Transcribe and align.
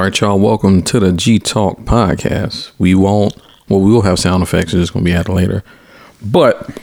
All 0.00 0.04
right, 0.04 0.18
y'all. 0.18 0.38
Welcome 0.40 0.80
to 0.84 0.98
the 0.98 1.12
G 1.12 1.38
Talk 1.38 1.80
podcast. 1.80 2.70
We 2.78 2.94
won't. 2.94 3.36
Well, 3.68 3.80
we 3.82 3.92
will 3.92 4.00
have 4.00 4.18
sound 4.18 4.42
effects. 4.42 4.72
It's 4.72 4.80
just 4.80 4.94
gonna 4.94 5.04
be 5.04 5.12
added 5.12 5.30
later. 5.30 5.62
But 6.24 6.78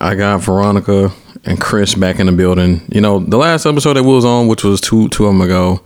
I 0.00 0.14
got 0.14 0.40
Veronica 0.40 1.12
and 1.44 1.60
Chris 1.60 1.94
back 1.94 2.18
in 2.18 2.24
the 2.24 2.32
building. 2.32 2.80
You 2.90 3.02
know, 3.02 3.18
the 3.18 3.36
last 3.36 3.66
episode 3.66 3.92
that 3.98 4.04
we 4.04 4.14
was 4.14 4.24
on, 4.24 4.48
which 4.48 4.64
was 4.64 4.80
two 4.80 5.10
two 5.10 5.26
of 5.26 5.34
them 5.34 5.42
ago, 5.42 5.82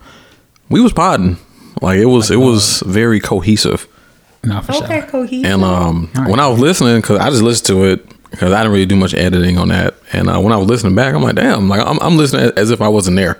we 0.69 0.79
was 0.79 0.93
podding. 0.93 1.35
Like 1.81 1.97
it 1.99 2.05
was, 2.05 2.31
it 2.31 2.37
was 2.37 2.81
very 2.85 3.19
cohesive. 3.19 3.85
No, 4.45 4.61
for 4.61 4.75
Okay, 4.75 5.01
sure. 5.01 5.09
cohesive. 5.09 5.51
And 5.51 5.63
um, 5.65 6.07
when 6.27 6.39
I 6.39 6.47
was 6.47 6.59
listening, 6.61 7.01
because 7.01 7.19
I 7.19 7.29
just 7.29 7.41
listened 7.41 7.67
to 7.77 7.83
it 7.87 8.29
because 8.31 8.53
I 8.53 8.59
didn't 8.59 8.71
really 8.71 8.85
do 8.85 8.95
much 8.95 9.13
editing 9.13 9.57
on 9.57 9.67
that. 9.67 9.95
And 10.13 10.29
uh, 10.29 10.39
when 10.39 10.53
I 10.53 10.57
was 10.57 10.69
listening 10.69 10.95
back, 10.95 11.13
I'm 11.13 11.23
like, 11.23 11.35
damn, 11.35 11.67
like 11.67 11.85
I'm, 11.85 11.99
I'm 11.99 12.15
listening 12.15 12.53
as 12.55 12.71
if 12.71 12.81
I 12.81 12.87
wasn't 12.87 13.17
there. 13.17 13.37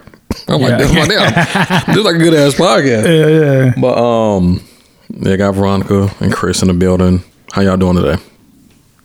I'm 0.47 0.61
like, 0.61 0.71
Yeah. 0.71 0.77
damn, 0.77 0.95
like, 0.95 1.09
damn, 1.09 1.85
this 1.87 1.97
is 1.97 2.03
like 2.03 2.15
a 2.15 2.19
good 2.19 2.33
ass 2.33 2.53
podcast. 2.55 3.05
Yeah, 3.05 3.27
yeah. 3.65 3.73
But 3.79 3.97
um, 3.97 4.61
they 5.09 5.37
got 5.37 5.53
Veronica 5.55 6.09
and 6.19 6.31
Chris 6.33 6.61
in 6.61 6.67
the 6.67 6.73
building. 6.73 7.23
How 7.51 7.61
y'all 7.61 7.77
doing 7.77 7.95
today? 7.95 8.21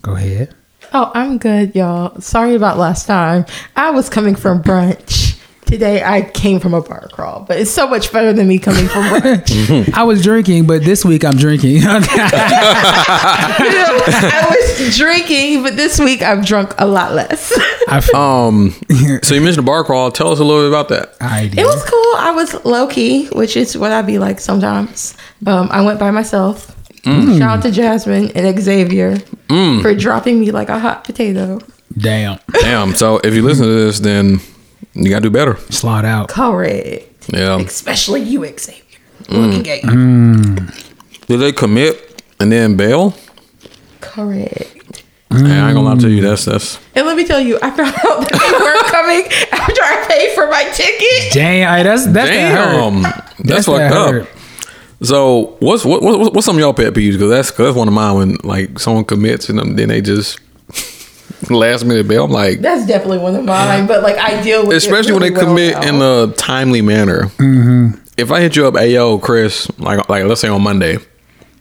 Go 0.03 0.15
ahead. 0.17 0.55
Oh, 0.93 1.11
I'm 1.15 1.39
good, 1.39 1.75
y'all. 1.75 2.21
Sorry 2.21 2.55
about 2.55 2.79
last 2.79 3.07
time. 3.07 3.47
I 3.75 3.91
was 3.91 4.09
coming 4.09 4.35
from 4.37 4.63
brunch. 4.63 5.34
Today 5.75 6.05
I 6.05 6.23
came 6.23 6.61
from 6.61 6.73
a 6.73 6.81
bar 6.81 7.09
crawl, 7.11 7.45
but 7.49 7.59
it's 7.59 7.73
so 7.73 7.89
much 7.89 8.13
better 8.13 8.33
than 8.33 8.47
me 8.47 8.61
coming 8.61 8.87
from 8.87 9.03
brunch. 9.07 9.93
I 9.95 10.05
was 10.05 10.23
drinking, 10.23 10.69
but 10.69 10.85
this 10.85 11.05
week 11.05 11.25
I'm 11.25 11.37
drinking. 11.37 11.79
I 11.83 11.97
was 14.49 14.97
drinking, 14.97 15.65
but 15.65 15.75
this 15.75 15.99
week 15.99 16.23
I've 16.23 16.47
drunk 16.47 16.75
a 16.79 16.87
lot 16.87 17.13
less. 17.13 17.53
Um, 18.15 18.71
so 19.25 19.35
you 19.35 19.41
mentioned 19.41 19.57
the 19.57 19.63
bar 19.65 19.83
crawl. 19.83 20.13
Tell 20.13 20.31
us 20.31 20.39
a 20.39 20.45
little 20.45 20.63
bit 20.63 20.69
about 20.69 20.91
that. 20.91 21.17
I 21.21 21.49
did. 21.49 21.59
It 21.59 21.65
was 21.65 21.83
cool. 21.83 22.15
I 22.19 22.31
was 22.31 22.65
low 22.65 22.87
key, 22.87 23.27
which 23.31 23.57
is 23.57 23.77
what 23.77 23.91
I 23.91 24.01
be 24.03 24.21
like 24.21 24.39
sometimes. 24.39 25.17
Um, 25.45 25.67
I 25.73 25.85
went 25.85 25.99
by 25.99 26.13
myself. 26.13 26.71
Shout 27.03 27.43
out 27.43 27.63
to 27.65 27.73
Jasmine 27.73 28.31
and 28.37 28.61
Xavier 28.61 29.17
for 29.49 29.93
dropping 29.93 30.39
me 30.39 30.53
like 30.53 30.69
a 30.69 30.79
hot 30.79 31.03
potato. 31.03 31.59
Damn. 31.99 32.39
Damn. 32.61 32.95
So 32.95 33.19
if 33.25 33.35
you 33.35 33.43
listen 33.43 33.67
to 33.67 33.73
this, 33.73 33.99
then 33.99 34.39
you 34.95 35.11
gotta 35.11 35.23
do 35.23 35.31
better. 35.31 35.57
Slot 35.71 36.05
out. 36.05 36.29
Correct. 36.29 37.29
Yeah. 37.33 37.59
Especially 37.61 38.23
you, 38.23 38.45
Xavier. 38.59 38.83
Looking 39.29 39.69
at 39.69 39.85
you. 39.85 40.57
Did 41.27 41.39
they 41.39 41.53
commit 41.53 42.23
and 42.39 42.53
then 42.53 42.77
bail? 42.77 43.15
Correct. 44.01 45.03
Hey, 45.31 45.59
I 45.59 45.69
ain't 45.69 45.75
gonna 45.75 45.83
lie 45.83 45.97
to 45.97 46.09
you. 46.09 46.23
Mm. 46.23 46.29
That's 46.29 46.45
that's. 46.45 46.79
And 46.95 47.07
let 47.07 47.17
me 47.17 47.27
tell 47.27 47.41
you, 47.41 47.59
I 47.61 47.71
found 47.71 47.89
out 48.05 48.29
that 48.29 48.31
they 48.31 48.53
weren't 48.65 48.87
coming 48.87 49.33
after 49.51 49.83
I 49.83 50.07
paid 50.09 50.35
for 50.35 50.47
my 50.49 50.65
ticket. 50.73 51.33
Damn. 51.33 51.77
Hey, 51.77 51.83
that's 51.83 52.07
that's 52.07 52.31
that 52.31 52.55
hurt. 52.55 53.03
That's, 53.03 53.49
That's 53.49 53.67
fucked 53.67 53.79
that 53.79 54.21
up. 54.23 54.29
So 55.03 55.57
what's 55.61 55.85
what, 55.85 56.03
what 56.03 56.35
what's 56.35 56.47
some 56.47 56.57
of 56.57 56.61
y'all 56.61 56.73
pet 56.73 56.95
peeves? 56.95 57.13
Because 57.13 57.31
that's 57.31 57.51
cause 57.51 57.67
that's 57.67 57.77
one 57.77 57.89
of 57.89 57.95
mine. 57.95 58.17
When 58.17 58.37
like 58.45 58.79
someone 58.79 59.05
commits 59.05 59.49
and 59.49 59.77
then 59.77 59.89
they 59.89 60.01
just 60.01 60.39
last 61.51 61.85
minute 61.85 62.07
bail. 62.09 62.25
I'm 62.25 62.31
like, 62.31 62.61
That's 62.61 62.87
definitely 62.87 63.19
one 63.19 63.35
of 63.35 63.45
mine, 63.45 63.87
but 63.87 64.03
like 64.03 64.17
I 64.17 64.43
deal 64.43 64.63
with 64.67 64.73
it 64.75 64.77
especially 64.77 65.13
when 65.13 65.23
they 65.23 65.31
really 65.31 65.45
well 65.45 65.55
commit 65.55 65.75
now. 65.75 66.23
in 66.23 66.29
a 66.31 66.33
timely 66.35 66.83
manner. 66.83 67.25
Mm-hmm. 67.39 68.01
If 68.17 68.31
I 68.31 68.41
hit 68.41 68.57
you 68.57 68.67
up, 68.67 68.77
hey 68.77 68.93
yo, 68.95 69.19
Chris, 69.19 69.69
like 69.79 70.09
like 70.09 70.25
let's 70.25 70.41
say 70.41 70.49
on 70.49 70.63
Monday, 70.63 70.99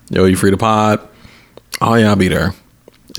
yo, 0.09 0.25
you 0.25 0.35
free 0.35 0.51
to 0.51 0.57
pod? 0.57 1.07
Oh 1.81 1.95
yeah, 1.95 2.09
I'll 2.09 2.15
be 2.15 2.27
there. 2.27 2.53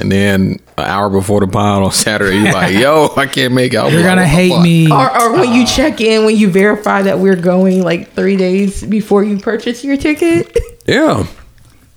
And 0.00 0.10
then 0.10 0.58
an 0.76 0.84
hour 0.84 1.08
before 1.08 1.38
the 1.40 1.46
pod 1.46 1.84
on 1.84 1.92
Saturday, 1.92 2.36
you're 2.38 2.52
like, 2.52 2.74
yo, 2.74 3.12
I 3.16 3.26
can't 3.26 3.54
make 3.54 3.74
it. 3.74 3.76
I'll 3.76 3.92
You're 3.92 4.02
gonna 4.02 4.22
what 4.22 4.30
hate 4.30 4.60
me. 4.60 4.90
Or, 4.90 5.20
or 5.22 5.32
when 5.32 5.52
you 5.52 5.62
uh, 5.62 5.66
check 5.66 6.00
in, 6.00 6.24
when 6.24 6.36
you 6.36 6.50
verify 6.50 7.02
that 7.02 7.20
we're 7.20 7.36
going 7.36 7.82
like 7.82 8.12
three 8.12 8.36
days 8.36 8.82
before 8.82 9.22
you 9.22 9.38
purchase 9.38 9.84
your 9.84 9.96
ticket. 9.96 10.58
Yeah. 10.86 11.26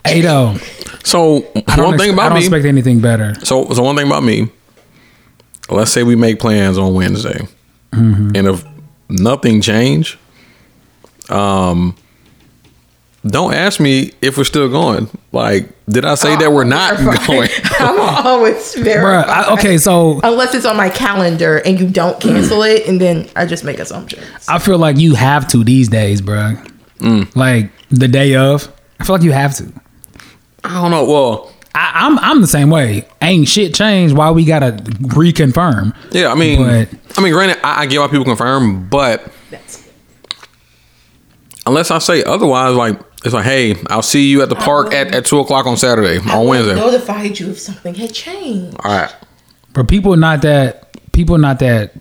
Hey, 0.05 0.22
though. 0.22 0.55
So 1.03 1.47
I 1.67 1.75
don't, 1.75 1.85
one 1.85 1.94
ex- 1.95 2.03
thing 2.03 2.19
I 2.19 2.29
don't 2.29 2.34
me. 2.38 2.39
expect 2.39 2.66
anything 2.66 2.99
better. 2.99 3.34
So, 3.44 3.67
so 3.69 3.81
one 3.84 3.95
thing 3.95 4.07
about 4.07 4.23
me. 4.23 4.49
Let's 5.69 5.91
say 5.91 6.03
we 6.03 6.16
make 6.16 6.39
plans 6.39 6.78
on 6.78 6.94
Wednesday, 6.94 7.47
Mm-hmm. 7.94 8.31
and 8.35 8.47
if 8.47 8.66
nothing 9.09 9.61
change, 9.61 10.17
um, 11.29 11.95
don't 13.25 13.53
ask 13.53 13.79
me 13.79 14.11
if 14.22 14.38
we're 14.38 14.44
still 14.45 14.69
going. 14.69 15.09
Like, 15.31 15.69
did 15.89 16.05
I 16.05 16.16
say 16.16 16.35
that 16.38 16.51
we're 16.51 16.63
not 16.63 16.97
going? 17.28 17.50
I'm 17.79 18.25
always 18.25 18.75
Bruh, 18.75 18.83
verified. 18.83 19.29
I, 19.29 19.53
okay, 19.53 19.78
so 19.78 20.19
Unless 20.23 20.53
it's 20.55 20.66
on 20.66 20.78
my 20.78 20.89
calendar 20.89 21.57
and 21.57 21.79
you 21.79 21.89
don't 21.89 22.19
cancel 22.22 22.63
it, 22.63 22.88
and 22.88 23.01
then 23.01 23.29
I 23.35 23.45
just 23.45 23.63
make 23.63 23.79
assumptions. 23.79 24.23
I 24.47 24.59
feel 24.59 24.78
like 24.78 24.97
you 24.97 25.16
have 25.16 25.47
to 25.49 25.63
these 25.63 25.89
days, 25.89 26.22
bro. 26.22 26.55
Mm. 26.99 27.35
Like 27.35 27.72
the 27.89 28.07
day 28.07 28.35
of. 28.35 28.72
I 28.99 29.03
feel 29.05 29.16
like 29.16 29.23
you 29.23 29.31
have 29.34 29.55
to. 29.57 29.72
I 30.63 30.81
don't 30.81 30.91
know. 30.91 31.05
Well, 31.05 31.51
I, 31.75 31.91
I'm 32.05 32.17
I'm 32.19 32.41
the 32.41 32.47
same 32.47 32.69
way. 32.69 33.07
Ain't 33.22 33.47
shit 33.47 33.73
changed. 33.73 34.16
Why 34.16 34.31
we 34.31 34.45
gotta 34.45 34.72
reconfirm? 35.01 35.94
yeah. 36.11 36.31
I 36.31 36.35
mean, 36.35 36.63
But- 36.63 36.89
I 37.17 37.22
mean, 37.22 37.33
granted, 37.33 37.57
I, 37.66 37.81
I 37.81 37.85
get 37.85 38.00
why 38.00 38.07
people 38.07 38.25
confirm, 38.25 38.88
but 38.89 39.31
unless 41.66 41.91
I 41.91 42.00
say 42.00 42.23
otherwise, 42.23 42.75
like 42.75 43.00
it's 43.25 43.33
like, 43.33 43.45
hey, 43.45 43.75
I'll 43.89 44.01
see 44.01 44.29
you 44.29 44.41
at 44.41 44.50
the 44.50 44.55
park 44.55 44.94
at, 44.94 45.13
at 45.13 45.25
two 45.25 45.39
o'clock 45.39 45.66
on 45.66 45.78
Saturday 45.78 46.17
on 46.29 46.47
Wednesday. 46.47 46.75
notified 46.75 47.39
you 47.39 47.50
if 47.51 47.59
something 47.59 47.94
had 47.95 48.13
changed. 48.13 48.78
All 48.84 48.91
right. 48.91 49.13
But 49.73 49.88
people 49.88 50.16
not 50.16 50.41
that 50.44 50.95
people 51.11 51.38
not 51.38 51.59
that 51.59 51.94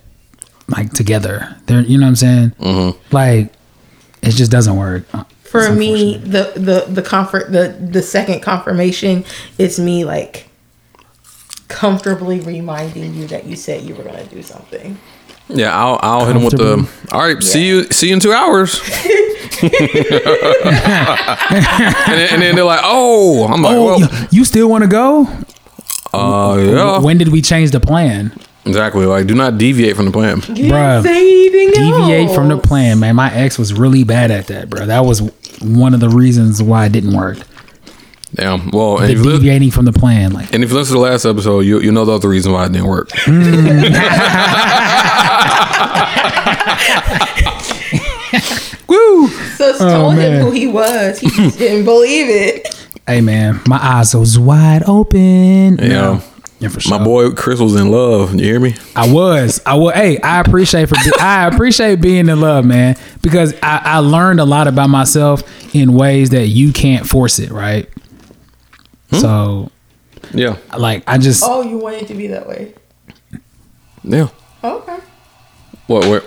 like 0.67 0.91
together. 0.93 1.55
They're 1.65 1.81
you 1.81 1.97
know 1.97 2.05
what 2.05 2.09
I'm 2.09 2.15
saying? 2.15 2.49
Mm-hmm. 2.59 3.15
Like 3.15 3.53
it 4.21 4.31
just 4.31 4.51
doesn't 4.51 4.75
work. 4.77 5.03
For 5.49 5.71
me, 5.71 6.17
the 6.17 6.51
the 6.55 6.85
the 6.91 7.01
comfort 7.01 7.51
the 7.51 7.69
the 7.79 8.01
second 8.01 8.41
confirmation 8.41 9.25
is 9.57 9.79
me 9.79 10.05
like 10.05 10.47
comfortably 11.67 12.39
reminding 12.41 13.13
you 13.13 13.27
that 13.27 13.45
you 13.45 13.55
said 13.55 13.83
you 13.83 13.95
were 13.95 14.03
gonna 14.03 14.25
do 14.25 14.41
something. 14.41 14.97
Yeah, 15.49 15.77
I'll 15.77 15.99
I'll 16.01 16.25
hit 16.25 16.33
them 16.33 16.43
with 16.43 16.57
the. 16.57 16.87
All 17.11 17.21
right, 17.21 17.41
see 17.41 17.65
you 17.65 17.83
see 17.85 18.09
you 18.09 18.13
in 18.15 18.19
two 18.19 18.33
hours. 18.33 18.81
and, 19.61 19.71
then, 19.71 22.25
and 22.33 22.41
then 22.41 22.55
they're 22.55 22.63
like, 22.65 22.81
"Oh, 22.83 23.45
I'm 23.47 23.61
like, 23.61 23.75
Oh, 23.75 23.85
well, 23.85 23.99
you, 23.99 24.07
you 24.31 24.45
still 24.45 24.69
want 24.69 24.83
to 24.83 24.89
go? 24.89 25.27
uh, 26.13 26.57
yeah, 26.57 26.99
When 26.99 27.17
did 27.17 27.29
we 27.29 27.41
change 27.41 27.71
the 27.71 27.79
plan? 27.79 28.31
Exactly. 28.67 29.05
Like, 29.05 29.27
do 29.27 29.35
not 29.35 29.57
deviate 29.57 29.95
from 29.95 30.05
the 30.05 30.11
plan. 30.11 30.37
You 30.47 30.55
didn't 30.55 30.71
Bruh, 30.71 31.03
say 31.03 31.17
anything 31.19 31.71
Deviate 31.71 32.31
from 32.35 32.47
the 32.49 32.57
plan, 32.57 32.99
man. 32.99 33.15
My 33.15 33.33
ex 33.33 33.57
was 33.57 33.73
really 33.73 34.03
bad 34.03 34.31
at 34.31 34.47
that, 34.47 34.69
bro. 34.69 34.85
That 34.85 35.01
was 35.05 35.21
one 35.61 35.93
of 35.93 35.99
the 35.99 36.09
reasons 36.09 36.61
why 36.61 36.85
it 36.85 36.91
didn't 36.91 37.15
work. 37.15 37.37
Damn. 38.33 38.69
Well, 38.71 38.97
and 38.99 39.07
The 39.07 39.13
if, 39.13 39.17
you 39.19 39.23
li- 39.23 39.31
deviating 39.37 39.71
from 39.71 39.85
the 39.85 39.93
plan, 39.93 40.33
like 40.33 40.53
and 40.53 40.63
if 40.63 40.69
you 40.69 40.75
listen 40.75 40.93
to 40.95 40.99
the 40.99 41.05
last 41.09 41.25
episode, 41.25 41.61
you 41.61 41.79
you 41.79 41.91
know 41.91 42.05
the 42.05 42.11
other 42.13 42.29
reason 42.29 42.51
why 42.51 42.65
it 42.65 42.71
didn't 42.71 42.87
work. 42.87 43.09
Mm. 43.09 43.93
woo. 48.87 49.27
Sus 49.57 49.81
oh, 49.81 49.89
told 49.89 50.15
him 50.15 50.41
who 50.43 50.51
he 50.51 50.67
was. 50.67 51.19
He 51.19 51.29
just 51.29 51.57
didn't 51.57 51.85
believe 51.85 52.27
it. 52.29 52.75
Hey 53.07 53.21
man, 53.21 53.61
my 53.67 53.79
eyes 53.81 54.13
was 54.13 54.37
wide 54.37 54.83
open. 54.85 55.77
Yeah. 55.77 55.87
No. 55.87 56.23
Yeah, 56.59 56.69
for 56.69 56.79
sure. 56.79 56.97
My 56.97 57.03
boy 57.05 57.31
Chris 57.31 57.59
was 57.59 57.75
in 57.75 57.91
love. 57.91 58.33
You 58.33 58.43
hear 58.45 58.59
me? 58.59 58.75
I 58.95 59.11
was. 59.11 59.61
I 59.65 59.75
was. 59.75 59.93
Hey, 59.93 60.17
I 60.19 60.39
appreciate 60.39 60.89
for. 60.89 60.95
I 61.19 61.47
appreciate 61.53 62.01
being 62.01 62.29
in 62.29 62.41
love, 62.41 62.65
man, 62.65 62.95
because 63.21 63.53
I, 63.61 63.79
I 63.83 63.97
learned 63.99 64.39
a 64.39 64.45
lot 64.45 64.67
about 64.67 64.89
myself 64.89 65.43
in 65.75 65.93
ways 65.93 66.31
that 66.31 66.47
you 66.47 66.73
can't 66.73 67.05
force 67.05 67.37
it, 67.37 67.51
right? 67.51 67.87
Hmm? 69.11 69.17
So, 69.17 69.71
Yeah. 70.33 70.57
like, 70.75 71.03
I 71.05 71.19
just 71.19 71.43
Oh, 71.45 71.61
you 71.61 71.77
want 71.77 71.97
it 71.97 72.07
to 72.07 72.15
be 72.15 72.27
that 72.27 72.47
way. 72.47 72.73
Yeah. 74.03 74.29
Oh, 74.63 74.77
okay. 74.79 74.97
What? 75.85 76.07
What? 76.07 76.25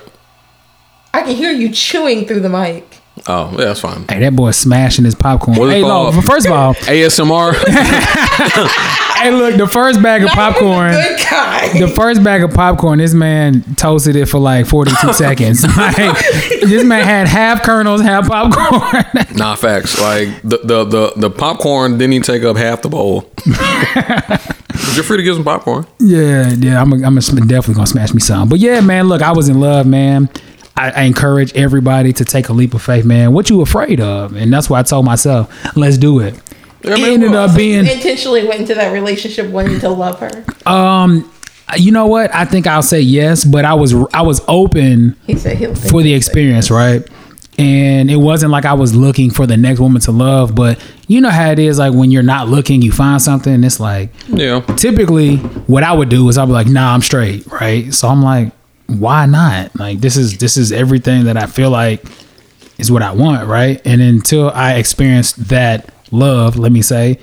I 1.13 1.23
can 1.23 1.35
hear 1.35 1.51
you 1.51 1.71
chewing 1.73 2.25
through 2.27 2.41
the 2.41 2.49
mic. 2.49 2.99
Oh, 3.27 3.51
yeah, 3.53 3.65
that's 3.67 3.81
fine. 3.81 4.07
Hey, 4.09 4.21
that 4.21 4.37
boy 4.37 4.53
smashing 4.53 5.05
his 5.05 5.15
popcorn. 5.17 5.59
What 5.59 5.67
is 5.71 5.73
it 5.75 5.77
Hey, 5.79 5.83
no, 5.83 6.13
first 6.23 6.47
of 6.47 6.53
all, 6.53 6.75
ASMR. 6.87 7.53
hey, 9.23 9.31
look, 9.31 9.57
the 9.57 9.67
first 9.67 10.03
bag 10.03 10.23
of 10.23 10.31
popcorn. 10.31 10.93
Good 10.93 11.21
guy. 11.31 11.79
The 11.79 11.89
first 11.89 12.23
bag 12.25 12.43
of 12.43 12.53
popcorn, 12.53 12.99
this 12.99 13.15
man 13.15 13.63
toasted 13.77 14.17
it 14.17 14.27
for 14.27 14.39
like 14.39 14.67
42 14.67 15.13
seconds. 15.13 15.65
Like, 15.77 15.97
this 16.61 16.85
man 16.85 17.05
had 17.05 17.29
half 17.29 17.63
kernels, 17.63 18.01
half 18.01 18.29
popcorn. 18.29 19.05
nah, 19.37 19.55
facts. 19.55 20.01
Like 20.01 20.43
the, 20.43 20.59
the 20.65 20.85
the 20.85 21.13
the 21.17 21.31
popcorn 21.31 21.99
didn't 21.99 22.15
even 22.15 22.23
take 22.25 22.43
up 22.43 22.57
half 22.57 22.83
the 22.83 22.89
bowl. 22.89 23.31
You're 24.95 25.05
free 25.05 25.19
to 25.19 25.23
get 25.23 25.35
some 25.35 25.45
popcorn. 25.45 25.87
yeah, 26.01 26.51
yeah, 26.51 26.81
I'm, 26.81 26.93
I'm 26.93 27.15
definitely 27.17 27.75
gonna 27.75 27.87
smash 27.87 28.13
me 28.15 28.21
some. 28.21 28.49
But 28.49 28.59
yeah, 28.59 28.81
man, 28.81 29.09
look, 29.09 29.23
I 29.23 29.33
was 29.33 29.49
in 29.49 29.61
love, 29.61 29.87
man. 29.87 30.29
I, 30.77 30.91
I 30.91 31.03
encourage 31.03 31.55
everybody 31.55 32.13
to 32.15 32.25
take 32.25 32.49
a 32.49 32.53
leap 32.53 32.75
of 32.75 32.83
faith, 32.83 33.05
man. 33.05 33.33
What 33.33 33.51
you 33.51 33.61
afraid 33.61 34.01
of? 34.01 34.35
And 34.35 34.53
that's 34.53 34.71
why 34.71 34.81
I 34.81 34.83
told 34.83 35.05
myself, 35.05 35.53
let's 35.77 35.99
do 35.99 36.21
it. 36.21 36.35
Yeah, 36.83 36.95
It 36.95 37.01
man, 37.01 37.11
ended 37.13 37.31
well, 37.33 37.49
up 37.51 37.57
being 37.57 37.87
intentionally 37.87 38.47
went 38.47 38.61
into 38.61 38.75
that 38.75 38.93
relationship 38.93 39.51
wanting 39.51 39.81
to 39.81 39.89
love 39.89 40.19
her. 40.21 40.45
Um, 40.67 41.31
you 41.77 41.93
know 41.93 42.07
what? 42.07 42.35
I 42.35 42.45
think 42.47 42.67
I'll 42.67 42.83
say 42.83 43.01
yes, 43.01 43.45
but 43.45 43.65
I 43.65 43.75
was 43.75 43.95
I 44.13 44.23
was 44.23 44.41
open 44.49 45.17
He 45.27 45.37
said 45.37 45.57
he'll 45.57 45.75
think 45.75 45.91
for 45.91 46.03
the 46.03 46.15
experience, 46.15 46.71
right? 46.71 47.07
And 47.59 48.11
it 48.11 48.17
wasn't 48.17 48.53
like 48.53 48.65
I 48.65 48.73
was 48.73 48.95
looking 48.97 49.31
for 49.31 49.47
the 49.47 49.57
next 49.57 49.81
woman 49.81 50.01
to 50.03 50.13
love, 50.13 50.55
but 50.55 50.83
you 51.09 51.21
know 51.21 51.29
how 51.29 51.51
it 51.51 51.59
is 51.59 51.79
like 51.79 51.93
when 51.93 52.11
you're 52.11 52.23
not 52.23 52.49
looking, 52.49 52.81
you 52.81 52.91
find 52.91 53.21
something, 53.21 53.53
and 53.53 53.65
it's 53.65 53.79
like 53.79 54.11
Yeah. 54.29 54.61
typically 54.77 55.37
what 55.37 55.83
I 55.83 55.93
would 55.93 56.09
do 56.09 56.27
is 56.31 56.39
I'd 56.39 56.47
be 56.47 56.53
like, 56.53 56.69
nah, 56.69 56.95
I'm 56.95 57.03
straight, 57.03 57.47
right? 57.49 57.93
So 57.93 58.09
I'm 58.09 58.23
like, 58.23 58.53
why 58.87 59.27
not? 59.27 59.77
Like 59.79 60.01
this 60.01 60.17
is 60.17 60.39
this 60.39 60.57
is 60.57 60.73
everything 60.73 61.25
that 61.25 61.37
I 61.37 61.47
feel 61.47 61.71
like 61.71 62.03
is 62.79 62.91
what 62.91 63.03
I 63.03 63.13
want, 63.13 63.47
right? 63.47 63.81
And 63.85 64.01
until 64.01 64.51
I 64.51 64.75
experienced 64.77 65.49
that 65.51 65.93
love, 66.11 66.57
let 66.57 66.73
me 66.73 66.83
say, 66.83 67.19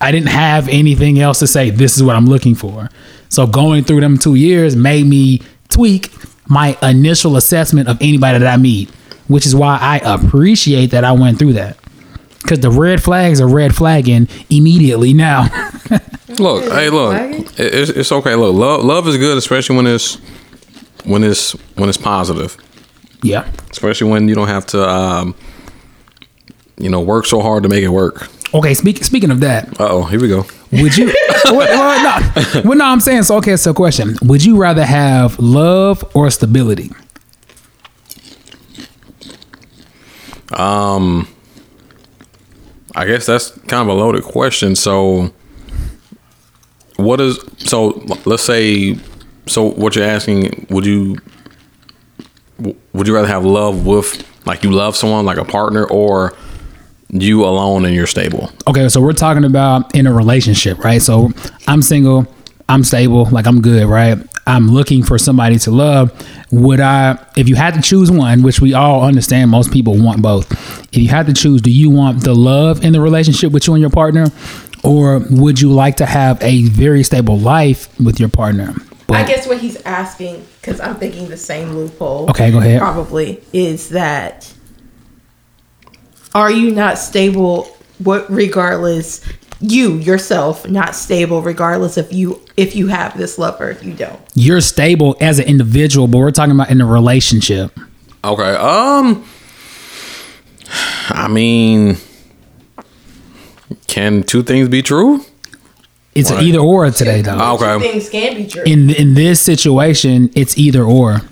I 0.00 0.12
didn't 0.12 0.28
have 0.28 0.68
anything 0.68 1.18
else 1.18 1.40
to 1.40 1.46
say, 1.46 1.70
this 1.70 1.96
is 1.96 2.02
what 2.02 2.16
I'm 2.16 2.26
looking 2.26 2.54
for. 2.54 2.88
So 3.28 3.46
going 3.46 3.84
through 3.84 4.00
them 4.00 4.16
two 4.16 4.34
years 4.36 4.76
made 4.76 5.06
me 5.06 5.40
tweak 5.68 6.12
my 6.46 6.76
initial 6.82 7.36
assessment 7.36 7.88
of 7.88 7.98
anybody 8.00 8.38
that 8.38 8.46
I 8.52 8.56
meet, 8.56 8.90
which 9.26 9.44
is 9.44 9.54
why 9.54 9.78
I 9.80 9.98
appreciate 9.98 10.86
that 10.92 11.04
I 11.04 11.12
went 11.12 11.38
through 11.38 11.54
that. 11.54 11.76
Because 12.42 12.60
the 12.60 12.70
red 12.70 13.02
flags 13.02 13.40
are 13.40 13.48
red 13.48 13.74
flagging 13.74 14.28
immediately 14.48 15.12
now. 15.12 15.48
Look, 16.38 16.70
hey, 16.72 16.88
look, 16.88 17.16
it's, 17.58 17.90
it's 17.90 18.12
okay. 18.12 18.34
Look, 18.36 18.54
love 18.54 18.84
love 18.84 19.08
is 19.08 19.16
good, 19.16 19.36
especially 19.38 19.76
when 19.76 19.86
it's 19.88 20.16
when 21.04 21.24
it's 21.24 21.52
when 21.74 21.88
it's 21.88 21.98
positive. 21.98 22.56
yeah. 23.22 23.50
Especially 23.70 24.08
when 24.08 24.28
you 24.28 24.34
don't 24.36 24.46
have 24.46 24.64
to, 24.66 24.88
um, 24.88 25.34
you 26.78 26.88
know, 26.88 27.00
work 27.00 27.26
so 27.26 27.40
hard 27.40 27.62
to 27.64 27.68
make 27.68 27.82
it 27.82 27.88
work. 27.88 28.28
Okay, 28.54 28.72
speak, 28.74 29.04
speaking 29.04 29.30
of 29.30 29.40
that, 29.40 29.78
Uh 29.80 29.88
oh, 29.90 30.02
here 30.04 30.20
we 30.20 30.28
go. 30.28 30.46
would 30.72 30.96
you? 30.96 31.06
well, 31.44 31.56
well, 31.56 32.22
no, 32.54 32.62
well, 32.64 32.78
no, 32.78 32.84
I'm 32.86 33.00
saying 33.00 33.22
so. 33.24 33.36
Okay, 33.36 33.56
so 33.56 33.72
question: 33.74 34.16
Would 34.22 34.44
you 34.44 34.56
rather 34.56 34.84
have 34.84 35.38
love 35.38 36.04
or 36.14 36.30
stability? 36.30 36.90
Um, 40.52 41.28
I 42.96 43.04
guess 43.06 43.26
that's 43.26 43.50
kind 43.50 43.88
of 43.88 43.88
a 43.88 43.92
loaded 43.98 44.24
question. 44.24 44.74
So, 44.74 45.32
what 46.96 47.20
is 47.20 47.38
so? 47.58 48.02
Let's 48.24 48.42
say, 48.42 48.96
so 49.46 49.70
what 49.70 49.94
you're 49.94 50.04
asking? 50.06 50.66
Would 50.70 50.86
you 50.86 51.18
would 52.58 53.06
you 53.06 53.14
rather 53.14 53.28
have 53.28 53.44
love 53.44 53.86
with 53.86 54.26
like 54.46 54.64
you 54.64 54.70
love 54.70 54.96
someone 54.96 55.24
like 55.24 55.38
a 55.38 55.44
partner 55.44 55.84
or 55.84 56.34
you 57.10 57.44
alone 57.44 57.84
and 57.84 57.94
you're 57.94 58.06
stable? 58.06 58.50
Okay, 58.66 58.88
so 58.88 59.00
we're 59.00 59.12
talking 59.12 59.44
about 59.44 59.94
in 59.94 60.06
a 60.06 60.12
relationship, 60.12 60.78
right? 60.84 61.00
So 61.00 61.30
I'm 61.66 61.82
single, 61.82 62.26
I'm 62.68 62.84
stable, 62.84 63.26
like 63.26 63.46
I'm 63.46 63.60
good, 63.60 63.86
right? 63.86 64.18
I'm 64.46 64.68
looking 64.68 65.02
for 65.02 65.18
somebody 65.18 65.58
to 65.58 65.70
love. 65.70 66.10
Would 66.50 66.80
I, 66.80 67.18
if 67.36 67.48
you 67.48 67.54
had 67.54 67.74
to 67.74 67.82
choose 67.82 68.10
one, 68.10 68.42
which 68.42 68.60
we 68.60 68.72
all 68.72 69.04
understand, 69.04 69.50
most 69.50 69.70
people 69.70 70.02
want 70.02 70.22
both. 70.22 70.50
If 70.94 70.96
you 70.96 71.08
had 71.08 71.26
to 71.26 71.34
choose, 71.34 71.60
do 71.60 71.70
you 71.70 71.90
want 71.90 72.24
the 72.24 72.34
love 72.34 72.82
in 72.82 72.94
the 72.94 73.00
relationship 73.00 73.52
with 73.52 73.66
you 73.66 73.74
and 73.74 73.80
your 73.82 73.90
partner, 73.90 74.28
or 74.82 75.20
would 75.30 75.60
you 75.60 75.70
like 75.70 75.96
to 75.98 76.06
have 76.06 76.42
a 76.42 76.62
very 76.64 77.02
stable 77.02 77.38
life 77.38 77.88
with 78.00 78.18
your 78.18 78.30
partner? 78.30 78.74
I 79.10 79.24
guess 79.24 79.46
what 79.46 79.58
he's 79.58 79.82
asking, 79.82 80.46
because 80.60 80.80
I'm 80.80 80.96
thinking 80.96 81.28
the 81.28 81.36
same 81.36 81.72
loophole. 81.72 82.30
Okay, 82.30 82.50
go 82.50 82.58
ahead. 82.58 82.80
Probably 82.80 83.42
is 83.52 83.90
that 83.90 84.52
are 86.34 86.50
you 86.50 86.70
not 86.70 86.98
stable? 86.98 87.64
What 88.02 88.30
regardless 88.30 89.24
you 89.60 89.94
yourself 89.96 90.68
not 90.68 90.94
stable 90.94 91.42
regardless 91.42 91.96
if 91.98 92.12
you 92.12 92.40
if 92.56 92.76
you 92.76 92.86
have 92.86 93.16
this 93.18 93.38
love 93.38 93.60
or 93.60 93.70
if 93.70 93.82
you 93.82 93.92
don't. 93.92 94.20
You're 94.34 94.60
stable 94.60 95.16
as 95.20 95.38
an 95.40 95.46
individual, 95.46 96.06
but 96.06 96.18
we're 96.18 96.30
talking 96.30 96.52
about 96.54 96.70
in 96.70 96.80
a 96.80 96.86
relationship. 96.86 97.76
Okay. 98.24 98.54
Um. 98.54 99.24
I 101.10 101.28
mean, 101.28 101.96
can 103.86 104.22
two 104.22 104.42
things 104.42 104.68
be 104.68 104.82
true? 104.82 105.24
It's 106.14 106.30
Right. 106.30 106.42
either 106.44 106.58
or 106.58 106.90
today, 106.90 107.22
though. 107.22 107.54
Okay. 107.60 107.78
Things 107.92 108.08
can 108.08 108.36
be 108.36 108.46
true. 108.46 108.62
In 108.64 108.90
in 108.90 109.14
this 109.14 109.40
situation, 109.40 110.30
it's 110.34 110.58
either 110.58 110.82
or. 110.84 111.22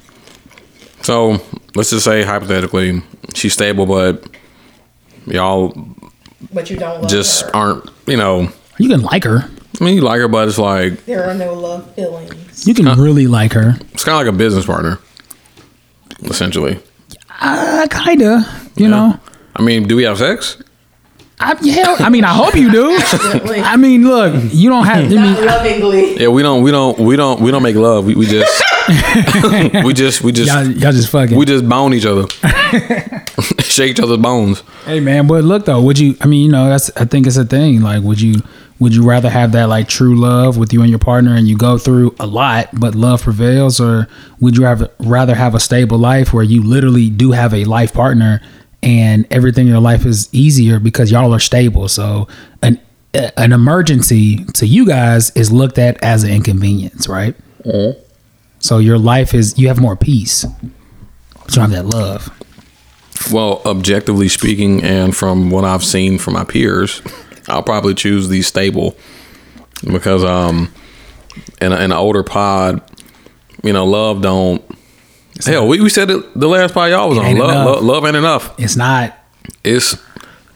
So 1.02 1.40
let's 1.74 1.90
just 1.90 2.04
say 2.04 2.22
hypothetically 2.22 3.02
she's 3.34 3.52
stable, 3.52 3.86
but 3.86 4.24
y'all 5.26 5.74
but 6.52 6.70
you 6.70 6.76
don't 6.76 7.02
love 7.02 7.10
just 7.10 7.42
her. 7.42 7.56
aren't. 7.56 7.90
You 8.06 8.16
know, 8.16 8.48
You 8.78 8.88
can 8.88 9.02
like 9.02 9.24
her. 9.24 9.48
I 9.80 9.84
mean, 9.84 9.94
you 9.96 10.00
like 10.02 10.20
her, 10.20 10.28
but 10.28 10.48
it's 10.48 10.58
like 10.58 11.04
There 11.06 11.24
are 11.28 11.34
no 11.34 11.52
love 11.54 11.94
feelings. 11.94 12.66
You 12.66 12.74
can 12.74 12.86
really 12.98 13.26
like 13.26 13.52
her. 13.52 13.76
it's 13.92 14.04
kind 14.04 14.14
of 14.20 14.26
like 14.26 14.34
a 14.34 14.36
business 14.36 14.64
partner, 14.66 14.98
essentially. 16.24 16.80
Uh, 17.40 17.86
kinda. 17.90 18.44
You 18.76 18.88
know. 18.88 19.18
I 19.54 19.62
mean, 19.62 19.86
do 19.88 19.96
we 19.96 20.04
have 20.04 20.18
sex? 20.18 20.62
I, 21.38 21.54
hell, 21.70 21.96
I 21.98 22.08
mean, 22.08 22.24
I 22.24 22.32
hope 22.32 22.54
you 22.54 22.70
do. 22.72 22.96
I 23.62 23.76
mean, 23.76 24.04
look, 24.08 24.34
you 24.52 24.70
don't 24.70 24.86
have. 24.86 25.04
I 25.04 25.08
mean, 25.08 25.16
Not 25.20 25.42
lovingly. 25.44 26.18
Yeah, 26.18 26.28
we 26.28 26.42
don't. 26.42 26.62
We 26.62 26.70
don't. 26.70 26.98
We 26.98 27.14
don't. 27.16 27.40
We 27.42 27.50
don't 27.50 27.62
make 27.62 27.76
love. 27.76 28.06
We, 28.06 28.14
we 28.14 28.26
just. 28.26 28.62
we 29.84 29.92
just. 29.92 30.22
We 30.22 30.32
just. 30.32 30.52
y'all, 30.52 30.64
y'all 30.64 30.92
just 30.92 31.10
fucking. 31.10 31.36
We 31.36 31.44
just 31.44 31.68
bone 31.68 31.94
each 31.94 32.06
other. 32.06 32.28
Shake 33.60 33.92
each 33.92 34.00
other's 34.00 34.18
bones. 34.18 34.62
hey, 34.84 35.00
man, 35.00 35.26
but 35.26 35.44
look 35.44 35.64
though, 35.64 35.80
would 35.82 35.98
you? 35.98 36.16
I 36.20 36.26
mean, 36.26 36.44
you 36.44 36.52
know, 36.52 36.68
that's. 36.68 36.90
I 36.96 37.04
think 37.04 37.26
it's 37.26 37.36
a 37.36 37.44
thing. 37.44 37.80
Like, 37.80 38.02
would 38.02 38.20
you? 38.20 38.42
Would 38.78 38.94
you 38.94 39.08
rather 39.08 39.30
have 39.30 39.52
that 39.52 39.70
like 39.70 39.88
true 39.88 40.20
love 40.20 40.58
with 40.58 40.72
you 40.72 40.82
and 40.82 40.90
your 40.90 40.98
partner, 40.98 41.34
and 41.34 41.48
you 41.48 41.56
go 41.56 41.78
through 41.78 42.14
a 42.20 42.26
lot, 42.26 42.68
but 42.78 42.94
love 42.94 43.22
prevails, 43.22 43.80
or 43.80 44.06
would 44.38 44.56
you 44.56 44.64
have, 44.64 44.90
rather 45.00 45.34
have 45.34 45.54
a 45.54 45.60
stable 45.60 45.98
life 45.98 46.34
where 46.34 46.44
you 46.44 46.62
literally 46.62 47.08
do 47.08 47.32
have 47.32 47.54
a 47.54 47.64
life 47.64 47.94
partner, 47.94 48.42
and 48.82 49.26
everything 49.30 49.66
in 49.66 49.72
your 49.72 49.80
life 49.80 50.04
is 50.04 50.28
easier 50.30 50.78
because 50.78 51.10
y'all 51.10 51.32
are 51.32 51.40
stable? 51.40 51.88
So 51.88 52.28
an 52.62 52.78
an 53.14 53.52
emergency 53.52 54.44
to 54.54 54.66
you 54.66 54.86
guys 54.86 55.30
is 55.30 55.50
looked 55.50 55.78
at 55.78 56.02
as 56.02 56.22
an 56.22 56.30
inconvenience, 56.30 57.08
right? 57.08 57.34
Mm-hmm. 57.64 58.02
So 58.58 58.78
your 58.78 58.98
life 58.98 59.34
is 59.34 59.58
you 59.58 59.68
have 59.68 59.80
more 59.80 59.96
peace. 59.96 60.44
But 60.44 61.54
you 61.54 61.62
don't 61.62 61.70
have 61.70 61.90
that 61.90 61.96
love. 61.96 62.30
Well, 63.32 63.62
objectively 63.64 64.28
speaking, 64.28 64.82
and 64.84 65.16
from 65.16 65.50
what 65.50 65.64
I've 65.64 65.84
seen 65.84 66.18
from 66.18 66.34
my 66.34 66.44
peers, 66.44 67.02
I'll 67.48 67.62
probably 67.62 67.94
choose 67.94 68.28
the 68.28 68.42
stable 68.42 68.96
because 69.84 70.24
um, 70.24 70.72
in, 71.60 71.72
an 71.72 71.92
older 71.92 72.22
pod, 72.22 72.82
you 73.62 73.72
know, 73.72 73.84
love 73.86 74.22
don't. 74.22 74.62
Hell, 75.44 75.68
we, 75.68 75.80
we 75.80 75.88
said 75.88 76.10
it 76.10 76.38
the 76.38 76.48
last 76.48 76.72
pod 76.72 76.90
y'all 76.90 77.08
was 77.08 77.18
on. 77.18 77.36
Love, 77.36 77.66
love, 77.66 77.84
love 77.84 78.04
ain't 78.06 78.16
enough. 78.16 78.58
It's 78.58 78.76
not 78.76 79.16
It's 79.64 79.96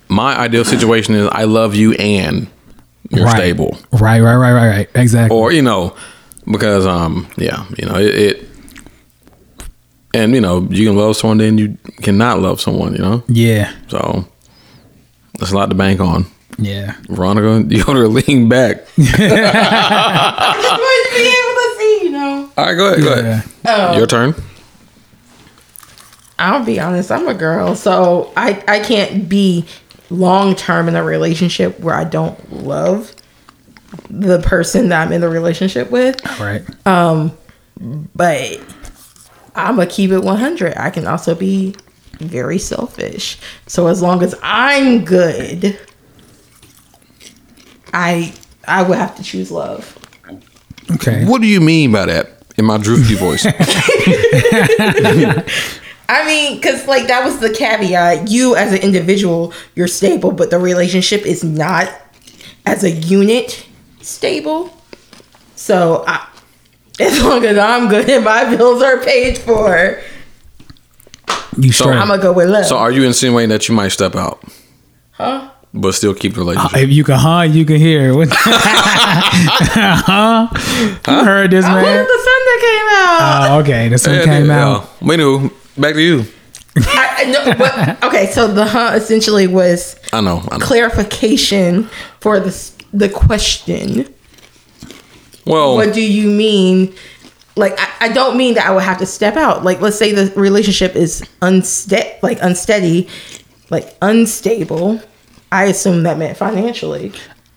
my 0.08 0.36
ideal 0.36 0.64
situation 0.64 1.14
is 1.14 1.28
I 1.30 1.44
love 1.44 1.74
you 1.74 1.92
and 1.94 2.48
you're 3.10 3.24
right. 3.26 3.36
stable, 3.36 3.76
Right, 3.92 4.20
right, 4.20 4.36
right, 4.36 4.52
right, 4.52 4.68
right. 4.68 4.88
Exactly. 4.94 5.36
or 5.36 5.52
you 5.52 5.62
know, 5.62 5.94
because 6.50 6.86
um, 6.86 7.28
yeah, 7.36 7.66
you 7.78 7.86
know 7.86 7.96
it. 7.96 8.14
it 8.14 8.46
and 10.12 10.34
you 10.34 10.40
know 10.40 10.66
you 10.70 10.86
can 10.86 10.96
love 10.96 11.16
someone, 11.16 11.38
then 11.38 11.58
you 11.58 11.78
cannot 12.02 12.40
love 12.40 12.60
someone. 12.60 12.92
You 12.92 12.98
know, 12.98 13.22
yeah, 13.28 13.72
so 13.88 14.26
that's 15.38 15.52
a 15.52 15.56
lot 15.56 15.68
to 15.70 15.74
bank 15.74 16.00
on. 16.00 16.26
yeah. 16.58 16.96
Veronica, 17.08 17.64
you 17.74 17.82
ought 17.82 17.94
to 17.94 18.08
lean 18.08 18.48
back. 18.48 18.78
I 18.98 20.54
just 20.56 20.70
wanted 20.70 21.08
to 21.08 21.16
be 21.16 21.28
able 21.28 21.54
to 21.56 21.74
see, 21.78 22.00
you 22.04 22.10
know. 22.10 22.50
All 22.56 22.66
right, 22.66 22.74
go 22.74 22.86
ahead. 22.88 23.02
Go 23.02 23.12
ahead. 23.12 23.44
Oh. 23.66 23.96
Your 23.96 24.06
turn. 24.06 24.34
I'll 26.38 26.64
be 26.64 26.80
honest, 26.80 27.12
I'm 27.12 27.28
a 27.28 27.34
girl, 27.34 27.76
so 27.76 28.32
I 28.36 28.62
I 28.66 28.80
can't 28.80 29.28
be 29.28 29.66
long 30.08 30.56
term 30.56 30.88
in 30.88 30.96
a 30.96 31.04
relationship 31.04 31.78
where 31.80 31.94
I 31.94 32.04
don't 32.04 32.64
love 32.64 33.14
the 34.08 34.40
person 34.40 34.88
that 34.88 35.06
I'm 35.06 35.12
in 35.12 35.20
the 35.20 35.28
relationship 35.28 35.90
with. 35.90 36.20
Right. 36.38 36.62
Um, 36.86 37.36
But 38.14 38.60
I'm 39.54 39.76
gonna 39.76 39.86
keep 39.86 40.10
it 40.10 40.20
100. 40.22 40.74
I 40.76 40.90
can 40.90 41.06
also 41.06 41.34
be 41.34 41.74
very 42.18 42.58
selfish. 42.58 43.38
So 43.66 43.86
as 43.86 44.02
long 44.02 44.22
as 44.22 44.34
I'm 44.42 45.04
good, 45.04 45.78
I 47.92 48.32
I 48.66 48.82
would 48.82 48.98
have 48.98 49.16
to 49.16 49.22
choose 49.22 49.50
love. 49.50 49.96
Okay. 50.92 51.24
What 51.24 51.40
do 51.40 51.46
you 51.46 51.60
mean 51.60 51.92
by 51.92 52.06
that? 52.06 52.42
In 52.56 52.66
my 52.66 52.76
droopy 52.78 53.14
voice. 53.14 53.46
I 56.10 56.26
mean, 56.26 56.56
because 56.56 56.86
like 56.86 57.06
that 57.06 57.24
was 57.24 57.38
the 57.38 57.50
caveat. 57.50 58.28
You 58.28 58.56
as 58.56 58.72
an 58.72 58.80
individual, 58.80 59.52
you're 59.76 59.88
stable, 59.88 60.32
but 60.32 60.50
the 60.50 60.58
relationship 60.58 61.24
is 61.24 61.44
not 61.44 61.88
as 62.66 62.84
a 62.84 62.90
unit 62.90 63.64
stable. 64.10 64.76
So 65.56 66.04
I, 66.06 66.26
as 66.98 67.22
long 67.22 67.44
as 67.44 67.56
I'm 67.58 67.88
good 67.88 68.08
and 68.10 68.24
my 68.24 68.54
bills 68.56 68.82
are 68.82 68.98
paid 68.98 69.38
for, 69.38 70.00
You 71.58 71.72
straight. 71.72 71.96
I'm 71.96 72.08
gonna 72.08 72.22
go 72.22 72.32
with 72.32 72.48
love. 72.50 72.66
so 72.66 72.76
are 72.78 72.90
you 72.90 73.04
insinuating 73.04 73.50
that 73.50 73.68
you 73.68 73.74
might 73.74 73.88
step 73.88 74.14
out, 74.16 74.42
huh? 75.12 75.50
but 75.72 75.92
still 75.92 76.14
keep 76.14 76.34
the 76.34 76.40
uh, 76.40 76.44
relationship? 76.44 76.78
if 76.78 76.90
you 76.90 77.04
can 77.04 77.18
huh, 77.18 77.42
you 77.42 77.64
can 77.64 77.76
hear. 77.76 78.14
What- 78.16 78.28
huh? 79.30 80.48
You 81.08 81.24
heard 81.24 81.50
this 81.50 81.64
I 81.64 81.74
man? 81.82 82.04
the 82.06 82.20
sun 82.26 82.40
that 82.46 82.58
came 82.60 82.88
out. 82.96 83.50
Oh, 83.50 83.60
okay. 83.60 83.88
This 83.88 84.06
one 84.06 84.16
Yeah, 84.16 84.24
came 84.24 84.46
yeah. 84.46 84.66
out. 84.68 84.98
Anywho, 85.00 85.52
back 85.80 85.94
to 85.94 86.02
you. 86.02 86.24
I, 86.76 87.14
I 87.18 87.24
know, 87.30 87.54
but 87.58 88.02
okay. 88.04 88.26
So 88.32 88.46
the 88.48 88.64
huh 88.64 88.92
essentially 88.94 89.46
was 89.46 89.96
I 90.12 90.20
know. 90.20 90.42
I 90.50 90.58
know. 90.58 90.64
clarification 90.66 91.88
for 92.20 92.38
the 92.40 92.48
s- 92.48 92.76
the 92.92 93.08
question. 93.08 94.12
Well, 95.46 95.74
what 95.76 95.94
do 95.94 96.02
you 96.02 96.28
mean 96.30 96.94
like 97.56 97.74
I, 97.78 98.06
I 98.06 98.12
don't 98.12 98.36
mean 98.36 98.54
that 98.54 98.66
i 98.66 98.70
would 98.70 98.84
have 98.84 98.98
to 98.98 99.06
step 99.06 99.36
out 99.36 99.64
like 99.64 99.80
let's 99.80 99.98
say 99.98 100.12
the 100.12 100.32
relationship 100.40 100.94
is 100.94 101.22
unsteady 101.42 102.08
like 102.22 102.38
unsteady 102.40 103.08
like 103.70 103.96
unstable 104.00 105.00
i 105.50 105.64
assume 105.64 106.04
that 106.04 106.16
meant 106.16 106.36
financially 106.36 107.12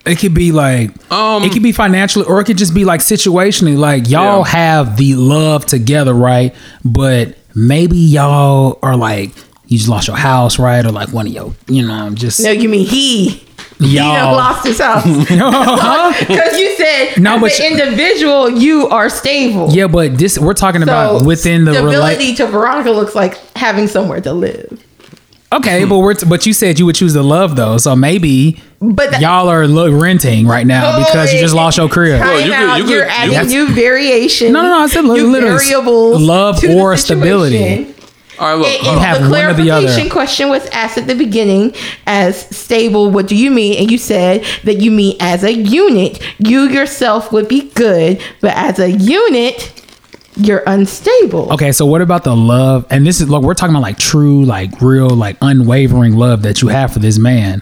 It 0.05 0.17
could 0.17 0.33
be 0.33 0.51
like 0.51 0.89
Um, 1.11 1.43
it 1.43 1.51
could 1.53 1.61
be 1.61 1.71
financially 1.71 2.25
or 2.25 2.41
it 2.41 2.45
could 2.45 2.57
just 2.57 2.73
be 2.73 2.83
like 2.85 3.01
situationally. 3.01 3.77
Like 3.77 4.09
y'all 4.09 4.39
Yeah. 4.39 4.47
have 4.47 4.97
the 4.97 5.15
love 5.15 5.65
together, 5.65 6.13
right? 6.13 6.53
But 6.83 7.37
maybe 7.55 7.97
y'all 7.97 8.79
are 8.81 8.97
like 8.97 9.31
you 9.67 9.77
just 9.77 9.89
lost 9.89 10.07
your 10.07 10.17
house, 10.17 10.57
right? 10.59 10.83
Or 10.85 10.91
like 10.91 11.13
one 11.13 11.27
of 11.27 11.31
your, 11.33 11.53
you 11.67 11.85
know, 11.87 12.09
just 12.09 12.41
no 12.41 12.51
you 12.51 12.67
mean 12.67 12.85
he 12.85 13.45
he 13.79 13.95
done 13.95 14.13
y'all. 14.15 14.35
lost 14.35 14.65
his 14.65 14.79
house 14.79 15.03
because 15.27 16.59
you 16.59 16.75
said 16.75 17.17
No, 17.17 17.35
no, 17.35 17.41
but 17.41 17.51
as 17.51 17.59
an 17.59 17.65
individual 17.79 18.49
you 18.49 18.87
are 18.89 19.09
stable 19.09 19.69
yeah, 19.71 19.87
but 19.87 20.17
this 20.17 20.37
we're 20.39 20.53
talking 20.53 20.83
about 20.83 21.25
within 21.25 21.65
the 21.65 21.73
stability 21.73 22.23
relate. 22.25 22.37
to 22.37 22.47
veronica 22.47 22.91
looks 22.91 23.15
like 23.15 23.35
having 23.55 23.87
somewhere 23.87 24.21
to 24.21 24.33
live 24.33 24.79
Okay, 25.51 25.85
but 25.85 25.99
we're 25.99 26.15
but 26.27 26.47
you 26.47 26.53
said 26.53 26.79
you 26.79 26.87
would 26.87 26.95
choose 26.95 27.13
the 27.13 27.21
love 27.23 27.55
though, 27.55 27.77
so 27.77 27.95
maybe 27.95 28.59
But 28.81 29.11
that- 29.11 29.21
y'all 29.21 29.49
are 29.49 29.67
lo- 29.67 29.91
renting 29.91 30.47
right 30.47 30.65
now 30.65 30.97
because 30.97 31.31
you 31.31 31.39
just 31.39 31.53
lost 31.53 31.77
your 31.77 31.87
career. 31.87 32.17
Time 32.17 32.27
Well, 32.27 32.39
you 32.39 32.45
could- 32.45 32.53
out. 32.55 32.77
you 32.79 32.83
could- 32.85 32.89
You're 32.91 33.05
adding 33.07 33.29
That's- 33.33 33.51
new 33.51 33.67
variation. 33.67 34.51
No, 34.51 34.63
no, 34.63 34.69
no, 34.69 34.79
I 34.79 34.87
said 34.87 35.05
li- 35.05 35.13
new 35.21 35.31
literally 35.31 35.59
variables. 35.63 36.19
love 36.23 36.59
to 36.61 36.67
the 36.69 36.73
or 36.79 36.97
situation. 36.97 37.19
stability. 37.21 37.92
All 38.39 38.47
right, 38.47 38.55
look. 38.55 38.67
And, 38.67 38.87
hold 38.87 38.99
have 38.99 39.23
the 39.23 39.29
one 39.29 39.45
or 39.45 39.53
the 39.53 39.71
other. 39.71 39.85
clarification 39.85 40.09
question 40.09 40.49
was 40.49 40.65
asked 40.67 40.97
at 40.97 41.07
the 41.07 41.15
beginning 41.15 41.75
as 42.07 42.47
stable. 42.55 43.11
What 43.11 43.27
do 43.27 43.35
you 43.35 43.51
mean? 43.51 43.77
And 43.79 43.91
you 43.91 43.97
said 43.97 44.45
that 44.63 44.75
you 44.75 44.91
mean 44.91 45.17
as 45.19 45.43
a 45.43 45.53
unit. 45.53 46.21
You 46.39 46.69
yourself 46.69 47.31
would 47.31 47.47
be 47.47 47.69
good, 47.71 48.21
but 48.41 48.53
as 48.55 48.79
a 48.79 48.91
unit, 48.91 49.81
you're 50.35 50.63
unstable. 50.65 51.53
Okay, 51.53 51.71
so 51.71 51.85
what 51.85 52.01
about 52.01 52.23
the 52.23 52.35
love? 52.35 52.85
And 52.89 53.05
this 53.05 53.21
is 53.21 53.29
look, 53.29 53.43
we're 53.43 53.53
talking 53.53 53.75
about 53.75 53.83
like 53.83 53.99
true, 53.99 54.43
like 54.45 54.81
real, 54.81 55.09
like 55.09 55.37
unwavering 55.41 56.15
love 56.15 56.41
that 56.43 56.61
you 56.61 56.69
have 56.69 56.93
for 56.93 56.99
this 56.99 57.19
man, 57.19 57.61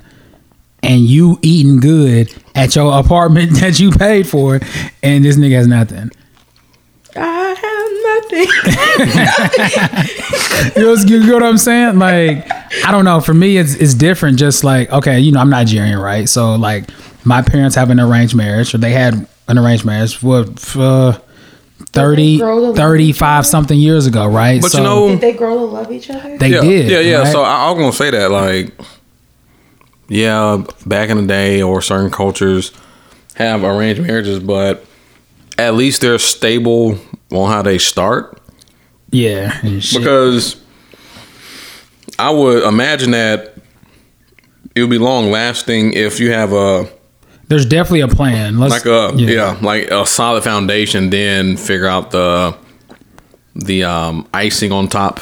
and 0.82 1.01
you 1.01 1.38
eating 1.42 1.80
good 1.80 2.34
at 2.56 2.75
your 2.75 2.98
apartment 2.98 3.51
that 3.60 3.80
you 3.80 3.92
paid 3.92 4.28
for, 4.28 4.60
and 5.04 5.25
this 5.25 5.38
nigga 5.38 5.56
has 5.56 5.68
nothing. 5.68 6.12
I 8.34 8.46
have 8.98 9.94
nothing. 10.74 10.82
You 10.82 10.86
know, 10.86 10.94
you 11.24 11.28
know 11.28 11.34
what 11.34 11.44
I'm 11.44 11.58
saying? 11.58 12.00
Like, 12.00 12.50
I 12.86 12.92
don't 12.92 13.06
know. 13.06 13.20
For 13.20 13.34
me, 13.34 13.58
it's 13.58 13.74
it's 13.76 13.94
different. 13.94 14.38
Just 14.40 14.64
like 14.64 14.92
okay, 14.92 15.20
you 15.20 15.32
know, 15.32 15.40
I'm 15.40 15.50
Nigerian, 15.50 16.00
right? 16.00 16.28
So 16.30 16.56
like, 16.56 16.86
my 17.26 17.42
parents 17.42 17.76
have 17.76 17.90
an 17.90 18.00
arranged 18.00 18.36
marriage, 18.36 18.74
or 18.74 18.78
they 18.78 18.92
had 18.92 19.28
an 19.48 19.58
arranged 19.58 19.86
marriage. 19.86 20.16
for. 20.16 20.46
Uh, 20.76 21.20
30, 21.94 22.38
grow 22.38 22.56
to 22.56 22.62
love 22.68 22.76
each 22.76 23.18
35 23.18 23.46
something 23.46 23.78
years 23.78 24.06
ago, 24.06 24.26
right? 24.26 24.62
But 24.62 24.72
So 24.72 24.78
you 24.78 24.84
know, 24.86 25.08
Did 25.10 25.20
they 25.20 25.34
grow 25.34 25.58
to 25.58 25.66
love 25.66 25.92
each 25.92 26.10
other? 26.10 26.38
they 26.38 26.50
yeah, 26.54 26.62
did. 26.62 26.90
yeah, 26.90 27.00
yeah. 27.00 27.18
right? 27.18 27.28
So 27.34 27.42
I, 27.42 27.66
I 27.66 27.72
was 27.72 27.80
gonna 27.80 27.92
say 27.92 28.12
that, 28.12 28.32
like, 28.32 28.72
yeah, 30.08 30.64
back 30.86 31.10
in 31.10 31.18
the 31.18 31.28
day, 31.28 31.62
or 31.62 31.82
certain 31.82 32.10
cultures 32.10 32.72
have 33.36 33.64
arranged 33.66 34.02
marriages, 34.02 34.40
but 34.40 34.86
at 35.58 35.74
least 35.76 36.00
they're 36.02 36.20
stable 36.20 36.98
on 37.32 37.52
how 37.52 37.62
they 37.62 37.78
start. 37.78 38.40
yeah. 39.12 39.60
Because 39.62 40.62
I 42.20 42.30
would 42.30 42.64
imagine 42.64 43.12
that 43.12 43.56
it 44.76 44.82
would 44.82 44.90
be 44.90 44.98
long 44.98 45.32
lasting 45.32 45.94
if 45.94 46.20
you 46.20 46.32
have 46.32 46.54
a 46.54 46.88
There's 47.48 47.66
definitely 47.66 48.02
a 48.02 48.08
plan. 48.08 48.60
Let's, 48.60 48.72
like 48.72 48.86
a 48.86 49.16
yeah. 49.18 49.58
like 49.62 49.90
a 49.92 50.06
solid 50.06 50.44
foundation, 50.44 51.10
then 51.10 51.58
figure 51.58 51.88
out 51.88 52.12
the 52.12 52.58
the 53.56 53.84
um 53.84 54.28
icing 54.34 54.72
on 54.72 54.88
top 54.88 55.20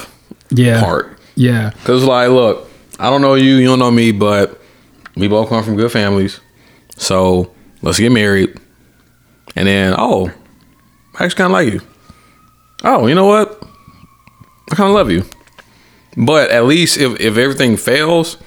yeah, 0.52 0.82
part. 0.82 1.20
Yeah, 1.36 1.72
Cause 1.86 2.04
like, 2.04 2.30
look, 2.30 2.70
I 3.00 3.10
don't 3.10 3.22
know 3.22 3.36
you, 3.36 3.56
you 3.56 3.66
don't 3.66 3.80
know 3.80 3.92
me, 3.92 4.12
but 4.12 4.60
we 5.16 5.28
both 5.28 5.50
come 5.50 5.64
from 5.64 5.78
good 5.78 5.92
families. 5.92 6.40
So 6.98 7.54
let's 7.82 8.00
get 8.00 8.12
married. 8.12 8.58
And 9.56 9.68
then, 9.68 9.96
oh, 9.98 10.32
I 11.18 11.26
actually 11.26 11.38
kind 11.38 11.46
of 11.48 11.52
like 11.52 11.74
you. 11.74 11.82
Oh, 12.84 13.08
you 13.08 13.16
know 13.16 13.26
what? 13.26 13.62
I 14.72 14.76
kind 14.76 14.90
of 14.90 14.96
love 14.96 15.12
you. 15.12 15.24
But 16.18 16.50
at 16.52 16.66
least 16.66 16.98
if, 16.98 17.20
if 17.20 17.38
everything 17.38 17.78
fails, 17.78 18.38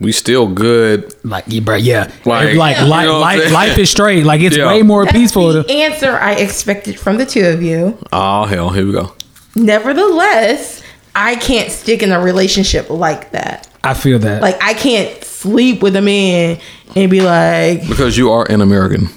we 0.00 0.12
still 0.12 0.48
good. 0.48 1.14
like 1.24 1.44
yeah, 1.46 1.60
bro, 1.60 1.76
yeah, 1.76 2.10
Like, 2.24 2.56
like, 2.56 2.76
you 2.78 2.86
know 2.86 3.18
life, 3.20 3.52
life 3.52 3.78
is 3.78 3.90
straight. 3.90 4.24
Like 4.24 4.40
it's 4.40 4.56
Yeah. 4.56 4.66
way 4.66 4.82
more 4.82 5.04
That's 5.04 5.16
peaceful. 5.16 5.52
the 5.52 5.62
To, 5.64 5.72
answer 5.72 6.10
I 6.12 6.32
expected 6.34 6.98
from 6.98 7.18
the 7.18 7.26
two 7.26 7.44
of 7.46 7.62
you. 7.62 7.96
Oh 8.12 8.44
hell, 8.46 8.70
here 8.70 8.84
we 8.86 8.92
go. 8.92 9.12
Nevertheless, 9.54 10.82
I 11.14 11.36
can't 11.36 11.70
stick 11.70 12.02
in 12.02 12.10
a 12.12 12.20
relationship 12.20 12.90
like 12.90 13.30
that. 13.32 13.68
I 13.84 13.94
feel 13.94 14.18
that. 14.20 14.42
Like 14.42 14.62
I 14.62 14.74
can't 14.74 15.22
sleep 15.24 15.82
with 15.82 15.94
a 15.96 16.02
man 16.02 16.58
and 16.96 17.10
be 17.10 17.20
like, 17.20 17.86
Because 17.88 18.16
you 18.16 18.30
are 18.32 18.50
an 18.50 18.60
American. 18.62 19.08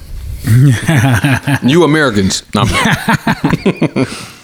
you 1.64 1.84
Americans. 1.84 2.44
No, 2.54 2.64
I'm- 2.66 4.06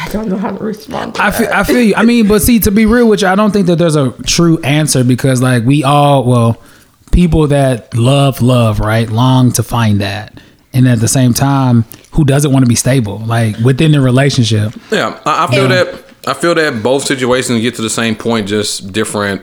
I 0.00 0.08
don't 0.08 0.28
know 0.28 0.38
how 0.38 0.50
to 0.56 0.64
respond. 0.64 1.16
To 1.16 1.22
I 1.22 1.30
that. 1.30 1.38
feel, 1.38 1.48
I 1.52 1.64
feel 1.64 1.80
you. 1.80 1.94
I 1.94 2.04
mean, 2.04 2.26
but 2.26 2.40
see, 2.40 2.58
to 2.60 2.70
be 2.70 2.86
real 2.86 3.08
with 3.08 3.22
you, 3.22 3.28
I 3.28 3.34
don't 3.34 3.50
think 3.50 3.66
that 3.66 3.76
there's 3.76 3.96
a 3.96 4.12
true 4.22 4.58
answer 4.62 5.04
because, 5.04 5.42
like, 5.42 5.64
we 5.64 5.84
all, 5.84 6.24
well, 6.24 6.62
people 7.12 7.46
that 7.48 7.94
love, 7.94 8.40
love, 8.40 8.80
right, 8.80 9.08
long 9.10 9.52
to 9.52 9.62
find 9.62 10.00
that, 10.00 10.40
and 10.72 10.88
at 10.88 11.00
the 11.00 11.08
same 11.08 11.34
time, 11.34 11.84
who 12.12 12.24
doesn't 12.24 12.50
want 12.52 12.64
to 12.64 12.68
be 12.68 12.74
stable, 12.74 13.18
like 13.18 13.58
within 13.58 13.92
the 13.92 14.00
relationship? 14.00 14.72
Yeah, 14.90 15.20
I, 15.26 15.44
I 15.44 15.50
feel 15.50 15.68
that. 15.68 16.04
I 16.26 16.34
feel 16.34 16.54
that 16.54 16.82
both 16.82 17.04
situations 17.04 17.60
get 17.62 17.74
to 17.76 17.82
the 17.82 17.90
same 17.90 18.14
point, 18.14 18.46
just 18.46 18.92
different 18.92 19.42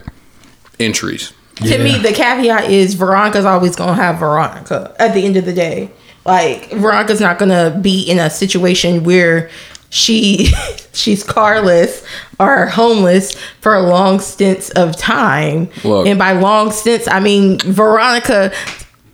entries. 0.80 1.34
to 1.56 1.84
me, 1.84 1.98
the 1.98 2.14
caveat 2.14 2.70
is 2.70 2.94
Veronica's 2.94 3.46
always 3.46 3.76
gonna 3.76 3.96
have 3.96 4.20
Veronica 4.20 4.96
at 5.00 5.14
the 5.14 5.22
end 5.26 5.38
of 5.38 5.46
the 5.46 5.54
day. 5.54 5.92
Like 6.24 6.72
Veronica's 6.72 7.20
not 7.20 7.40
gonna 7.40 7.80
be 7.82 8.04
in 8.04 8.20
a 8.20 8.30
situation 8.30 9.04
where 9.04 9.50
she 9.90 10.46
she's 10.94 11.24
carless 11.24 12.04
or 12.40 12.68
homeless 12.68 13.36
for 13.62 13.76
a 13.76 13.82
long 13.82 14.20
stints 14.20 14.70
of 14.72 14.96
time. 14.96 15.70
Look. 15.84 16.08
and 16.08 16.20
by 16.20 16.34
long 16.34 16.72
stints, 16.72 17.08
I 17.08 17.20
mean 17.20 17.60
Veronica 17.60 18.52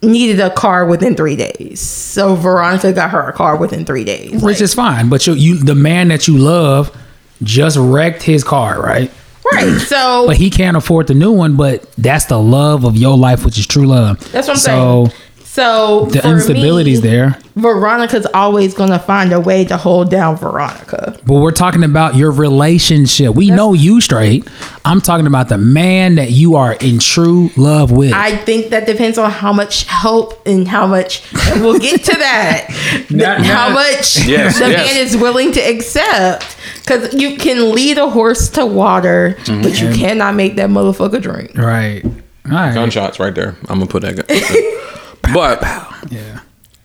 needed 0.03 0.39
a 0.39 0.49
car 0.49 0.85
within 0.85 1.15
three 1.15 1.35
days. 1.35 1.79
So 1.79 2.35
Veronica 2.35 2.93
got 2.93 3.11
her 3.11 3.29
a 3.29 3.33
car 3.33 3.55
within 3.55 3.85
three 3.85 4.03
days. 4.03 4.43
Which 4.43 4.61
is 4.61 4.73
fine, 4.73 5.09
but 5.09 5.25
you, 5.25 5.33
you, 5.33 5.57
the 5.57 5.75
man 5.75 6.09
that 6.09 6.27
you 6.27 6.37
love, 6.37 6.95
just 7.41 7.77
wrecked 7.77 8.23
his 8.23 8.43
car, 8.43 8.81
right? 8.81 9.11
right. 9.51 9.79
So 9.81 10.27
But 10.27 10.37
he 10.37 10.49
can't 10.49 10.77
afford 10.77 11.07
the 11.07 11.13
new 11.13 11.31
one. 11.31 11.55
But 11.55 11.91
that's 11.93 12.25
the 12.25 12.39
love 12.39 12.85
of 12.85 12.97
your 12.97 13.17
life, 13.17 13.45
which 13.45 13.57
is 13.57 13.67
true 13.67 13.85
love. 13.85 14.19
That's 14.31 14.47
what 14.47 14.55
I'm 14.55 14.59
so, 14.59 15.05
saying. 15.05 15.22
So 15.53 16.05
The 16.05 16.19
for 16.21 16.29
instability's 16.29 17.03
me, 17.03 17.09
there. 17.09 17.37
Veronica's 17.55 18.25
always 18.33 18.73
gonna 18.73 18.97
find 18.97 19.31
a 19.31 19.39
way 19.39 19.63
to 19.65 19.77
hold 19.77 20.09
down 20.09 20.35
Veronica. 20.35 21.15
But 21.27 21.35
we're 21.35 21.51
talking 21.51 21.83
about 21.83 22.15
your 22.15 22.31
relationship. 22.31 23.35
We 23.35 23.51
know 23.51 23.73
you 23.73 24.01
straight. 24.01 24.47
I'm 24.83 24.99
talking 24.99 25.27
about 25.27 25.49
the 25.49 25.59
man 25.59 26.15
that 26.15 26.31
you 26.31 26.55
are 26.55 26.73
in 26.73 26.97
true 26.97 27.51
love 27.55 27.91
with. 27.91 28.13
I 28.13 28.35
think 28.35 28.69
that 28.71 28.87
depends 28.87 29.19
on 29.19 29.29
how 29.29 29.53
much 29.53 29.83
help 29.83 30.41
and 30.47 30.67
how 30.67 30.87
much 30.87 31.21
and 31.51 31.61
we'll 31.61 31.77
get 31.77 32.03
to 32.03 32.15
that. 32.17 33.05
Not- 33.11 33.41
how 33.45 33.67
not- 33.69 33.73
much 33.75 34.25
Yes, 34.25 34.57
the 34.57 34.71
yes. 34.71 34.87
man 34.87 35.05
is 35.05 35.15
willing 35.15 35.51
to 35.51 35.59
accept. 35.59 36.57
Cause 36.87 37.13
you 37.13 37.37
can 37.37 37.73
lead 37.75 37.99
a 37.99 38.09
horse 38.09 38.49
to 38.49 38.65
water, 38.65 39.35
but 39.37 39.45
Mm-hmm. 39.45 39.85
you 39.91 39.95
cannot 39.95 40.33
make 40.33 40.55
that 40.55 40.71
motherfucker 40.71 41.21
drink. 41.21 41.55
right. 41.55 42.03
All 42.03 42.51
right. 42.51 42.73
Gunshots 42.73 43.19
right 43.19 43.35
there. 43.35 43.55
I'm 43.69 43.77
gonna 43.79 43.85
put 43.85 44.01
that. 44.01 44.89
Gun. 45.23 45.33
but 45.33 45.63
Yeah. 46.11 46.39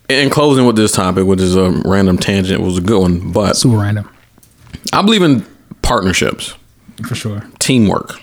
in 0.08 0.30
closing 0.30 0.66
with 0.66 0.76
this 0.76 0.92
topic, 0.92 1.24
which 1.26 1.40
is 1.40 1.56
a 1.56 1.70
random 1.84 2.18
tangent, 2.18 2.62
was 2.62 2.78
a 2.78 2.80
good 2.80 3.00
one. 3.00 3.32
But 3.32 3.56
Super 3.56 3.76
random. 3.78 4.08
I 4.92 5.02
believe 5.02 5.22
in 5.22 5.44
partnerships, 5.82 6.54
For 7.06 7.14
sure. 7.14 7.42
teamwork. 7.58 8.18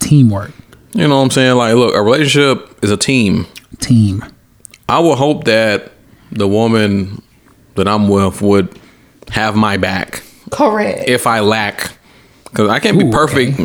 Teamwork. 0.00 0.52
You 0.92 1.08
know 1.08 1.16
what 1.16 1.22
I'm 1.24 1.30
saying? 1.30 1.56
Like, 1.56 1.74
look, 1.74 1.94
a 1.94 2.02
relationship 2.02 2.78
is 2.82 2.90
a 2.90 2.96
team. 2.96 3.46
Team. 3.80 4.24
I 4.88 4.98
would 5.00 5.16
hope 5.18 5.44
that 5.44 5.90
the 6.30 6.46
woman 6.46 7.20
that 7.74 7.88
I'm 7.88 8.08
with 8.08 8.40
would 8.42 8.68
have 9.30 9.56
my 9.56 9.76
back 9.76 10.22
Correct. 10.50 11.08
if 11.08 11.26
I 11.26 11.40
lack, 11.40 11.92
because 12.44 12.68
I 12.68 12.78
can't 12.78 12.98
be 12.98 13.06
Ooh, 13.06 13.10
perfect 13.10 13.60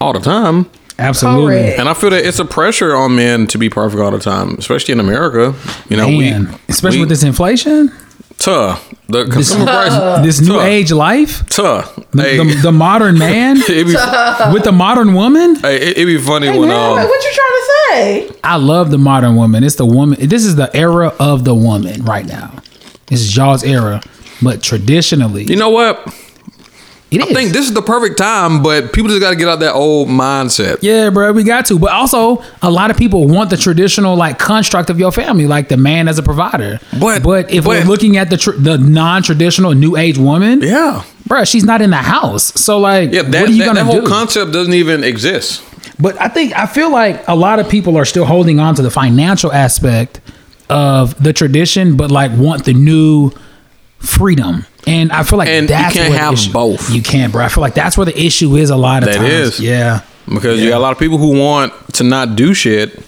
all 0.00 0.12
the 0.12 0.20
time. 0.20 0.66
Absolutely. 1.00 1.56
Correct. 1.56 1.78
And 1.78 1.88
I 1.88 1.94
feel 1.94 2.10
that 2.10 2.24
it's 2.26 2.38
a 2.38 2.44
pressure 2.44 2.94
on 2.94 3.16
men 3.16 3.46
to 3.48 3.58
be 3.58 3.68
perfect 3.70 4.00
all 4.00 4.10
the 4.10 4.18
time, 4.18 4.56
especially 4.58 4.92
in 4.92 5.00
America. 5.00 5.54
You 5.88 5.96
know, 5.96 6.08
Man, 6.10 6.48
we 6.48 6.56
especially 6.68 6.98
we- 6.98 7.02
with 7.02 7.08
this 7.10 7.22
inflation, 7.22 7.90
tuh, 8.38 8.74
the 9.08 9.26
consumer 9.26 9.64
price, 9.76 10.22
this 10.24 10.40
new 10.40 10.54
Tough. 10.54 10.62
age 10.64 10.92
life, 10.92 11.46
tuh. 11.48 11.82
the, 12.12 12.22
Hey, 12.22 12.36
the, 12.36 12.44
the 12.62 12.72
modern 12.72 13.18
man 13.18 13.56
be, 13.66 13.84
with 13.84 14.64
the 14.64 14.72
modern 14.74 15.14
woman. 15.14 15.56
hey, 15.56 15.76
it- 15.76 15.96
it'd 15.98 16.06
be 16.06 16.18
funny 16.18 16.46
Hey, 16.48 16.58
when 16.58 16.68
man, 16.68 16.78
um, 17.00 17.08
what 17.08 17.24
you 17.24 17.32
trying 17.32 17.50
to 17.50 18.30
say? 18.30 18.40
I 18.44 18.56
love 18.56 18.90
the 18.90 18.98
modern 18.98 19.36
woman. 19.36 19.64
It's 19.64 19.76
the 19.76 19.86
woman. 19.86 20.18
This 20.28 20.44
is 20.44 20.56
the 20.56 20.74
era 20.76 21.12
of 21.18 21.44
the 21.44 21.54
woman 21.54 22.04
right 22.04 22.26
now. 22.26 22.54
This 23.06 23.20
is 23.20 23.34
y'all's 23.36 23.64
era, 23.64 24.00
but 24.42 24.62
traditionally, 24.62 25.42
you 25.44 25.56
know 25.56 25.70
what? 25.70 25.98
It 27.10 27.20
I 27.20 27.26
is. 27.26 27.32
think 27.32 27.52
this 27.52 27.66
is 27.66 27.74
the 27.74 27.82
perfect 27.82 28.18
time, 28.18 28.62
but 28.62 28.92
people 28.92 29.08
just 29.08 29.20
got 29.20 29.30
to 29.30 29.36
get 29.36 29.48
out 29.48 29.60
that 29.60 29.74
old 29.74 30.08
mindset. 30.08 30.78
Yeah, 30.80 31.10
bro, 31.10 31.32
we 31.32 31.42
got 31.42 31.66
to. 31.66 31.78
But 31.78 31.90
also, 31.92 32.42
a 32.62 32.70
lot 32.70 32.90
of 32.90 32.96
people 32.96 33.26
want 33.26 33.50
the 33.50 33.56
traditional 33.56 34.16
like 34.16 34.38
construct 34.38 34.90
of 34.90 34.98
your 34.98 35.10
family, 35.12 35.46
like 35.46 35.68
the 35.68 35.76
man 35.76 36.06
as 36.08 36.18
a 36.18 36.22
provider. 36.22 36.78
But- 37.00 37.22
but 37.22 37.50
if 37.52 37.66
we're 37.66 37.84
looking 37.84 38.16
at 38.16 38.30
the 38.30 38.36
tr- 38.36 38.52
the 38.52 38.78
non 38.78 39.22
traditional 39.22 39.72
new 39.74 39.96
age 39.96 40.18
woman, 40.18 40.60
Yeah, 40.62 41.02
bro, 41.26 41.44
she's 41.44 41.64
not 41.64 41.82
in 41.82 41.90
the 41.90 41.96
house. 41.96 42.52
So 42.60 42.78
like, 42.78 43.12
yeah. 43.12 43.22
That, 43.22 43.40
what 43.42 43.50
are 43.50 43.52
you 43.52 43.58
that, 43.58 43.66
gonna 43.66 43.80
that 43.80 43.86
whole 43.86 44.00
do? 44.02 44.06
concept 44.06 44.52
doesn't 44.52 44.74
even 44.74 45.02
exist. 45.04 45.62
But 45.98 46.18
I 46.20 46.28
think 46.28 46.56
I 46.58 46.66
feel 46.66 46.90
like 46.92 47.26
a 47.28 47.34
lot 47.34 47.58
of 47.58 47.68
people 47.68 47.96
are 47.96 48.04
still 48.04 48.24
holding 48.24 48.58
on 48.60 48.74
to 48.76 48.82
the 48.82 48.90
financial 48.90 49.52
aspect 49.52 50.20
of 50.68 51.20
the 51.22 51.32
tradition, 51.32 51.96
but 51.96 52.10
like 52.10 52.30
want 52.36 52.64
the 52.64 52.72
new 52.74 53.32
freedom. 54.00 54.66
And 54.86 55.12
I 55.12 55.22
feel 55.22 55.38
like 55.38 55.48
And 55.48 55.62
you 55.68 55.68
that's 55.68 55.94
can't 55.94 56.14
have 56.14 56.34
issue- 56.34 56.52
both. 56.52 56.90
You 56.90 57.02
can't, 57.02 57.32
bro. 57.32 57.44
I 57.44 57.48
feel 57.48 57.60
like 57.62 57.74
that's 57.74 57.96
where 57.96 58.06
the 58.06 58.18
issue 58.20 58.56
is 58.56 58.70
a 58.70 58.76
lot 58.76 59.02
of 59.02 59.08
That 59.10 59.16
times. 59.18 59.30
is. 59.30 59.60
Yeah. 59.60 60.00
Because 60.28 60.60
you 60.60 60.70
got 60.70 60.78
a 60.78 60.82
lot 60.82 60.92
of 60.92 60.98
people 60.98 61.18
who 61.18 61.38
want 61.38 61.72
to 61.94 62.04
not 62.04 62.34
do 62.36 62.54
shit, 62.54 62.98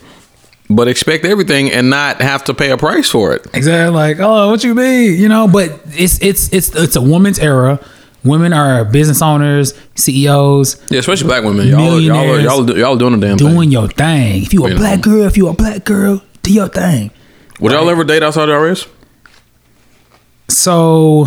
but 0.69 0.89
expect 0.89 1.25
everything 1.25 1.71
and 1.71 1.89
not 1.91 2.21
have 2.21 2.45
to 2.45 2.55
pay 2.55 2.71
a 2.71 2.77
price 2.77 3.09
for 3.09 3.33
it. 3.35 3.47
Exactly. 3.55 3.95
Like, 3.95 4.19
oh, 4.21 4.51
what 4.51 4.65
you 4.65 4.75
mean? 4.75 5.19
You 5.21 5.29
know, 5.29 5.49
but 5.49 5.81
it's 5.93 6.19
it's 6.21 6.53
it's 6.53 6.75
it's 6.75 6.97
a 6.97 7.03
woman's 7.03 7.39
era. 7.39 7.79
Women 8.25 8.53
are 8.53 8.85
business 8.85 9.21
owners, 9.21 9.75
CEOs, 9.97 10.81
Yeah, 10.91 11.01
especially 11.01 11.27
black 11.27 11.43
women. 11.43 11.67
Y'all, 11.69 12.01
y'all, 12.01 12.17
are- 12.19 12.41
y'all, 12.41 12.71
are- 12.71 12.77
y'all 12.79 12.95
are 12.95 12.99
doing 12.99 13.19
the 13.19 13.27
damn 13.27 13.37
doing 13.37 13.59
thing. 13.61 13.71
your 13.73 13.89
thing. 13.89 14.43
If 14.43 14.53
you 14.55 14.65
a 14.67 14.71
You 14.71 14.77
black 14.77 14.99
know. 15.05 15.13
girl, 15.13 15.23
if 15.27 15.37
you 15.37 15.49
a 15.49 15.53
black 15.55 15.85
girl, 15.85 16.23
do 16.43 16.53
your 16.53 16.69
thing. 16.69 17.11
Would 17.61 17.73
y'all 17.73 17.89
ever 17.91 18.05
date 18.05 18.23
outside 18.23 18.47
the 18.47 18.57
race? 18.59 18.87
So 20.53 21.27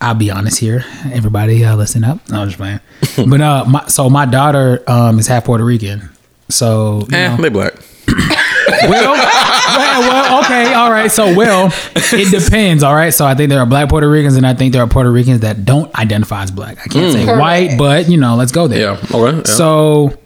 I'll 0.00 0.14
be 0.14 0.30
honest 0.30 0.58
here, 0.58 0.84
everybody, 1.12 1.64
uh, 1.64 1.76
listen 1.76 2.02
up. 2.02 2.28
No, 2.28 2.42
I'm 2.42 2.48
just 2.48 2.58
playing. 2.58 2.80
but 3.28 3.40
uh, 3.40 3.64
my, 3.68 3.86
so 3.86 4.10
my 4.10 4.26
daughter 4.26 4.82
um 4.88 5.18
is 5.18 5.26
half 5.28 5.44
Puerto 5.44 5.64
Rican. 5.64 6.10
So 6.48 7.06
you 7.10 7.16
Eh, 7.16 7.36
they 7.36 7.48
black. 7.48 7.74
well, 8.88 9.14
well, 9.14 10.00
well, 10.00 10.44
okay, 10.44 10.74
all 10.74 10.90
right. 10.90 11.10
So, 11.10 11.34
well, 11.36 11.72
it 11.94 12.30
depends. 12.44 12.82
All 12.82 12.94
right. 12.94 13.14
So, 13.14 13.24
I 13.24 13.34
think 13.34 13.48
there 13.48 13.60
are 13.60 13.66
black 13.66 13.88
Puerto 13.88 14.08
Ricans, 14.10 14.36
and 14.36 14.46
I 14.46 14.54
think 14.54 14.72
there 14.72 14.82
are 14.82 14.88
Puerto 14.88 15.10
Ricans 15.10 15.40
that 15.40 15.64
don't 15.64 15.94
identify 15.94 16.42
as 16.42 16.50
black. 16.50 16.78
I 16.80 16.88
can't 16.88 17.12
say 17.12 17.24
Correct. 17.24 17.40
white, 17.40 17.78
but 17.78 18.08
you 18.08 18.16
know, 18.18 18.34
let's 18.34 18.52
go 18.52 18.66
there. 18.66 18.80
Yeah. 18.80 19.16
Okay. 19.16 19.36
yeah. 19.38 19.42
So, 19.44 20.18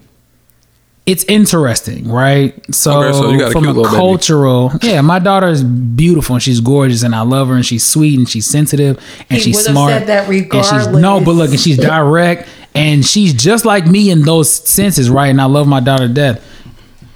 it's 1.06 1.24
interesting, 1.24 2.08
right? 2.08 2.52
So, 2.74 3.02
Okay, 3.02 3.12
so 3.18 3.30
you 3.30 3.38
got 3.38 3.52
from 3.52 3.62
cute 3.64 3.76
a 3.76 3.78
little 3.78 3.84
baby. 3.90 3.96
cultural, 3.96 4.72
yeah, 4.82 5.00
my 5.00 5.18
daughter 5.20 5.46
is 5.48 5.62
beautiful 5.64 6.34
and 6.34 6.42
she's 6.42 6.60
gorgeous, 6.60 7.02
and 7.04 7.14
I 7.14 7.20
love 7.22 7.48
her, 7.48 7.54
and 7.54 7.64
she's 7.64 7.84
sweet 7.86 8.18
and 8.18 8.28
she's 8.28 8.46
sensitive 8.46 8.98
and 9.30 9.38
He 9.38 9.44
she's 9.44 9.56
would've 9.56 9.72
smart. 9.72 9.92
said 9.92 10.06
that 10.08 10.28
And 10.28 10.64
she's 10.64 10.86
no, 10.88 11.20
but 11.24 11.32
look, 11.32 11.50
and 11.50 11.60
she's 11.60 11.78
direct, 11.78 12.48
and 12.74 13.04
she's 13.06 13.32
just 13.32 13.64
like 13.64 13.86
me 13.86 14.10
in 14.10 14.22
those 14.22 14.52
senses, 14.52 15.08
right? 15.08 15.28
And 15.28 15.40
I 15.40 15.44
love 15.46 15.66
my 15.68 15.80
daughter 15.80 16.08
to 16.08 16.12
death 16.12 16.44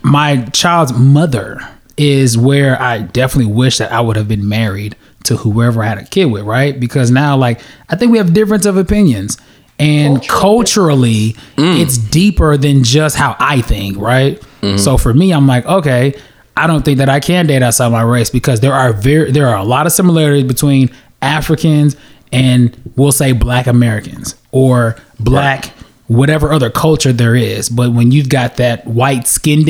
my 0.03 0.45
child's 0.47 0.95
mother 0.95 1.61
is 1.99 2.39
where 2.39 2.81
I 2.81 3.01
definitely 3.03 3.53
wish 3.53 3.77
that 3.79 3.93
I 3.93 4.01
would 4.01 4.17
have 4.17 4.27
been 4.29 4.49
married 4.49 4.97
to 5.25 5.37
whoever 5.37 5.83
I 5.83 5.89
had 5.89 5.99
a 5.99 6.05
kid 6.07 6.25
with, 6.27 6.45
right? 6.45 6.81
Because 6.81 7.11
now, 7.11 7.37
like, 7.37 7.61
I 7.91 7.97
think 7.97 8.11
we 8.11 8.17
have 8.17 8.33
difference 8.33 8.65
of 8.65 8.79
opinions. 8.79 9.37
And 9.81 10.27
culturally, 10.29 11.35
mm. 11.57 11.81
it's 11.81 11.97
deeper 11.97 12.57
than 12.57 12.85
just 12.85 13.17
how 13.17 13.35
I 13.39 13.63
think, 13.63 13.97
right? 13.97 14.41
Mm-hmm. 14.61 14.77
So 14.77 14.99
for 14.99 15.15
me, 15.15 15.33
I'm 15.33 15.47
like, 15.47 15.65
okay, 15.67 16.15
I 16.57 16.67
don't 16.67 16.85
think 16.85 16.99
that 16.99 17.09
I 17.09 17.21
can 17.21 17.47
date 17.47 17.63
outside 17.63 17.89
my 17.89 18.03
race 18.03 18.29
because 18.29 18.61
there 18.61 18.75
are 18.75 18.93
very 18.93 19.31
there 19.31 19.49
are 19.49 19.57
a 19.57 19.65
lot 19.65 19.87
of 19.87 19.93
similarities 19.93 20.45
between 20.45 20.91
Africans 21.23 21.97
and 22.33 22.77
we'll 22.97 23.13
say 23.13 23.33
black 23.33 23.67
Americans 23.67 24.35
or 24.53 24.97
black 25.19 25.73
whatever 26.07 26.53
other 26.53 26.71
culture 26.71 27.13
there 27.13 27.37
is. 27.37 27.69
But 27.69 27.93
when 27.93 28.11
you've 28.11 28.29
got 28.29 28.57
that 28.57 28.87
white 28.87 29.27
skinned 29.27 29.69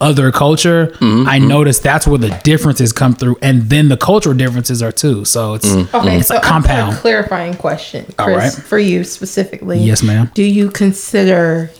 other 0.00 0.32
culture, 0.32 0.86
mm-hmm. 0.86 1.28
I 1.28 1.38
mm-hmm. 1.38 1.48
notice 1.48 1.78
that's 1.78 2.06
where 2.06 2.18
the 2.18 2.30
differences 2.42 2.92
come 2.92 3.14
through, 3.14 3.36
and 3.42 3.62
then 3.64 3.88
the 3.88 3.96
cultural 3.96 4.34
differences 4.34 4.82
are 4.82 4.92
too. 4.92 5.24
So 5.24 5.54
it's 5.54 5.68
mm-hmm. 5.68 5.96
Okay, 5.96 6.18
it's 6.18 6.28
so 6.28 6.34
a 6.34 6.38
I've 6.38 6.42
got 6.44 6.50
compound. 6.50 6.96
clarifying 6.96 7.54
question, 7.54 8.04
Chris, 8.04 8.18
All 8.18 8.28
right. 8.34 8.52
for 8.52 8.78
you 8.78 9.04
specifically. 9.04 9.78
Yes, 9.78 10.02
ma'am. 10.02 10.30
Do 10.34 10.42
you 10.42 10.70
consider 10.70 11.70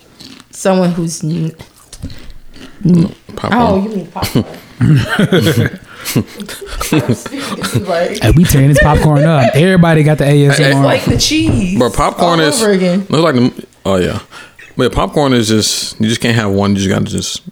someone 0.51 0.93
who's 0.93 1.25
n- 1.25 1.55
Pop 3.37 3.53
oh, 3.53 3.83
you 3.83 3.89
mean 3.91 4.07
popcorn? 4.07 4.45
like, 7.87 8.19
Hey, 8.23 8.31
we 8.35 8.45
tearing 8.45 8.69
this 8.69 8.83
popcorn 8.83 9.25
up. 9.25 9.51
Everybody 9.55 10.03
got 10.03 10.19
the 10.19 10.25
ASMR. 10.25 10.59
it's 10.59 10.75
like 10.77 11.05
the 11.05 11.19
cheese. 11.19 11.79
but 11.79 11.93
popcorn 11.93 12.41
all 12.41 12.47
is 12.47 12.63
over 12.63 12.73
again. 12.73 13.01
Looks 13.11 13.13
like 13.13 13.35
the, 13.35 13.67
oh 13.85 13.97
yeah, 13.97 14.21
but 14.77 14.93
popcorn 14.93 15.35
is 15.35 15.49
just 15.49 16.01
you 16.01 16.09
just 16.09 16.21
can't 16.21 16.37
have 16.37 16.51
one. 16.51 16.71
You 16.71 16.77
just 16.77 16.89
got 16.89 17.01
to 17.01 17.05
just 17.05 17.43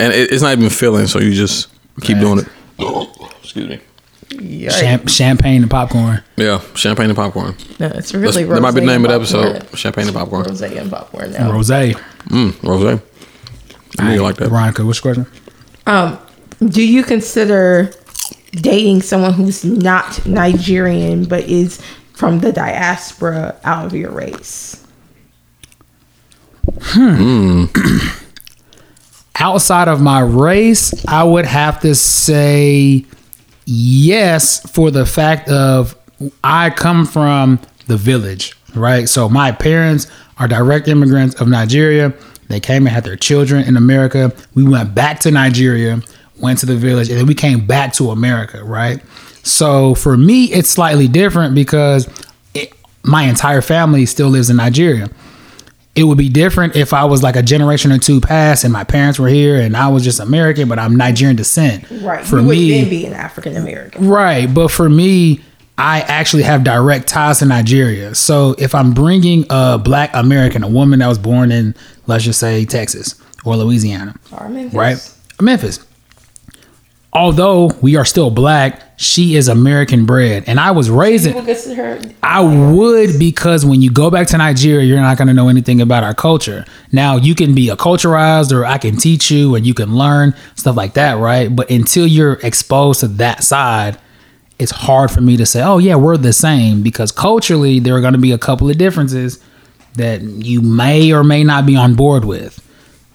and 0.00 0.12
it, 0.12 0.32
it's 0.32 0.42
not 0.42 0.52
even 0.56 0.70
filling, 0.70 1.06
so 1.06 1.18
you 1.20 1.32
just 1.32 1.68
keep 2.00 2.18
doing 2.18 2.40
it. 2.40 2.48
Excuse 3.42 3.68
me. 3.68 3.80
Yikes. 4.30 4.80
Cham- 4.80 5.06
champagne 5.06 5.62
and 5.62 5.70
popcorn. 5.70 6.22
Yeah, 6.36 6.60
champagne 6.74 7.10
and 7.10 7.16
popcorn. 7.16 7.56
No, 7.78 7.86
it's 7.86 8.12
That's, 8.12 8.14
really 8.14 8.44
that 8.44 8.60
might 8.60 8.74
be 8.74 8.80
the 8.80 8.86
name 8.86 9.04
of 9.04 9.10
the 9.10 9.16
and 9.16 9.24
popcorn. 9.26 9.56
episode. 9.56 9.78
Champagne 9.78 10.06
and 10.06 10.16
popcorn. 10.16 10.44
Rose 10.44 10.62
and 10.62 10.90
popcorn 10.90 11.32
now. 11.32 11.52
Rose. 11.52 11.68
Mm, 11.70 12.62
rose. 12.62 13.00
I 13.98 14.14
you 14.14 14.22
like 14.22 14.36
that. 14.36 14.48
Veronica, 14.48 14.84
what's 14.84 15.04
your 15.04 15.14
question? 15.14 15.40
Um, 15.86 16.18
do 16.64 16.86
you 16.86 17.02
consider 17.02 17.92
dating 18.52 19.02
someone 19.02 19.32
who's 19.32 19.64
not 19.64 20.24
Nigerian 20.26 21.24
but 21.24 21.44
is 21.44 21.80
from 22.12 22.40
the 22.40 22.52
diaspora 22.52 23.56
out 23.64 23.86
of 23.86 23.94
your 23.94 24.10
race? 24.10 24.86
outside 29.40 29.88
of 29.88 30.00
my 30.00 30.20
race, 30.20 31.04
I 31.06 31.24
would 31.24 31.46
have 31.46 31.80
to 31.80 31.94
say 31.94 33.04
yes 33.64 34.60
for 34.70 34.90
the 34.90 35.06
fact 35.06 35.48
of 35.48 35.96
I 36.44 36.70
come 36.70 37.06
from 37.06 37.58
the 37.86 37.96
village, 37.96 38.54
right? 38.74 39.08
So 39.08 39.28
my 39.28 39.50
parents 39.50 40.06
are 40.38 40.46
direct 40.46 40.86
immigrants 40.86 41.40
of 41.40 41.48
Nigeria. 41.48 42.12
They 42.48 42.60
came 42.60 42.86
and 42.86 42.94
had 42.94 43.04
their 43.04 43.16
children 43.16 43.64
in 43.64 43.76
America. 43.76 44.32
We 44.54 44.68
went 44.68 44.94
back 44.94 45.20
to 45.20 45.30
Nigeria, 45.30 46.02
went 46.38 46.58
to 46.60 46.66
the 46.66 46.76
village, 46.76 47.08
and 47.08 47.18
then 47.18 47.26
we 47.26 47.34
came 47.34 47.66
back 47.66 47.94
to 47.94 48.10
America, 48.10 48.62
right? 48.62 49.02
So 49.42 49.94
for 49.94 50.16
me, 50.16 50.44
it's 50.46 50.68
slightly 50.68 51.08
different 51.08 51.54
because 51.54 52.08
it, 52.54 52.72
my 53.02 53.22
entire 53.24 53.62
family 53.62 54.04
still 54.04 54.28
lives 54.28 54.50
in 54.50 54.56
Nigeria 54.56 55.08
It 55.96 56.04
would 56.04 56.18
be 56.18 56.28
different 56.28 56.76
if 56.76 56.92
I 56.94 57.04
was 57.04 57.22
like 57.22 57.34
a 57.36 57.42
generation 57.42 57.90
or 57.90 57.98
two 57.98 58.20
past 58.20 58.62
and 58.64 58.72
my 58.72 58.84
parents 58.84 59.18
were 59.18 59.28
here 59.28 59.60
and 59.60 59.76
I 59.76 59.88
was 59.88 60.04
just 60.04 60.20
American, 60.20 60.68
but 60.68 60.78
I'm 60.78 60.96
Nigerian 60.96 61.36
descent. 61.36 61.84
Right. 61.90 62.24
For 62.24 62.38
you 62.38 62.46
would 62.46 62.56
me, 62.56 62.80
then 62.80 62.88
be 62.90 63.06
an 63.06 63.12
African 63.12 63.56
American. 63.56 64.08
Right, 64.08 64.52
but 64.52 64.68
for 64.70 64.88
me, 64.88 65.40
I 65.76 66.02
actually 66.02 66.44
have 66.44 66.62
direct 66.62 67.08
ties 67.08 67.40
to 67.40 67.46
Nigeria. 67.46 68.14
So 68.14 68.54
if 68.58 68.74
I'm 68.74 68.92
bringing 68.92 69.46
a 69.50 69.78
black 69.78 70.10
American, 70.14 70.62
a 70.62 70.68
woman 70.68 71.00
that 71.00 71.08
was 71.08 71.18
born 71.18 71.50
in, 71.50 71.74
let's 72.06 72.22
just 72.24 72.38
say 72.38 72.64
Texas 72.66 73.20
or 73.44 73.56
Louisiana, 73.56 74.14
Or 74.30 74.48
Memphis. 74.48 74.74
right? 74.74 75.14
Memphis. 75.40 75.84
Although 77.12 77.72
we 77.82 77.96
are 77.96 78.04
still 78.04 78.30
black, 78.30 78.80
she 78.96 79.34
is 79.34 79.48
American 79.48 80.06
bred, 80.06 80.44
and 80.46 80.60
I 80.60 80.70
was 80.70 80.88
raised 80.88 81.26
in. 81.26 81.32
People 81.32 81.46
consider 81.46 81.96
her. 81.96 82.00
I 82.22 82.40
would 82.40 83.18
because 83.18 83.66
when 83.66 83.82
you 83.82 83.90
go 83.90 84.10
back 84.10 84.28
to 84.28 84.38
Nigeria, 84.38 84.84
you're 84.84 85.00
not 85.00 85.18
going 85.18 85.26
to 85.26 85.34
know 85.34 85.48
anything 85.48 85.80
about 85.80 86.04
our 86.04 86.14
culture. 86.14 86.64
Now 86.92 87.16
you 87.16 87.34
can 87.34 87.52
be 87.52 87.66
acculturized, 87.66 88.52
or 88.52 88.64
I 88.64 88.78
can 88.78 88.96
teach 88.96 89.28
you, 89.28 89.56
and 89.56 89.66
you 89.66 89.74
can 89.74 89.96
learn 89.96 90.34
stuff 90.54 90.76
like 90.76 90.94
that, 90.94 91.14
right? 91.18 91.54
But 91.54 91.68
until 91.68 92.06
you're 92.06 92.34
exposed 92.44 93.00
to 93.00 93.08
that 93.08 93.42
side, 93.42 93.98
it's 94.60 94.70
hard 94.70 95.10
for 95.10 95.20
me 95.20 95.36
to 95.36 95.46
say, 95.46 95.62
"Oh 95.62 95.78
yeah, 95.78 95.96
we're 95.96 96.16
the 96.16 96.32
same," 96.32 96.82
because 96.82 97.10
culturally 97.10 97.80
there 97.80 97.96
are 97.96 98.00
going 98.00 98.12
to 98.12 98.20
be 98.20 98.30
a 98.30 98.38
couple 98.38 98.70
of 98.70 98.78
differences 98.78 99.40
that 99.94 100.22
you 100.22 100.60
may 100.60 101.12
or 101.12 101.24
may 101.24 101.42
not 101.42 101.66
be 101.66 101.74
on 101.74 101.94
board 101.94 102.24
with, 102.24 102.60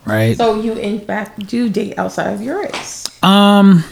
right? 0.06 0.38
So 0.38 0.60
you 0.60 0.74
in 0.74 1.00
fact 1.00 1.46
do 1.48 1.70
date 1.70 1.98
outside 1.98 2.34
of 2.34 2.42
your 2.42 2.62
race. 2.64 3.06
Um, 3.24 3.84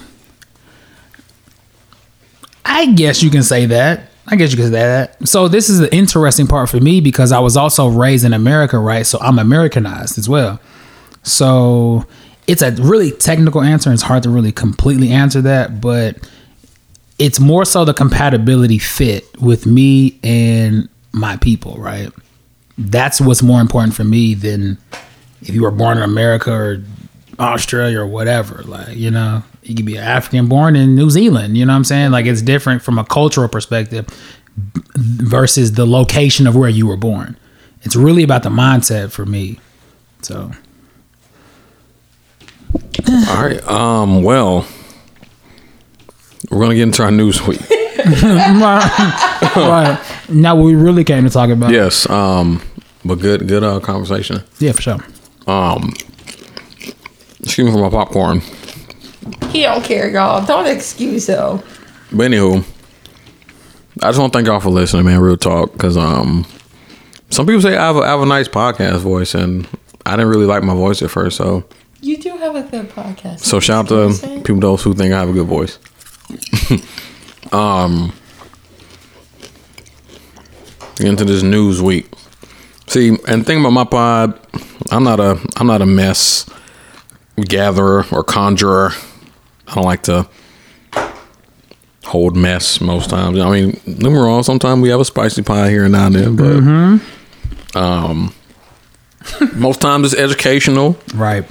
I 2.66 2.92
guess 2.94 3.22
you 3.22 3.30
can 3.30 3.44
say 3.44 3.66
that. 3.68 4.10
I 4.28 4.36
guess 4.36 4.52
you 4.52 4.58
can 4.58 4.68
say 4.68 4.72
that. 4.72 5.28
So 5.28 5.48
this 5.48 5.70
is 5.70 5.80
the 5.80 5.94
interesting 5.94 6.48
part 6.48 6.70
for 6.70 6.80
me 6.80 7.02
because 7.02 7.32
I 7.32 7.40
was 7.40 7.58
also 7.58 7.90
raised 7.90 8.24
in 8.24 8.34
America, 8.34 8.80
right? 8.80 9.06
So 9.06 9.20
I'm 9.20 9.38
Americanized 9.38 10.18
as 10.18 10.30
well. 10.30 10.60
So 11.24 12.06
it's 12.48 12.62
a 12.62 12.72
really 12.72 13.12
technical 13.12 13.62
answer. 13.62 13.92
It's 13.92 14.02
hard 14.02 14.24
to 14.24 14.30
really 14.30 14.52
completely 14.52 15.12
answer 15.12 15.42
that, 15.42 15.82
but 15.82 16.18
it's 17.20 17.40
more 17.40 17.66
so 17.66 17.86
the 17.86 17.94
compatibility 17.94 18.78
fit 18.78 19.26
with 19.42 19.66
me 19.66 20.20
and 20.24 20.90
my 21.12 21.38
people, 21.38 21.76
right? 21.78 22.10
That's 22.78 23.22
what's 23.22 23.44
more 23.44 23.62
important 23.62 23.94
for 23.94 24.04
me 24.04 24.34
than 24.34 24.78
if 25.48 25.54
you 25.54 25.64
were 25.64 25.72
born 25.72 25.98
in 25.98 26.04
America 26.04 26.52
or 26.52 26.84
Australia 27.40 28.00
or 28.00 28.08
whatever. 28.08 28.64
Like, 28.64 28.96
you 28.96 29.12
know, 29.12 29.44
you 29.64 29.76
could 29.76 29.86
be 29.86 29.98
African 29.98 30.48
born 30.48 30.76
in 30.76 30.96
New 30.96 31.10
Zealand, 31.10 31.58
you 31.58 31.66
know 31.66 31.74
what 31.74 31.78
I'm 31.78 31.84
saying? 31.84 32.12
Like 32.12 32.26
it's 32.26 32.42
different 32.42 32.82
from 32.82 32.98
a 32.98 33.04
cultural 33.06 33.48
perspective 33.48 34.08
versus 34.96 35.74
the 35.74 35.86
location 35.86 36.48
of 36.48 36.56
where 36.56 36.70
you 36.70 36.88
were 36.88 36.98
born. 36.98 37.38
It's 37.82 37.96
really 37.96 38.24
about 38.24 38.44
the 38.44 38.50
mindset 38.50 39.12
for 39.12 39.26
me. 39.26 39.60
So 40.22 40.52
All 43.30 43.44
right. 43.44 43.62
Um. 43.68 44.24
Well, 44.24 44.66
we're 46.50 46.62
gonna 46.62 46.76
get 46.76 46.84
into 46.84 47.04
our 47.04 47.12
news 47.12 47.46
week. 47.46 47.60
right. 48.06 50.00
now 50.30 50.56
what 50.56 50.64
we 50.66 50.76
really 50.76 51.04
came 51.04 51.24
to 51.24 51.30
talk 51.30 51.50
about. 51.50 51.72
yes. 51.72 52.10
Um. 52.10 52.62
But 53.04 53.16
good. 53.16 53.48
Good. 53.48 53.64
Uh. 53.64 53.80
Conversation. 53.80 54.44
Yeah, 54.60 54.72
for 54.72 54.82
sure. 54.82 54.98
Um. 55.48 55.94
Excuse 57.42 57.68
me 57.68 57.72
for 57.74 57.80
my 57.82 57.90
popcorn. 57.90 58.42
He 59.52 59.64
don't 59.64 59.84
care, 59.84 60.10
y'all. 60.10 60.46
Don't 60.46 60.66
excuse 60.68 61.28
him. 61.28 61.62
But 62.12 62.32
anywho, 62.32 62.64
I 64.02 64.08
just 64.08 64.20
want 64.20 64.32
to 64.34 64.38
thank 64.38 64.48
y'all 64.48 64.60
for 64.60 64.70
listening, 64.70 65.06
man. 65.06 65.20
Real 65.20 65.38
talk, 65.38 65.74
because 65.74 65.98
um, 65.98 66.46
some 67.30 67.46
people 67.46 67.62
say 67.62 67.76
I 67.76 67.86
have, 67.88 67.96
a, 67.98 68.00
I 68.00 68.08
have 68.08 68.22
a 68.22 68.26
nice 68.26 68.48
podcast 68.48 69.00
voice, 69.00 69.36
and 69.36 69.68
I 70.06 70.12
didn't 70.16 70.30
really 70.30 70.46
like 70.46 70.64
my 70.64 70.74
voice 70.74 71.02
at 71.02 71.12
first. 71.12 71.38
So, 71.38 71.64
You 72.02 72.18
do 72.18 72.30
have 72.38 72.56
a 72.56 72.64
good 72.64 72.90
podcast. 72.90 73.40
so 73.40 73.60
shout 73.60 73.92
out 73.92 74.18
to 74.20 74.42
people 74.44 74.60
those 74.62 74.84
who 74.84 74.94
think 74.94 75.14
I 75.14 75.20
have 75.20 75.30
a 75.30 75.34
good 75.34 75.48
voice. 75.48 75.78
um, 77.52 78.14
into 81.00 81.26
this 81.26 81.44
news 81.44 81.82
week. 81.82 82.08
See, 82.88 83.18
and 83.28 83.46
think 83.46 83.60
about 83.62 83.72
my 83.72 83.86
pod. 83.86 84.40
I'm 84.92 85.04
not 85.04 85.20
a 85.20 85.40
I'm 85.58 85.68
not 85.68 85.82
a 85.82 85.86
mess 85.86 86.50
gatherer 87.38 88.06
or 88.12 88.24
conjurer. 88.24 88.92
I 89.68 89.76
don't 89.76 89.86
like 89.86 90.04
to 90.04 90.28
hold 92.06 92.36
mess 92.36 92.82
most 92.82 93.10
times. 93.10 93.40
I 93.40 93.50
mean, 93.50 93.80
don't 94.00 94.14
wrong. 94.14 94.44
Sometimes 94.44 94.82
we 94.82 94.90
have 94.90 95.00
a 95.00 95.06
spicy 95.06 95.42
pie 95.42 95.70
here 95.70 95.84
and 95.86 95.94
now 95.94 96.08
and 96.08 96.16
then, 96.16 97.02
but 97.74 97.80
um, 97.80 98.34
most 99.56 99.80
times 99.82 100.12
it's 100.12 100.22
educational, 100.22 100.98
Right. 101.16 101.46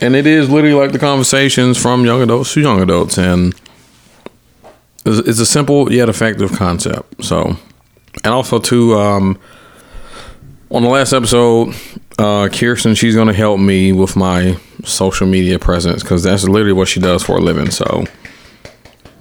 and 0.00 0.16
it 0.16 0.26
is 0.26 0.48
literally 0.48 0.74
like 0.74 0.92
the 0.92 0.98
conversations 0.98 1.76
from 1.80 2.04
young 2.04 2.22
adults 2.22 2.54
to 2.54 2.60
young 2.62 2.80
adults, 2.80 3.18
and 3.18 3.54
it's, 5.04 5.28
it's 5.28 5.38
a 5.40 5.46
simple 5.46 5.92
yet 5.92 6.08
effective 6.08 6.52
concept. 6.52 7.22
So, 7.22 7.56
and 8.24 8.32
also 8.32 8.58
too, 8.58 8.94
um, 8.94 9.38
on 10.76 10.82
the 10.82 10.90
last 10.90 11.14
episode, 11.14 11.74
uh, 12.18 12.50
Kirsten, 12.52 12.94
she's 12.94 13.16
gonna 13.16 13.32
help 13.32 13.58
me 13.58 13.92
with 13.92 14.14
my 14.14 14.58
social 14.84 15.26
media 15.26 15.58
presence 15.58 16.02
because 16.02 16.22
that's 16.22 16.44
literally 16.44 16.74
what 16.74 16.86
she 16.86 17.00
does 17.00 17.22
for 17.22 17.38
a 17.38 17.40
living. 17.40 17.70
So, 17.70 18.04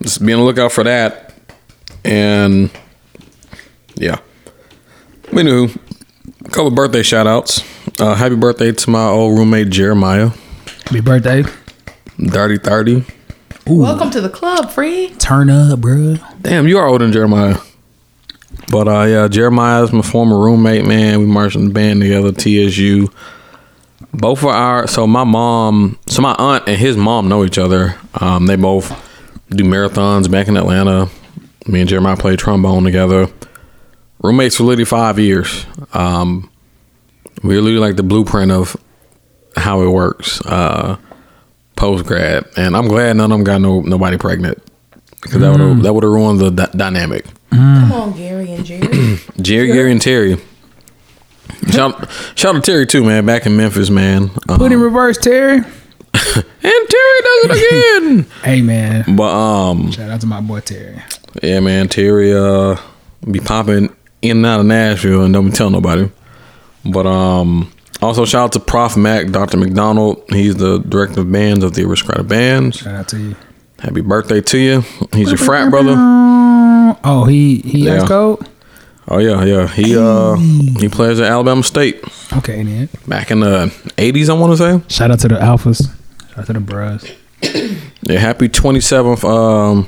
just 0.02 0.24
be 0.24 0.34
on 0.34 0.40
the 0.40 0.46
lookout 0.46 0.74
for 0.74 0.84
that. 0.84 1.34
And 2.04 2.70
yeah. 3.96 4.20
we 5.32 5.44
Anywho, 5.44 5.74
a 6.46 6.50
couple 6.50 6.72
birthday 6.72 7.04
shout 7.04 7.26
outs. 7.26 7.64
Uh, 8.02 8.16
happy 8.16 8.36
birthday 8.36 8.74
to 8.74 8.90
my 8.90 9.08
old 9.08 9.40
roommate 9.40 9.70
Jeremiah. 9.70 10.32
Happy 10.84 11.00
birthday. 11.00 11.44
Dirty 12.20 12.58
30. 12.58 13.06
Welcome 13.66 14.12
to 14.12 14.20
the 14.20 14.30
club, 14.30 14.72
free. 14.72 15.12
Turn 15.20 15.50
up, 15.50 15.80
bro. 15.80 16.18
Damn, 16.42 16.68
you 16.68 16.78
are 16.78 16.86
older 16.86 17.06
than 17.06 17.14
Jeremiah. 17.14 17.58
But 18.72 18.88
uh 18.88 19.04
yeah, 19.04 19.28
Jeremiah's 19.28 19.92
my 19.94 20.02
former 20.02 20.38
roommate, 20.40 20.86
man. 20.86 21.20
We 21.20 21.26
marched 21.26 21.56
in 21.56 21.66
the 21.66 21.74
band 21.74 22.02
together, 22.02 22.32
TSU. 22.32 23.10
Both 24.14 24.40
of 24.40 24.46
our 24.50 24.88
so 24.88 25.06
my 25.08 25.24
mom 25.24 26.00
so 26.08 26.22
my 26.22 26.36
aunt 26.38 26.68
and 26.68 26.78
his 26.78 26.98
mom 26.98 27.30
know 27.30 27.44
each 27.46 27.58
other. 27.58 27.96
Um 28.20 28.48
they 28.48 28.56
both 28.56 28.90
do 29.50 29.64
marathons 29.64 30.30
back 30.30 30.48
in 30.48 30.58
Atlanta. 30.58 31.10
Me 31.68 31.82
and 31.82 31.90
Jeremiah 31.90 32.18
played 32.18 32.40
trombone 32.40 32.84
together. 32.84 33.28
Roommates 34.24 34.58
for 34.58 34.64
literally 34.64 34.86
five 34.86 35.20
years. 35.20 35.66
Um 35.94 36.50
we're 37.44 37.62
literally 37.62 37.86
like 37.86 37.98
the 37.98 38.04
blueprint 38.04 38.52
of 38.52 38.76
how 39.56 39.82
it 39.82 39.90
works. 39.90 40.42
Uh 40.46 40.98
post 41.76 42.06
grad. 42.06 42.46
And 42.58 42.76
I'm 42.76 42.88
glad 42.88 43.16
none 43.18 43.32
of 43.32 43.38
them 43.38 43.44
got 43.44 43.62
no 43.62 43.82
nobody 43.82 44.18
pregnant. 44.18 44.58
Because 45.22 45.42
that 45.42 45.52
would 45.52 45.60
have 45.60 45.84
that 45.84 45.94
would 45.94 46.04
have 46.04 46.12
ruined 46.12 46.40
the 46.40 46.50
dy- 46.52 46.78
dynamic. 46.78 47.26
Come 47.56 47.92
on, 47.92 48.12
Gary 48.14 48.52
and 48.54 48.66
Jerry. 48.66 49.18
Jerry, 49.42 49.68
Gary, 49.68 49.92
and 49.92 50.02
Terry. 50.02 50.38
Shout, 51.70 52.10
shout 52.36 52.56
out 52.56 52.64
to 52.64 52.72
Terry 52.72 52.86
too, 52.86 53.04
man. 53.04 53.26
Back 53.26 53.46
in 53.46 53.56
Memphis, 53.58 53.90
man. 53.90 54.30
Um, 54.50 54.58
Put 54.58 54.72
in 54.72 54.80
reverse, 54.80 55.18
Terry. 55.18 55.58
and 55.58 55.66
Terry 56.14 57.22
does 57.22 57.46
it 57.46 57.52
again. 57.52 58.26
Hey 58.44 58.62
man. 58.62 59.16
but 59.16 59.34
um, 59.34 59.92
Shout 59.92 60.10
out 60.10 60.22
to 60.22 60.28
my 60.28 60.40
boy 60.42 60.60
Terry. 60.62 61.02
yeah, 61.42 61.60
man. 61.60 61.88
Terry 61.90 62.34
uh 62.34 62.78
be 63.30 63.40
popping 63.40 63.94
in 64.22 64.38
and 64.38 64.46
out 64.46 64.60
of 64.60 64.66
Nashville 64.66 65.24
and 65.24 65.34
don't 65.34 65.46
be 65.46 65.52
telling 65.52 65.74
nobody. 65.74 66.10
But 66.86 67.08
um, 67.08 67.72
also 68.02 68.26
shout 68.26 68.46
out 68.46 68.52
to 68.54 68.60
Prof 68.60 68.96
Mac, 68.96 69.28
Dr. 69.32 69.58
McDonald. 69.58 70.24
He's 70.30 70.56
the 70.56 70.78
director 70.80 71.22
of 71.22 71.32
bands 71.32 71.64
of 71.64 71.74
the 71.74 71.84
Aristocrat 71.84 72.20
of 72.20 72.28
Bands. 72.28 72.78
Shout 72.78 72.96
out 72.96 73.08
to 73.10 73.20
you. 73.20 73.36
Happy 73.80 74.02
birthday 74.02 74.42
to 74.42 74.58
you. 74.58 74.82
He's 75.14 75.30
your 75.30 75.38
frat 75.38 75.70
brother. 75.72 75.96
Oh, 77.06 77.26
he 77.26 77.60
he 77.60 77.86
Yeah. 77.86 77.94
has 77.96 78.04
code? 78.04 78.40
Oh 79.08 79.20
yeah, 79.20 79.44
yeah. 79.46 79.68
He 79.68 79.96
uh 79.98 80.36
he 80.80 80.90
plays 80.90 81.20
at 81.20 81.30
Alabama 81.32 81.62
State 81.64 82.04
Okay, 82.38 82.64
then. 82.64 82.90
back 83.08 83.30
in 83.32 83.40
the 83.42 83.68
'80s. 83.98 84.30
I 84.30 84.34
want 84.34 84.58
to 84.58 84.58
say. 84.58 84.82
Shout 84.94 85.12
out 85.12 85.20
to 85.20 85.28
the 85.28 85.36
alphas. 85.36 85.88
Shout 86.30 86.40
out 86.40 86.46
to 86.48 86.54
the 86.54 86.60
bros. 86.60 87.06
Yeah, 88.08 88.20
happy 88.20 88.48
27th 88.50 89.24
um, 89.24 89.88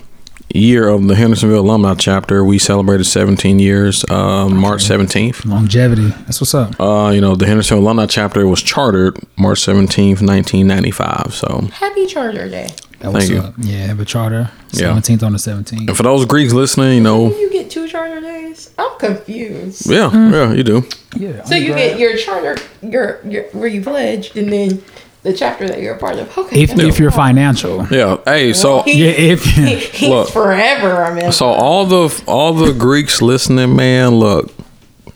year 0.51 0.87
of 0.87 1.07
the 1.07 1.13
Hendersonville 1.15 1.59
Alumni 1.59 1.93
Chapter. 1.93 2.43
We 2.43 2.57
celebrated 2.57 3.03
17 3.03 3.59
years, 3.59 4.03
uh, 4.09 4.49
March 4.49 4.81
17th. 4.83 5.45
Longevity. 5.45 6.09
That's 6.25 6.41
what's 6.41 6.55
up. 6.55 6.79
Uh, 6.79 7.11
you 7.13 7.21
know, 7.21 7.35
the 7.35 7.45
Hendersonville 7.45 7.83
Alumni 7.85 8.07
Chapter 8.07 8.47
was 8.47 8.63
chartered 8.63 9.19
March 9.37 9.59
17th, 9.59 10.23
1995. 10.23 11.33
So, 11.35 11.69
Happy 11.73 12.07
Charter 12.07 12.49
Day. 12.49 12.69
That 13.11 13.13
was 13.13 13.27
Thank 13.29 13.41
you. 13.41 13.47
up. 13.47 13.53
Yeah, 13.59 13.85
have 13.87 13.99
a 13.99 14.05
charter. 14.05 14.51
Yeah. 14.71 14.87
17th 14.93 15.23
on 15.23 15.31
the 15.31 15.37
17th. 15.37 15.87
and 15.87 15.95
for 15.97 16.03
those 16.03 16.25
Greeks 16.25 16.53
listening, 16.53 16.95
you 16.97 17.01
know, 17.01 17.29
You 17.35 17.49
get 17.51 17.69
two 17.71 17.87
charter 17.87 18.19
days. 18.21 18.71
I'm 18.77 18.97
confused. 18.99 19.89
yeah, 19.89 20.11
yeah, 20.13 20.51
you 20.53 20.63
do. 20.63 20.83
Yeah. 21.15 21.43
So 21.45 21.55
you 21.55 21.73
get 21.73 21.97
your 21.99 22.17
charter, 22.17 22.57
your, 22.81 23.19
your 23.25 23.43
where 23.53 23.67
you 23.67 23.81
pledged, 23.81 24.35
and 24.37 24.51
then 24.51 24.83
the 25.23 25.33
chapter 25.33 25.67
that 25.67 25.81
you're 25.81 25.95
a 25.95 25.99
part 25.99 26.17
of. 26.19 26.37
Okay. 26.37 26.61
If, 26.63 26.69
that's 26.71 26.81
if 26.83 26.99
you're 26.99 27.11
financial. 27.11 27.85
Yeah. 27.87 28.17
Hey, 28.25 28.53
so 28.53 28.81
He- 28.83 29.03
Yeah, 29.05 29.11
if 29.33 29.43
he, 29.43 29.75
he's 29.99 30.09
Look. 30.09 30.29
forever 30.29 31.03
I 31.03 31.13
mean. 31.13 31.31
so 31.31 31.47
all 31.47 31.85
the 31.85 32.23
all 32.27 32.53
the 32.53 32.73
Greeks 32.73 33.21
listening, 33.21 33.75
man, 33.75 34.15
look, 34.15 34.51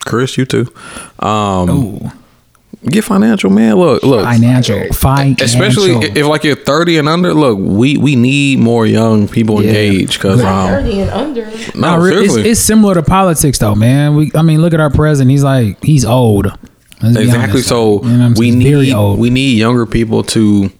Chris, 0.05 0.37
you 0.37 0.45
too. 0.45 0.73
Um, 1.19 2.11
Get 2.83 3.03
financial, 3.03 3.51
man. 3.51 3.75
Look, 3.75 4.01
look. 4.01 4.23
Financial, 4.25 4.91
financial. 4.93 5.45
Especially 5.45 5.91
if, 5.91 6.15
if 6.17 6.25
like 6.25 6.43
you're 6.43 6.55
30 6.55 6.97
and 6.97 7.07
under. 7.07 7.31
Look, 7.31 7.59
we 7.59 7.95
we 7.97 8.15
need 8.15 8.57
more 8.57 8.87
young 8.87 9.27
people 9.27 9.61
Yeah. 9.61 9.69
engaged 9.69 10.13
because 10.13 10.41
um, 10.41 10.67
Thirty 10.67 10.99
and 11.01 11.09
under. 11.11 11.45
no, 11.75 11.99
No, 11.99 12.05
it's, 12.05 12.35
it's 12.35 12.59
similar 12.59 12.95
to 12.95 13.03
politics, 13.03 13.59
though, 13.59 13.75
man. 13.75 14.15
We, 14.15 14.31
I 14.33 14.41
mean, 14.41 14.61
look 14.61 14.73
at 14.73 14.79
our 14.79 14.89
president. 14.89 15.29
He's 15.29 15.43
like, 15.43 15.83
he's 15.83 16.05
old. 16.05 16.47
Let's 17.03 17.17
exactly. 17.17 17.51
honest. 17.51 17.69
So 17.69 18.01
You 18.03 18.09
know 18.09 18.17
what 18.17 18.25
I'm 18.25 18.33
we 18.33 18.49
saying? 18.49 18.59
Need 18.59 19.19
we 19.19 19.29
need 19.29 19.57
younger 19.59 19.85
people 19.85 20.23
to 20.23 20.71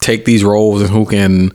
take 0.00 0.24
these 0.24 0.42
roles 0.42 0.80
and 0.82 0.90
who 0.90 1.06
can 1.06 1.52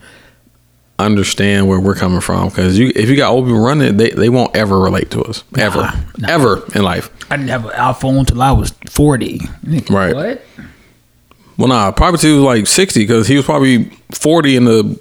understand 1.06 1.68
where 1.68 1.80
we're 1.80 1.96
coming 1.96 2.22
from 2.22 2.50
because 2.50 2.78
you 2.78 2.92
if 2.96 3.10
you 3.10 3.16
got 3.16 3.32
old 3.32 3.46
people 3.46 3.60
running 3.60 3.98
they, 3.98 4.12
they 4.12 4.30
won't 4.30 4.56
ever 4.56 4.80
relate 4.80 5.10
to 5.12 5.22
us. 5.24 5.44
Ever. 5.58 5.92
nah. 6.18 6.30
ever 6.30 6.64
in 6.76 6.84
life. 6.84 7.10
I 7.32 7.38
didn't 7.38 7.50
have 7.50 7.66
an 7.66 7.72
iphone 7.72 8.28
till 8.28 8.42
i 8.42 8.52
was 8.52 8.72
40 8.90 9.40
right. 9.90 10.16
What? 10.16 10.42
Well 11.58 11.68
nah 11.70 11.92
probably 11.92 12.20
he 12.20 12.34
was 12.34 12.44
like 12.44 12.68
60 12.68 13.00
because 13.02 13.28
he 13.28 13.36
was 13.38 13.46
probably 13.46 13.86
40 14.12 14.56
in 14.58 14.66
the 14.66 15.00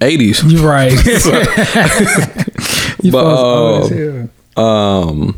80s 0.00 0.50
you're 0.50 0.68
right. 0.68 0.92
But 3.12 4.28
uh, 4.56 4.60
um 4.60 5.36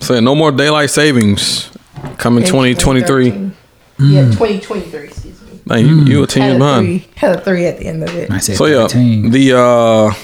so 0.00 0.18
no 0.20 0.34
more 0.34 0.52
daylight 0.52 0.90
savings 0.90 1.70
coming 2.18 2.44
2023 2.44 3.50
yeah 4.00 4.24
2023 4.30 5.08
you, 5.70 5.96
mm. 5.96 6.08
you 6.08 6.22
a 6.22 6.26
mm. 6.26 6.30
team 6.30 6.42
had 6.42 6.60
a. 6.60 6.78
Three, 6.78 7.08
had 7.16 7.36
a 7.36 7.40
three 7.40 7.66
at 7.66 7.78
the 7.78 7.86
end 7.86 8.02
of 8.02 8.14
it. 8.14 8.30
I 8.30 8.38
said 8.38 8.56
so 8.56 8.64
13. 8.64 9.24
yeah, 9.24 9.30
the 9.30 9.58
uh, 9.58 10.14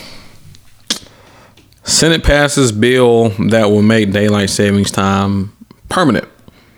Senate 1.84 2.24
passes 2.24 2.72
bill 2.72 3.28
that 3.48 3.70
will 3.70 3.82
make 3.82 4.12
daylight 4.12 4.50
savings 4.50 4.90
time 4.90 5.52
permanent. 5.88 6.28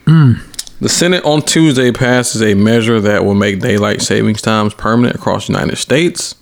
Mm. 0.06 0.40
The 0.80 0.88
Senate 0.88 1.24
on 1.24 1.42
Tuesday 1.42 1.90
passes 1.90 2.42
a 2.42 2.54
measure 2.54 3.00
that 3.00 3.24
will 3.24 3.34
make 3.34 3.60
daylight 3.60 4.02
savings 4.02 4.42
times 4.42 4.74
permanent 4.74 5.16
across 5.16 5.46
the 5.46 5.52
United 5.52 5.76
States. 5.76 6.34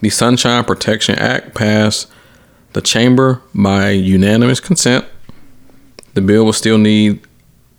The 0.00 0.10
Sunshine 0.10 0.62
Protection 0.64 1.18
Act 1.18 1.54
passed 1.54 2.08
the 2.74 2.80
chamber 2.82 3.42
by 3.54 3.90
unanimous 3.90 4.60
consent. 4.60 5.06
The 6.14 6.20
bill 6.20 6.44
will 6.44 6.52
still 6.52 6.78
need 6.78 7.26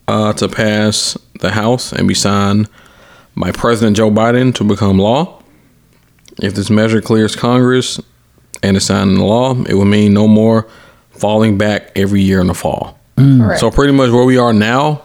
uh, 0.07 0.33
to 0.33 0.49
pass 0.49 1.17
the 1.39 1.51
House 1.51 1.93
and 1.93 2.07
be 2.07 2.13
signed 2.13 2.67
by 3.38 3.52
President 3.52 3.95
Joe 3.95 4.10
Biden 4.12 4.54
to 4.56 4.63
become 4.63 4.97
law. 4.97 5.41
If 6.41 6.56
this 6.56 6.69
measure 6.69 7.02
clears 7.02 7.36
Congress 7.36 8.00
and 8.62 8.76
is 8.78 8.86
signed 8.86 9.12
into 9.12 9.23
law, 9.23 9.56
it 9.63 9.73
will 9.76 9.86
mean 9.86 10.13
no 10.13 10.28
more 10.28 10.67
falling 11.12 11.58
back 11.58 11.91
every 11.95 12.21
year 12.21 12.39
in 12.41 12.47
the 12.47 12.54
fall. 12.54 13.00
Correct. 13.17 13.60
So 13.60 13.71
pretty 13.71 13.93
much 13.93 14.12
where 14.12 14.26
we 14.26 14.38
are 14.38 14.54
now 14.54 15.02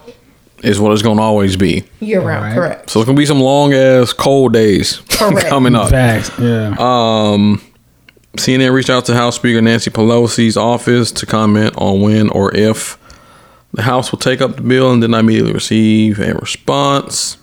is 0.63 0.79
what 0.79 0.91
it's 0.93 1.01
going 1.01 1.17
to 1.17 1.23
always 1.23 1.57
be. 1.57 1.83
Year 1.99 2.21
round. 2.21 2.43
Alright. 2.43 2.55
Correct. 2.55 2.89
So 2.89 2.99
it's 2.99 3.05
going 3.05 3.15
to 3.15 3.19
be 3.21 3.25
some 3.25 3.39
long 3.39 3.73
ass 3.73 4.13
cold 4.13 4.53
days 4.53 4.97
coming 5.09 5.75
up. 5.75 5.89
Facts. 5.89 6.31
Yeah. 6.39 6.75
Um, 6.77 7.61
CNN 8.37 8.71
reached 8.73 8.89
out 8.89 9.05
to 9.05 9.13
House 9.13 9.35
Speaker 9.35 9.61
Nancy 9.61 9.91
Pelosi's 9.91 10.57
office 10.57 11.11
to 11.13 11.25
comment 11.25 11.73
on 11.77 12.01
when 12.01 12.29
or 12.29 12.53
if 12.55 12.97
the 13.73 13.81
House 13.81 14.11
will 14.11 14.19
take 14.19 14.41
up 14.41 14.55
the 14.55 14.61
bill 14.61 14.91
and 14.91 15.01
did 15.01 15.09
not 15.11 15.19
immediately 15.21 15.53
receive 15.53 16.19
a 16.19 16.33
response. 16.35 17.37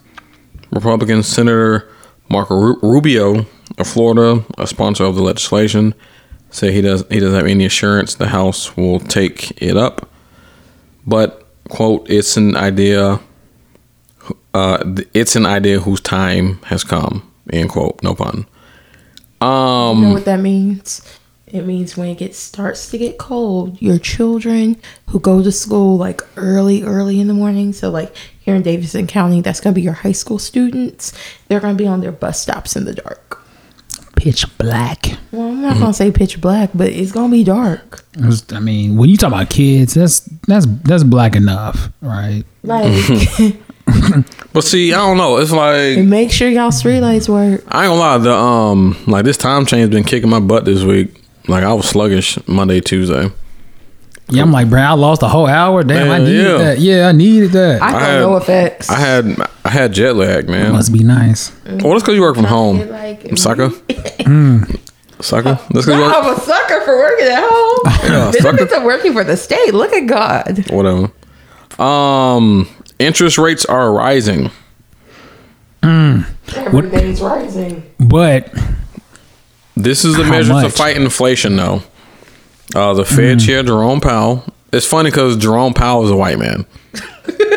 Republican 0.70 1.22
Senator 1.22 1.88
Marco 2.28 2.54
Rubio 2.54 3.46
of 3.78 3.86
Florida, 3.86 4.44
a 4.58 4.66
sponsor 4.66 5.04
of 5.04 5.14
the 5.16 5.22
legislation, 5.22 5.94
said 6.50 6.72
he 6.72 6.80
does 6.80 7.04
he 7.10 7.20
doesn't 7.20 7.36
have 7.36 7.46
any 7.46 7.64
assurance 7.64 8.14
the 8.14 8.28
House 8.28 8.76
will 8.76 9.00
take 9.00 9.60
it 9.62 9.76
up, 9.76 10.08
but 11.06 11.46
quote 11.68 12.08
it's 12.08 12.36
an 12.36 12.56
idea. 12.56 13.20
Uh, 14.52 14.82
it's 15.14 15.36
an 15.36 15.46
idea 15.46 15.78
whose 15.80 16.00
time 16.00 16.58
has 16.64 16.82
come. 16.82 17.30
End 17.52 17.70
quote. 17.70 18.02
No 18.02 18.14
pun. 18.14 18.46
Um, 19.40 19.98
You 19.98 20.08
know 20.08 20.12
what 20.14 20.24
that 20.24 20.40
means? 20.40 21.02
It 21.46 21.66
means 21.66 21.96
when 21.96 22.08
it 22.08 22.18
gets 22.18 22.38
starts 22.38 22.90
to 22.90 22.98
get 22.98 23.18
cold, 23.18 23.80
your 23.80 23.98
children 23.98 24.76
who 25.08 25.18
go 25.18 25.42
to 25.42 25.50
school 25.50 25.96
like 25.96 26.22
early, 26.36 26.82
early 26.82 27.18
in 27.20 27.26
the 27.26 27.34
morning. 27.34 27.72
So 27.72 27.90
like 27.90 28.14
here 28.40 28.54
in 28.54 28.62
Davidson 28.62 29.06
County, 29.06 29.40
that's 29.40 29.60
gonna 29.60 29.74
be 29.74 29.82
your 29.82 29.92
high 29.92 30.12
school 30.12 30.38
students. 30.38 31.12
They're 31.48 31.60
gonna 31.60 31.74
be 31.74 31.86
on 31.86 32.00
their 32.00 32.12
bus 32.12 32.40
stops 32.40 32.74
in 32.76 32.84
the 32.84 32.94
dark. 32.94 33.42
Pitch 34.16 34.44
black. 34.58 35.06
Well, 35.30 35.48
I'm 35.48 35.62
not 35.62 35.78
gonna 35.78 35.94
say 35.94 36.10
pitch 36.10 36.40
black, 36.40 36.70
but 36.74 36.88
it's 36.88 37.12
gonna 37.12 37.30
be 37.30 37.44
dark. 37.44 38.04
I 38.52 38.60
mean, 38.60 38.96
when 38.96 39.08
you 39.08 39.16
talk 39.16 39.28
about 39.28 39.50
kids, 39.50 39.94
that's 39.94 40.20
that's 40.46 40.66
that's 40.66 41.04
black 41.04 41.36
enough, 41.36 41.90
right? 42.02 42.44
Like, 42.62 42.92
But 44.52 44.64
see, 44.64 44.92
I 44.92 44.96
don't 44.98 45.16
know. 45.16 45.36
It's 45.36 45.52
like 45.52 45.98
and 45.98 46.10
make 46.18 46.30
sure 46.30 46.48
y'all 46.48 46.72
street 46.72 47.00
lights 47.00 47.28
work. 47.28 47.62
I 47.68 47.84
ain't 47.84 47.90
gonna 47.90 47.94
lie. 47.94 48.18
The 48.18 48.34
um, 48.34 48.96
like 49.06 49.24
this 49.24 49.36
time 49.36 49.66
change 49.66 49.90
been 49.90 50.04
kicking 50.04 50.30
my 50.30 50.40
butt 50.40 50.64
this 50.64 50.82
week. 50.82 51.22
Like 51.48 51.64
I 51.64 51.72
was 51.72 51.88
sluggish 51.88 52.38
Monday, 52.48 52.80
Tuesday. 52.80 53.30
Yeah, 54.32 54.42
I'm 54.42 54.52
like, 54.52 54.68
bro, 54.70 54.80
I 54.80 54.92
lost 54.92 55.22
a 55.22 55.28
whole 55.28 55.46
hour. 55.46 55.82
Damn, 55.82 56.10
I 56.10 56.18
needed 56.18 56.42
yeah. 56.44 56.58
that. 56.58 56.78
Yeah, 56.78 57.08
I 57.08 57.12
needed 57.12 57.50
that. 57.52 57.82
I 57.82 57.92
don't 57.92 58.00
had- 58.00 58.20
know 58.20 58.36
effects. 58.36 58.88
I 58.90 58.98
had 58.98 59.36
I 59.64 59.68
had 59.70 59.92
jet 59.92 60.16
lag, 60.16 60.48
man. 60.48 60.72
Must 60.72 60.92
be 60.92 61.02
nice. 61.04 61.52
Well, 61.66 61.90
that's 61.92 62.02
because 62.02 62.14
you 62.14 62.22
work 62.22 62.36
from 62.36 62.44
home, 62.44 62.88
Like, 62.88 63.36
sucker. 63.38 63.68
Mm. 64.20 64.78
Sucker. 65.20 65.54
That's 65.70 65.86
because 65.86 65.86
you 65.88 66.00
work. 66.00 66.14
I'm 66.14 66.34
a 66.36 66.40
sucker 66.40 66.80
for 66.82 66.96
working 66.96 67.26
at 67.26 67.40
home. 67.42 67.78
Yeah, 68.10 68.32
Benefits 68.42 68.72
of 68.72 68.82
working 68.84 69.12
for 69.12 69.24
the 69.24 69.36
state. 69.36 69.74
Look 69.74 69.92
at 69.92 70.06
God. 70.06 70.70
Whatever. 70.70 71.10
Um, 71.82 72.68
interest 72.98 73.36
rates 73.38 73.64
are 73.66 73.92
rising. 73.92 74.50
Mm. 75.82 76.26
Everything's 76.56 77.20
rising. 77.20 77.82
But 77.98 78.52
This 79.76 80.04
is 80.04 80.16
the 80.16 80.24
How 80.24 80.30
measure 80.30 80.52
to 80.60 80.70
fight 80.70 80.96
inflation, 80.96 81.56
though. 81.56 81.82
Uh, 82.74 82.94
the 82.94 83.04
Fed 83.04 83.38
Mm. 83.38 83.46
chair 83.46 83.62
Jerome 83.62 84.00
Powell. 84.00 84.44
It's 84.72 84.86
funny 84.86 85.10
because 85.10 85.36
Jerome 85.36 85.74
Powell 85.74 86.04
is 86.04 86.10
a 86.12 86.16
white 86.16 86.38
man, 86.38 86.64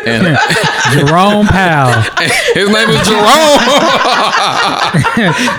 and 0.04 0.36
Jerome 0.92 1.46
Powell. 1.46 2.02
his 2.54 2.68
name 2.68 2.88
is 2.90 3.08
Jerome. 3.08 3.58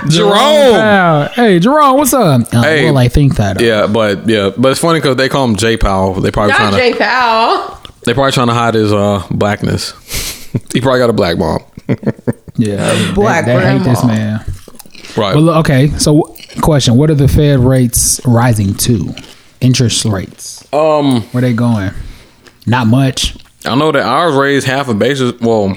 Jerome. 0.10 0.76
Powell. 0.76 1.28
Hey, 1.30 1.60
Jerome, 1.60 1.98
what's 1.98 2.13
up? 2.13 2.41
Uh, 2.54 2.62
Hey. 2.62 2.86
well, 2.86 2.98
I 2.98 3.08
think 3.08 3.38
that. 3.38 3.62
Yeah, 3.62 3.88
but 3.88 4.28
yeah, 4.28 4.52
but 4.58 4.72
it's 4.72 4.82
funny 4.82 5.00
because 5.00 5.15
they 5.15 5.30
call 5.30 5.46
him 5.46 5.56
J 5.56 5.78
Powell. 5.78 6.15
They 6.15 6.30
probably 6.32 6.52
Not 6.52 6.58
trying 6.58 6.72
to 6.74 6.78
Jay 6.78 6.94
Powell. 6.94 7.78
they 8.06 8.13
probably 8.13 8.34
trying 8.34 8.48
to 8.48 8.54
hide 8.54 8.74
his 8.74 8.91
uh 8.91 9.26
blackness. 9.32 9.94
he 10.74 10.82
probably 10.82 11.00
got 11.00 11.10
a 11.10 11.13
black 11.13 11.38
mom, 11.38 11.60
yeah. 12.58 13.13
Black 13.13 13.46
they, 13.46 13.56
they 13.56 13.78
hate 13.78 13.84
this 13.84 14.04
man. 14.04 14.44
right? 15.18 15.36
Well, 15.36 15.52
okay. 15.60 15.88
So, 15.98 16.36
question: 16.62 16.98
What 16.98 17.10
are 17.10 17.15
the 17.15 17.28
Fed 17.30 17.60
rates 17.60 18.20
rising 18.26 18.74
to? 18.76 19.13
Interest 19.65 20.06
rates. 20.06 20.67
um, 20.73 21.21
Where 21.32 21.41
they 21.41 21.54
going? 21.54 21.91
Not 22.67 22.88
much. 22.88 23.36
I 23.65 23.75
know 23.75 23.91
that 23.91 24.04
ours 24.06 24.36
raised 24.36 24.67
half 24.67 24.88
a 24.89 24.93
basis. 24.93 25.34
Well, 25.41 25.75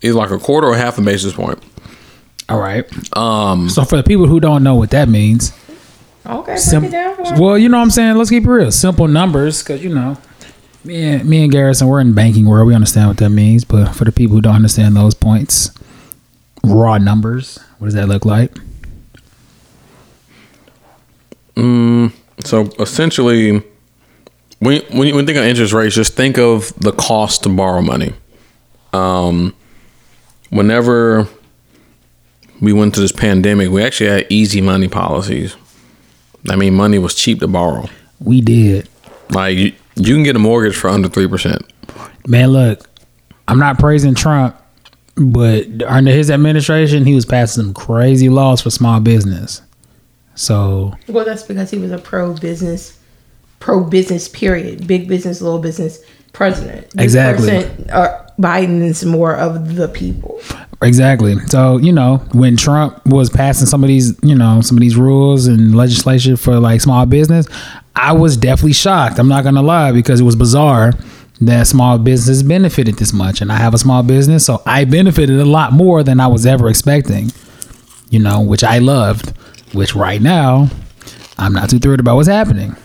it's 0.00 0.14
like 0.14 0.30
a 0.30 0.38
quarter 0.38 0.68
or 0.68 0.76
half 0.76 0.98
a 0.98 1.02
basis 1.02 1.32
point. 1.32 1.58
All 2.48 2.58
right. 2.60 2.84
Um, 3.16 3.68
So, 3.68 3.84
for 3.84 3.96
the 3.96 4.02
people 4.02 4.26
who 4.26 4.38
don't 4.40 4.62
know 4.62 4.74
what 4.76 4.90
that 4.90 5.08
means, 5.08 5.52
Okay, 6.26 6.52
break 6.52 6.58
Sim- 6.58 6.84
it 6.84 6.90
down 6.92 7.16
well, 7.40 7.58
you 7.58 7.68
know 7.68 7.78
what 7.78 7.82
I'm 7.84 7.90
saying. 7.90 8.16
Let's 8.16 8.30
keep 8.30 8.44
it 8.44 8.48
real. 8.50 8.70
Simple 8.70 9.08
numbers, 9.08 9.62
because 9.62 9.82
you 9.82 9.94
know, 9.94 10.16
me 10.84 11.02
and 11.02 11.28
me 11.28 11.42
and 11.42 11.50
Garrison, 11.52 11.88
we're 11.88 12.00
in 12.00 12.12
banking 12.14 12.46
world. 12.46 12.66
We 12.66 12.74
understand 12.74 13.08
what 13.08 13.16
that 13.18 13.30
means. 13.30 13.64
But 13.64 13.92
for 13.94 14.04
the 14.04 14.12
people 14.12 14.36
who 14.36 14.40
don't 14.42 14.54
understand 14.54 14.96
those 14.96 15.14
points, 15.14 15.70
raw 16.62 16.98
numbers. 16.98 17.58
What 17.78 17.86
does 17.88 17.94
that 17.94 18.06
look 18.08 18.24
like? 18.24 18.52
So 22.40 22.62
essentially, 22.78 23.62
when 24.58 24.82
when 24.90 25.08
you, 25.08 25.14
think 25.24 25.38
of 25.38 25.44
interest 25.44 25.72
rates, 25.72 25.94
just 25.94 26.14
think 26.14 26.38
of 26.38 26.72
the 26.78 26.92
cost 26.92 27.42
to 27.44 27.48
borrow 27.48 27.82
money. 27.82 28.12
Um, 28.92 29.54
whenever 30.50 31.28
we 32.60 32.72
went 32.72 32.94
to 32.94 33.00
this 33.00 33.12
pandemic, 33.12 33.70
we 33.70 33.82
actually 33.82 34.10
had 34.10 34.26
easy 34.30 34.60
money 34.60 34.88
policies. 34.88 35.56
I 36.48 36.56
mean, 36.56 36.74
money 36.74 36.98
was 36.98 37.14
cheap 37.14 37.40
to 37.40 37.48
borrow. 37.48 37.88
We 38.20 38.40
did. 38.40 38.88
Like 39.30 39.56
you, 39.56 39.72
you 39.96 40.14
can 40.14 40.22
get 40.22 40.36
a 40.36 40.40
mortgage 40.40 40.76
for 40.76 40.88
under 40.88 41.08
three 41.08 41.28
percent. 41.28 41.62
Man, 42.26 42.50
look, 42.50 42.88
I'm 43.48 43.58
not 43.58 43.78
praising 43.78 44.14
Trump, 44.14 44.56
but 45.16 45.66
under 45.86 46.10
his 46.10 46.30
administration, 46.30 47.04
he 47.04 47.14
was 47.14 47.26
passing 47.26 47.64
some 47.64 47.74
crazy 47.74 48.28
laws 48.28 48.62
for 48.62 48.70
small 48.70 49.00
business. 49.00 49.60
So 50.34 50.94
Well, 51.08 51.24
that's 51.24 51.42
because 51.44 51.70
he 51.70 51.78
was 51.78 51.90
a 51.92 51.98
pro 51.98 52.34
business, 52.34 52.98
pro 53.60 53.84
business. 53.84 54.28
Period. 54.28 54.86
Big 54.86 55.08
business, 55.08 55.40
little 55.40 55.58
business 55.60 56.00
president. 56.32 56.90
This 56.90 57.04
Exactly. 57.04 57.48
person, 57.50 57.90
uh, 57.90 58.08
Biden 58.40 58.82
is 58.82 59.04
more 59.04 59.36
of 59.36 59.76
the 59.76 59.86
people. 59.88 60.40
exactly. 60.82 61.36
So 61.46 61.76
you 61.78 61.92
know, 61.92 62.16
when 62.32 62.56
Trump 62.56 63.04
was 63.06 63.30
passing 63.30 63.66
some 63.66 63.84
of 63.84 63.88
these, 63.88 64.14
you 64.22 64.34
know, 64.34 64.60
some 64.60 64.76
of 64.76 64.80
these 64.80 64.96
rules 64.96 65.46
and 65.46 65.74
legislation 65.76 66.36
for 66.36 66.58
like 66.58 66.80
small 66.80 67.06
business, 67.06 67.46
I 67.94 68.12
was 68.12 68.36
definitely 68.36 68.72
shocked. 68.72 69.18
I'm 69.20 69.28
not 69.28 69.44
gonna 69.44 69.62
lie 69.62 69.92
because 69.92 70.20
it 70.20 70.24
was 70.24 70.36
bizarre. 70.36 70.92
that 71.40 71.66
small 71.66 71.98
business 71.98 72.42
benefited 72.44 72.94
this 72.96 73.12
much, 73.12 73.40
and 73.40 73.50
I 73.52 73.56
have 73.56 73.74
a 73.74 73.78
small 73.78 74.02
business, 74.04 74.46
so 74.46 74.62
I 74.66 74.84
benefited 74.84 75.38
a 75.40 75.44
lot 75.44 75.72
more 75.72 76.02
than 76.04 76.20
I 76.20 76.28
was 76.28 76.46
ever 76.46 76.68
expecting. 76.68 77.30
You 78.08 78.20
know, 78.20 78.40
which 78.40 78.62
I 78.64 78.78
loved. 78.78 79.32
Which 79.74 79.94
right 79.94 80.22
now, 80.22 80.68
I'm 81.38 81.52
not 81.52 81.68
too 81.70 81.78
thrilled 81.78 82.00
about 82.00 82.16
what's 82.16 82.28
happening. 82.28 82.76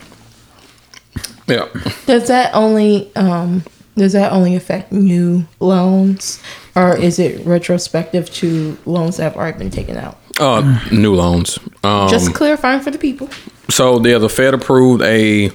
Yeah. 1.47 1.67
Does 2.05 2.27
that 2.27 2.53
only 2.53 3.11
um 3.15 3.63
does 3.95 4.13
that 4.13 4.31
only 4.31 4.55
affect 4.55 4.91
new 4.91 5.45
loans 5.59 6.41
or 6.75 6.95
is 6.95 7.19
it 7.19 7.45
retrospective 7.45 8.31
to 8.35 8.77
loans 8.85 9.17
that 9.17 9.23
have 9.23 9.35
already 9.35 9.57
been 9.57 9.71
taken 9.71 9.97
out? 9.97 10.17
Uh, 10.39 10.79
new 10.91 11.13
loans. 11.13 11.59
Um, 11.83 12.07
Just 12.09 12.33
clarifying 12.33 12.79
for 12.79 12.91
the 12.91 12.97
people. 12.97 13.29
So 13.69 13.99
yeah, 14.05 14.19
the 14.19 14.29
Fed 14.29 14.53
approved 14.53 15.01
a 15.01 15.49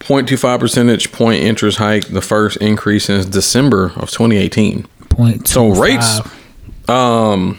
0.25 0.00 0.60
percentage 0.60 1.12
point 1.12 1.42
interest 1.42 1.78
hike, 1.78 2.06
the 2.08 2.20
first 2.20 2.56
increase 2.58 3.06
since 3.06 3.24
December 3.24 3.86
of 3.96 4.10
2018. 4.10 4.86
Point 5.08 5.48
So 5.48 5.70
rates, 5.70 6.20
um, 6.88 7.58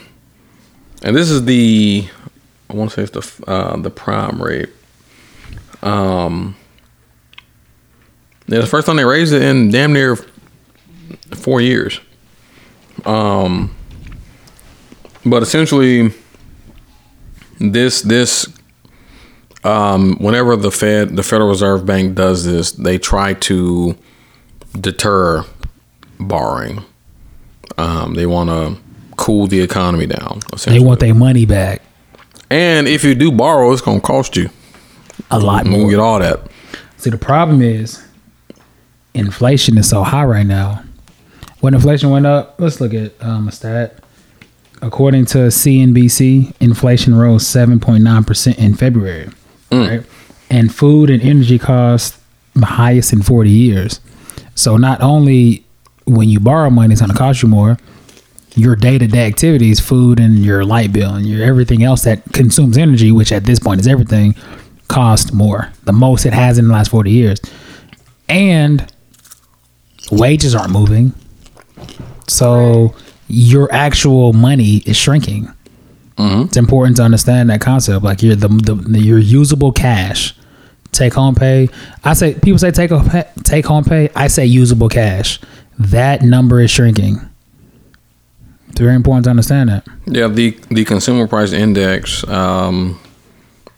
and 1.02 1.14
this 1.14 1.30
is 1.30 1.44
the, 1.44 2.08
I 2.74 2.76
want 2.76 2.90
to 2.90 2.96
say 2.96 3.02
it's 3.04 3.38
the 3.38 3.50
uh, 3.50 3.76
the 3.76 3.90
prime 3.90 4.42
rate. 4.42 4.68
Um, 5.80 6.56
yeah, 8.48 8.58
the 8.58 8.66
first 8.66 8.86
time 8.86 8.96
they 8.96 9.04
raised 9.04 9.32
it 9.32 9.42
in 9.42 9.70
damn 9.70 9.92
near 9.92 10.16
four 11.36 11.60
years. 11.60 12.00
Um, 13.04 13.76
but 15.24 15.40
essentially, 15.44 16.12
this 17.60 18.02
this 18.02 18.48
um, 19.62 20.16
whenever 20.16 20.56
the 20.56 20.72
Fed, 20.72 21.14
the 21.14 21.22
Federal 21.22 21.50
Reserve 21.50 21.86
Bank 21.86 22.16
does 22.16 22.44
this, 22.44 22.72
they 22.72 22.98
try 22.98 23.34
to 23.34 23.96
deter 24.80 25.44
borrowing. 26.18 26.84
Um, 27.78 28.14
they 28.14 28.26
want 28.26 28.50
to 28.50 28.82
cool 29.14 29.46
the 29.46 29.60
economy 29.60 30.06
down. 30.06 30.40
They 30.66 30.80
want 30.80 30.98
their 30.98 31.14
money 31.14 31.46
back 31.46 31.80
and 32.54 32.86
if 32.86 33.02
you 33.02 33.16
do 33.16 33.32
borrow, 33.32 33.72
it's 33.72 33.82
gonna 33.82 34.00
cost 34.00 34.36
you. 34.36 34.48
a 35.30 35.40
lot 35.40 35.66
more. 35.66 35.90
get 35.90 35.98
all 35.98 36.20
that. 36.20 36.40
See, 36.98 37.10
the 37.10 37.18
problem 37.18 37.60
is 37.62 38.00
inflation 39.12 39.76
is 39.76 39.88
so 39.88 40.04
high 40.04 40.24
right 40.24 40.46
now. 40.46 40.84
When 41.60 41.74
inflation 41.74 42.10
went 42.10 42.26
up, 42.26 42.54
let's 42.60 42.80
look 42.80 42.94
at 42.94 43.12
um, 43.20 43.48
a 43.48 43.52
stat. 43.52 43.98
According 44.82 45.26
to 45.26 45.38
CNBC, 45.48 46.54
inflation 46.60 47.14
rose 47.16 47.44
7.9% 47.44 48.58
in 48.58 48.74
February. 48.74 49.30
Right? 49.88 50.02
And 50.50 50.72
food 50.72 51.10
and 51.10 51.22
energy 51.22 51.58
costs 51.58 52.18
the 52.54 52.66
highest 52.66 53.12
in 53.12 53.22
40 53.22 53.50
years. 53.50 54.00
So 54.54 54.76
not 54.76 55.00
only 55.00 55.64
when 56.04 56.28
you 56.28 56.38
borrow 56.38 56.70
money, 56.70 56.92
it's 56.92 57.00
going 57.00 57.10
to 57.10 57.16
cost 57.18 57.42
you 57.42 57.48
more, 57.48 57.78
your 58.54 58.76
day 58.76 58.98
to 58.98 59.06
day 59.06 59.26
activities, 59.26 59.80
food 59.80 60.20
and 60.20 60.44
your 60.44 60.64
light 60.64 60.92
bill 60.92 61.14
and 61.14 61.26
your 61.26 61.44
everything 61.44 61.82
else 61.82 62.04
that 62.04 62.22
consumes 62.32 62.78
energy, 62.78 63.10
which 63.10 63.32
at 63.32 63.44
this 63.44 63.58
point 63.58 63.80
is 63.80 63.86
everything, 63.86 64.34
cost 64.88 65.32
more. 65.32 65.72
The 65.84 65.92
most 65.92 66.24
it 66.26 66.32
has 66.32 66.58
in 66.58 66.68
the 66.68 66.72
last 66.72 66.90
40 66.90 67.10
years. 67.10 67.40
And 68.28 68.90
wages 70.10 70.54
aren't 70.54 70.72
moving. 70.72 71.12
So 72.28 72.94
your 73.28 73.72
actual 73.72 74.32
money 74.32 74.76
is 74.86 74.96
shrinking. 74.96 75.52
Mm-hmm. 76.16 76.42
It's 76.42 76.56
important 76.56 76.96
to 76.98 77.02
understand 77.02 77.50
that 77.50 77.60
concept. 77.60 78.04
Like 78.04 78.22
your 78.22 78.36
the, 78.36 78.48
the 78.48 79.00
your 79.00 79.18
usable 79.18 79.72
cash, 79.72 80.34
take 80.92 81.14
home 81.14 81.34
pay. 81.34 81.68
I 82.04 82.14
say 82.14 82.34
people 82.34 82.58
say 82.58 82.70
take 82.70 82.90
home 82.90 83.08
pay, 83.08 83.24
take 83.42 83.66
home 83.66 83.84
pay. 83.84 84.10
I 84.14 84.28
say 84.28 84.46
usable 84.46 84.88
cash. 84.88 85.40
That 85.76 86.22
number 86.22 86.60
is 86.60 86.70
shrinking. 86.70 87.20
It's 88.74 88.80
very 88.80 88.96
important 88.96 89.22
to 89.24 89.30
understand 89.30 89.68
that. 89.68 89.86
Yeah, 90.04 90.26
the 90.26 90.50
the 90.68 90.84
consumer 90.84 91.28
price 91.28 91.52
index, 91.52 92.26
um, 92.26 92.98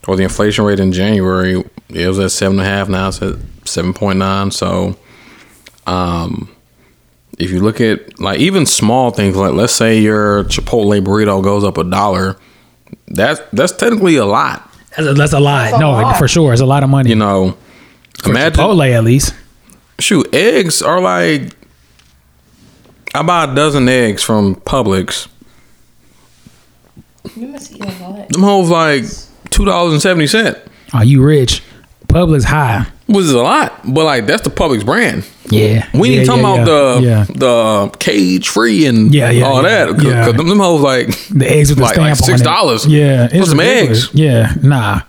or 0.09 0.17
the 0.17 0.23
inflation 0.23 0.65
rate 0.65 0.81
in 0.81 0.91
January, 0.91 1.63
it 1.91 2.09
was 2.09 2.19
at 2.19 2.31
seven 2.31 2.59
and 2.59 2.67
a 2.67 2.71
half. 2.71 2.89
Now 2.89 3.09
it's 3.09 3.21
at 3.21 3.37
seven 3.67 3.93
point 3.93 4.19
nine. 4.19 4.51
So, 4.51 4.97
um, 5.87 6.49
if 7.39 7.51
you 7.51 7.61
look 7.61 7.79
at 7.83 8.19
like 8.19 8.39
even 8.41 8.65
small 8.65 9.11
things, 9.11 9.37
like 9.37 9.53
let's 9.53 9.75
say 9.75 10.01
your 10.01 10.45
Chipotle 10.45 11.05
burrito 11.05 11.43
goes 11.45 11.63
up 11.63 11.77
a 11.77 11.85
dollar, 11.85 12.39
that's 13.09 13.43
that's 13.53 13.73
technically 13.73 14.17
a 14.17 14.25
lot. 14.25 14.73
That's 14.97 15.09
a, 15.11 15.13
that's 15.13 15.33
a 15.35 15.41
lot. 15.41 15.79
no, 15.79 16.15
for 16.15 16.27
sure, 16.27 16.55
it's 16.55 16.63
a 16.63 16.67
lot 16.67 16.83
of 16.83 16.89
money. 16.89 17.11
You 17.11 17.17
know, 17.17 17.55
For 18.23 18.31
imagine 18.31 18.55
Chipotle 18.65 18.91
at 18.95 19.05
least. 19.05 19.35
shoot 19.99 20.27
eggs 20.35 20.81
are 20.81 21.03
like 21.03 21.53
I 23.17 23.23
buy 23.23 23.45
a 23.45 23.55
dozen 23.55 23.89
eggs 23.89 24.23
from 24.23 24.57
Publix. 24.57 25.29
You 27.35 27.49
must 27.49 27.73
eat 27.73 27.85
a 27.85 28.09
lot. 28.09 28.29
Them 28.29 28.43
hoes 28.43 28.71
like 28.71 29.05
two 29.51 29.65
dollars 29.65 29.95
and 29.95 30.03
seventy 30.03 30.27
cent. 30.27 30.59
Are 30.93 31.05
you 31.05 31.23
rich? 31.23 31.63
Publix 32.07 32.45
high. 32.45 32.87
Which 33.07 33.25
is 33.25 33.33
a 33.33 33.43
lot, 33.43 33.81
but 33.85 34.05
like 34.05 34.27
that's 34.27 34.43
the 34.43 34.51
Publix 34.51 34.85
brand. 34.85 35.29
Yeah. 35.51 35.89
We 35.95 36.11
yeah, 36.11 36.19
ain't 36.19 36.27
talking 36.27 36.43
yeah, 36.43 36.55
about 36.55 36.65
the 36.67 37.03
yeah. 37.03 37.25
the 37.29 37.97
cage 37.99 38.49
free 38.49 38.87
and 38.87 39.15
Yeah, 39.15 39.31
yeah, 39.31 39.45
all 39.45 39.63
yeah, 39.63 39.87
that. 39.87 39.95
Cause, 39.95 40.05
yeah. 40.05 40.25
'cause 40.25 40.35
them, 40.35 40.49
them 40.49 40.59
hoes 40.59 40.81
like 40.81 41.09
the 41.29 41.49
eggs 41.49 41.71
with 41.71 41.79
the 41.79 41.85
like, 41.85 41.95
stamp 41.95 42.09
like 42.09 42.17
six 42.17 42.41
dollars. 42.43 42.87
Yeah, 42.87 43.29
for 43.29 43.47
some 43.47 43.61
eggs. 43.61 44.13
Yeah, 44.13 44.53
nah. 44.63 45.03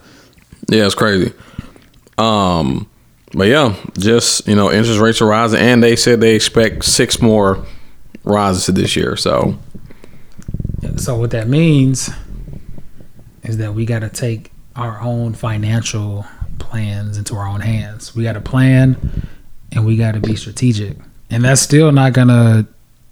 Yeah, 0.70 0.86
it's 0.86 0.96
crazy. 0.96 1.34
Um, 2.18 2.88
but 3.34 3.48
yeah, 3.48 3.76
just 3.98 4.48
you 4.48 4.56
know, 4.56 4.72
interest 4.72 5.00
rates 5.00 5.22
are 5.22 5.28
rising, 5.28 5.60
and 5.60 5.82
they 5.84 5.96
said 5.96 6.22
they 6.22 6.36
expect 6.36 6.86
six 6.86 7.22
more 7.22 7.66
rises 8.28 8.66
to 8.66 8.72
this 8.72 8.96
year. 8.96 9.16
So 9.16 9.58
So 10.98 11.18
what 11.18 11.32
that 11.32 11.48
means 11.48 12.10
is 13.44 13.58
that 13.58 13.74
we 13.74 13.86
got 13.86 14.00
to 14.00 14.10
take 14.10 14.52
our 14.76 15.02
own 15.02 15.34
financial 15.34 16.26
plans 16.60 17.18
into 17.18 17.36
our 17.36 17.48
own 17.48 17.62
hands. 17.62 18.16
We 18.16 18.24
got 18.24 18.34
to 18.34 18.42
plan 18.42 19.28
and 19.72 19.86
we 19.86 19.96
got 19.96 20.14
to 20.14 20.20
be 20.20 20.36
strategic. 20.36 20.98
And 21.30 21.44
that's 21.44 21.62
still 21.62 21.92
not 21.92 22.14
going 22.14 22.30
to 22.30 22.68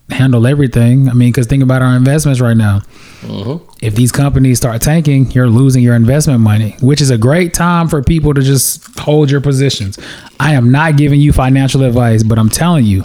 handle 0.09 0.45
everything. 0.45 1.09
I 1.09 1.13
mean, 1.13 1.33
cuz 1.33 1.47
think 1.47 1.63
about 1.63 1.81
our 1.81 1.95
investments 1.95 2.39
right 2.39 2.55
now. 2.55 2.81
Mm-hmm. 3.21 3.65
If 3.81 3.95
these 3.95 4.11
companies 4.11 4.57
start 4.57 4.81
tanking, 4.81 5.31
you're 5.31 5.49
losing 5.49 5.81
your 5.81 5.95
investment 5.95 6.41
money, 6.41 6.75
which 6.81 7.01
is 7.01 7.09
a 7.09 7.17
great 7.17 7.53
time 7.53 7.87
for 7.87 8.03
people 8.03 8.33
to 8.33 8.41
just 8.41 8.99
hold 8.99 9.31
your 9.31 9.41
positions. 9.41 9.97
I 10.39 10.53
am 10.53 10.71
not 10.71 10.97
giving 10.97 11.19
you 11.19 11.33
financial 11.33 11.83
advice, 11.83 12.21
but 12.23 12.37
I'm 12.37 12.49
telling 12.49 12.85
you, 12.85 13.03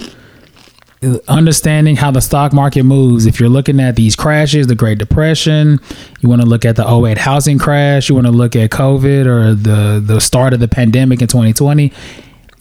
understanding 1.28 1.96
how 1.96 2.10
the 2.10 2.20
stock 2.20 2.52
market 2.52 2.82
moves. 2.82 3.24
If 3.24 3.40
you're 3.40 3.48
looking 3.48 3.80
at 3.80 3.96
these 3.96 4.14
crashes, 4.14 4.66
the 4.66 4.74
Great 4.74 4.98
Depression, 4.98 5.80
you 6.20 6.28
want 6.28 6.42
to 6.42 6.46
look 6.46 6.64
at 6.64 6.76
the 6.76 6.86
08 6.86 7.16
housing 7.16 7.58
crash, 7.58 8.08
you 8.08 8.14
want 8.14 8.26
to 8.26 8.32
look 8.32 8.54
at 8.54 8.70
COVID 8.70 9.26
or 9.26 9.54
the 9.54 10.00
the 10.04 10.20
start 10.20 10.52
of 10.52 10.60
the 10.60 10.68
pandemic 10.68 11.22
in 11.22 11.28
2020. 11.28 11.92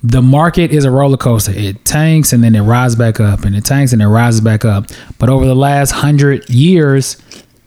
The 0.01 0.21
market 0.21 0.71
is 0.71 0.85
a 0.85 0.91
roller 0.91 1.17
coaster. 1.17 1.51
It 1.53 1.83
tanks 1.83 2.31
and 2.31 2.41
then 2.41 2.55
it 2.55 2.61
rises 2.61 2.95
back 2.95 3.19
up, 3.19 3.43
and 3.43 3.55
it 3.55 3.65
tanks 3.65 3.91
and 3.91 4.01
it 4.01 4.07
rises 4.07 4.39
back 4.39 4.63
up. 4.63 4.85
But 5.17 5.29
over 5.29 5.45
the 5.45 5.55
last 5.55 5.91
hundred 5.91 6.49
years, 6.49 7.17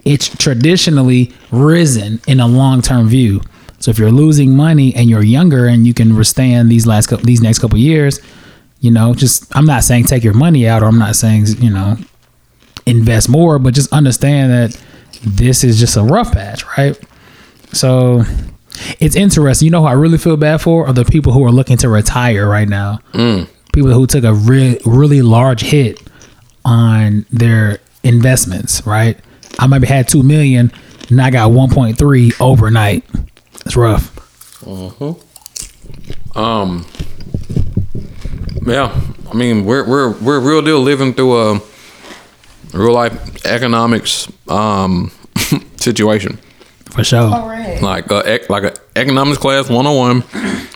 it's 0.07 0.35
traditionally 0.37 1.33
risen 1.51 2.21
in 2.27 2.41
a 2.41 2.47
long 2.47 2.81
term 2.81 3.09
view. 3.09 3.43
So 3.79 3.91
if 3.91 3.99
you're 3.99 4.13
losing 4.13 4.57
money 4.57 4.95
and 4.95 5.11
you're 5.11 5.25
younger 5.25 5.67
and 5.67 5.87
you 5.87 5.93
can 5.93 6.17
withstand 6.17 6.71
these 6.71 6.87
last 6.87 7.09
couple, 7.09 7.27
these 7.27 7.43
next 7.43 7.59
couple 7.59 7.77
years, 7.79 8.21
you 8.83 8.91
know, 8.91 9.15
just 9.15 9.47
I'm 9.57 9.65
not 9.65 9.85
saying 9.85 10.05
take 10.05 10.25
your 10.25 10.35
money 10.35 10.69
out 10.69 10.83
or 10.83 10.87
I'm 10.87 10.99
not 10.99 11.15
saying, 11.15 11.47
you 11.61 11.71
know, 11.71 11.97
invest 12.85 13.29
more, 13.29 13.59
but 13.61 13.75
just 13.75 13.93
understand 13.93 14.51
that 14.53 14.85
this 15.25 15.63
is 15.63 15.79
just 15.79 15.97
a 15.97 16.03
rough 16.03 16.33
patch, 16.33 16.65
right? 16.77 16.99
So 17.73 18.25
it's 18.99 19.15
interesting. 19.15 19.67
You 19.67 19.71
know 19.71 19.83
who 19.83 19.87
I 19.87 19.93
really 19.93 20.19
feel 20.19 20.37
bad 20.37 20.61
for 20.61 20.89
are 20.89 20.93
the 20.93 21.05
people 21.05 21.33
who 21.33 21.45
are 21.45 21.53
looking 21.53 21.77
to 21.79 21.89
retire 21.89 22.49
right 22.49 22.69
now. 22.69 22.99
People 23.73 23.93
who 23.93 24.07
took 24.07 24.25
a 24.25 24.35
really 24.35 24.81
really 24.85 25.23
large 25.23 25.61
hit 25.63 26.01
on 26.65 27.25
their 27.31 27.79
investments, 28.03 28.85
right? 28.85 29.17
I 29.61 29.69
maybe 29.69 29.87
had 29.87 30.09
two 30.09 30.25
million, 30.25 30.73
and 31.09 31.23
I 31.23 31.31
got 31.31 31.53
one 31.53 31.71
point 31.71 31.99
three 31.99 32.33
overnight. 32.41 33.05
It's 33.65 33.77
rough. 33.77 34.19
Uh-huh. 34.67 35.15
Um, 36.35 36.85
yeah, 38.67 39.01
I 39.31 39.35
mean 39.35 39.65
we're 39.65 39.89
we're 39.89 40.13
we're 40.21 40.41
real 40.41 40.63
deal 40.63 40.81
living 40.81 41.15
through 41.15 41.37
a 41.39 41.61
real 42.73 42.93
life 42.93 43.45
economics 43.45 44.31
um 44.49 45.11
situation. 45.77 46.39
For 46.93 47.05
sure. 47.05 47.21
All 47.21 47.49
right. 47.49 47.81
Like 47.81 48.11
a 48.11 48.41
like 48.49 48.65
a 48.65 48.75
economics 48.97 49.39
class 49.39 49.71
one 49.71 49.87
on 49.87 49.97
one. 49.97 50.25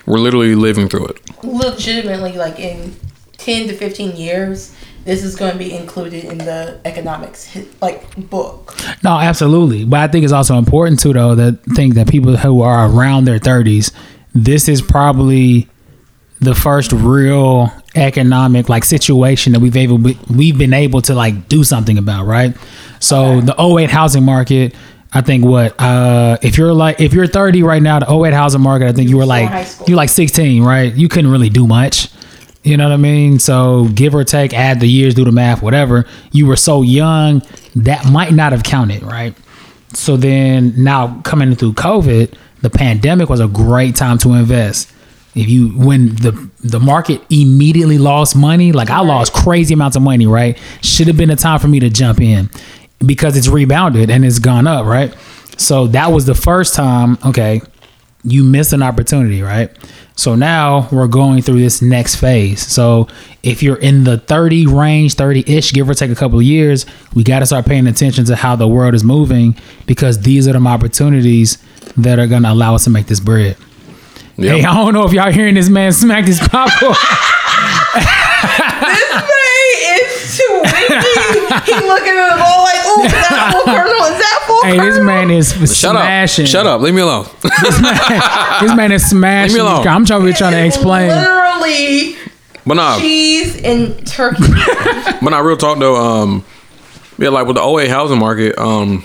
We're 0.07 0.19
literally 0.19 0.55
living 0.55 0.89
through 0.89 1.09
it. 1.09 1.45
Legitimately, 1.45 2.33
like 2.33 2.59
in 2.59 2.97
ten 3.37 3.69
to 3.69 3.75
fifteen 3.75 4.17
years, 4.17 4.75
this 5.05 5.23
is 5.23 5.37
going 5.37 5.53
to 5.53 5.59
be 5.59 5.75
included 5.75 6.25
in 6.25 6.39
the 6.39 6.81
economics 6.87 7.57
like 7.83 8.17
book. 8.31 8.75
No, 9.05 9.19
absolutely. 9.19 9.85
But 9.85 10.01
I 10.01 10.09
think 10.09 10.25
it's 10.25 10.33
also 10.33 10.57
important 10.57 11.01
too, 11.01 11.13
though, 11.13 11.35
that 11.35 11.63
think 11.75 11.95
that 11.95 12.09
people 12.09 12.37
who 12.37 12.63
are 12.63 12.89
around 12.89 13.27
their 13.27 13.39
thirties, 13.39 13.93
this 14.35 14.69
is 14.69 14.81
probably 14.81 15.69
the 16.41 16.55
first 16.55 16.93
real 16.93 17.71
economic 17.95 18.69
like 18.69 18.85
situation 18.85 19.53
that 19.53 19.61
we've 19.61 19.77
able 19.77 19.99
we've 20.29 20.59
been 20.59 20.75
able 20.75 21.01
to 21.03 21.15
like 21.15 21.49
do 21.49 21.65
something 21.65 21.99
about, 21.99 22.27
right? 22.27 22.57
So 23.01 23.41
the 23.41 23.55
08 23.59 23.91
housing 23.91 24.25
market, 24.25 24.75
I 25.13 25.23
think 25.23 25.45
what 25.45 25.81
uh 25.81 26.37
if 26.43 26.59
you're 26.59 26.75
like 26.75 27.01
if 27.01 27.15
you're 27.15 27.27
30 27.27 27.63
right 27.63 27.83
now, 27.83 28.01
the 28.01 28.13
08 28.13 28.35
housing 28.35 28.61
market, 28.61 28.89
I 28.89 28.93
think 28.93 29.09
you 29.09 29.17
were 29.17 29.25
still 29.25 29.37
in 29.37 29.47
high 29.47 29.63
like 29.63 29.89
you're 29.89 29.97
like 29.97 30.11
16, 30.11 30.63
right? 30.63 30.95
You 30.95 31.09
couldn't 31.09 31.31
really 31.31 31.51
do 31.51 31.67
much. 31.67 32.09
You 32.63 32.77
know 32.77 32.89
what 32.89 32.95
I 32.95 32.97
mean? 32.97 33.39
So 33.39 33.87
give 33.95 34.15
or 34.15 34.25
take, 34.25 34.53
add 34.53 34.81
the 34.81 34.89
years, 34.89 35.15
do 35.15 35.25
the 35.25 35.31
math, 35.31 35.63
whatever. 35.63 36.05
You 36.33 36.47
were 36.47 36.57
so 36.57 36.83
young 36.83 37.43
that 37.77 38.11
might 38.11 38.33
not 38.33 38.51
have 38.51 38.65
counted, 38.65 39.05
right? 39.05 39.37
So 39.93 40.17
then 40.17 40.75
now 40.77 41.21
coming 41.23 41.55
through 41.55 41.75
COVID, 41.75 42.35
the 42.63 42.71
pandemic 42.71 43.29
was 43.29 43.39
a 43.39 43.47
great 43.47 43.95
time 43.95 44.19
to 44.19 44.35
invest. 44.35 44.93
If 45.37 45.49
you 45.51 45.69
when 45.69 46.17
the 46.17 46.51
the 46.61 46.81
market 46.81 47.21
immediately 47.31 47.99
lost 47.99 48.35
money, 48.35 48.73
like 48.73 48.91
I 48.91 49.01
lost 49.01 49.35
crazy 49.35 49.75
amounts 49.75 49.97
of 49.97 50.03
money, 50.03 50.27
right? 50.27 50.59
Should 50.81 51.09
have 51.09 51.17
been 51.17 51.31
a 51.31 51.37
time 51.37 51.61
for 51.61 51.69
me 51.69 51.79
to 51.81 51.91
jump 51.91 52.21
in 52.21 52.51
because 53.05 53.37
it's 53.37 53.47
rebounded 53.47 54.11
and 54.11 54.25
it's 54.25 54.39
gone 54.39 54.67
up, 54.67 54.87
right? 54.87 55.15
So 55.59 55.89
that 55.89 56.11
was 56.11 56.25
the 56.25 56.35
first 56.35 56.75
time, 56.75 57.19
okay, 57.25 57.61
you 58.25 58.43
missed 58.43 58.73
an 58.73 58.83
opportunity, 58.83 59.43
right? 59.43 59.71
So 60.17 60.35
now 60.35 60.89
we're 60.91 61.07
going 61.07 61.43
through 61.43 61.61
this 61.61 61.83
next 61.83 62.17
phase. 62.17 62.67
So 62.67 63.07
if 63.43 63.63
you're 63.63 63.77
in 63.77 64.05
the 64.05 64.19
30 64.19 64.67
range, 64.67 65.15
30 65.15 65.45
ish, 65.47 65.73
give 65.73 65.89
or 65.89 65.95
take 65.95 66.11
a 66.11 66.15
couple 66.15 66.39
of 66.39 66.45
years, 66.45 66.87
we 67.15 67.23
got 67.23 67.41
to 67.41 67.47
start 67.47 67.67
paying 67.67 67.87
attention 67.87 68.25
to 68.25 68.37
how 68.37 68.57
the 68.57 68.67
world 68.67 68.95
is 68.95 69.05
moving 69.05 69.55
because 69.87 70.21
these 70.21 70.49
are 70.49 70.53
the 70.53 70.67
opportunities 70.67 71.59
that 71.97 72.19
are 72.19 72.27
going 72.27 72.43
to 72.43 72.51
allow 72.51 72.75
us 72.75 72.85
to 72.85 72.91
make 72.91 73.07
this 73.07 73.21
bread. 73.21 73.57
Yep. 74.39 74.55
Hey, 74.57 74.65
I 74.65 74.75
don't 74.75 74.93
know 74.93 75.07
if 75.07 75.13
y'all 75.13 75.33
hearing 75.33 75.55
this 75.55 75.69
man 75.69 75.93
smack 75.93 76.27
this 76.27 76.47
popcorn. 76.47 76.95
This 77.97 79.11
man 79.11 79.99
is 79.99 80.37
too 80.37 80.53
windy. 80.53 81.09
he 81.65 81.75
looking 81.87 82.13
at 82.15 82.31
the 82.35 82.39
ball 82.39 82.63
like, 82.65 82.87
"Ooh, 82.87 83.03
is 83.03 83.13
that 83.13 83.51
full 83.53 83.65
kernel? 83.75 84.03
Is 84.05 84.19
that 84.19 84.45
full 84.47 84.63
hey, 84.65 84.77
kernel?" 84.77 84.93
this 84.93 85.01
man 85.05 85.31
is 85.31 85.49
Shut 85.79 85.93
smashing. 85.93 86.45
up. 86.45 86.51
Shut 86.51 86.67
up. 86.67 86.81
Leave 86.83 86.95
me 86.95 87.01
alone. 87.01 87.27
This 87.43 88.75
man 88.75 88.93
is 88.93 89.09
smashing. 89.09 89.57
Leave 89.57 89.65
me 89.65 89.69
alone. 89.69 89.87
I'm 89.87 90.05
trying, 90.05 90.33
trying 90.35 90.53
to 90.53 90.65
explain. 90.67 91.09
Literally 91.09 92.17
but 92.67 92.75
nah, 92.75 92.99
cheese 92.99 93.61
and 93.63 94.07
turkey. 94.07 94.43
but 95.23 95.31
not 95.31 95.45
real 95.45 95.57
talk 95.57 95.79
though. 95.79 95.97
Um, 95.97 96.45
yeah, 97.19 97.31
like 97.31 97.47
with 97.47 97.57
the 97.57 97.63
08 97.63 97.89
housing 97.89 98.19
market, 98.19 98.59
um, 98.59 99.05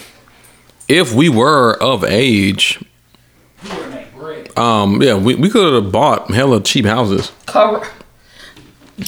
if 0.87 1.13
we 1.13 1.29
were 1.29 1.73
of 1.81 2.03
age, 2.03 2.83
um, 4.57 5.01
yeah, 5.01 5.15
we, 5.15 5.35
we 5.35 5.49
could 5.49 5.73
have 5.73 5.91
bought 5.91 6.31
hella 6.31 6.61
cheap 6.61 6.85
houses. 6.85 7.31
Cover. 7.45 7.87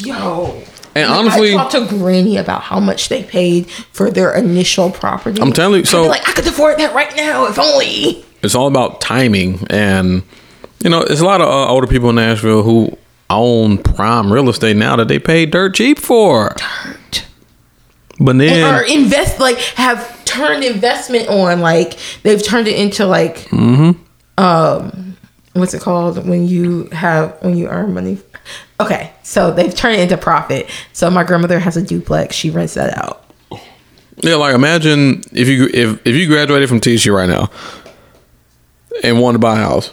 Yo. 0.04 0.62
And 0.96 1.10
honestly, 1.12 1.54
I 1.54 1.58
talked 1.58 1.72
to 1.72 1.88
Granny 1.88 2.38
about 2.38 2.62
how 2.62 2.80
much 2.80 3.10
they 3.10 3.24
paid 3.24 3.68
for 3.70 4.12
their 4.12 4.34
initial 4.36 4.92
property. 4.92 5.42
I'm 5.42 5.52
telling 5.52 5.80
you, 5.80 5.86
so- 5.86 6.06
like 6.06 6.28
I 6.28 6.34
could 6.34 6.46
afford 6.48 6.78
that 6.80 6.94
right 6.94 7.16
now 7.16 7.48
if 7.48 7.58
only. 7.58 8.24
it's 8.44 8.54
all 8.56 8.68
about 8.68 9.02
timing 9.02 9.66
and 9.70 10.22
you 10.84 10.90
know 10.90 11.04
there's 11.06 11.22
a 11.22 11.26
lot 11.26 11.40
of 11.42 11.48
uh, 11.48 11.68
older 11.72 11.88
people 11.88 12.10
in 12.10 12.16
nashville 12.16 12.62
who 12.62 12.96
own 13.30 13.78
prime 13.78 14.32
real 14.32 14.50
estate 14.50 14.76
now 14.76 14.96
that 14.98 15.08
they 15.08 15.18
pay 15.18 15.46
dirt 15.46 15.74
cheap 15.76 15.98
for 15.98 16.54
Dirt. 16.58 17.26
but 18.20 18.36
or 18.36 18.40
then 18.40 18.84
invest 18.90 19.40
like 19.40 19.58
have 19.76 20.26
turned 20.26 20.64
investment 20.66 21.30
on 21.30 21.62
like 21.62 21.98
they've 22.24 22.44
turned 22.44 22.68
it 22.68 22.78
into 22.78 23.06
like 23.06 23.38
Mm-hmm. 23.50 23.92
um 24.44 25.13
what's 25.54 25.74
it 25.74 25.82
called? 25.82 26.28
When 26.28 26.48
you 26.48 26.86
have 26.92 27.38
when 27.42 27.58
you 27.58 27.68
earn 27.68 27.94
money. 27.94 28.20
Okay 28.80 29.14
so 29.24 29.52
they've 29.52 29.74
turned 29.74 29.96
it 29.96 30.02
into 30.02 30.18
profit. 30.18 30.70
So 30.92 31.10
my 31.10 31.24
grandmother 31.24 31.58
has 31.60 31.76
a 31.76 31.82
duplex. 31.82 32.36
She 32.36 32.50
rents 32.50 32.76
that 32.76 32.96
out. 32.98 33.24
Yeah 34.18 34.36
like 34.36 34.54
imagine 34.54 35.24
if 35.32 35.48
you 35.48 35.70
if, 35.74 36.06
if 36.06 36.16
you 36.16 36.28
graduated 36.28 36.70
from 36.70 36.80
TSU 36.80 37.16
right 37.16 37.28
now 37.28 37.50
and 39.04 39.20
wanted 39.20 39.38
to 39.38 39.40
buy 39.40 39.54
a 39.60 39.64
house. 39.64 39.92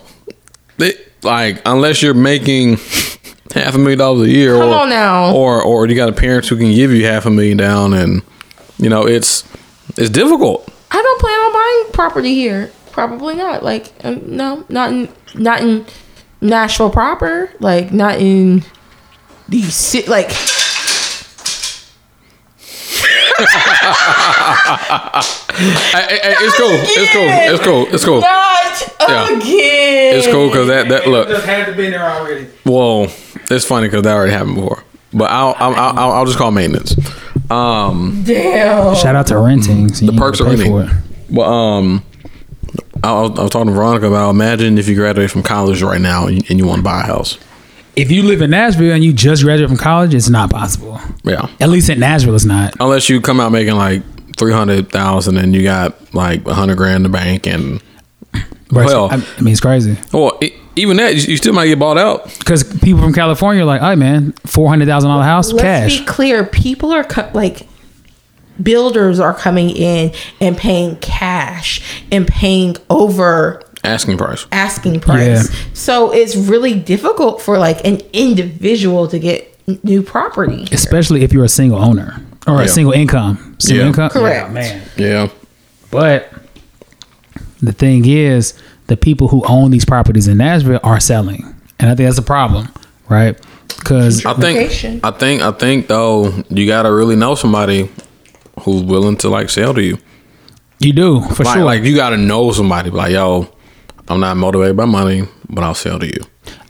They, 0.77 0.93
like 1.23 1.63
unless 1.65 2.03
you're 2.03 2.15
making 2.15 2.77
half 3.55 3.75
a 3.75 3.79
million 3.79 3.99
dollars 3.99 4.29
a 4.29 4.31
year 4.31 4.55
Come 4.57 4.69
or 4.69 4.75
on 4.83 4.91
now. 4.91 5.35
or 5.35 5.63
or 5.63 5.87
you 5.87 5.95
got 5.95 6.15
parents 6.17 6.49
who 6.49 6.57
can 6.57 6.73
give 6.75 6.93
you 6.93 7.07
half 7.07 7.25
a 7.25 7.31
million 7.31 7.57
down 7.57 7.95
and 7.95 8.23
you 8.79 8.91
know 8.91 9.07
it's 9.07 9.45
it's 9.97 10.11
difficult. 10.11 10.69
I 10.91 11.01
don't 11.01 11.21
plan 11.21 11.33
on 11.33 11.53
buying 11.53 11.93
property 11.93 12.35
here 12.35 12.71
probably 12.93 13.35
not 13.35 13.63
like 13.63 13.93
um, 14.05 14.21
no 14.37 14.65
not 14.69 14.91
in 14.93 15.09
not 15.35 15.61
in 15.61 15.85
nashville 16.41 16.91
proper 16.91 17.51
like 17.61 17.93
not 17.93 18.19
in 18.19 18.63
the 19.49 19.63
city 19.63 20.09
like 20.09 20.31
Hey, 25.61 26.03
hey, 26.09 26.19
hey, 26.23 26.35
it's 26.39 26.57
cool 26.57 26.71
it's 26.73 27.13
cool 27.13 27.27
it's 27.29 27.65
cool 27.65 27.87
it's 27.95 28.05
cool 28.05 28.21
not 28.21 28.83
Yeah. 29.09 29.27
again 29.37 30.17
it's 30.19 30.27
cool 30.29 30.49
because 30.49 30.69
that 30.69 30.89
that 30.89 31.07
look 31.09 31.29
Just 31.29 31.45
had 31.47 31.67
to 31.67 31.73
be 31.75 31.91
there 31.91 32.05
already. 32.09 32.47
Well, 32.65 33.05
it's 33.51 33.65
funny 33.65 33.89
because 33.89 34.03
that 34.05 34.15
already 34.15 34.33
happened 34.33 34.55
before. 34.57 34.85
But 35.13 35.31
I'll 35.31 35.55
I'll, 35.59 35.75
I'll, 35.75 36.13
I'll 36.13 36.27
just 36.27 36.39
call 36.39 36.51
maintenance. 36.51 36.95
Um, 37.51 38.23
damn 38.25 38.95
Shout 38.95 39.17
out 39.17 39.27
to 39.29 39.39
renting. 39.39 39.93
So 39.93 40.07
the 40.07 40.13
perks 40.13 40.41
are 40.41 40.45
renting. 40.45 40.89
Well, 41.31 41.53
um, 41.53 42.05
I 43.03 43.13
was, 43.21 43.39
I 43.39 43.43
was 43.43 43.51
talking 43.51 43.69
to 43.69 43.73
Veronica 43.73 44.07
about 44.07 44.31
imagine 44.31 44.79
if 44.79 44.89
you 44.89 44.95
graduate 44.95 45.31
from 45.31 45.43
college 45.43 45.83
right 45.83 46.01
now 46.01 46.27
and 46.27 46.37
you, 46.37 46.43
and 46.51 46.59
you 46.59 46.67
want 46.67 46.79
to 46.81 46.83
buy 46.85 47.01
a 47.01 47.05
house. 47.05 47.39
If 47.97 48.11
you 48.11 48.23
live 48.23 48.41
in 48.41 48.51
Nashville 48.51 48.93
and 48.93 49.03
you 49.03 49.13
just 49.13 49.43
graduated 49.43 49.69
from 49.71 49.79
college, 49.79 50.15
it's 50.15 50.29
not 50.29 50.51
possible. 50.51 50.99
Yeah, 51.25 51.49
At 51.61 51.71
least 51.71 51.89
in 51.89 51.99
Nashville, 52.01 52.35
it's 52.35 52.45
not. 52.45 52.75
unless 52.81 53.09
you 53.09 53.21
come 53.21 53.41
out 53.41 53.53
making 53.53 53.75
like 53.75 54.03
three 54.37 54.53
hundred 54.53 54.91
thousand 54.91 55.37
and 55.39 55.55
you 55.55 55.63
got 55.63 56.15
like 56.15 56.47
a 56.47 56.55
hundred 56.55 56.77
grand 56.77 56.97
in 56.97 57.03
the 57.05 57.09
bank 57.09 57.47
and 57.47 57.83
Bro, 58.69 58.85
Well- 58.87 59.09
I, 59.11 59.17
I 59.37 59.41
mean, 59.43 59.53
it's 59.53 59.61
crazy 59.61 59.97
well, 60.13 60.39
e 60.43 60.53
even 60.77 60.97
that 60.99 61.17
you, 61.17 61.23
you 61.33 61.37
still 61.37 61.53
might 61.53 61.67
get 61.67 61.79
bought 61.81 61.99
out. 61.99 62.25
because 62.39 62.63
people 62.79 63.03
from 63.03 63.13
California 63.13 63.63
are 63.63 63.67
like, 63.67 63.81
"Hey, 63.81 63.97
man, 63.97 64.33
four 64.47 64.69
hundred 64.69 64.87
thousand 64.87 65.11
dollar 65.11 65.25
house, 65.25 65.53
Let's 65.53 65.63
cash." 65.65 65.99
be 65.99 66.07
clear. 66.07 66.45
People 66.47 66.93
are 66.93 67.03
co- 67.03 67.29
like 67.35 67.67
builders 68.63 69.19
are 69.21 69.35
coming 69.35 69.71
in 69.71 70.13
and 70.41 70.57
paying 70.57 70.97
cash 70.97 71.81
and 72.13 72.27
paying 72.27 72.77
over 72.89 73.63
Asking 73.85 74.19
price. 74.19 74.47
asking 74.53 75.01
price. 75.01 75.51
Yeah. 75.53 75.57
So 75.73 76.13
it's 76.13 76.37
really 76.37 76.75
difficult 76.75 77.41
for 77.41 77.59
like 77.59 77.85
an 77.87 78.01
individual 78.13 79.09
to 79.09 79.19
get 79.19 79.47
new 79.85 80.03
property. 80.03 80.67
Especially 80.73 81.23
if 81.23 81.33
you're 81.33 81.45
a 81.45 81.49
single 81.49 81.79
owner 81.83 82.21
or 82.47 82.57
Yeah. 82.59 82.63
a 82.65 82.69
single 82.69 82.93
income. 82.93 83.57
Single 83.59 83.83
Yeah. 83.85 83.89
income, 83.89 84.11
Correct. 84.11 84.49
Yeah, 84.49 84.53
man. 84.53 84.83
Yeah, 84.97 85.29
But 85.91 86.33
the 87.63 87.73
thing 87.73 88.07
is, 88.07 88.55
the 88.89 88.97
people 88.97 89.29
who 89.29 89.43
own 89.47 89.71
these 89.71 89.85
properties 89.85 90.27
in 90.29 90.39
Nashville 90.39 90.81
are 90.83 91.01
selling, 91.01 91.55
and 91.79 91.91
I 91.91 91.95
think 91.95 92.09
that's 92.09 92.19
a 92.19 92.23
problem, 92.23 92.69
right? 93.09 93.39
Because 93.69 94.25
I 94.27 94.35
think 94.35 94.59
Location. 94.59 95.01
I 95.03 95.11
think 95.13 95.43
I 95.43 95.53
think 95.53 95.87
though 95.89 96.33
you 96.51 96.67
gotta 96.67 96.93
really 96.93 97.17
know 97.17 97.35
somebody 97.35 97.89
who's 98.61 98.83
willing 98.83 99.17
to 99.19 99.29
like 99.29 99.51
sell 99.51 99.75
to 99.75 99.83
you. 99.83 99.99
you 100.79 100.93
do 100.93 101.21
for 101.21 101.45
like, 101.45 101.57
sure. 101.57 101.65
like 101.65 101.83
you 101.83 101.97
gotta 101.97 102.17
know 102.17 102.53
somebody. 102.53 102.91
Like, 102.91 103.13
yo, 103.13 103.49
I'm 104.09 104.21
not 104.21 104.37
motivated 104.37 104.77
by 104.77 104.87
money, 104.87 105.23
but 105.49 105.63
I'll 105.63 105.75
sell 105.75 105.99
to 105.99 106.07
you. 106.07 106.25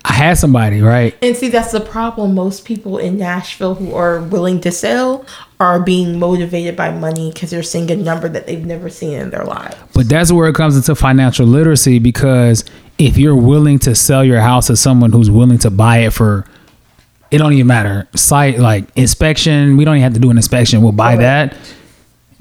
I 0.05 0.13
had 0.13 0.39
somebody, 0.39 0.81
right? 0.81 1.17
And 1.23 1.37
see, 1.37 1.49
that's 1.49 1.73
the 1.73 1.81
problem. 1.81 2.35
Most 2.35 2.65
people 2.65 2.99
in 2.99 3.19
Nashville 3.19 3.75
who 3.75 3.95
are 3.95 4.21
willing 4.21 4.61
to 4.63 4.73
sell 4.73 5.27
are 5.59 5.79
being 5.79 6.19
motivated 6.19 6.75
by 6.75 6.91
money 6.91 7.31
because 7.33 7.51
they're 7.51 7.63
seeing 7.63 7.91
a 7.91 7.97
number 7.97 8.29
that 8.29 8.47
they've 8.47 8.65
never 8.65 8.89
seen 8.89 9.13
in 9.13 9.31
their 9.31 9.45
lives. 9.45 9.77
But 9.95 10.09
that's 10.09 10.33
where 10.33 10.49
it 10.49 10.55
comes 10.55 10.77
into 10.77 10.95
financial 10.95 11.47
literacy 11.47 11.99
because 11.99 12.65
if 12.99 13.19
you're 13.19 13.37
willing 13.37 13.79
to 13.81 13.95
sell 13.95 14.25
your 14.25 14.41
house 14.41 14.69
to 14.69 14.77
someone 14.77 15.13
who's 15.13 15.31
willing 15.31 15.59
to 15.59 15.71
buy 15.71 15.99
it 15.99 16.13
for 16.13 16.47
it 17.31 17.39
don't 17.39 17.53
even 17.53 17.67
matter. 17.67 18.09
Site 18.15 18.59
like 18.59 18.85
inspection, 18.97 19.77
we 19.77 19.85
don't 19.85 19.97
even 19.97 20.03
have 20.05 20.15
to 20.15 20.21
do 20.21 20.31
an 20.31 20.37
inspection. 20.37 20.83
We'll 20.83 20.93
buy 20.93 21.17
that. 21.17 21.57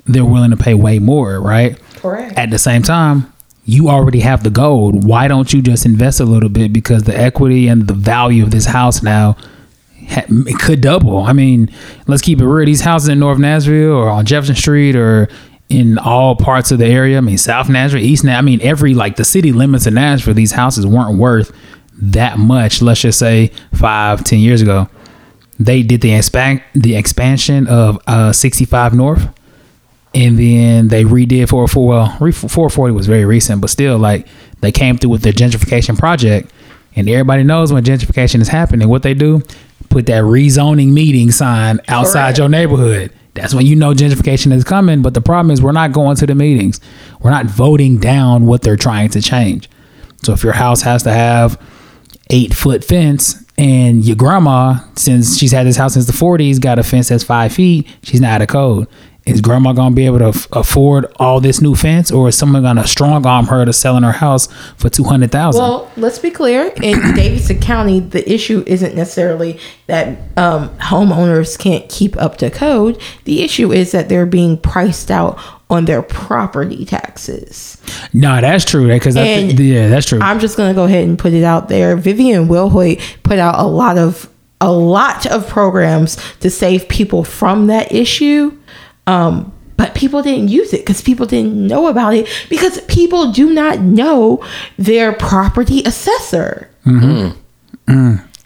They're 0.05 0.25
willing 0.25 0.51
to 0.51 0.57
pay 0.57 0.73
way 0.73 0.99
more, 0.99 1.39
right? 1.39 1.79
Correct. 1.95 2.37
At 2.37 2.49
the 2.49 2.57
same 2.57 2.81
time, 2.81 3.31
you 3.65 3.89
already 3.89 4.21
have 4.21 4.43
the 4.43 4.49
gold. 4.49 5.03
Why 5.03 5.27
don't 5.27 5.53
you 5.53 5.61
just 5.61 5.85
invest 5.85 6.19
a 6.19 6.25
little 6.25 6.49
bit 6.49 6.73
because 6.73 7.03
the 7.03 7.15
equity 7.15 7.67
and 7.67 7.87
the 7.87 7.93
value 7.93 8.43
of 8.43 8.49
this 8.49 8.65
house 8.65 9.03
now 9.03 9.37
ha- 10.09 10.25
it 10.27 10.59
could 10.59 10.81
double. 10.81 11.19
I 11.19 11.33
mean, 11.33 11.69
let's 12.07 12.23
keep 12.23 12.39
it 12.41 12.47
real. 12.47 12.65
These 12.65 12.81
houses 12.81 13.09
in 13.09 13.19
North 13.19 13.37
Nashville 13.37 13.93
or 13.93 14.09
on 14.09 14.25
Jefferson 14.25 14.55
Street 14.55 14.95
or 14.95 15.29
in 15.69 15.99
all 15.99 16.35
parts 16.35 16.71
of 16.71 16.79
the 16.79 16.87
area. 16.87 17.17
I 17.17 17.21
mean, 17.21 17.37
South 17.37 17.69
Nashville, 17.69 18.01
East 18.01 18.23
Nashville. 18.23 18.39
I 18.39 18.41
mean, 18.41 18.61
every 18.63 18.95
like 18.95 19.17
the 19.17 19.25
city 19.25 19.51
limits 19.51 19.85
of 19.85 19.93
Nashville, 19.93 20.33
these 20.33 20.53
houses 20.53 20.87
weren't 20.87 21.19
worth 21.19 21.51
that 22.02 22.39
much. 22.39 22.82
Let's 22.82 23.02
just 23.02 23.20
say 23.20 23.52
five, 23.74 24.24
ten 24.24 24.39
years 24.39 24.62
ago. 24.62 24.89
They 25.60 25.84
did 25.84 26.02
the 26.02 26.14
expand 26.14 26.64
the 26.74 26.95
expansion 26.95 27.68
of 27.68 28.00
uh, 28.08 28.32
65 28.32 28.93
North, 28.93 29.28
and 30.16 30.39
then 30.39 30.88
they 30.88 31.04
redid 31.04 31.50
404. 31.50 31.88
Well, 31.88 32.08
440 32.32 32.93
was 32.93 33.08
very 33.08 33.26
recent, 33.26 33.60
but 33.60 33.70
still, 33.70 33.97
like 33.97 34.28
they 34.62 34.72
came 34.72 34.97
through 34.97 35.10
with 35.12 35.24
the 35.24 35.32
gentrification 35.32 35.97
project, 35.97 36.52
and 36.95 37.10
everybody 37.10 37.43
knows 37.43 37.74
when 37.74 37.84
gentrification 37.84 38.41
is 38.41 38.47
happening, 38.47 38.88
what 38.88 39.04
they 39.04 39.14
do, 39.14 39.41
put 39.89 40.06
that 40.06 40.24
rezoning 40.24 40.93
meeting 40.93 41.32
sign 41.32 41.80
outside 41.89 42.22
Correct. 42.22 42.38
your 42.38 42.50
neighborhood. 42.50 43.14
That's 43.34 43.54
when 43.54 43.66
you 43.66 43.76
know 43.76 43.93
gentrification 43.93 44.52
is 44.54 44.64
coming. 44.64 45.02
But 45.02 45.14
the 45.14 45.22
problem 45.22 45.52
is 45.52 45.62
we're 45.62 45.72
not 45.72 45.91
going 45.91 46.16
to 46.18 46.26
the 46.26 46.36
meetings. 46.36 46.80
We're 47.22 47.32
not 47.32 47.45
voting 47.45 47.97
down 48.00 48.45
what 48.45 48.62
they're 48.62 48.78
trying 48.78 49.10
to 49.10 49.22
change. 49.22 49.70
So 50.24 50.34
if 50.34 50.43
your 50.43 50.54
house 50.54 50.82
has 50.82 51.04
to 51.04 51.12
have 51.12 51.62
eight 52.30 52.53
foot 52.53 52.84
fence 52.84 53.43
and 53.57 54.05
your 54.05 54.15
grandma, 54.15 54.75
since 54.95 55.38
she's 55.38 55.51
had 55.51 55.67
this 55.67 55.75
house 55.75 55.95
since 55.95 56.05
the 56.05 56.13
40s, 56.13 56.61
got 56.61 56.80
a 56.80 56.84
fence 56.84 57.09
that's 57.09 57.23
five 57.25 57.51
feet, 57.51 57.88
she's 58.03 58.21
not 58.21 58.32
out 58.32 58.41
of 58.41 58.47
code. 58.47 58.88
Is 59.30 59.41
grandma 59.41 59.73
gonna 59.73 59.95
be 59.95 60.05
able 60.05 60.19
to 60.19 60.27
f- 60.30 60.47
afford 60.51 61.05
all 61.17 61.39
this 61.39 61.61
new 61.61 61.75
fence, 61.75 62.11
or 62.11 62.30
is 62.30 62.38
someone 62.38 62.63
gonna 62.63 62.88
strong 62.88 63.25
arm 63.25 63.47
her 63.47 63.65
to 63.65 63.73
selling 63.73 64.03
her 64.03 64.11
house 64.11 64.47
for 64.77 64.89
two 64.89 65.03
hundred 65.03 65.32
thousand? 65.32 65.61
Well, 65.61 65.91
let's 65.97 66.19
be 66.19 66.32
clear. 66.32 66.73
In 66.82 66.99
Davidson 67.15 67.59
County, 67.59 67.99
the 67.99 68.30
issue 68.32 68.63
isn't 68.67 68.95
necessarily 68.95 69.59
that 69.88 70.17
um, 70.38 70.69
homeowners 70.77 71.57
can't 71.57 71.88
keep 71.89 72.17
up 72.17 72.38
to 72.38 72.49
code. 72.49 73.01
The 73.25 73.41
issue 73.43 73.71
is 73.71 73.91
that 73.91 74.09
they're 74.09 74.25
being 74.25 74.57
priced 74.57 75.11
out 75.11 75.39
on 75.69 75.86
their 75.86 76.01
property 76.01 76.84
taxes. 76.84 77.77
no, 78.13 78.41
that's 78.41 78.65
true. 78.65 78.88
Because 78.88 79.15
And 79.15 79.59
yeah, 79.59 79.88
that's 79.88 80.07
true. 80.07 80.19
I'm 80.21 80.39
just 80.39 80.57
gonna 80.57 80.73
go 80.73 80.86
ahead 80.86 81.07
and 81.07 81.17
put 81.17 81.34
it 81.34 81.43
out 81.43 81.69
there. 81.69 81.95
Vivian 81.95 82.47
Wilhoite 82.47 83.01
put 83.23 83.38
out 83.39 83.55
a 83.59 83.67
lot 83.67 83.97
of 83.97 84.30
a 84.61 84.71
lot 84.71 85.25
of 85.27 85.47
programs 85.47 86.17
to 86.39 86.49
save 86.49 86.89
people 86.89 87.23
from 87.23 87.67
that 87.67 87.91
issue. 87.93 88.57
Um, 89.10 89.51
but 89.78 89.95
people 89.95 90.22
didn't 90.22 90.49
use 90.49 90.74
it 90.74 90.82
because 90.82 91.01
people 91.01 91.26
didn't 91.26 91.55
know 91.66 91.88
about 91.88 92.14
it 92.14 92.28
because 92.49 92.82
people 92.82 93.32
do 93.32 93.49
not 93.53 93.80
know 93.80 94.43
their 94.78 95.14
property 95.14 95.82
assessor. 95.86 96.70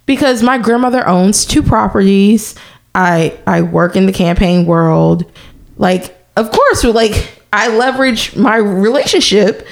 Because 0.06 0.44
my 0.44 0.58
grandmother 0.58 1.08
owns 1.08 1.46
two 1.46 1.64
properties. 1.64 2.56
I 2.94 3.38
I 3.48 3.62
work 3.62 3.96
in 3.96 4.06
the 4.06 4.12
campaign 4.14 4.66
world. 4.66 5.26
Like, 5.78 6.16
of 6.36 6.52
course, 6.52 6.84
like 6.84 7.42
I 7.52 7.76
leverage 7.76 8.36
my 8.36 8.58
relationship 8.58 9.66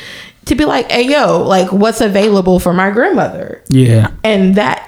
to 0.46 0.56
be 0.56 0.66
like, 0.66 0.90
hey 0.92 1.04
yo, 1.04 1.44
like 1.44 1.72
what's 1.72 2.02
available 2.02 2.60
for 2.60 2.74
my 2.74 2.90
grandmother? 2.90 3.64
yeah, 3.70 4.12
And 4.24 4.56
that 4.56 4.88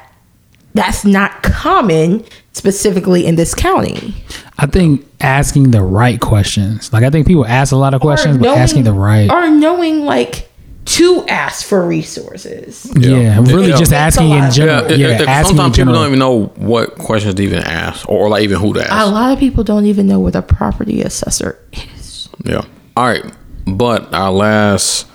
that's 0.74 1.06
not 1.06 1.44
common 1.44 2.26
specifically 2.54 3.26
in 3.26 3.36
this 3.36 3.54
county. 3.54 4.16
I 4.58 4.66
think 4.66 5.06
asking 5.24 5.72
the 5.72 5.82
right 5.82 6.20
questions. 6.20 6.92
Like 6.94 7.04
I 7.04 7.10
think 7.10 7.26
people 7.28 7.46
ask 7.46 7.72
a 7.72 7.76
lot 7.78 7.94
of 7.94 8.02
questions, 8.02 8.38
Or 8.38 8.40
but 8.40 8.58
asking 8.58 8.84
the 8.84 8.94
right. 8.94 9.32
or 9.32 9.50
knowing 9.50 10.06
like 10.06 10.50
to 10.86 11.26
ask 11.30 11.66
for 11.66 11.88
resources. 11.88 12.92
yeah, 12.98 13.40
really 13.40 13.70
Yeah. 13.70 13.78
just 13.78 13.92
Makes 13.92 14.18
asking 14.18 14.32
in 14.32 14.52
general. 14.52 14.92
it- 14.92 15.00
Yeah, 15.00 15.08
it- 15.08 15.22
asking 15.22 15.30
in 15.30 15.46
sometimes 15.46 15.78
people 15.78 15.94
don't 15.94 16.08
even 16.08 16.20
know 16.20 16.52
what 16.58 16.98
questions 16.98 17.36
to 17.36 17.44
even 17.44 17.60
ask, 17.60 18.08
or, 18.10 18.28
like 18.30 18.44
even 18.44 18.60
who 18.60 18.74
to 18.74 18.82
ask. 18.82 19.08
A 19.08 19.10
lot 19.10 19.32
of 19.32 19.40
people 19.40 19.64
don't 19.64 19.86
even 19.86 20.08
know 20.08 20.20
what 20.20 20.36
a 20.36 20.42
property 20.42 21.02
assessor 21.02 21.58
is. 21.96 22.28
Yeah. 22.44 22.62
All 22.98 23.06
right. 23.08 23.24
But 23.66 24.14
our 24.14 24.32
last 24.32 25.06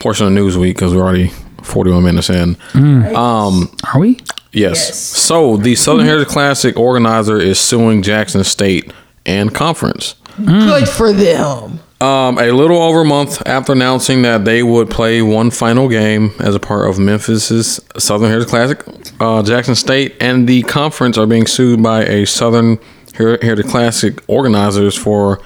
portion 0.00 0.26
of 0.26 0.32
Newsweek, 0.32 0.74
because 0.74 0.92
we're 0.92 1.02
already 1.02 1.30
41 1.62 2.02
minutes 2.02 2.28
in. 2.28 2.56
Um, 2.74 3.70
Are 3.94 4.00
we? 4.00 4.16
yes. 4.18 4.24
Yes. 4.52 4.98
So 4.98 5.56
the 5.56 5.76
Southern 5.76 6.06
Heritage 6.06 6.28
Classic 6.28 6.76
organizer 6.76 7.38
is 7.38 7.58
suing 7.60 8.02
Jackson 8.02 8.42
State 8.42 8.92
and 9.26 9.54
Conference. 9.54 10.14
Good 10.44 10.88
for 10.88 11.12
them. 11.12 11.80
Um, 12.00 12.38
a 12.38 12.50
little 12.50 12.82
over 12.82 13.02
a 13.02 13.04
month 13.04 13.46
after 13.46 13.72
announcing 13.72 14.22
that 14.22 14.44
they 14.44 14.62
would 14.62 14.90
play 14.90 15.22
one 15.22 15.50
final 15.50 15.88
game 15.88 16.32
as 16.40 16.54
a 16.54 16.60
part 16.60 16.90
of 16.90 16.98
Memphis's 16.98 17.80
Southern 17.96 18.28
Heritage 18.28 18.48
Classic, 18.48 18.84
uh, 19.20 19.42
Jackson 19.42 19.74
State 19.74 20.14
and 20.20 20.48
the 20.48 20.62
conference 20.64 21.16
are 21.16 21.26
being 21.26 21.46
sued 21.46 21.82
by 21.82 22.04
a 22.04 22.26
Southern 22.26 22.78
Her- 23.14 23.38
Heritage 23.40 23.68
Classic 23.70 24.20
organizers 24.28 24.96
for 24.98 25.40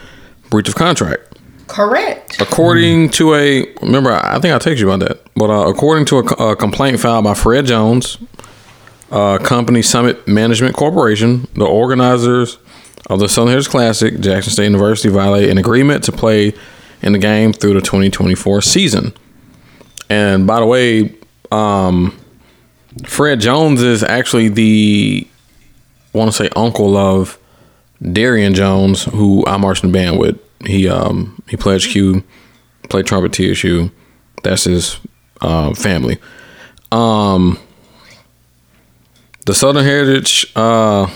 breach 0.50 0.68
of 0.68 0.74
contract. 0.74 1.22
Correct. 1.68 2.40
According 2.40 3.10
to 3.10 3.34
a 3.34 3.72
remember, 3.82 4.10
I 4.12 4.38
think 4.40 4.54
I 4.54 4.58
texted 4.58 4.78
you 4.78 4.90
about 4.90 5.06
that. 5.06 5.20
But 5.36 5.50
uh, 5.50 5.68
according 5.68 6.06
to 6.06 6.18
a, 6.20 6.22
a 6.52 6.56
complaint 6.56 6.98
filed 6.98 7.24
by 7.24 7.34
Fred 7.34 7.66
Jones, 7.66 8.16
uh, 9.10 9.38
company 9.38 9.82
Summit 9.82 10.26
Management 10.26 10.74
Corporation, 10.74 11.46
the 11.54 11.66
organizers 11.66 12.58
of 13.08 13.20
the 13.20 13.28
Southern 13.28 13.48
Heritage 13.48 13.70
Classic, 13.70 14.20
Jackson 14.20 14.52
State 14.52 14.64
University, 14.64 15.08
violated 15.08 15.50
an 15.50 15.58
agreement 15.58 16.04
to 16.04 16.12
play 16.12 16.52
in 17.02 17.12
the 17.12 17.18
game 17.18 17.52
through 17.52 17.74
the 17.74 17.80
2024 17.80 18.60
season. 18.62 19.12
And 20.10 20.46
by 20.46 20.60
the 20.60 20.66
way, 20.66 21.14
um, 21.52 22.18
Fred 23.06 23.40
Jones 23.40 23.82
is 23.82 24.02
actually 24.02 24.48
the 24.48 25.26
I 26.14 26.18
want 26.18 26.32
to 26.32 26.36
say 26.36 26.48
uncle 26.56 26.96
of 26.96 27.38
Darian 28.02 28.54
Jones, 28.54 29.04
who 29.04 29.44
I 29.46 29.56
marched 29.56 29.84
in 29.84 29.92
the 29.92 29.98
band 29.98 30.18
with. 30.18 30.40
He 30.64 30.88
um 30.88 31.40
he 31.48 31.56
played 31.56 31.82
Q, 31.82 32.24
played 32.88 33.06
trumpet 33.06 33.32
TSU. 33.32 33.90
That's 34.42 34.64
his 34.64 34.98
uh, 35.40 35.74
family. 35.74 36.18
Um, 36.90 37.58
the 39.46 39.54
Southern 39.54 39.84
Heritage. 39.84 40.50
Uh, 40.56 41.08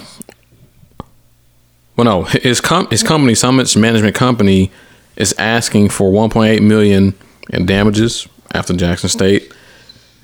well, 1.96 2.04
no, 2.04 2.22
his 2.24 2.60
com- 2.60 2.88
his 2.88 3.02
company, 3.02 3.34
Summits 3.34 3.76
Management 3.76 4.14
Company, 4.14 4.70
is 5.16 5.34
asking 5.38 5.90
for 5.90 6.10
1.8 6.10 6.62
million 6.62 7.14
in 7.50 7.66
damages 7.66 8.28
after 8.52 8.74
Jackson 8.74 9.08
State 9.08 9.52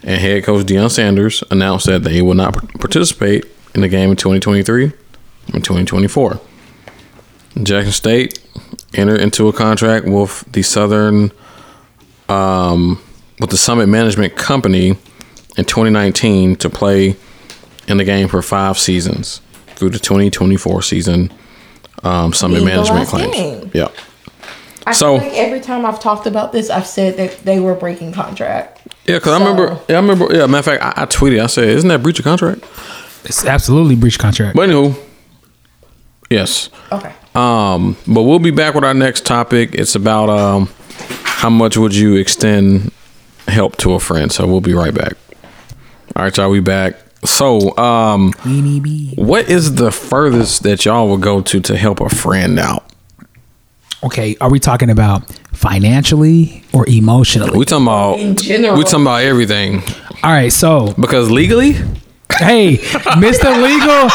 and 0.03 0.21
head 0.21 0.45
coach 0.45 0.67
Deion 0.67 0.91
Sanders 0.91 1.43
announced 1.51 1.87
that 1.87 2.05
they 2.05 2.23
will 2.23 2.35
not 2.35 2.55
participate 2.75 3.45
in 3.75 3.81
the 3.81 3.89
game 3.89 4.11
in 4.11 4.17
2023 4.17 4.85
and 4.85 5.65
2024. 5.65 6.41
Jackson 7.63 7.93
State 7.93 8.39
entered 8.95 9.21
into 9.21 9.49
a 9.49 9.53
contract 9.53 10.07
with 10.07 10.45
the 10.53 10.63
Southern, 10.63 11.33
um, 12.29 13.03
with 13.41 13.51
the 13.51 13.57
Summit 13.57 13.89
Management 13.89 14.37
Company 14.37 14.91
in 15.57 15.65
2019 15.65 16.57
to 16.57 16.71
play 16.71 17.17
in 17.89 17.97
the 17.97 18.05
game 18.05 18.29
for 18.29 18.43
five 18.43 18.79
seasons 18.79 19.41
through 19.75 19.91
the 19.91 19.99
2024 19.99 20.83
season. 20.83 21.33
Um, 22.05 22.33
Summit 22.33 22.63
Management 22.65 23.09
claims. 23.09 23.35
game. 23.35 23.71
Yeah. 23.75 23.89
I 24.87 24.93
So- 24.93 25.19
feel 25.19 25.29
like 25.29 25.39
every 25.39 25.61
time 25.61 25.85
I've 25.85 26.01
talked 26.01 26.27
about 26.27 26.53
this, 26.53 26.71
I've 26.71 26.87
said 26.87 27.17
that 27.19 27.45
they 27.45 27.61
were 27.61 27.75
breaking 27.75 28.13
contract. 28.13 28.81
Yeah, 29.07 29.17
because 29.17 29.33
I 29.35 29.39
remember. 29.39 29.79
Yeah, 29.89 29.97
I 29.97 30.01
remember. 30.01 30.27
Yeah, 30.31 30.47
matter 30.47 30.59
of 30.73 30.81
fact, 30.81 30.99
I, 30.99 31.03
I 31.03 31.07
tweeted. 31.07 31.43
I 31.43 31.47
said, 31.47 31.65
"Isn't 31.69 31.89
that 31.89 32.03
breach 32.03 32.19
of 32.19 32.25
contract?" 32.25 32.65
It's 33.25 33.45
absolutely 33.45 33.97
breach 33.97 34.19
contract. 34.19 34.55
But 34.57 34.69
anywho, 34.69 34.97
yes. 36.31 36.71
Okay. 36.93 37.13
Um, 37.35 37.97
but 38.07 38.23
we'll 38.23 38.39
be 38.39 38.51
back 38.51 38.75
with 38.75 38.85
our 38.85 38.95
next 38.95 39.25
topic. 39.27 39.75
It's 39.75 39.95
about 39.95 40.29
um, 40.31 40.69
how 41.25 41.51
much 41.51 41.77
would 41.77 41.95
you 41.95 42.17
extend 42.17 42.91
help 43.47 43.77
to 43.79 43.95
a 43.95 44.01
friend. 44.01 44.31
So 44.31 44.47
we'll 44.47 44.61
be 44.61 44.75
right 44.75 44.95
back. 44.95 45.15
All 46.17 46.23
right, 46.25 46.37
y'all. 46.37 46.51
We 46.51 46.61
back. 46.61 46.97
So, 47.25 47.77
um, 47.77 48.33
what 49.17 49.49
is 49.49 49.75
the 49.75 49.91
furthest 49.91 50.63
that 50.63 50.85
y'all 50.85 51.09
would 51.11 51.21
go 51.21 51.41
to 51.43 51.61
to 51.61 51.77
help 51.77 52.01
a 52.01 52.09
friend 52.09 52.59
out? 52.59 52.85
Okay, 54.05 54.37
are 54.41 54.49
we 54.51 54.61
talking 54.61 54.91
about 54.91 55.29
financially 55.53 56.63
or 56.73 56.89
emotionally? 56.89 57.59
We 57.59 57.65
talking 57.65 57.87
about 57.87 58.21
In 58.21 58.37
general. 58.37 58.77
We 58.79 58.85
talking 58.85 59.03
about 59.03 59.23
everything 59.23 59.83
All 60.23 60.31
right, 60.31 60.53
so 60.53 60.95
because 61.01 61.29
legally, 61.33 61.73
hey, 62.39 62.77
Mr. 62.77 63.51
Legal, 63.61 64.09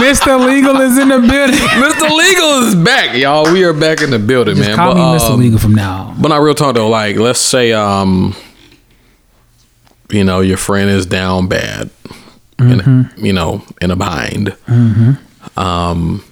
Mr. 0.00 0.46
Legal 0.46 0.80
is 0.80 0.96
in 0.96 1.08
the 1.08 1.18
building. 1.18 1.54
Mr. 1.58 2.16
Legal 2.16 2.62
is 2.68 2.74
back, 2.76 3.14
y'all. 3.14 3.52
We 3.52 3.64
are 3.64 3.74
back 3.74 4.00
in 4.00 4.08
the 4.08 4.18
building, 4.18 4.56
Just 4.56 4.68
man. 4.70 4.76
call 4.76 4.94
But, 4.94 5.12
me 5.12 5.18
Mr. 5.18 5.30
um, 5.32 5.40
Legal 5.40 5.58
from 5.58 5.74
now. 5.74 6.04
on. 6.08 6.22
But 6.22 6.28
not 6.28 6.38
real 6.40 6.54
talk 6.54 6.74
though. 6.74 6.88
Like, 6.88 7.16
let's 7.16 7.40
say, 7.40 7.74
um, 7.74 8.34
you 10.10 10.24
know, 10.24 10.40
your 10.40 10.56
friend 10.56 10.88
is 10.88 11.04
down 11.04 11.46
bad, 11.48 11.90
in, 12.58 13.10
you 13.16 13.32
know, 13.32 13.64
in 13.80 13.90
a 13.90 13.96
bind. 13.96 14.56
Um, 15.56 16.24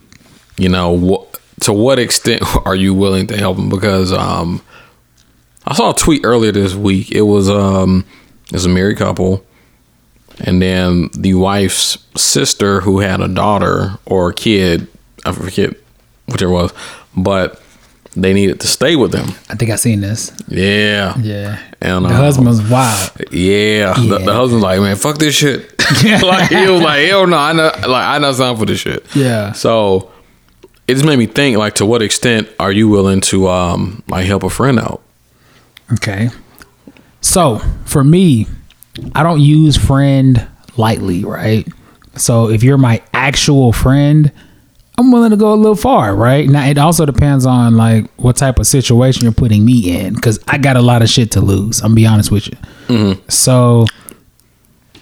you 0.57 0.69
know, 0.69 0.93
what 0.93 1.39
to 1.61 1.73
what 1.73 1.99
extent 1.99 2.43
are 2.67 2.77
you 2.77 2.95
willing 2.95 3.27
to 3.29 3.37
help 3.37 3.57
them? 3.57 3.69
Because 3.69 4.13
um, 4.13 4.63
I 5.67 5.75
saw 5.75 5.93
a 5.93 5.95
tweet 5.95 6.23
earlier 6.25 6.53
this 6.53 6.75
week. 6.75 7.11
It 7.13 7.23
was 7.23 7.49
um, 7.49 8.05
it 8.47 8.53
was 8.53 8.67
a 8.67 8.69
married 8.69 8.99
couple, 8.99 9.45
and 10.41 10.61
then 10.61 11.11
the 11.17 11.35
wife's 11.35 11.99
sister 12.17 12.81
who 12.81 13.01
had 13.01 13.21
a 13.21 13.29
daughter 13.29 13.99
or 14.07 14.31
a 14.31 14.35
kid. 14.35 14.89
I 15.25 15.33
forget 15.33 15.75
whichever 16.27 16.51
it 16.51 16.55
was, 16.55 16.73
but 17.17 17.63
they 18.17 18.33
needed 18.35 18.61
to 18.61 18.67
stay 18.67 18.97
with 18.97 19.13
them. 19.13 19.29
I 19.49 19.55
think 19.55 19.71
I 19.71 19.77
seen 19.77 20.01
this. 20.01 20.33
Yeah. 20.49 21.17
Yeah, 21.19 21.61
And 21.83 22.05
the 22.05 22.11
uh, 22.11 22.13
husband 22.13 22.47
was 22.49 22.63
wild. 22.71 23.11
Yeah. 23.33 23.93
The, 23.95 24.03
Yeah. 24.19 24.25
the 24.25 24.33
husband's 24.35 24.63
like, 24.63 24.81
man, 24.81 24.97
fuck 24.97 25.19
this 25.19 25.35
shit. 25.35 25.69
like 26.23 26.49
he 26.51 26.69
was 26.69 26.81
like, 26.81 27.07
hell 27.09 27.27
no, 27.27 27.37
I 27.37 27.53
know 27.53 27.65
like 27.89 28.07
I 28.09 28.19
know 28.19 28.33
something 28.33 28.61
for 28.61 28.67
this 28.67 28.81
shit. 28.81 29.05
Yeah. 29.17 29.53
So 29.53 30.11
it 30.89 30.95
just 30.95 31.05
made 31.07 31.19
me 31.19 31.27
think, 31.27 31.57
like, 31.59 31.75
to 31.77 31.87
what 31.87 32.03
extent 32.03 32.49
are 32.59 32.73
you 32.73 32.89
willing 32.89 33.21
to 33.23 33.49
um 33.49 34.03
like 34.09 34.27
help 34.27 34.43
a 34.45 34.51
friend 34.51 34.79
out? 34.79 35.03
Okay. 35.95 36.31
So 37.21 37.59
for 37.85 38.03
me, 38.05 38.47
I 39.15 39.23
don't 39.23 39.41
use 39.41 39.77
friend 39.77 40.47
lightly, 40.77 41.25
right? 41.25 41.67
So 42.17 42.49
if 42.51 42.63
you're 42.63 42.79
my 42.79 43.03
actual 43.15 43.73
friend, 43.73 44.31
I'm 45.03 45.11
willing 45.11 45.31
to 45.31 45.37
go 45.37 45.53
a 45.53 45.57
little 45.57 45.75
far, 45.75 46.15
right? 46.15 46.49
Now 46.49 46.65
it 46.65 46.79
also 46.79 47.05
depends 47.05 47.45
on 47.45 47.77
like 47.77 48.09
what 48.19 48.37
type 48.37 48.61
of 48.61 48.67
situation 48.67 49.25
you're 49.25 49.33
putting 49.33 49.65
me 49.65 49.99
in, 49.99 50.15
because 50.15 50.39
I 50.47 50.59
got 50.59 50.77
a 50.77 50.83
lot 50.83 51.03
of 51.03 51.09
shit 51.09 51.33
to 51.33 51.41
lose. 51.41 51.81
I'm 51.81 51.89
gonna 51.89 51.97
be 51.97 52.07
honest 52.07 52.31
with 52.31 52.47
you. 52.47 52.57
Mm-hmm. 52.87 53.29
So 53.29 53.87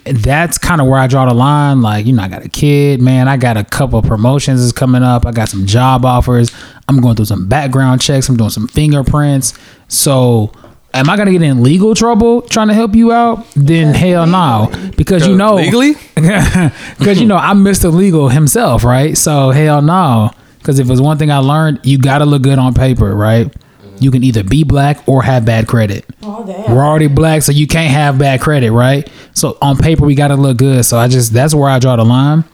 that's 0.05 0.57
kind 0.57 0.81
of 0.81 0.87
where 0.87 0.99
I 0.99 1.07
draw 1.07 1.27
the 1.27 1.35
line. 1.35 1.83
Like, 1.83 2.07
you 2.07 2.15
know, 2.15 2.23
I 2.23 2.29
got 2.29 2.43
a 2.43 2.49
kid, 2.49 3.03
man. 3.03 3.29
I 3.29 3.37
got 3.37 3.59
a 3.59 3.65
couple 3.65 4.01
promotions 4.01 4.61
is 4.61 4.73
coming 4.73 5.03
up. 5.03 5.27
I 5.27 5.33
got 5.33 5.51
some 5.51 5.67
job 5.67 6.07
offers. 6.07 6.51
I'm 6.89 7.03
going 7.03 7.17
through 7.17 7.27
some 7.27 7.47
background 7.47 8.01
checks. 8.01 8.27
I'm 8.31 8.39
doing 8.39 8.49
some 8.49 8.69
fingerprints. 8.69 9.53
So, 9.89 10.51
am 10.95 11.09
I 11.09 11.17
gonna 11.17 11.33
get 11.33 11.43
in 11.43 11.63
legal 11.63 11.95
trouble 11.95 12.43
trying 12.43 12.69
to 12.69 12.75
help 12.75 12.95
you 12.95 13.13
out? 13.13 13.47
Then 13.55 13.95
hell 13.95 14.27
no, 14.27 14.73
because 14.97 15.27
you 15.27 15.37
know 15.37 15.57
legally. 15.57 15.95
because 16.15 17.21
you 17.21 17.27
know 17.27 17.37
I'm 17.37 17.65
Mr. 17.65 17.93
Legal 17.93 18.29
himself, 18.29 18.85
right? 18.85 19.17
So 19.17 19.51
hell 19.51 19.83
no. 19.83 20.31
Because 20.59 20.79
if 20.79 20.91
it's 20.91 21.01
one 21.01 21.17
thing 21.17 21.31
I 21.31 21.39
learned, 21.39 21.81
you 21.85 21.99
gotta 21.99 22.27
look 22.27 22.43
good 22.43 22.59
on 22.59 22.75
paper, 22.75 23.15
right? 23.15 23.53
You 23.99 24.11
can 24.11 24.25
either 24.25 24.43
be 24.43 24.65
black 24.65 25.07
or 25.07 25.23
have 25.23 25.45
bad 25.45 25.69
credit. 25.69 26.07
Oh. 26.23 26.43
We're 26.69 26.85
already 26.85 27.07
black, 27.07 27.43
so 27.43 27.53
you 27.53 27.67
can't 27.67 27.93
have 27.93 28.19
bad 28.19 28.41
credit, 28.41 28.73
right? 28.73 29.11
So 29.35 29.59
on 29.61 29.77
paper, 29.77 30.07
we 30.07 30.15
gotta 30.15 30.37
look 30.37 30.57
good. 30.57 30.85
So 30.85 30.99
I 30.99 31.09
just 31.09 31.33
that's 31.33 31.55
where 31.55 31.71
I 31.71 31.79
draw 31.79 31.97
the 31.97 32.05
line. 32.05 32.45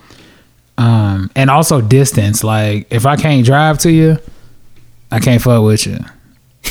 Um, 0.79 1.31
and 1.35 1.49
also 1.49 1.81
distance. 1.81 2.45
Like 2.45 2.89
if 2.91 3.07
I 3.07 3.17
can't 3.17 3.45
drive 3.47 3.79
to 3.81 3.91
you, 3.91 4.19
I 5.11 5.21
can't 5.21 5.41
fuck 5.41 5.63
with 5.63 5.87
you. 5.87 5.99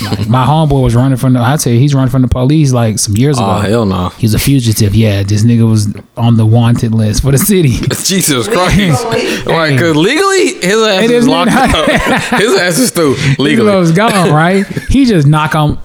Like, 0.01 0.27
my 0.27 0.45
homeboy 0.45 0.83
was 0.83 0.95
running 0.95 1.17
from 1.17 1.33
the. 1.33 1.39
I 1.39 1.57
tell 1.57 1.71
you, 1.73 1.79
he's 1.79 1.95
running 1.95 2.09
from 2.11 2.21
the 2.21 2.27
police 2.27 2.71
like 2.73 2.99
some 2.99 3.15
years 3.15 3.37
ago. 3.37 3.47
Oh 3.47 3.59
hell 3.61 3.85
no! 3.85 4.09
He's 4.09 4.33
a 4.33 4.39
fugitive. 4.39 4.93
Yeah, 4.93 5.23
this 5.23 5.43
nigga 5.43 5.69
was 5.69 5.95
on 6.17 6.37
the 6.37 6.45
wanted 6.45 6.93
list 6.93 7.21
for 7.23 7.31
the 7.31 7.37
city. 7.37 7.69
Jesus 8.03 8.47
Christ! 8.47 9.03
Right, 9.45 9.77
cause 9.79 9.95
uh, 9.95 9.99
legally 9.99 10.53
his 10.55 10.81
ass 10.81 11.03
It 11.03 11.11
is 11.11 11.23
is 11.23 11.27
locked 11.27 11.51
not- 11.51 11.75
up. 11.75 11.89
his 12.39 12.55
ass 12.59 12.77
is 12.79 12.91
through 12.91 13.15
Legally 13.39 13.39
legally. 13.39 13.75
was 13.75 13.91
gone, 13.91 14.31
right? 14.33 14.65
He 14.89 15.05
just 15.05 15.27
knock 15.27 15.55
on 15.55 15.79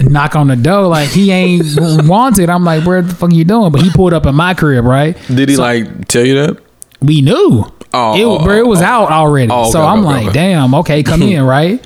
knock 0.00 0.34
on 0.34 0.48
the 0.48 0.56
door 0.56 0.88
like 0.88 1.08
he 1.10 1.30
ain't 1.30 1.64
wanted. 2.08 2.50
I'm 2.50 2.64
like, 2.64 2.84
where 2.84 3.02
the 3.02 3.14
fuck 3.14 3.32
you 3.32 3.44
doing? 3.44 3.70
But 3.72 3.82
he 3.82 3.90
pulled 3.90 4.12
up 4.12 4.26
in 4.26 4.34
my 4.34 4.54
crib, 4.54 4.84
right? 4.84 5.16
Did 5.28 5.48
he 5.48 5.56
like 5.56 6.08
tell 6.08 6.24
you 6.24 6.34
that? 6.34 6.58
We 7.00 7.20
knew. 7.20 7.64
Oh, 7.94 8.16
it, 8.16 8.24
oh, 8.24 8.42
bro, 8.42 8.56
it 8.56 8.66
was 8.66 8.80
oh. 8.80 8.84
oh. 8.84 8.88
out 8.88 9.10
already. 9.12 9.50
Oh, 9.52 9.62
okay, 9.62 9.70
so 9.70 9.82
I'm 9.82 9.98
okay, 9.98 10.06
like, 10.06 10.24
okay. 10.28 10.32
damn, 10.32 10.74
okay, 10.76 11.02
come 11.02 11.22
in, 11.22 11.42
right? 11.42 11.84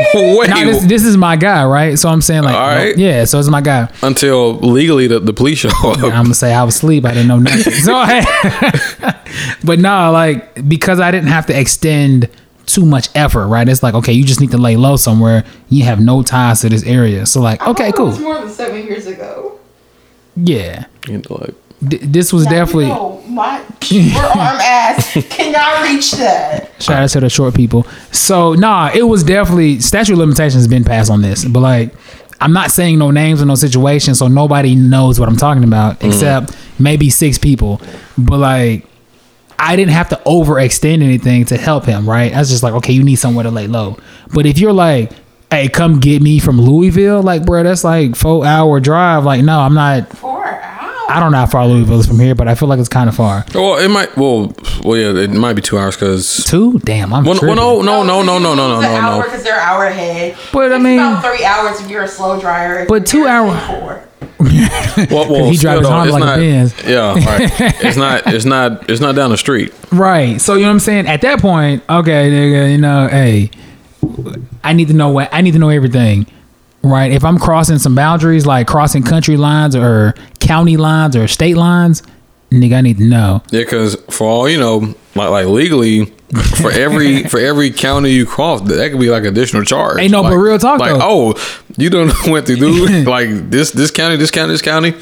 Not 0.00 0.12
come 0.12 0.20
in. 0.22 0.38
Wait, 0.38 0.48
Now 0.50 0.64
this, 0.64 0.84
this 0.84 1.04
is 1.04 1.16
my 1.16 1.36
guy, 1.36 1.64
right? 1.64 1.98
So 1.98 2.08
I'm 2.08 2.20
saying 2.20 2.42
like, 2.42 2.54
All 2.54 2.66
right. 2.68 2.96
yeah, 2.96 3.24
so 3.24 3.38
it's 3.38 3.48
my 3.48 3.60
guy. 3.60 3.88
until 4.02 4.54
legally 4.58 5.06
the, 5.06 5.20
the 5.20 5.32
police 5.32 5.58
show 5.58 5.68
up. 5.70 5.98
I'm 5.98 6.10
gonna 6.24 6.34
say 6.34 6.52
I 6.54 6.62
was 6.64 6.74
asleep. 6.76 7.04
I 7.04 7.10
didn't 7.14 7.28
know 7.28 7.38
nothing. 7.38 7.72
So, 7.84 7.92
but 9.64 9.78
no, 9.78 10.10
like 10.12 10.68
because 10.68 11.00
I 11.00 11.10
didn't 11.10 11.28
have 11.28 11.46
to 11.46 11.58
extend 11.58 12.28
too 12.66 12.86
much 12.86 13.08
effort, 13.14 13.46
right? 13.48 13.68
It's 13.68 13.82
like 13.82 13.94
okay, 13.94 14.12
you 14.12 14.24
just 14.24 14.40
need 14.40 14.50
to 14.52 14.58
lay 14.58 14.76
low 14.76 14.96
somewhere. 14.96 15.44
You 15.68 15.84
have 15.84 16.00
no 16.00 16.22
ties 16.22 16.60
to 16.62 16.68
this 16.68 16.84
area, 16.84 17.26
so 17.26 17.40
like 17.40 17.66
okay, 17.66 17.88
It 17.90 17.98
was 17.98 18.16
cool, 18.16 18.24
more 18.24 18.38
than 18.40 18.48
seven 18.50 18.84
years 18.86 19.06
ago. 19.06 19.58
yeah. 20.36 20.86
You 21.06 21.18
know, 21.18 21.34
like, 21.36 21.54
D- 21.88 21.98
this 21.98 22.32
was 22.32 22.44
Now, 22.44 22.50
definitely 22.50 22.86
you 22.86 22.90
know, 22.90 23.22
my 23.28 23.64
short 23.82 24.36
arm 24.36 24.58
ass 24.60 25.12
cannot 25.30 25.82
reach 25.82 26.12
that. 26.12 26.70
shout 26.80 27.02
out 27.02 27.10
to 27.10 27.20
the 27.20 27.30
short 27.30 27.54
people. 27.54 27.84
So 28.12 28.54
nah, 28.54 28.90
it 28.94 29.02
was 29.02 29.24
definitely 29.24 29.80
statute 29.80 30.12
of 30.12 30.18
limitations 30.18 30.54
has 30.62 30.68
been 30.68 30.84
passed 30.84 31.10
on 31.10 31.22
this, 31.22 31.44
but 31.44 31.60
like. 31.60 31.94
I'm 32.40 32.52
not 32.52 32.72
saying 32.72 32.98
no 32.98 33.10
names 33.10 33.40
or 33.40 33.46
no 33.46 33.54
situations, 33.54 34.18
so 34.18 34.28
nobody 34.28 34.74
knows 34.74 35.18
what 35.18 35.30
I'm 35.30 35.36
talking 35.36 35.64
about, 35.64 36.00
mm-hmm. 36.00 36.08
except 36.08 36.54
maybe 36.78 37.08
six 37.08 37.38
people. 37.38 37.80
But 38.18 38.38
like, 38.38 38.86
I 39.58 39.76
didn't 39.76 39.92
have 39.92 40.10
to 40.10 40.16
overextend 40.26 41.02
anything 41.02 41.46
to 41.46 41.56
help 41.56 41.84
him, 41.86 42.08
right? 42.08 42.34
I 42.34 42.40
was 42.40 42.50
just 42.50 42.62
like, 42.62 42.74
okay, 42.74 42.92
you 42.92 43.02
need 43.02 43.16
somewhere 43.16 43.44
to 43.44 43.50
lay 43.50 43.66
low. 43.66 43.96
But 44.34 44.44
if 44.46 44.58
you're 44.58 44.74
like, 44.74 45.12
hey, 45.50 45.68
come 45.68 46.00
get 46.00 46.20
me 46.20 46.38
from 46.38 46.60
Louisville, 46.60 47.22
like, 47.22 47.46
bro, 47.46 47.62
that's 47.62 47.84
like 47.84 48.16
four 48.16 48.44
hour 48.44 48.80
drive. 48.80 49.24
Like, 49.24 49.42
no, 49.42 49.60
I'm 49.60 49.74
not. 49.74 50.10
Four 51.06 51.10
hours. 51.12 51.16
I 51.16 51.20
don't 51.20 51.32
know 51.32 51.38
how 51.38 51.46
far 51.46 51.66
Louisville 51.66 52.00
is 52.00 52.06
from 52.06 52.18
here, 52.20 52.34
but 52.34 52.48
I 52.48 52.54
feel 52.54 52.68
like 52.68 52.78
it's 52.78 52.88
kind 52.88 53.08
of 53.08 53.14
far. 53.16 53.44
well, 53.54 53.78
it 53.78 53.88
might. 53.88 54.16
Well, 54.16 54.54
well, 54.84 54.96
yeah, 54.96 55.14
it 55.22 55.30
might 55.30 55.54
be 55.54 55.62
two 55.62 55.78
hours 55.78 55.96
because. 55.96 56.44
Two? 56.44 56.78
Damn, 56.80 57.12
I'm 57.12 57.24
Well, 57.24 57.34
tripping. 57.34 57.56
well, 57.56 57.82
no, 57.82 58.02
no, 58.02 58.22
no, 58.22 58.38
no, 58.38 58.38
no, 58.38 58.54
no, 58.54 58.80
no, 58.80 58.80
no, 58.80 59.00
no. 59.18 59.22
Because 59.22 59.42
they're 59.42 59.60
hour 59.60 59.84
ahead. 59.86 60.36
But, 60.52 60.72
I 60.72 60.78
mean- 60.78 60.98
about 60.98 61.22
three 61.24 61.44
hours 61.44 61.80
if 61.80 61.90
you're 61.90 62.02
a 62.04 62.08
slow 62.08 62.40
dryer. 62.40 62.86
But 62.88 63.06
two 63.06 63.26
hour- 63.26 63.56
Four. 63.80 64.08
Well, 65.10 65.30
well, 65.30 65.44
he 65.50 65.56
drives 65.56 65.82
though, 65.82 65.90
hard 65.90 66.08
it's 66.08 66.12
like 66.18 66.22
a 66.22 66.40
Benz. 66.40 66.74
Yeah, 66.84 67.14
right. 67.14 67.50
it's 67.84 67.96
not. 67.96 68.22
It's 68.26 68.44
not. 68.44 68.90
It's 68.90 69.00
not 69.00 69.14
down 69.14 69.30
the 69.30 69.36
street. 69.36 69.72
Right. 69.92 70.40
So 70.40 70.54
you 70.54 70.62
know 70.62 70.68
what 70.68 70.72
I'm 70.74 70.80
saying? 70.80 71.06
At 71.06 71.20
that 71.22 71.40
point, 71.40 71.82
okay, 71.88 72.30
nigga, 72.30 72.72
you 72.72 72.78
know, 72.78 73.08
hey, 73.08 73.50
I 74.62 74.72
need 74.72 74.88
to 74.88 74.94
know 74.94 75.10
what 75.10 75.28
I 75.32 75.40
need 75.40 75.52
to 75.52 75.58
know 75.58 75.68
everything. 75.68 76.26
Right. 76.84 77.10
If 77.12 77.24
I'm 77.24 77.38
crossing 77.38 77.78
some 77.78 77.94
boundaries, 77.94 78.46
like 78.46 78.66
crossing 78.66 79.02
country 79.02 79.36
lines 79.36 79.74
or 79.74 80.14
county 80.38 80.76
lines 80.76 81.16
or 81.16 81.26
state 81.26 81.56
lines, 81.56 82.02
nigga, 82.50 82.76
I 82.76 82.80
need 82.82 82.98
to 82.98 83.04
know. 83.04 83.42
Yeah, 83.50 83.60
because 83.62 83.96
for 84.10 84.26
all 84.26 84.48
you 84.48 84.58
know, 84.58 84.94
like 85.14 85.30
like 85.30 85.46
legally, 85.46 86.04
for 86.60 86.70
every 86.70 87.22
for 87.28 87.40
every 87.40 87.70
county 87.70 88.10
you 88.12 88.26
cross, 88.26 88.60
that 88.62 88.90
could 88.90 89.00
be 89.00 89.08
like 89.10 89.24
additional 89.24 89.64
charge. 89.64 89.98
Ain't 89.98 90.12
no, 90.12 90.20
like, 90.22 90.32
but 90.32 90.36
real 90.36 90.58
talk, 90.58 90.78
Like, 90.80 90.92
though. 90.92 91.00
oh, 91.34 91.62
you 91.78 91.88
don't 91.90 92.12
went 92.28 92.46
to 92.48 92.56
do 92.56 92.86
like 93.04 93.28
this 93.50 93.70
this 93.70 93.90
county, 93.90 94.16
this 94.16 94.30
county, 94.30 94.52
this 94.52 94.62
county 94.62 94.94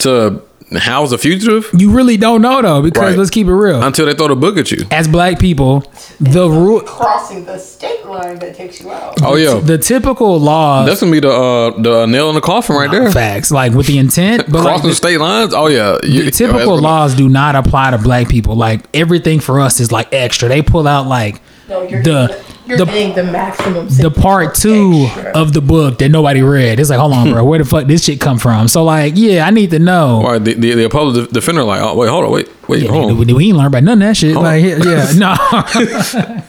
to 0.00 0.42
house 0.74 1.12
a 1.12 1.18
fugitive 1.18 1.70
You 1.72 1.90
really 1.92 2.16
don't 2.16 2.42
know 2.42 2.60
though, 2.60 2.82
because 2.82 3.00
Right. 3.10 3.16
let's 3.18 3.30
keep 3.30 3.46
it 3.46 3.54
real. 3.54 3.80
until 3.82 4.06
they 4.06 4.14
throw 4.14 4.26
the 4.28 4.34
book 4.36 4.58
at 4.58 4.72
you. 4.72 4.84
As 4.90 5.06
black 5.06 5.38
people, 5.38 5.84
the 6.20 6.48
rule, 6.50 6.80
Crossing 6.80 7.44
the 7.44 7.56
state 7.58 8.04
line 8.04 8.38
that 8.40 8.56
takes 8.56 8.80
you 8.80 8.90
out. 8.90 9.22
Oh 9.22 9.36
yeah, 9.36 9.60
the 9.60 9.78
typical 9.78 10.40
laws, 10.40 10.88
that's 10.88 11.00
gonna 11.00 11.12
be 11.12 11.20
the 11.20 11.30
uh, 11.30 11.70
the 11.80 12.06
nail 12.06 12.28
in 12.30 12.34
the 12.34 12.40
coffin 12.40 12.74
right 12.76 12.90
there. 12.90 13.10
facts, 13.12 13.50
like 13.52 13.72
with 13.74 13.86
the 13.86 13.98
intent, 13.98 14.44
but 14.50 14.64
like 14.64 14.72
Crossing 14.74 14.88
the, 14.90 14.94
state 14.96 15.18
lines. 15.20 15.54
Oh 15.54 15.68
yeah, 15.68 15.98
You- 16.02 16.24
the 16.24 16.30
typical 16.32 16.58
that's- 16.76 16.80
laws 16.82 17.14
do 17.14 17.28
not 17.28 17.54
apply 17.54 17.92
to 17.92 17.98
black 17.98 18.28
people. 18.28 18.56
Like 18.56 18.80
everything 18.92 19.38
for 19.40 19.60
us 19.60 19.78
is 19.80 19.92
like 19.92 20.08
extra. 20.12 20.48
They 20.48 20.62
pull 20.62 20.88
out 20.88 21.06
like 21.06 21.40
No, 21.68 21.82
you're 21.82 22.02
the 22.02 22.26
getting, 22.28 22.44
you're 22.66 22.78
the 22.78 22.84
getting 22.84 23.14
the 23.14 23.24
maximum. 23.24 23.88
the 23.88 24.10
part 24.10 24.54
two 24.54 25.04
extra. 25.06 25.30
of 25.32 25.52
the 25.52 25.60
book 25.60 25.98
that 25.98 26.08
nobody 26.10 26.42
read. 26.42 26.80
It's 26.80 26.90
like, 26.90 26.98
hold 26.98 27.12
on, 27.12 27.30
bro, 27.30 27.44
where 27.44 27.58
the 27.58 27.64
fuck 27.64 27.86
this 27.86 28.04
shit 28.04 28.20
come 28.20 28.38
from? 28.38 28.68
So 28.68 28.84
like, 28.84 29.14
yeah, 29.16 29.46
I 29.46 29.50
need 29.50 29.70
to 29.70 29.78
know. 29.78 30.22
Right, 30.22 30.38
the, 30.42 30.54
the, 30.54 30.74
the 30.74 30.84
appellate 30.86 31.30
defender 31.32 31.62
like, 31.62 31.80
oh 31.80 31.94
wait, 31.96 32.08
hold 32.08 32.24
on, 32.24 32.30
wait, 32.32 32.48
wait, 32.68 32.82
Yeah, 32.82 32.90
hold 32.90 33.10
on. 33.12 33.18
we, 33.18 33.32
we 33.32 33.48
ain't 33.48 33.56
learned 33.56 33.68
about 33.68 33.82
none 33.84 34.02
of 34.02 34.08
that 34.08 34.16
shit. 34.16 34.34
Hold 34.34 34.44
Like, 34.44 34.62
yeah, 34.62 34.78
yeah, 34.84 35.12
no, 35.16 36.42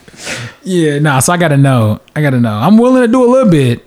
yeah, 0.64 1.00
no. 1.00 1.20
So 1.20 1.34
I 1.34 1.38
gotta 1.38 1.58
know. 1.58 2.00
I 2.16 2.22
gotta 2.22 2.40
know. 2.40 2.54
I'm 2.54 2.78
willing 2.78 3.02
to 3.04 3.08
do 3.08 3.24
a 3.24 3.30
little 3.30 3.50
bit, 3.52 3.86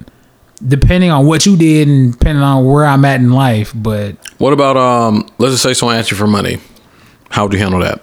depending 0.67 1.11
on 1.11 1.27
what 1.27 1.47
you 1.47 1.57
did 1.57 1.89
and 1.89 2.13
depending 2.13 2.43
on 2.45 2.65
where 2.67 2.85
I'm 2.87 3.05
at 3.05 3.21
in 3.21 3.33
life. 3.33 3.73
But 3.75 4.17
What 4.39 4.53
about 4.53 4.77
um? 4.77 5.29
Let's 5.39 5.55
just 5.55 5.63
say 5.63 5.75
someone 5.75 5.97
asked 5.97 6.11
you 6.11 6.17
for 6.17 6.27
money. 6.27 6.59
How 7.31 7.45
would 7.45 7.53
you 7.53 7.59
handle 7.59 7.81
that? 7.81 8.03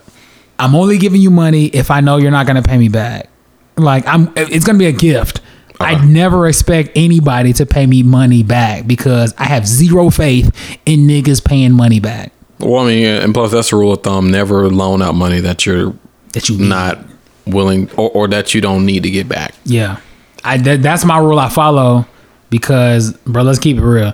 I'm 0.60 0.74
only 0.74 0.98
giving 0.98 1.22
you 1.22 1.30
money 1.30 1.66
if 1.68 1.92
I 1.92 2.00
know 2.02 2.18
you're 2.18 2.32
not 2.32 2.48
gonna 2.48 2.64
pay 2.64 2.78
me 2.78 2.90
back. 2.90 3.30
Like 3.78 4.06
I'm, 4.08 4.32
it's 4.36 4.66
gonna 4.66 4.80
be 4.80 4.88
a 4.88 4.92
gift. 4.92 5.42
I 5.80 5.94
uh-huh. 5.94 6.06
never 6.06 6.48
expect 6.48 6.92
anybody 6.96 7.54
to 7.54 7.66
pay 7.66 7.86
me 7.86 8.02
money 8.02 8.42
back 8.42 8.88
because 8.88 9.34
I 9.38 9.46
have 9.46 9.68
zero 9.68 10.10
faith 10.10 10.48
in 10.86 11.02
niggas 11.02 11.44
paying 11.46 11.72
money 11.72 12.00
back. 12.00 12.32
Well, 12.60 12.84
I 12.84 12.88
mean, 12.88 13.06
and 13.06 13.34
plus 13.34 13.52
that's 13.52 13.70
the 13.70 13.76
rule 13.76 13.94
of 13.94 14.02
thumb: 14.02 14.32
never 14.32 14.70
loan 14.70 15.02
out 15.02 15.14
money 15.14 15.40
that 15.42 15.66
you're 15.66 15.94
That 16.34 16.50
you 16.50 16.58
need. 16.58 16.68
not 16.68 17.00
willing 17.46 17.90
or, 17.92 18.10
or 18.10 18.28
that 18.30 18.56
you 18.56 18.62
don't 18.62 18.86
need 18.86 19.04
to 19.04 19.12
get 19.12 19.30
back. 19.30 19.54
Yeah, 19.66 20.00
I 20.44 20.58
that, 20.58 20.82
that's 20.82 21.06
my 21.06 21.20
rule 21.20 21.38
I 21.38 21.50
follow 21.50 22.08
because, 22.50 23.14
bro, 23.26 23.44
let's 23.44 23.60
keep 23.60 23.78
it 23.78 23.84
real. 23.84 24.14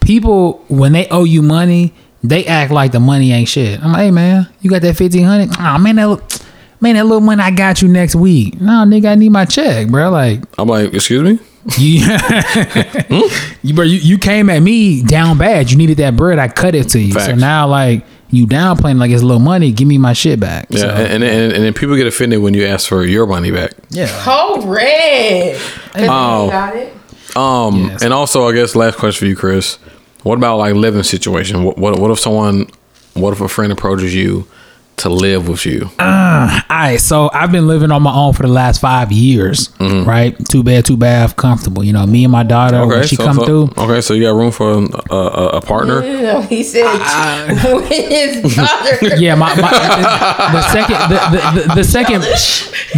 People 0.00 0.64
when 0.68 0.92
they 0.92 1.06
owe 1.08 1.24
you 1.24 1.42
money, 1.42 1.92
they 2.24 2.46
act 2.46 2.72
like 2.72 2.92
the 2.92 3.00
money 3.00 3.32
ain't 3.32 3.48
shit. 3.48 3.82
I'm 3.82 3.92
like, 3.92 4.00
hey 4.04 4.10
man, 4.10 4.48
you 4.62 4.70
got 4.70 4.80
that 4.82 4.96
fifteen 4.96 5.24
hundred? 5.24 5.50
Oh 5.58 5.78
man, 5.78 5.96
that 5.96 6.08
li- 6.08 6.20
man, 6.82 6.96
that 6.96 7.04
little 7.04 7.20
money 7.20 7.42
I 7.42 7.50
got 7.50 7.80
you 7.80 7.88
next 7.88 8.14
week. 8.14 8.60
No, 8.60 8.84
nigga, 8.86 9.12
I 9.12 9.14
need 9.14 9.30
my 9.30 9.44
check, 9.46 9.88
bro. 9.88 10.10
Like 10.10 10.40
I'm 10.58 10.68
like, 10.68 10.92
excuse 10.92 11.22
me. 11.22 11.38
you, 11.78 12.04
you, 13.62 13.74
bro, 13.74 13.84
you, 13.84 13.98
you 13.98 14.18
came 14.18 14.50
at 14.50 14.58
me 14.60 15.02
down 15.02 15.38
bad. 15.38 15.70
You 15.70 15.76
needed 15.76 15.98
that 15.98 16.16
bread. 16.16 16.38
I 16.38 16.48
cut 16.48 16.74
it 16.74 16.88
to 16.90 16.98
you. 17.00 17.12
So 17.12 17.34
now, 17.34 17.68
like 17.68 18.04
you 18.30 18.46
downplaying 18.46 18.98
like 18.98 19.10
it's 19.10 19.22
a 19.22 19.26
little 19.26 19.40
money. 19.40 19.70
Give 19.72 19.86
me 19.86 19.96
my 19.98 20.12
shit 20.12 20.40
back. 20.40 20.66
Yeah, 20.70 20.78
So, 20.80 20.88
and, 20.88 21.22
and 21.22 21.52
and 21.52 21.62
then 21.64 21.72
people 21.74 21.94
get 21.96 22.06
offended 22.06 22.40
when 22.42 22.54
you 22.54 22.64
ask 22.66 22.88
for 22.88 23.04
your 23.04 23.26
money 23.26 23.50
back. 23.52 23.72
yeah. 23.90 24.08
Oh, 24.26 24.66
red. 24.66 25.60
Oh. 25.94 26.50
Got 26.50 26.76
it. 26.76 26.92
Um, 27.36 27.86
Yes. 27.90 28.02
and 28.02 28.12
also, 28.12 28.48
I 28.48 28.52
guess 28.52 28.74
last 28.74 28.98
question 28.98 29.20
for 29.26 29.28
you, 29.28 29.36
Chris. 29.36 29.76
What 30.24 30.36
about 30.38 30.56
like 30.58 30.74
living 30.74 31.02
situation? 31.04 31.62
What, 31.64 31.78
what 31.78 31.98
what 31.98 32.10
if 32.10 32.18
someone, 32.18 32.66
what 33.14 33.32
if 33.32 33.40
a 33.40 33.48
friend 33.48 33.72
approaches 33.72 34.14
you 34.14 34.46
to 34.98 35.08
live 35.08 35.48
with 35.48 35.66
you? 35.66 35.90
Uh, 35.98 36.60
all 36.70 36.76
right, 36.76 37.00
so 37.00 37.28
I've 37.32 37.50
been 37.50 37.66
living 37.66 37.90
on 37.90 38.02
my 38.02 38.14
own 38.14 38.34
for 38.34 38.42
the 38.42 38.48
last 38.48 38.80
five 38.80 39.10
years, 39.10 39.68
Mm-hmm. 39.78 40.08
right? 40.08 40.36
Two 40.48 40.62
bed, 40.62 40.84
two 40.84 40.96
bath, 40.96 41.34
comfortable. 41.36 41.82
You 41.82 41.92
know, 41.92 42.06
me 42.06 42.24
and 42.24 42.30
my 42.32 42.42
daughter 42.44 42.86
when 42.86 43.04
she 43.06 43.16
so, 43.16 43.24
come 43.24 43.36
so- 43.36 43.44
through. 43.44 43.70
Okay, 43.76 44.00
so 44.00 44.14
you 44.14 44.22
got 44.22 44.34
room 44.36 44.52
for 44.52 44.72
a, 44.72 45.14
a, 45.14 45.46
a 45.56 45.60
partner? 45.60 46.04
You 46.04 46.22
know, 46.22 46.40
he 46.42 46.62
said 46.62 46.84
with 47.74 47.88
his 47.88 48.54
daughter. 48.56 49.16
Yeah, 49.16 49.34
my, 49.34 49.54
my 49.56 49.70
the, 49.70 50.52
the 50.52 50.62
second 50.72 50.96
the, 51.10 51.18
the, 51.30 51.60
the, 51.68 51.74
the 51.76 51.84
second 51.84 52.22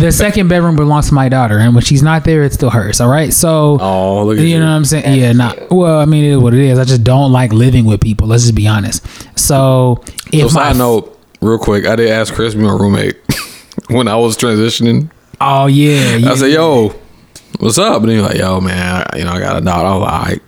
the 0.02 0.12
second 0.12 0.48
bedroom 0.48 0.76
belongs 0.76 1.08
to 1.08 1.14
my 1.14 1.28
daughter, 1.28 1.58
and 1.58 1.74
when 1.74 1.84
she's 1.84 2.02
not 2.02 2.24
there, 2.24 2.42
it's 2.42 2.54
still 2.56 2.70
hers. 2.70 3.00
All 3.00 3.08
right, 3.08 3.32
so 3.32 3.78
Oh, 3.80 4.24
look 4.26 4.36
at 4.38 4.42
you 4.42 4.48
you. 4.48 4.58
know 4.60 4.66
what 4.66 4.72
I'm 4.76 4.84
saying? 4.84 5.18
yeah, 5.18 5.32
not 5.32 5.70
well. 5.70 6.00
I 6.00 6.04
mean, 6.04 6.24
it 6.24 6.30
is 6.32 6.38
what 6.38 6.52
it 6.54 6.60
is. 6.60 6.78
I 6.78 6.84
just 6.84 7.04
don't 7.04 7.32
like 7.32 7.52
living 7.52 7.84
with 7.86 8.00
people. 8.00 8.26
Let's 8.28 8.42
just 8.42 8.54
be 8.54 8.66
honest. 8.66 9.06
So 9.38 10.02
So 10.04 10.04
if 10.32 10.54
my 10.54 10.72
side 10.72 10.76
note, 10.78 11.10
real 11.44 11.58
quick, 11.58 11.86
I 11.86 11.96
did 11.96 12.10
ask 12.10 12.32
Chris 12.34 12.54
my 12.54 12.70
roommate 12.72 13.16
when 13.88 14.08
I 14.08 14.16
was 14.16 14.36
transitioning. 14.36 15.10
oh 15.40 15.66
yeah, 15.66 16.16
yeah, 16.16 16.30
I 16.30 16.34
said, 16.36 16.50
"Yo, 16.50 16.94
what's 17.60 17.78
up?" 17.78 18.02
And 18.02 18.10
he 18.10 18.16
was 18.18 18.26
like, 18.26 18.38
"Yo, 18.38 18.60
man, 18.60 19.04
I, 19.12 19.18
you 19.18 19.24
know, 19.24 19.32
I 19.32 19.38
got 19.40 19.56
a 19.56 19.60
daughter." 19.60 19.86
I 19.86 19.96
was 19.96 20.30
like, 20.30 20.42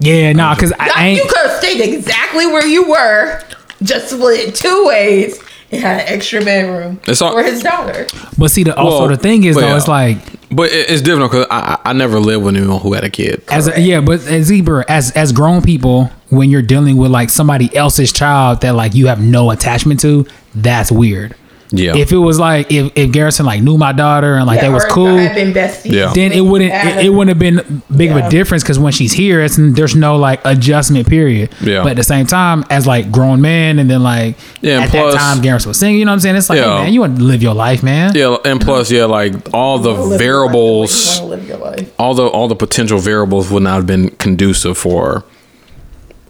yeah, 0.00 0.32
nah, 0.32 0.54
because 0.54 0.72
I 0.78 0.88
Like, 0.88 1.16
you 1.16 1.28
could 1.28 1.50
have 1.50 1.58
stayed 1.58 1.80
exactly 1.82 2.46
where 2.46 2.66
you 2.66 2.88
were, 2.88 3.42
just 3.82 4.08
split 4.10 4.40
it 4.48 4.54
two 4.54 4.86
ways, 4.86 5.38
and 5.70 5.82
had 5.82 6.00
an 6.00 6.06
extra 6.08 6.42
bedroom 6.42 7.00
It's 7.06 7.20
all- 7.20 7.32
for 7.32 7.42
his 7.42 7.62
daughter. 7.62 8.06
But 8.38 8.50
see, 8.50 8.64
the 8.64 8.74
also 8.76 9.00
Well, 9.00 9.08
the 9.08 9.16
thing 9.18 9.44
is 9.44 9.56
though, 9.56 9.62
yeah. 9.62 9.76
it's 9.76 9.88
like 9.88 10.18
but 10.52 10.72
it, 10.72 10.88
it's 10.90 11.02
different 11.02 11.30
because 11.30 11.46
I, 11.50 11.78
I 11.84 11.90
I 11.90 11.92
never 11.92 12.18
lived 12.18 12.44
with 12.44 12.56
anyone 12.56 12.80
who 12.80 12.92
had 12.94 13.04
a 13.04 13.10
kid. 13.10 13.42
as 13.50 13.68
a, 13.68 13.78
yeah, 13.80 14.00
but 14.00 14.26
eh, 14.26 14.36
as 14.36 14.46
Zebra, 14.46 14.84
as 14.88 15.10
as 15.12 15.32
grown 15.32 15.60
people, 15.62 16.10
when 16.30 16.48
you're 16.50 16.62
dealing 16.62 16.96
with 16.96 17.10
like 17.10 17.28
somebody 17.30 17.74
else's 17.76 18.12
child 18.12 18.60
that 18.62 18.74
like 18.74 18.94
you 18.94 19.06
have 19.08 19.20
no 19.20 19.50
attachment 19.50 20.00
to, 20.00 20.26
that's 20.54 20.90
weird. 20.90 21.34
Yeah. 21.72 21.96
If 21.96 22.10
it 22.10 22.16
was 22.16 22.36
like 22.40 22.72
if, 22.72 22.90
if 22.96 23.12
Garrison 23.12 23.46
like 23.46 23.62
knew 23.62 23.78
my 23.78 23.92
daughter 23.92 24.34
and 24.34 24.44
like 24.44 24.56
Yeah, 24.56 24.62
they 24.68 24.74
was 24.74 24.84
cool, 24.86 25.14
been 25.14 25.52
besties. 25.52 25.92
Yeah. 25.92 26.12
then 26.12 26.32
it 26.32 26.40
wouldn't 26.40 26.72
it, 26.74 27.06
it 27.06 27.10
wouldn't 27.10 27.28
have 27.28 27.38
been 27.38 27.82
big 27.96 28.10
of 28.10 28.16
a 28.16 28.28
difference 28.28 28.64
because 28.64 28.76
when 28.80 28.92
she's 28.92 29.12
here, 29.12 29.40
it's 29.40 29.54
there's 29.56 29.94
no 29.94 30.16
like 30.16 30.40
adjustment 30.44 31.06
period. 31.08 31.50
Yeah. 31.60 31.84
But 31.84 31.90
at 31.90 31.96
the 31.96 32.02
same 32.02 32.26
time, 32.26 32.64
as 32.70 32.88
like 32.88 33.12
grown 33.12 33.40
men, 33.40 33.78
and 33.78 33.88
then 33.88 34.02
like 34.02 34.36
Yeah, 34.62 34.76
and 34.78 34.84
at 34.86 34.90
plus- 34.90 35.14
that 35.14 35.20
time, 35.20 35.42
Garrison 35.42 35.68
was 35.70 35.78
singing. 35.78 36.00
You 36.00 36.06
know 36.06 36.10
what 36.10 36.14
I'm 36.14 36.20
saying? 36.20 36.34
It's 36.36 36.50
like, 36.50 36.58
Yeah. 36.58 36.78
hey, 36.78 36.84
man, 36.86 36.92
you 36.92 37.00
want 37.02 37.16
to 37.18 37.22
live 37.22 37.40
your 37.40 37.54
life, 37.54 37.84
man. 37.84 38.16
Yeah, 38.16 38.36
and 38.44 38.60
plus, 38.60 38.90
yeah, 38.90 39.04
like 39.04 39.34
all 39.54 39.78
the 39.78 39.90
Live 39.90 39.96
your 39.98 40.00
life 40.00 40.08
the 40.08 40.10
way 40.10 40.18
variables, 40.18 41.20
live 41.20 41.48
your 41.48 41.58
life. 41.58 41.92
all 42.00 42.14
the 42.14 42.26
all 42.26 42.48
the 42.48 42.56
potential 42.56 42.98
variables 42.98 43.48
would 43.48 43.62
not 43.62 43.76
have 43.76 43.86
been 43.86 44.10
conducive 44.16 44.76
for 44.76 45.24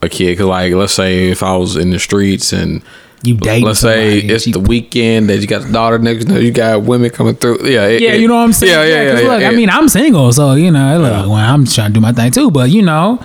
a 0.03 0.09
kid. 0.09 0.37
Cause 0.39 0.47
like, 0.47 0.73
let's 0.73 0.95
say 0.95 1.29
if 1.31 1.43
I 1.43 1.57
was 1.57 1.77
in 1.77 1.91
the 1.91 1.99
streets 1.99 2.53
and 2.53 2.83
You 3.23 3.35
date. 3.37 3.63
let's 3.65 3.81
say 3.81 4.19
it's 4.19 4.45
the 4.47 4.59
weekend 4.61 5.29
that 5.29 5.39
you 5.39 5.47
got 5.47 5.63
the 5.63 5.73
daughter 5.73 5.99
next, 5.99 6.27
to 6.27 6.35
you 6.35 6.41
you 6.47 6.53
got 6.53 6.83
women 6.83 7.11
coming 7.11 7.35
through. 7.35 7.59
Yeah, 7.69 7.87
it- 7.87 8.01
Yeah, 8.01 8.13
it- 8.13 8.21
you 8.21 8.29
know 8.29 8.37
what 8.37 8.45
I'm 8.45 8.53
saying. 8.53 8.73
Yeah, 8.73 8.85
yeah, 8.85 9.03
yeah. 9.13 9.21
yeah, 9.21 9.29
look, 9.29 9.43
I 9.43 9.51
mean, 9.51 9.69
I'm 9.71 9.89
single, 9.89 10.33
so 10.33 10.55
you 10.55 10.71
know, 10.71 10.99
look, 10.99 11.27
well, 11.29 11.35
I'm 11.35 11.67
trying 11.67 11.89
to 11.89 11.95
do 11.95 12.01
my 12.01 12.13
thing 12.13 12.31
too. 12.33 12.51
But 12.51 12.71
you 12.71 12.83
know, 12.83 13.23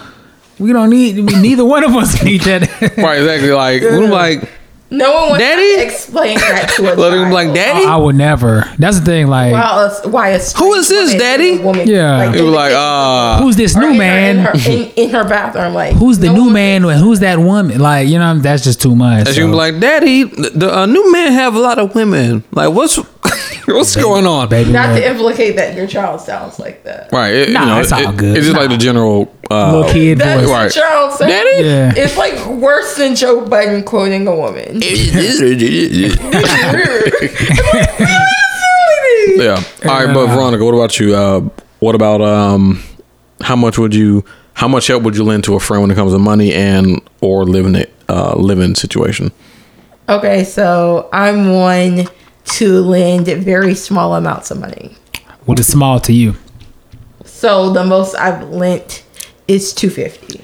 we 0.60 0.74
don't 0.74 0.90
need. 0.90 1.16
we- 1.18 1.36
Neither 1.42 1.64
one 1.66 1.84
of 1.84 1.96
us 1.96 2.22
need 2.24 2.42
that. 2.42 2.62
right, 2.98 3.20
exactly. 3.20 3.52
Like, 3.52 3.84
I'm 3.90 4.10
like, 4.10 4.50
No 4.98 5.14
one 5.14 5.30
wants 5.32 5.44
Daddy? 5.44 5.76
to 5.78 5.84
explain 5.84 6.38
that 6.38 6.74
to 6.76 6.94
a 6.94 6.96
let 6.96 7.14
him 7.14 7.32
like, 7.32 7.54
daddy. 7.54 7.86
I 7.86 7.96
would 7.98 8.16
never. 8.16 8.64
That's 8.78 9.00
the 9.00 9.06
thing. 9.06 9.28
Like, 9.28 9.52
Why 9.54 9.90
a, 10.04 10.10
why 10.10 10.30
a 10.30 10.40
Who 10.58 10.74
is 10.74 10.88
this, 10.90 11.12
woman 11.14 11.20
Daddy? 11.20 11.58
Woman, 11.60 11.88
Yeah. 11.88 12.34
It 12.34 12.42
was 12.42 12.54
like, 12.54 12.74
ah, 12.76 13.40
who's 13.42 13.56
this 13.56 13.76
new 13.76 13.88
in 13.88 13.94
her- 13.94 13.98
man? 13.98 14.38
in 14.38 14.44
her, 14.44 14.52
in, 14.72 14.92
in 14.96 15.10
her 15.12 15.24
bathroom? 15.24 15.74
Like, 15.74 15.94
who's 15.96 16.20
the 16.20 16.28
no 16.28 16.34
new 16.46 16.50
man? 16.50 16.84
and 16.86 17.00
Who's 17.00 17.20
that 17.20 17.38
woman? 17.40 17.80
Like, 17.80 18.08
you 18.08 18.18
know, 18.20 18.38
that's 18.40 18.64
just 18.64 18.82
too 18.82 18.96
much. 18.96 19.28
as 19.28 19.36
you 19.38 19.44
so. 19.44 19.48
can 19.48 19.52
be 19.52 19.58
like, 19.58 19.80
daddy, 19.80 20.24
the, 20.24 20.50
the 20.52 20.78
uh, 20.78 20.86
new 20.86 21.12
man 21.12 21.32
have 21.34 21.56
a 21.56 21.60
lot 21.60 21.80
of 21.80 21.94
women. 21.96 22.44
Like, 22.52 22.74
what's 22.74 23.00
what's 23.68 23.96
going 23.96 24.26
on, 24.28 24.50
baby, 24.50 24.72
Not 24.72 24.90
look, 24.90 25.00
to 25.04 25.10
implicate 25.10 25.56
that 25.58 25.76
your 25.76 25.88
child 25.88 26.22
sounds 26.22 26.60
like 26.60 26.84
that. 26.84 27.12
Right. 27.12 27.34
It, 27.34 27.50
Nah, 27.52 27.62
you 27.62 27.66
know, 27.68 27.80
it's 27.80 27.92
all 27.92 28.10
it- 28.14 28.18
good. 28.18 28.38
It's 28.38 28.46
just 28.48 28.58
like 28.58 28.70
the 28.70 28.78
general 28.78 29.34
uh, 29.52 29.72
little 29.78 29.92
kid 29.92 30.18
That's 30.20 30.42
voice. 30.42 30.50
Right. 30.52 30.64
what 30.66 30.74
child 30.74 31.12
sounds. 31.14 31.32
Daddy? 31.32 31.64
Yeah. 31.66 31.94
It's 31.96 32.18
like 32.18 32.46
worse 32.48 32.96
than 32.98 33.16
Joe 33.16 33.46
Biden 33.46 33.86
quoting 33.86 34.28
a 34.28 34.36
woman. 34.36 34.82
yeah. 39.38 39.64
All 39.86 40.06
right, 40.06 40.14
but 40.14 40.28
Veronica, 40.28 40.64
what 40.66 40.74
about 40.74 41.00
you? 41.00 41.16
Uh, 41.16 41.50
what 41.80 41.96
about 41.96 42.22
um, 42.22 42.82
how 43.42 43.56
much 43.56 43.78
would 43.78 43.94
you? 43.96 44.24
How 44.54 44.68
much 44.70 44.88
help 44.88 45.04
would 45.04 45.18
you 45.18 45.24
lend 45.26 45.44
to 45.46 45.56
a 45.56 45.60
friend 45.60 45.82
when 45.82 45.92
it 45.92 45.96
comes 45.96 46.14
to 46.14 46.20
money 46.20 46.54
and 46.54 47.02
or 47.22 47.44
living 47.44 47.76
it 47.76 47.94
uh, 48.08 48.36
living 48.38 48.74
situation? 48.76 49.32
Okay, 50.08 50.44
so 50.46 51.10
I'm 51.12 51.52
one 51.54 52.08
to 52.46 52.82
lend 52.82 53.28
very 53.28 53.76
small 53.76 54.16
amounts 54.16 54.52
of 54.52 54.60
money. 54.60 54.96
What 55.46 55.60
is 55.60 55.68
small 55.68 56.00
to 56.02 56.14
you? 56.14 56.36
So 57.24 57.72
the 57.72 57.84
most 57.84 58.16
I've 58.16 58.50
lent 58.50 59.04
is 59.48 59.74
two 59.74 59.90
fifty. 59.90 60.44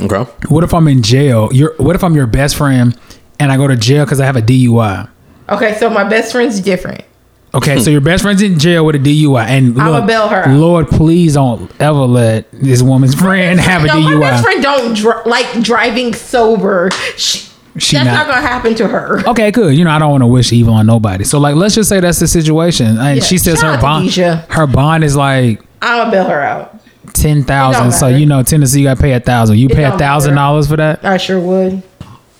Okay. 0.00 0.22
What 0.48 0.64
if 0.64 0.72
I'm 0.72 0.88
in 0.88 1.02
jail? 1.02 1.48
You're. 1.52 1.74
What 1.76 1.94
if 1.96 2.02
I'm 2.02 2.14
your 2.14 2.26
best 2.26 2.56
friend 2.56 2.98
and 3.38 3.52
I 3.52 3.56
go 3.56 3.66
to 3.66 3.76
jail 3.76 4.04
because 4.04 4.20
I 4.20 4.26
have 4.26 4.36
a 4.36 4.42
DUI? 4.42 5.08
Okay, 5.48 5.76
so 5.78 5.90
my 5.90 6.04
best 6.04 6.32
friend's 6.32 6.60
different. 6.60 7.04
Okay, 7.52 7.80
so 7.80 7.90
your 7.90 8.00
best 8.00 8.22
friend's 8.22 8.42
in 8.42 8.60
jail 8.60 8.86
with 8.86 8.94
a 8.94 8.98
DUI, 9.00 9.44
and 9.44 9.80
I'ma 9.80 10.06
bail 10.06 10.28
her 10.28 10.46
out. 10.46 10.56
Lord, 10.56 10.86
please 10.88 11.34
don't 11.34 11.68
ever 11.80 11.98
let 12.06 12.48
this 12.52 12.80
woman's 12.80 13.14
friend 13.16 13.58
have 13.58 13.82
a 13.84 13.88
DUI. 13.88 13.94
No, 14.04 14.18
my 14.18 14.20
best 14.20 14.44
friend 14.44 14.62
don't 14.62 14.94
dr- 14.96 15.26
like 15.26 15.60
driving 15.60 16.14
sober. 16.14 16.90
She, 17.16 17.49
She 17.80 17.96
that's 17.96 18.06
not- 18.06 18.26
not, 18.26 18.34
gonna 18.34 18.46
happen 18.46 18.74
to 18.76 18.86
her. 18.88 19.20
Okay, 19.28 19.50
good. 19.50 19.74
You 19.76 19.84
know, 19.84 19.90
I 19.90 19.98
don't 19.98 20.10
want 20.10 20.22
to 20.22 20.26
wish 20.26 20.52
evil 20.52 20.74
on 20.74 20.86
nobody. 20.86 21.24
So, 21.24 21.38
like, 21.38 21.54
let's 21.56 21.74
just 21.74 21.88
say 21.88 21.98
that's 22.00 22.18
the 22.20 22.26
situation, 22.28 22.98
and 22.98 23.16
Yeah, 23.18 23.22
she 23.22 23.38
says 23.38 23.60
shout 23.60 23.76
her 23.76 23.80
bond, 23.82 24.06
Deja. 24.06 24.44
her 24.50 24.66
bond 24.66 25.02
is 25.04 25.16
like 25.16 25.60
I'm 25.82 25.98
gonna 25.98 26.10
bail 26.10 26.24
her 26.28 26.40
out. 26.42 26.78
ten 27.14 27.42
thousand. 27.44 27.92
So 27.92 28.06
you 28.08 28.26
know, 28.26 28.42
Tennessee, 28.42 28.80
you 28.80 28.86
got 28.86 28.96
to 28.98 29.02
pay 29.02 29.12
a 29.12 29.20
thousand. 29.20 29.58
You 29.58 29.68
pay 29.68 29.84
a 29.84 29.96
thousand 29.98 30.34
dollars 30.34 30.68
for 30.68 30.76
that. 30.76 31.04
I 31.04 31.16
sure 31.16 31.40
would. 31.40 31.82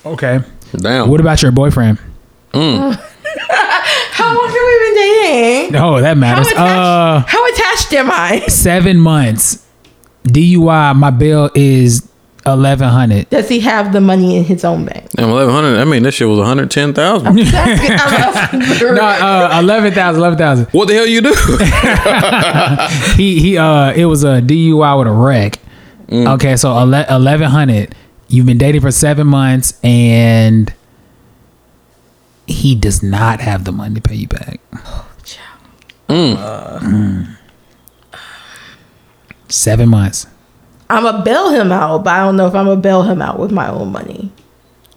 Okay. 0.07 0.41
Damn. 0.76 1.09
What 1.11 1.20
about 1.20 1.43
your 1.43 1.51
boyfriend? 1.53 1.99
Mm. 2.53 2.95
How 4.12 4.26
long 4.36 4.47
have 4.47 4.55
we 4.55 4.78
been 4.78 4.95
dating? 4.95 5.72
No, 5.72 6.01
that 6.01 6.09
How 6.09 6.14
matters. 6.20 6.47
attached, 6.49 6.61
Uh, 6.61 7.20
how 7.26 7.49
attached 7.53 7.93
am 7.95 8.11
I? 8.11 8.41
seven 8.49 8.99
months. 8.99 9.64
DUI. 10.24 10.95
My 10.97 11.11
bill 11.11 11.51
is 11.55 12.09
eleven 12.53 12.89
hundred. 12.89 13.29
Does 13.31 13.49
he 13.49 13.61
have 13.61 13.93
the 13.93 14.01
money 14.01 14.37
in 14.37 14.45
his 14.45 14.65
own 14.65 14.85
bank? 14.85 15.09
Damn, 15.11 15.29
eleven 15.31 15.53
hundred. 15.55 15.79
I 15.79 15.85
mean, 15.85 16.03
this 16.03 16.15
shit 16.15 16.29
was 16.29 16.39
one 16.39 16.47
hundred 16.47 16.71
ten 16.71 16.93
thousand. 16.95 17.37
No, 18.97 19.03
uh, 19.03 19.59
eleven 19.63 19.93
thousand. 19.93 20.21
Eleven 20.21 20.39
thousand. 20.39 20.67
what 20.73 20.89
the 20.89 20.95
hell 20.95 21.07
you 21.07 21.21
do? 21.21 21.33
he 23.17 23.39
he 23.41 23.57
uh 23.59 23.93
it 23.93 24.07
was 24.07 24.25
a 24.25 24.41
DUI 24.41 24.99
with 24.99 25.07
a 25.09 25.13
wreck. 25.13 25.59
Mm. 26.09 26.35
Okay, 26.35 26.57
so 26.57 26.77
eleven 26.79 27.51
hundred. 27.51 27.95
You've 28.29 28.47
been 28.47 28.59
dating 28.59 28.81
for 28.81 28.91
seven 28.91 29.27
months, 29.27 29.79
and 29.83 30.73
he 32.47 32.75
does 32.75 33.03
not 33.03 33.41
have 33.41 33.65
the 33.65 33.73
money 33.73 33.95
to 33.97 34.01
pay 34.01 34.15
you 34.17 34.29
back. 34.29 34.61
Oh, 34.75 35.07
Mm. 36.09 37.37
Seven 39.49 39.89
months. 39.89 40.27
I'm 40.91 41.05
gonna 41.05 41.22
bail 41.24 41.51
him 41.51 41.72
out, 41.72 42.05
but 42.05 42.12
I 42.14 42.18
don't 42.24 42.36
know 42.36 42.47
if 42.47 42.55
I'm 42.55 42.66
gonna 42.66 42.80
bail 42.80 43.03
him 43.03 43.22
out 43.22 43.38
with 43.38 43.53
my 43.53 43.68
own 43.70 43.93
money. 43.93 44.30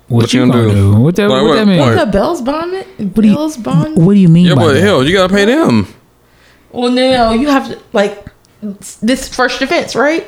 What, 0.07 0.23
What 0.23 0.33
you 0.33 0.41
you 0.41 0.47
gonna 0.51 0.61
gonna 0.63 0.73
do? 0.73 0.93
do? 0.95 0.99
What, 1.01 1.15
that, 1.15 1.29
Like 1.29 1.41
what 1.43 1.47
what? 1.49 1.55
that 1.55 1.67
mean? 1.67 1.79
What? 1.79 1.95
The 2.05 2.11
Bell's 2.11 2.41
bond, 2.41 2.71
do 2.97 3.03
you- 3.03 3.33
Bill's 3.35 3.57
bond. 3.57 3.95
What 4.05 4.13
do 4.13 4.19
you 4.19 4.27
mean 4.27 4.45
yeah, 4.47 4.55
by 4.55 4.61
but 4.63 4.73
that? 4.73 4.81
hell, 4.81 5.03
you 5.07 5.13
gotta 5.13 5.33
pay 5.33 5.45
them. 5.45 5.87
Well, 6.71 6.91
no, 6.91 7.31
you 7.33 7.47
have 7.49 7.67
to 7.69 7.79
like 7.93 8.27
this 9.01 9.27
first 9.33 9.59
defense, 9.59 9.95
right? 9.95 10.25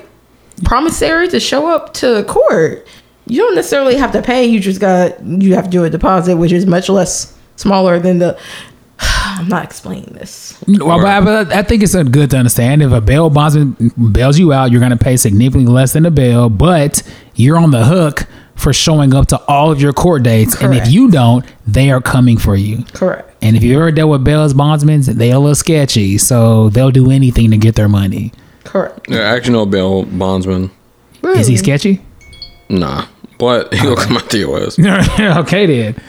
Promissory 0.63 1.27
to 1.29 1.39
show 1.39 1.67
up 1.67 1.93
to 1.95 2.23
court. 2.25 2.87
You 3.27 3.39
don't 3.39 3.55
necessarily 3.55 3.95
have 3.95 4.11
to 4.13 4.21
pay. 4.21 4.45
You 4.45 4.59
just 4.59 4.79
got 4.79 5.21
you 5.25 5.55
have 5.55 5.65
to 5.65 5.69
do 5.71 5.83
a 5.83 5.89
deposit, 5.89 6.37
which 6.37 6.51
is 6.51 6.65
much 6.65 6.87
less 6.89 7.35
smaller 7.55 7.99
than 7.99 8.19
the. 8.19 8.37
I'm 9.37 9.49
not 9.49 9.65
explaining 9.65 10.13
this. 10.13 10.57
Well, 10.67 11.01
but, 11.01 11.25
but 11.25 11.53
I 11.53 11.61
think 11.61 11.83
it's 11.83 11.93
good 11.93 12.29
to 12.31 12.37
understand 12.37 12.81
if 12.81 12.91
a 12.91 13.01
bail 13.01 13.29
bondsman 13.29 13.91
bails 14.11 14.39
you 14.39 14.53
out, 14.53 14.71
you're 14.71 14.79
going 14.79 14.97
to 14.97 15.03
pay 15.03 15.17
significantly 15.17 15.71
less 15.71 15.93
than 15.93 16.03
the 16.03 16.11
bail, 16.11 16.49
but 16.49 17.03
you're 17.35 17.57
on 17.57 17.71
the 17.71 17.85
hook 17.85 18.27
for 18.55 18.71
showing 18.71 19.13
up 19.13 19.27
to 19.27 19.41
all 19.47 19.71
of 19.71 19.81
your 19.81 19.91
court 19.91 20.23
dates. 20.23 20.61
And 20.61 20.73
if 20.73 20.89
you 20.89 21.11
don't, 21.11 21.45
they 21.67 21.91
are 21.91 21.99
coming 21.99 22.37
for 22.37 22.55
you. 22.55 22.83
Correct. 22.93 23.29
And 23.41 23.57
if 23.57 23.63
you 23.63 23.75
ever 23.75 23.91
dealt 23.91 24.09
with 24.09 24.23
bail's 24.23 24.53
bondsmen, 24.53 25.01
they're 25.01 25.35
a 25.35 25.39
little 25.39 25.53
sketchy, 25.53 26.17
so 26.17 26.69
they'll 26.69 26.91
do 26.91 27.11
anything 27.11 27.51
to 27.51 27.57
get 27.57 27.75
their 27.75 27.89
money. 27.89 28.31
Correct. 28.63 29.09
Yeah, 29.09 29.19
I 29.19 29.35
actually 29.35 29.53
know 29.53 29.63
a 29.63 29.67
bail 29.67 30.03
bondsman. 30.03 30.71
Is 31.23 31.47
he 31.47 31.57
sketchy? 31.57 32.01
Nah, 32.69 33.05
but 33.37 33.73
he'll 33.73 33.97
come 33.97 34.17
out 34.17 34.29
to 34.29 34.37
your 34.37 34.59
ass. 34.59 34.79
okay, 35.39 35.65
then. 35.65 36.01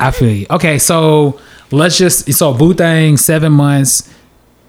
I 0.00 0.12
feel 0.12 0.30
you. 0.30 0.46
Okay, 0.48 0.78
so 0.78 1.40
let's 1.70 1.98
just 1.98 2.32
so 2.32 2.54
Boothang 2.54 3.18
seven 3.18 3.52
months, 3.52 4.12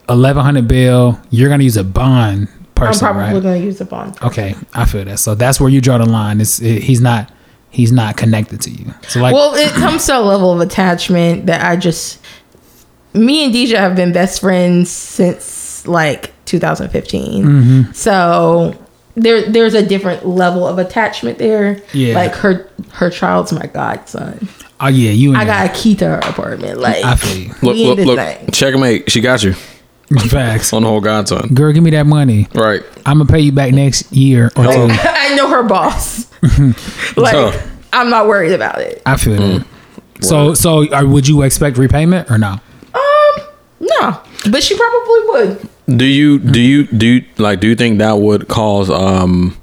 eleven 0.07 0.43
hundred 0.43 0.67
bill. 0.67 1.19
You're 1.29 1.49
gonna 1.49 1.63
use 1.63 1.77
a 1.77 1.83
bond 1.83 2.47
person, 2.75 3.07
I'm 3.07 3.15
person, 3.15 3.33
probably 3.33 3.33
right? 3.33 3.43
gonna 3.43 3.65
use 3.65 3.81
a 3.81 3.85
bond. 3.85 4.17
Okay, 4.21 4.55
I 4.73 4.85
feel 4.85 5.05
that. 5.05 5.19
So 5.19 5.35
that's 5.35 5.59
where 5.59 5.69
you 5.69 5.81
draw 5.81 5.97
the 5.97 6.05
line. 6.05 6.41
It's 6.41 6.61
it, 6.61 6.83
he's 6.83 7.01
not 7.01 7.31
he's 7.69 7.91
not 7.91 8.17
connected 8.17 8.61
to 8.61 8.71
you. 8.71 8.93
So 9.07 9.21
like, 9.21 9.33
Well, 9.33 9.53
it 9.55 9.71
comes 9.73 10.05
to 10.07 10.17
a 10.17 10.21
level 10.21 10.51
of 10.53 10.59
attachment 10.61 11.45
that 11.47 11.63
I 11.63 11.75
just. 11.75 12.19
Me 13.13 13.43
and 13.43 13.53
DJ 13.53 13.75
have 13.75 13.95
been 13.95 14.13
best 14.13 14.39
friends 14.39 14.91
since 14.91 15.87
like 15.87 16.31
2015. 16.45 17.43
Mm-hmm. 17.43 17.91
So 17.93 18.77
there, 19.15 19.49
there's 19.49 19.73
a 19.73 19.83
different 19.83 20.27
level 20.27 20.67
of 20.67 20.77
attachment 20.77 21.39
there. 21.39 21.81
Yeah. 21.91 22.13
Like 22.13 22.33
her, 22.35 22.69
her 22.91 23.09
child's 23.09 23.51
my 23.51 23.65
godson. 23.65 24.47
Oh 24.79 24.87
yeah, 24.87 25.11
you. 25.11 25.29
And 25.29 25.37
I 25.37 25.45
got 25.45 25.69
a 25.69 25.73
key 25.79 25.95
to 25.95 26.05
her 26.05 26.19
apartment. 26.19 26.79
Like 26.79 27.03
I 27.03 27.15
feel 27.15 27.37
you. 27.37 27.47
Look, 27.61 27.75
we 27.75 27.85
look, 27.85 27.99
look. 27.99 28.17
thing. 28.19 28.51
Checkmate. 28.51 29.11
She 29.11 29.21
got 29.21 29.43
you 29.43 29.53
facts. 30.29 30.73
on 30.73 30.83
the 30.83 30.87
whole 30.89 31.01
godson. 31.01 31.53
Girl, 31.53 31.71
give 31.71 31.83
me 31.83 31.91
that 31.91 32.05
money. 32.05 32.47
Right. 32.53 32.81
I'm 33.05 33.17
gonna 33.19 33.25
pay 33.31 33.39
you 33.41 33.51
back 33.51 33.73
next 33.73 34.11
year 34.11 34.47
or 34.55 34.63
Hello. 34.63 34.87
two. 34.87 34.93
I 34.99 35.35
know 35.35 35.49
her 35.49 35.63
boss. 35.63 36.29
like 37.17 37.33
Tough. 37.33 37.71
I'm 37.93 38.09
not 38.09 38.27
worried 38.27 38.53
about 38.53 38.79
it. 38.81 39.01
I 39.05 39.17
feel 39.17 39.37
Mm. 39.37 39.59
that. 39.59 40.25
So, 40.25 40.53
so 40.53 40.91
uh, 40.93 41.05
would 41.05 41.27
you 41.27 41.41
expect 41.43 41.77
repayment 41.77 42.29
or 42.29 42.37
no? 42.37 42.57
Um, 42.93 43.47
no, 43.79 44.21
but 44.51 44.61
she 44.63 44.75
probably 44.77 45.19
would. 45.27 45.97
Do 45.97 46.05
you 46.05 46.39
do 46.39 46.59
you 46.61 46.85
do 46.87 47.05
you, 47.07 47.25
like 47.37 47.59
do 47.61 47.67
you 47.67 47.75
think 47.75 47.97
that 47.99 48.19
would 48.19 48.47
cause 48.47 48.89
um 48.89 49.57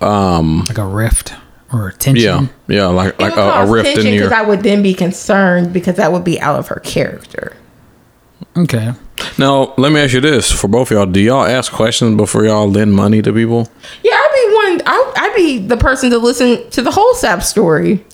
um 0.00 0.64
Like 0.68 0.78
a 0.78 0.84
rift 0.86 1.34
or 1.72 1.88
a 1.88 1.92
tension? 1.92 2.24
yeah 2.24 2.46
yeah 2.68 2.86
like 2.86 3.18
like 3.20 3.36
would 3.36 3.42
a, 3.42 3.60
a 3.62 3.70
rift 3.70 3.88
in 3.88 3.94
tension 3.94 4.14
your 4.14 4.24
because 4.24 4.38
I 4.38 4.42
would 4.42 4.60
then 4.60 4.82
be 4.82 4.94
concerned 4.94 5.72
because 5.72 5.96
that 5.96 6.12
would 6.12 6.24
be 6.24 6.40
out 6.40 6.58
of 6.58 6.68
her 6.68 6.80
character. 6.80 7.56
Okay. 8.56 8.92
now 9.36 9.74
let 9.76 9.92
me 9.92 10.00
ask 10.00 10.14
you 10.14 10.20
this 10.20 10.50
for 10.50 10.68
both 10.68 10.90
of 10.90 10.96
y'all 10.96 11.06
do 11.06 11.20
y'all 11.20 11.44
ask 11.44 11.72
questions 11.72 12.16
before 12.16 12.44
y'all 12.44 12.70
lend 12.70 12.92
money 12.94 13.20
to 13.22 13.32
people 13.32 13.68
Yeah, 14.02 14.14
I'd 14.14 14.32
be 14.34 14.54
one. 14.54 14.82
I, 14.86 15.12
I'd 15.16 15.36
be 15.36 15.58
the 15.58 15.76
person 15.76 16.10
to 16.10 16.18
listen 16.18 16.68
to 16.70 16.82
the 16.82 16.90
whole 16.90 17.14
SAP 17.14 17.42
story. 17.42 18.04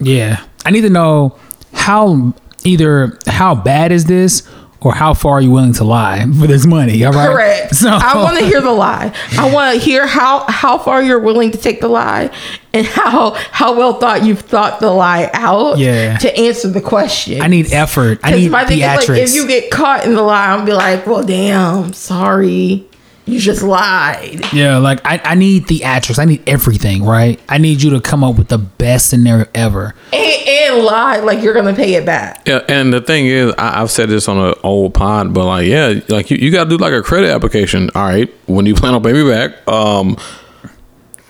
Yeah. 0.00 0.44
I 0.64 0.70
need 0.70 0.82
to 0.82 0.90
know 0.90 1.36
how 1.74 2.34
either 2.64 3.18
how 3.26 3.54
bad 3.54 3.90
is 3.92 4.04
this 4.06 4.48
or 4.84 4.94
how 4.94 5.14
far 5.14 5.34
are 5.34 5.40
you 5.40 5.50
willing 5.50 5.72
to 5.74 5.84
lie 5.84 6.24
for 6.40 6.46
this 6.46 6.66
money? 6.66 7.04
All 7.04 7.12
right. 7.12 7.28
Correct. 7.28 7.74
So 7.74 7.88
I 7.90 8.16
want 8.16 8.38
to 8.38 8.44
hear 8.44 8.60
the 8.60 8.72
lie. 8.72 9.14
I 9.38 9.52
want 9.52 9.74
to 9.74 9.80
hear 9.80 10.06
how 10.06 10.44
how 10.48 10.78
far 10.78 11.02
you're 11.02 11.20
willing 11.20 11.50
to 11.52 11.58
take 11.58 11.80
the 11.80 11.88
lie, 11.88 12.30
and 12.72 12.86
how 12.86 13.30
how 13.50 13.76
well 13.76 13.94
thought 13.94 14.24
you've 14.24 14.40
thought 14.40 14.80
the 14.80 14.90
lie 14.90 15.30
out. 15.32 15.78
Yeah. 15.78 16.16
To 16.18 16.38
answer 16.38 16.68
the 16.68 16.80
question. 16.80 17.40
I 17.40 17.46
need 17.48 17.72
effort. 17.72 18.20
I 18.22 18.32
need 18.32 18.50
my 18.50 18.64
thing 18.64 18.80
is, 18.80 18.84
theatrics. 18.84 19.08
like, 19.08 19.18
if 19.22 19.34
you 19.34 19.46
get 19.46 19.70
caught 19.70 20.04
in 20.04 20.14
the 20.14 20.22
lie, 20.22 20.46
I'll 20.46 20.64
be 20.64 20.72
like, 20.72 21.06
well, 21.06 21.22
damn, 21.24 21.92
sorry, 21.92 22.86
you 23.26 23.38
just 23.38 23.62
lied. 23.62 24.40
yeah, 24.52 24.78
like 24.78 25.00
I, 25.04 25.20
I 25.24 25.34
need 25.34 25.64
theatrics. 25.66 26.18
I 26.18 26.24
need 26.24 26.42
everything, 26.48 27.04
right? 27.04 27.40
I 27.48 27.58
need 27.58 27.80
you 27.82 27.90
to 27.90 28.00
come 28.00 28.24
up 28.24 28.36
with 28.36 28.48
the 28.48 28.58
best 28.58 29.08
scenario 29.10 29.46
ever. 29.54 29.94
And, 30.12 30.48
and 30.48 30.84
lie 30.84 31.18
like 31.18 31.42
you're 31.42 31.54
gonna 31.54 31.74
pay 31.74 31.94
it 31.94 32.04
back. 32.06 32.42
yeah 32.46 32.60
and 32.68 32.92
the 32.92 33.00
thing 33.00 33.26
is 33.26 33.52
I, 33.58 33.82
i've 33.82 33.90
said 33.90 34.08
this 34.08 34.26
on 34.28 34.38
an 34.38 34.54
old 34.62 34.94
pod 34.94 35.32
but 35.34 35.44
like 35.44 35.66
yeah 35.66 36.00
like 36.08 36.30
you, 36.30 36.36
you 36.38 36.50
gotta 36.50 36.68
do 36.70 36.76
like 36.78 36.92
a 36.92 37.02
credit 37.02 37.30
application 37.30 37.90
all 37.94 38.02
right 38.04 38.32
when 38.46 38.64
you 38.66 38.74
plan 38.80 38.94
on 38.94 39.02
paying 39.02 39.16
me 39.16 39.28
back 39.30 39.66
um 39.68 40.16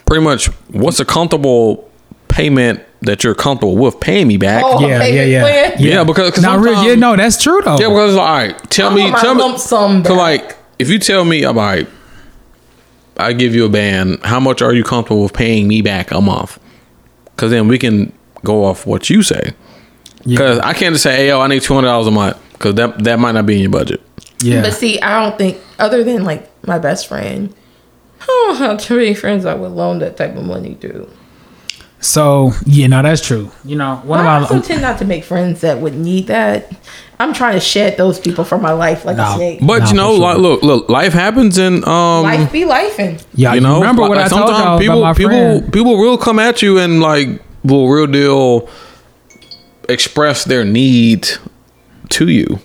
pretty 0.06 0.22
much 0.24 0.46
what's 0.70 1.00
a 1.00 1.04
comfortable 1.04 1.90
payment 2.28 2.80
that 3.02 3.24
you're 3.24 3.34
comfortable 3.34 3.76
with 3.76 3.98
paying 4.00 4.28
me 4.28 4.36
back 4.36 4.62
Oh, 4.64 4.86
Yeah, 4.86 5.04
yeah, 5.04 5.22
yeah. 5.24 5.40
plan? 5.42 5.72
yeah, 5.78 6.04
because 6.04 6.34
cause 6.34 6.42
No, 6.42 6.56
really, 6.58 6.88
yeah, 6.88 6.94
no, 6.94 7.16
that's 7.16 7.42
true 7.42 7.60
though. 7.64 7.78
Yeah, 7.78 7.88
because 7.88 8.16
all 8.16 8.24
right, 8.26 8.56
tell 8.70 8.90
I 8.90 8.94
me, 8.94 9.10
tell 9.10 9.34
me, 9.34 9.42
lump 9.42 9.58
sum 9.58 10.04
so 10.04 10.14
like, 10.14 10.56
if 10.78 10.88
you 10.90 10.98
tell 10.98 11.24
me, 11.24 11.44
I'm 11.44 11.58
all 11.58 11.64
right, 11.64 11.88
I 13.16 13.32
give 13.32 13.54
you 13.54 13.64
a 13.64 13.68
band. 13.68 14.20
How 14.24 14.40
much 14.40 14.62
are 14.62 14.72
you 14.72 14.82
comfortable 14.84 15.22
with 15.22 15.32
paying 15.34 15.68
me 15.68 15.82
back 15.82 16.10
a 16.10 16.20
month? 16.20 16.58
Because 17.26 17.50
then 17.50 17.68
we 17.68 17.78
can 17.78 18.12
go 18.44 18.64
off 18.64 18.86
what 18.86 19.08
you 19.10 19.22
say. 19.22 19.52
Because 20.26 20.58
I 20.60 20.72
can't 20.72 20.94
just 20.94 21.02
say, 21.02 21.16
hey, 21.16 21.28
yo, 21.28 21.40
I 21.40 21.48
need 21.48 21.62
two 21.62 21.74
hundred 21.74 21.88
dollars 21.88 22.06
a 22.06 22.10
month. 22.10 22.36
Because 22.52 22.74
that 22.76 23.02
that 23.04 23.18
might 23.18 23.32
not 23.32 23.46
be 23.46 23.54
in 23.56 23.60
your 23.62 23.70
budget. 23.70 24.00
yeah. 24.40 24.62
But 24.62 24.72
see, 24.74 25.00
I 25.00 25.22
don't 25.22 25.36
think 25.36 25.58
other 25.78 26.04
than 26.04 26.24
like 26.24 26.48
my 26.66 26.78
best 26.78 27.08
friend, 27.08 27.52
I 28.20 28.26
don't 28.26 28.56
have 28.56 28.78
too 28.80 28.96
many 28.96 29.14
friends 29.14 29.44
I 29.44 29.54
would 29.54 29.72
loan 29.72 29.98
that 29.98 30.16
type 30.16 30.36
of 30.36 30.44
money 30.44 30.76
to. 30.76 31.08
So 32.04 32.50
yeah, 32.66 32.88
no, 32.88 33.00
that's 33.00 33.24
true. 33.24 33.50
You 33.64 33.76
know, 33.76 33.96
one 34.04 34.18
But 34.18 34.26
I 34.26 34.36
of 34.38 34.42
also 34.42 34.54
my 34.56 34.60
tend 34.60 34.82
not 34.82 34.98
to 34.98 35.04
make 35.04 35.22
friends 35.24 35.60
that 35.62 35.78
would 35.80 35.94
need 35.94 36.26
that. 36.26 36.70
I'm 37.20 37.32
trying 37.32 37.54
to 37.54 37.60
shed 37.60 37.96
those 37.96 38.18
people 38.18 38.42
from 38.42 38.60
my 38.60 38.72
life 38.72 39.04
like 39.04 39.16
No. 39.16 39.32
a 39.32 39.36
snake. 39.36 39.60
But 39.62 39.82
Nah, 39.82 39.88
you 39.90 39.94
know, 39.94 40.10
sure. 40.16 40.20
like, 40.20 40.38
look, 40.38 40.62
look, 40.64 40.88
life 40.88 41.12
happens, 41.12 41.56
and 41.58 41.84
um, 41.86 42.24
life 42.24 42.50
be 42.50 42.62
lifing. 42.64 43.22
yeah, 43.34 43.54
you 43.54 43.60
know, 43.60 43.76
remember 43.80 44.02
what 44.02 44.16
like, 44.18 44.26
I 44.26 44.28
told 44.28 44.48
y'all 44.50 44.78
people, 44.80 44.98
about 44.98 45.08
my 45.10 45.14
people, 45.14 45.30
friend? 45.60 45.72
people 45.72 45.96
will 45.96 46.18
come 46.18 46.40
at 46.40 46.60
you 46.60 46.78
and 46.78 47.00
like 47.00 47.40
will 47.62 47.88
real 47.88 48.08
deal 48.08 48.68
express 49.88 50.44
their 50.44 50.64
need 50.64 51.28
to 52.10 52.28
you. 52.28 52.58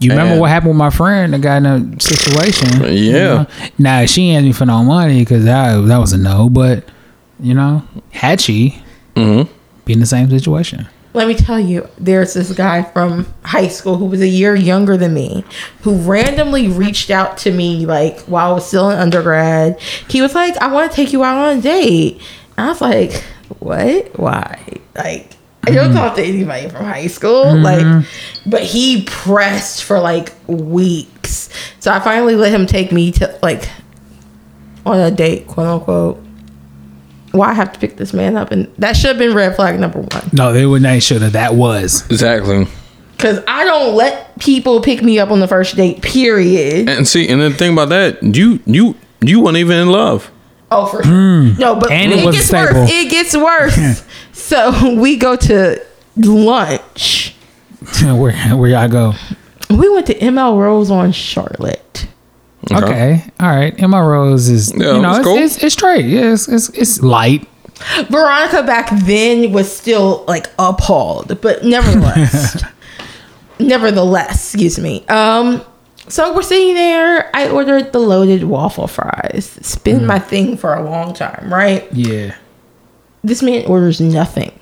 You 0.00 0.10
remember 0.10 0.32
And- 0.32 0.40
what 0.40 0.50
happened 0.50 0.70
with 0.70 0.78
my 0.78 0.90
friend 0.90 1.32
that 1.32 1.40
got 1.40 1.58
in 1.58 1.66
a 1.66 2.00
situation? 2.00 2.82
Yeah. 2.82 2.88
You 2.90 3.12
know? 3.14 3.46
Now 3.78 4.04
she 4.06 4.30
ain't 4.30 4.44
me 4.44 4.52
for 4.52 4.66
no 4.66 4.82
money 4.82 5.20
because 5.20 5.44
that 5.44 5.76
that 5.86 5.98
was 5.98 6.12
a 6.12 6.18
no. 6.18 6.50
But 6.50 6.84
you 7.40 7.54
know, 7.54 7.82
had 8.10 8.40
she 8.40 8.81
Mm-hmm. 9.14 9.52
be 9.84 9.92
in 9.92 10.00
the 10.00 10.06
same 10.06 10.30
situation? 10.30 10.88
Let 11.14 11.28
me 11.28 11.34
tell 11.34 11.60
you, 11.60 11.86
there's 11.98 12.32
this 12.32 12.52
guy 12.52 12.82
from 12.82 13.26
high 13.44 13.68
school 13.68 13.96
who 13.98 14.06
was 14.06 14.22
a 14.22 14.28
year 14.28 14.54
younger 14.54 14.96
than 14.96 15.12
me 15.12 15.44
who 15.82 15.96
randomly 15.96 16.68
reached 16.68 17.10
out 17.10 17.36
to 17.38 17.52
me 17.52 17.84
like 17.84 18.20
while 18.20 18.50
I 18.50 18.54
was 18.54 18.66
still 18.66 18.88
in 18.88 18.98
undergrad. 18.98 19.78
He 20.08 20.22
was 20.22 20.34
like, 20.34 20.56
I 20.56 20.72
want 20.72 20.90
to 20.90 20.96
take 20.96 21.12
you 21.12 21.22
out 21.22 21.36
on 21.36 21.58
a 21.58 21.60
date. 21.60 22.22
And 22.56 22.66
I 22.66 22.68
was 22.68 22.80
like, 22.80 23.12
What? 23.58 24.18
Why? 24.18 24.78
Like, 24.96 25.32
I 25.64 25.70
don't 25.70 25.92
talk 25.92 26.16
to 26.16 26.22
anybody 26.22 26.68
from 26.70 26.84
high 26.86 27.06
school. 27.08 27.56
Like, 27.56 28.04
but 28.46 28.62
he 28.62 29.04
pressed 29.04 29.84
for 29.84 30.00
like 30.00 30.32
weeks. 30.46 31.50
So 31.78 31.92
I 31.92 32.00
finally 32.00 32.36
let 32.36 32.52
him 32.52 32.66
take 32.66 32.90
me 32.90 33.12
to 33.12 33.38
like 33.42 33.68
on 34.86 34.98
a 34.98 35.10
date, 35.10 35.46
quote 35.46 35.66
unquote. 35.66 36.24
Why 37.32 37.50
I 37.50 37.52
have 37.54 37.72
to 37.72 37.78
pick 37.78 37.96
this 37.96 38.12
man 38.12 38.36
up, 38.36 38.50
and 38.50 38.72
that 38.78 38.96
should 38.96 39.08
have 39.08 39.18
been 39.18 39.34
red 39.34 39.56
flag 39.56 39.80
number 39.80 40.00
one. 40.00 40.30
No, 40.32 40.52
they 40.52 40.66
would 40.66 40.82
not 40.82 41.02
should 41.02 41.22
have. 41.22 41.32
That 41.32 41.54
was 41.54 42.04
Exactly. 42.10 42.66
Cause 43.18 43.40
I 43.46 43.64
don't 43.64 43.94
let 43.94 44.36
people 44.40 44.80
pick 44.80 45.00
me 45.02 45.18
up 45.20 45.30
on 45.30 45.38
the 45.40 45.46
first 45.46 45.76
date. 45.76 46.02
Period. 46.02 46.88
And 46.88 47.06
see, 47.06 47.28
and 47.28 47.40
the 47.40 47.50
thing 47.50 47.72
about 47.72 47.88
that, 47.90 48.20
you 48.22 48.58
you 48.66 48.96
you 49.20 49.40
weren't 49.40 49.56
even 49.56 49.78
in 49.78 49.88
love. 49.88 50.30
Oh, 50.72 50.86
for 50.86 51.04
sure. 51.04 51.12
Hmm. 51.12 51.52
No, 51.58 51.76
but 51.76 51.90
And 51.92 52.12
it, 52.12 52.18
it 52.18 52.32
gets 52.32 52.46
stable. 52.46 52.80
worse. 52.80 52.90
It 52.90 53.10
gets 53.10 53.36
worse. 53.36 54.04
so 54.32 54.94
we 55.00 55.16
go 55.16 55.36
to 55.36 55.80
lunch. 56.16 57.36
where 58.02 58.32
where 58.56 58.70
y'all 58.70 58.88
go. 58.88 59.12
We 59.70 59.88
went 59.88 60.06
to 60.08 60.14
ML 60.18 60.58
Rose 60.58 60.90
on 60.90 61.12
Charlotte. 61.12 62.08
Okay, 62.70 63.24
all 63.40 63.48
right. 63.48 63.76
ML 63.76 64.06
Rose 64.08 64.48
is 64.48 64.72
Yeah, 64.76 64.94
you 64.96 65.02
know 65.02 65.10
it's 65.10 65.18
it's, 65.18 65.26
cool. 65.26 65.36
it's, 65.38 65.64
it's 65.64 65.74
straight. 65.74 66.04
Yeah, 66.04 66.32
it's, 66.32 66.48
it's 66.48 66.68
it's 66.70 67.02
light. 67.02 67.48
Veronica 68.08 68.62
back 68.62 68.90
then 69.04 69.52
was 69.52 69.74
still 69.74 70.24
like 70.28 70.46
appalled, 70.58 71.40
but 71.40 71.64
nevertheless, 71.64 72.62
nevertheless, 73.58 74.30
excuse 74.54 74.78
me. 74.78 75.04
Um, 75.08 75.62
so 76.08 76.34
we're 76.34 76.42
sitting 76.42 76.74
there. 76.74 77.30
I 77.34 77.48
ordered 77.48 77.92
the 77.92 77.98
loaded 77.98 78.44
waffle 78.44 78.86
fries. 78.86 79.54
It's 79.56 79.76
been 79.76 80.06
my 80.06 80.18
thing 80.18 80.56
for 80.56 80.74
a 80.74 80.82
long 80.88 81.14
time, 81.14 81.52
right? 81.52 81.90
Yeah, 81.92 82.34
This 83.24 83.42
man 83.42 83.64
orders 83.66 84.00
nothing. 84.00 84.52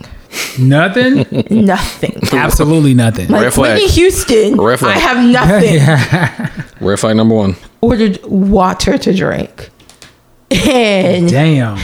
Nothing. 0.58 1.26
Nothing. 1.50 2.16
Absolutely 2.32 2.94
nothing. 2.94 3.28
Like 3.28 3.42
Red 3.42 3.54
flag. 3.54 3.78
Whitney 3.78 3.88
Houston, 3.94 4.56
Red 4.56 4.78
flag. 4.78 4.96
I 4.96 5.00
have 5.00 5.30
nothing. 5.30 5.74
yeah. 5.74 6.62
Red 6.80 6.98
flag 7.00 7.16
number 7.16 7.34
one. 7.34 7.56
Ordered 7.80 8.24
water 8.24 8.98
to 8.98 9.14
drink, 9.14 9.70
and 10.50 11.28
Damn. 11.28 11.78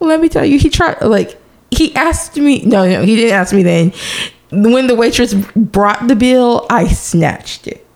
let 0.00 0.20
me 0.20 0.28
tell 0.28 0.44
you, 0.44 0.58
he 0.58 0.70
tried 0.70 1.00
like 1.02 1.40
he 1.70 1.94
asked 1.94 2.36
me. 2.36 2.62
No, 2.64 2.88
no, 2.88 3.02
he 3.02 3.16
didn't 3.16 3.34
ask 3.34 3.54
me 3.54 3.62
then. 3.62 3.92
When 4.50 4.86
the 4.86 4.94
waitress 4.94 5.34
brought 5.34 6.08
the 6.08 6.16
bill, 6.16 6.66
I 6.70 6.86
snatched 6.86 7.66
it 7.66 7.86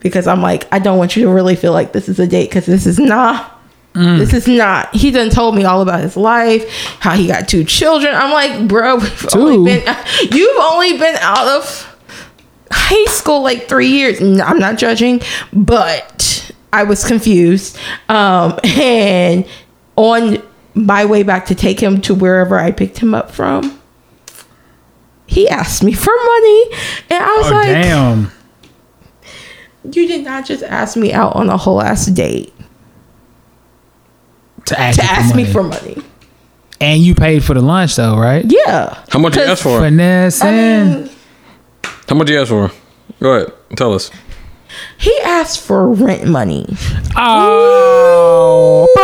because 0.00 0.26
I'm 0.26 0.42
like, 0.42 0.66
I 0.72 0.78
don't 0.78 0.98
want 0.98 1.16
you 1.16 1.24
to 1.24 1.30
really 1.30 1.56
feel 1.56 1.72
like 1.72 1.92
this 1.92 2.08
is 2.08 2.18
a 2.20 2.26
date 2.26 2.50
because 2.50 2.66
this 2.66 2.86
is 2.86 2.98
not. 2.98 3.53
This 3.94 4.32
is 4.32 4.48
not. 4.48 4.92
He 4.94 5.10
done 5.12 5.30
told 5.30 5.54
me 5.54 5.64
all 5.64 5.80
about 5.80 6.00
his 6.00 6.16
life, 6.16 6.68
how 6.98 7.12
he 7.14 7.28
got 7.28 7.46
two 7.48 7.62
children. 7.64 8.12
I'm 8.14 8.32
like, 8.32 8.66
bro, 8.66 8.96
we've 8.98 9.28
Two? 9.28 9.38
only 9.40 9.80
been, 9.80 9.96
you've 10.32 10.56
only 10.60 10.98
been 10.98 11.14
out 11.20 11.46
of 11.46 11.96
high 12.72 13.12
school 13.12 13.42
like 13.42 13.68
three 13.68 13.86
years. 13.88 14.20
No, 14.20 14.42
I'm 14.42 14.58
not 14.58 14.78
judging, 14.78 15.20
but 15.52 16.52
I 16.72 16.82
was 16.82 17.04
confused. 17.04 17.78
Um, 18.08 18.58
and 18.64 19.46
on 19.94 20.42
my 20.74 21.04
way 21.04 21.22
back 21.22 21.46
to 21.46 21.54
take 21.54 21.78
him 21.78 22.00
to 22.00 22.14
wherever 22.16 22.58
I 22.58 22.72
picked 22.72 22.98
him 22.98 23.14
up 23.14 23.30
from, 23.30 23.80
he 25.26 25.48
asked 25.48 25.84
me 25.84 25.92
for 25.92 26.12
money, 26.16 26.64
and 27.10 27.22
I 27.24 27.36
was 27.36 27.46
Oh 27.46 27.54
like, 27.54 27.66
damn. 27.68 28.32
"You 29.84 30.08
did 30.08 30.24
not 30.24 30.46
just 30.46 30.62
ask 30.64 30.96
me 30.96 31.12
out 31.12 31.36
on 31.36 31.48
a 31.48 31.56
whole 31.56 31.80
ass 31.80 32.06
date 32.06 32.52
To 34.66 34.80
ask, 34.80 34.98
to 34.98 35.04
you 35.04 35.10
ask 35.10 35.34
me 35.34 35.44
for 35.44 35.62
money." 35.62 36.02
And 36.80 37.02
you 37.02 37.14
paid 37.14 37.44
for 37.44 37.54
the 37.54 37.60
lunch 37.62 37.96
though, 37.96 38.16
right? 38.18 38.44
Yeah. 38.46 39.02
How 39.10 39.18
much 39.18 39.36
you 39.36 39.42
ask 39.42 39.62
for? 39.62 39.80
Finesse. 39.80 40.42
I 40.42 40.50
mean, 40.50 41.10
How 42.08 42.16
much 42.16 42.28
you 42.30 42.40
ask 42.40 42.48
for? 42.50 42.70
Go 43.20 43.32
ahead, 43.34 43.52
tell 43.76 43.94
us. 43.94 44.10
he 44.98 45.16
asked 45.24 45.60
for 45.60 45.88
rent 45.88 46.26
money. 46.26 46.66
Oh. 47.16 48.86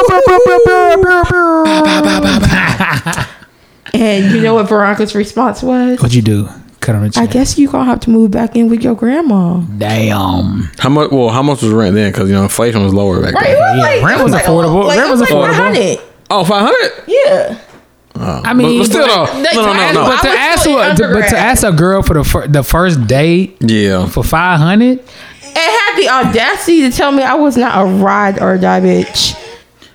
And 3.92 4.32
you 4.34 4.40
know 4.40 4.54
what 4.54 4.68
Veronica's 4.68 5.14
response 5.16 5.62
was? 5.62 5.98
What'd 6.00 6.14
you 6.14 6.22
do? 6.22 6.48
Cut 6.80 6.94
on 6.94 7.08
the 7.08 7.20
I 7.20 7.26
guess 7.26 7.58
you 7.58 7.68
gonna 7.70 7.84
have 7.84 8.00
to 8.00 8.10
move 8.10 8.30
back 8.30 8.56
in 8.56 8.68
with 8.70 8.82
your 8.82 8.94
grandma. 8.94 9.58
Damn. 9.78 10.70
How 10.78 10.88
much? 10.88 11.10
Well, 11.10 11.28
how 11.28 11.42
much 11.42 11.60
was 11.62 11.70
rent 11.72 11.94
then? 11.94 12.10
Because 12.10 12.28
you 12.28 12.34
know 12.34 12.42
inflation 12.44 12.82
was 12.82 12.94
lower 12.94 13.20
back 13.22 13.34
Right? 13.34 13.44
then. 13.48 13.56
Was 13.60 13.76
Yeah, 13.76 13.82
like, 13.82 14.02
rent 14.02 14.20
it 14.20 14.24
was 14.24 14.32
affordable. 14.34 14.84
Like, 14.86 14.98
Rent 14.98 15.08
it 15.08 15.10
was 15.10 15.20
was 15.20 15.30
like 15.30 15.50
affordable. 15.50 15.74
100. 15.74 15.98
Oh, 16.30 16.44
500? 16.44 17.04
Yeah. 17.06 17.58
Oh, 18.16 18.42
I 18.44 18.54
mean, 18.54 18.78
but 18.80 18.84
still, 18.86 19.06
though. 19.06 19.22
Like, 19.24 19.54
No, 19.54 19.62
no, 19.62 19.72
no, 19.72 19.92
no. 19.92 20.04
But 20.06 20.20
to 20.22 20.28
ask 20.28 20.60
still 20.62 20.80
a, 20.80 20.94
to, 20.94 21.08
but 21.14 21.28
to 21.28 21.38
ask 21.38 21.62
a 21.64 21.72
girl 21.72 22.02
for 22.02 22.14
the 22.14 22.24
fir- 22.24 22.46
the 22.48 22.62
first 22.62 23.06
date 23.06 23.56
Yeah. 23.60 24.06
for 24.06 24.22
five 24.24 24.58
hundred, 24.58 24.98
It 24.98 25.56
had 25.56 25.96
the 25.96 26.08
audacity 26.28 26.82
to 26.82 26.90
tell 26.96 27.12
me 27.12 27.22
I 27.22 27.34
was 27.34 27.56
not 27.56 27.80
a 27.80 27.84
ride 27.84 28.40
or 28.40 28.56
die 28.58 28.80
bitch. 28.80 29.34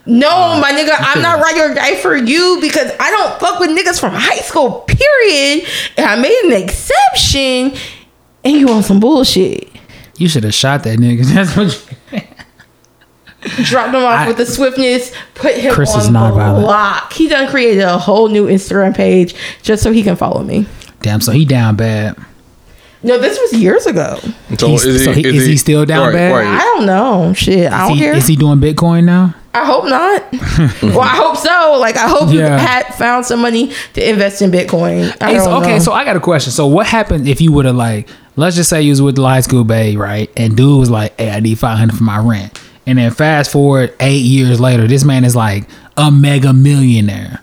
No, 0.08 0.60
my 0.62 0.72
nigga, 0.72 0.96
I'm 1.00 1.22
not 1.22 1.40
ride 1.42 1.58
or 1.72 1.74
die 1.74 1.96
for 1.96 2.16
you 2.16 2.60
because 2.62 2.92
I 3.00 3.10
don't 3.12 3.40
fuck 3.40 3.60
with 3.60 3.72
niggas 3.72 4.00
from 4.00 4.14
high 4.14 4.38
school, 4.42 4.82
period. 4.88 5.68
And 5.98 6.06
I 6.06 6.16
made 6.16 6.40
an 6.46 6.54
exception 6.64 7.74
and 8.44 8.54
you 8.58 8.70
on 8.70 8.84
some 8.84 9.00
bullshit. 9.00 9.68
you 10.18 10.30
should 10.30 10.44
have 10.44 10.54
shot 10.54 10.84
that 10.84 11.00
nigga. 11.00 11.24
That's 11.34 11.56
what. 11.58 11.90
You, 12.12 12.22
Dropped 13.66 13.90
him 13.90 13.96
off 14.04 14.12
I- 14.22 14.28
with 14.28 14.38
the 14.38 14.46
swiftness, 14.46 15.12
put 15.36 15.56
him 15.56 15.72
Chris 15.74 15.94
on 15.94 16.00
is 16.02 16.10
not 16.10 16.34
violent. 16.34 16.66
block. 16.66 17.14
He 17.14 17.28
done 17.28 17.48
created 17.48 17.84
a 17.84 17.98
whole 17.98 18.28
new 18.30 18.48
Instagram 18.48 18.96
page 18.96 19.36
just 19.62 19.84
so 19.84 19.92
he 19.92 20.02
can 20.04 20.16
follow 20.16 20.44
me. 20.44 20.66
damn. 21.02 21.22
So 21.22 21.32
he 21.32 21.46
down 21.46 21.76
bad. 21.76 22.16
No, 23.04 23.20
this 23.20 23.38
was 23.40 23.54
years 23.54 23.86
ago. 23.86 24.18
So 24.58 24.68
He's- 24.70 24.82
so 25.04 25.12
he- 25.14 25.28
is 25.28 25.46
he 25.46 25.58
still 25.58 25.86
down 25.86 26.12
bad? 26.14 26.34
I 26.44 26.58
don't 26.60 26.88
know. 26.88 27.34
Shit, 27.34 27.72
I 27.72 27.88
don't 27.88 27.98
he, 27.98 28.04
care. 28.04 28.16
is 28.16 28.26
he 28.28 28.36
doing 28.36 28.60
Bitcoin 28.60 29.04
now? 29.04 29.36
I 29.56 29.66
hope 29.66 29.86
not. 29.86 30.32
well, 30.84 31.00
I 31.02 31.16
hope 31.16 31.38
so. 31.38 31.78
Like, 31.80 31.96
I 31.98 32.08
hope 32.10 32.30
you 32.32 32.40
Yeah. 32.40 32.58
had 32.58 32.94
found 32.96 33.26
some 33.26 33.42
money 33.42 33.72
to 33.94 34.10
invest 34.10 34.42
in 34.42 34.52
Bitcoin. 34.52 35.16
I 35.22 35.34
Hey, 35.34 35.40
so, 35.40 35.58
okay, 35.62 35.80
so 35.80 35.94
I 35.94 36.04
got 36.04 36.16
a 36.16 36.20
question. 36.20 36.52
So 36.52 36.68
what 36.68 36.86
happened 36.88 37.28
if 37.28 37.40
you 37.40 37.52
would 37.54 37.66
have 37.66 37.76
like, 37.76 38.10
let's 38.36 38.56
just 38.56 38.70
say 38.70 38.82
you 38.82 38.92
was 38.92 39.02
with 39.02 39.16
the 39.16 39.24
high 39.24 39.40
school 39.42 39.64
babe, 39.64 39.98
right? 39.98 40.30
And 40.36 40.58
dude 40.58 40.80
was 40.80 40.90
like, 40.90 41.18
"Hey, 41.20 41.32
I 41.32 41.40
need 41.40 41.58
five 41.58 41.78
hundred 41.78 41.98
for 41.98 42.04
my 42.04 42.18
rent." 42.20 42.60
And 42.86 42.98
then 42.98 43.12
fast 43.12 43.52
forward 43.52 43.94
eight 44.00 44.24
years 44.24 44.60
later, 44.60 44.88
this 44.88 45.04
man 45.04 45.24
is 45.24 45.36
like 45.36 45.68
a 45.98 46.12
mega 46.12 46.52
millionaire. 46.54 47.42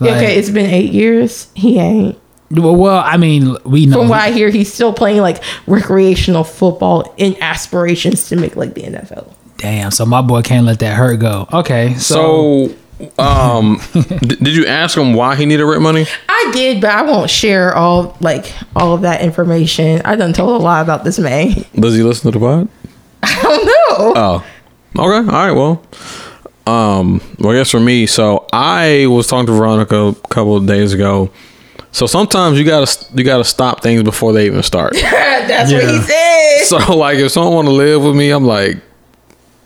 Like, 0.00 0.12
okay, 0.16 0.36
it's 0.36 0.50
been 0.50 0.68
eight 0.68 0.92
years. 0.92 1.48
He 1.54 1.78
ain't. 1.78 2.18
Well, 2.50 2.74
well, 2.76 3.02
I 3.06 3.16
mean, 3.16 3.56
we 3.64 3.86
know. 3.86 3.98
From 4.00 4.08
what 4.08 4.20
I 4.20 4.30
hear, 4.32 4.50
he's 4.50 4.70
still 4.72 4.92
playing 4.92 5.20
like 5.22 5.42
recreational 5.66 6.44
football 6.44 7.14
in 7.16 7.40
aspirations 7.40 8.28
to 8.28 8.36
make 8.36 8.56
like 8.56 8.74
the 8.74 8.82
NFL. 8.82 9.32
Damn. 9.62 9.90
So 9.92 10.04
my 10.04 10.20
boy 10.20 10.42
can't 10.42 10.66
let 10.66 10.80
that 10.80 10.94
hurt 10.96 11.16
go. 11.20 11.46
Okay. 11.52 11.94
So, 11.94 12.68
So, 12.98 13.08
um, 13.18 13.80
d- 13.92 14.36
did 14.36 14.48
you 14.56 14.66
ask 14.66 14.96
him 14.98 15.14
why 15.14 15.36
he 15.36 15.46
needed 15.46 15.64
rent 15.64 15.82
money? 15.82 16.04
I 16.28 16.50
did, 16.52 16.80
but 16.80 16.90
I 16.90 17.02
won't 17.02 17.30
share 17.30 17.74
all 17.74 18.16
like 18.20 18.52
all 18.76 18.94
of 18.94 19.02
that 19.02 19.22
information. 19.22 20.02
I 20.04 20.16
done 20.16 20.32
told 20.32 20.60
a 20.60 20.64
lot 20.64 20.82
about 20.82 21.04
this 21.04 21.18
man. 21.18 21.64
Does 21.74 21.94
he 21.96 22.02
listen 22.02 22.30
to 22.32 22.38
the 22.38 22.44
pod? 22.44 22.68
I 23.22 23.40
don't 23.42 23.66
know. 23.66 24.12
Oh, 24.16 24.34
okay. 24.98 25.30
All 25.30 25.46
right. 25.48 25.52
Well, 25.52 25.82
um, 26.66 27.20
well, 27.38 27.52
I 27.52 27.58
guess 27.58 27.70
for 27.70 27.80
me, 27.80 28.06
so 28.06 28.46
I 28.52 29.06
was 29.06 29.26
talking 29.28 29.46
to 29.46 29.52
Veronica 29.52 29.96
a 29.96 30.14
couple 30.28 30.56
of 30.56 30.66
days 30.66 30.92
ago. 30.92 31.30
So 31.92 32.06
sometimes 32.06 32.58
you 32.58 32.64
gotta 32.64 33.04
you 33.14 33.22
gotta 33.22 33.44
stop 33.44 33.82
things 33.82 34.02
before 34.02 34.32
they 34.32 34.46
even 34.46 34.62
start. 34.62 34.92
That's 35.00 35.70
what 35.72 35.82
he 35.84 35.98
said. 36.00 36.64
so 36.64 36.96
like, 36.96 37.18
if 37.18 37.30
someone 37.32 37.54
want 37.54 37.68
to 37.68 37.72
live 37.72 38.02
with 38.02 38.16
me, 38.16 38.30
I'm 38.30 38.44
like, 38.46 38.78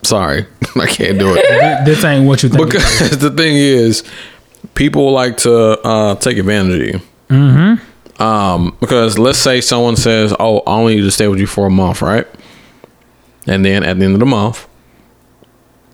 sorry, 0.07 0.47
I 0.77 0.87
can't 0.87 1.19
do 1.19 1.35
it. 1.37 1.85
this 1.85 2.05
ain't 2.05 2.27
what 2.27 2.43
you 2.43 2.49
think. 2.49 2.67
because 2.67 3.11
the 3.19 3.31
thing 3.31 3.57
is, 3.57 4.03
people 4.75 5.13
like 5.13 5.39
to 5.39 5.81
uh, 5.83 6.15
take 6.17 6.39
advantage 6.39 6.81
of 6.81 6.87
you. 6.87 7.01
Mm-hmm. 7.29 8.23
Um, 8.23 8.77
because 8.81 9.19
let's 9.19 9.39
say 9.39 9.61
someone 9.61 9.97
says, 9.97 10.35
"Oh, 10.39 10.61
I 10.61 10.73
only 10.73 10.97
need 10.97 11.03
to 11.03 11.11
stay 11.11 11.29
with 11.29 11.39
you 11.39 11.47
for 11.47 11.67
a 11.67 11.71
month," 11.71 12.01
right? 12.03 12.27
And 13.47 13.65
then 13.65 13.85
at 13.85 13.99
the 13.99 14.05
end 14.05 14.15
of 14.15 14.21
the 14.21 14.27
month, 14.27 14.67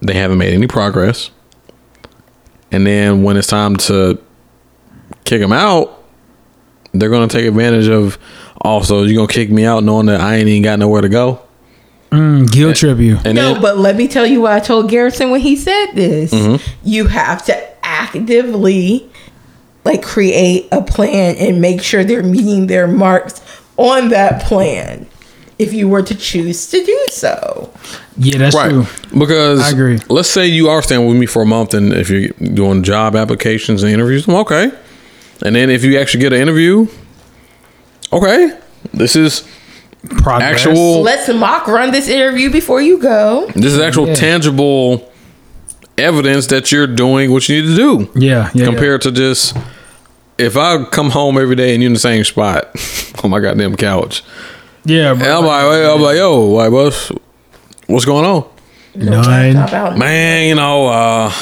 they 0.00 0.14
haven't 0.14 0.38
made 0.38 0.54
any 0.54 0.66
progress. 0.66 1.30
And 2.70 2.86
then 2.86 3.22
when 3.22 3.36
it's 3.36 3.48
time 3.48 3.76
to 3.76 4.22
kick 5.24 5.40
them 5.40 5.52
out, 5.52 6.02
they're 6.92 7.10
gonna 7.10 7.28
take 7.28 7.46
advantage 7.46 7.88
of. 7.88 8.18
Also, 8.64 9.02
you 9.02 9.16
gonna 9.16 9.26
kick 9.26 9.50
me 9.50 9.64
out 9.64 9.82
knowing 9.82 10.06
that 10.06 10.20
I 10.20 10.36
ain't 10.36 10.48
even 10.48 10.62
got 10.62 10.78
nowhere 10.78 11.00
to 11.00 11.08
go. 11.08 11.42
Mm, 12.12 12.50
guilt 12.52 12.76
trip 12.76 12.98
you. 12.98 13.18
And 13.24 13.34
No, 13.34 13.54
then, 13.54 13.62
but 13.62 13.78
let 13.78 13.96
me 13.96 14.06
tell 14.06 14.26
you 14.26 14.42
what 14.42 14.52
I 14.52 14.60
told 14.60 14.90
Garrison 14.90 15.30
when 15.30 15.40
he 15.40 15.56
said 15.56 15.92
this. 15.94 16.32
Mm-hmm. 16.32 16.62
You 16.84 17.06
have 17.06 17.44
to 17.46 17.84
actively 17.84 19.08
like 19.84 20.02
create 20.02 20.68
a 20.70 20.82
plan 20.82 21.36
and 21.36 21.60
make 21.60 21.82
sure 21.82 22.04
they're 22.04 22.22
meeting 22.22 22.66
their 22.66 22.86
marks 22.86 23.40
on 23.76 24.10
that 24.10 24.42
plan 24.42 25.06
if 25.58 25.72
you 25.72 25.88
were 25.88 26.02
to 26.02 26.14
choose 26.14 26.68
to 26.70 26.84
do 26.84 27.06
so. 27.08 27.72
Yeah, 28.16 28.38
that's 28.38 28.54
right 28.54 28.70
true. 28.70 28.86
because 29.18 29.60
I 29.60 29.70
agree. 29.70 29.98
let's 30.08 30.28
say 30.28 30.46
you 30.46 30.68
are 30.68 30.82
staying 30.82 31.06
with 31.08 31.16
me 31.16 31.24
for 31.26 31.42
a 31.42 31.46
month 31.46 31.72
and 31.72 31.92
if 31.94 32.10
you're 32.10 32.28
doing 32.54 32.82
job 32.82 33.16
applications 33.16 33.82
and 33.82 33.90
interviews 33.90 34.28
okay 34.28 34.70
and 35.44 35.56
then 35.56 35.70
if 35.70 35.82
you 35.82 35.98
actually 35.98 36.20
get 36.20 36.34
an 36.34 36.40
interview 36.42 36.86
okay 38.12 38.58
this 38.92 39.16
is 39.16 39.48
Progress. 40.08 40.66
actual 40.66 41.02
Let's 41.02 41.28
mock 41.28 41.66
run 41.68 41.90
this 41.92 42.08
interview 42.08 42.50
before 42.50 42.80
you 42.82 42.98
go. 42.98 43.46
this 43.54 43.72
is 43.72 43.78
actual 43.78 44.08
Yeah. 44.08 44.14
tangible 44.14 45.12
evidence 45.98 46.46
that 46.48 46.72
you're 46.72 46.86
doing 46.86 47.30
what 47.30 47.48
you 47.48 47.62
need 47.62 47.68
to 47.68 47.76
do 47.76 48.08
Yeah, 48.18 48.50
yeah. 48.54 48.64
compared 48.64 49.02
to 49.02 49.12
just 49.12 49.56
if 50.38 50.56
I 50.56 50.84
come 50.84 51.10
home 51.10 51.38
every 51.38 51.54
day 51.54 51.74
and 51.74 51.82
you're 51.82 51.88
in 51.88 51.92
the 51.92 52.00
same 52.00 52.24
spot 52.24 52.70
on 53.24 53.30
my 53.30 53.38
goddamn 53.40 53.76
couch 53.76 54.22
yeah, 54.84 55.14
bro. 55.14 55.38
I'm 55.38 55.44
like 55.46 55.64
I'm 55.94 56.00
like 56.00 56.16
yo 56.16 56.40
like 56.46 56.72
what's 56.72 57.12
what's 57.86 58.04
going 58.04 58.24
on 58.24 58.44
None. 58.94 59.98
Man 59.98 60.48
you 60.48 60.54
know 60.56 60.86
uh 60.86 61.32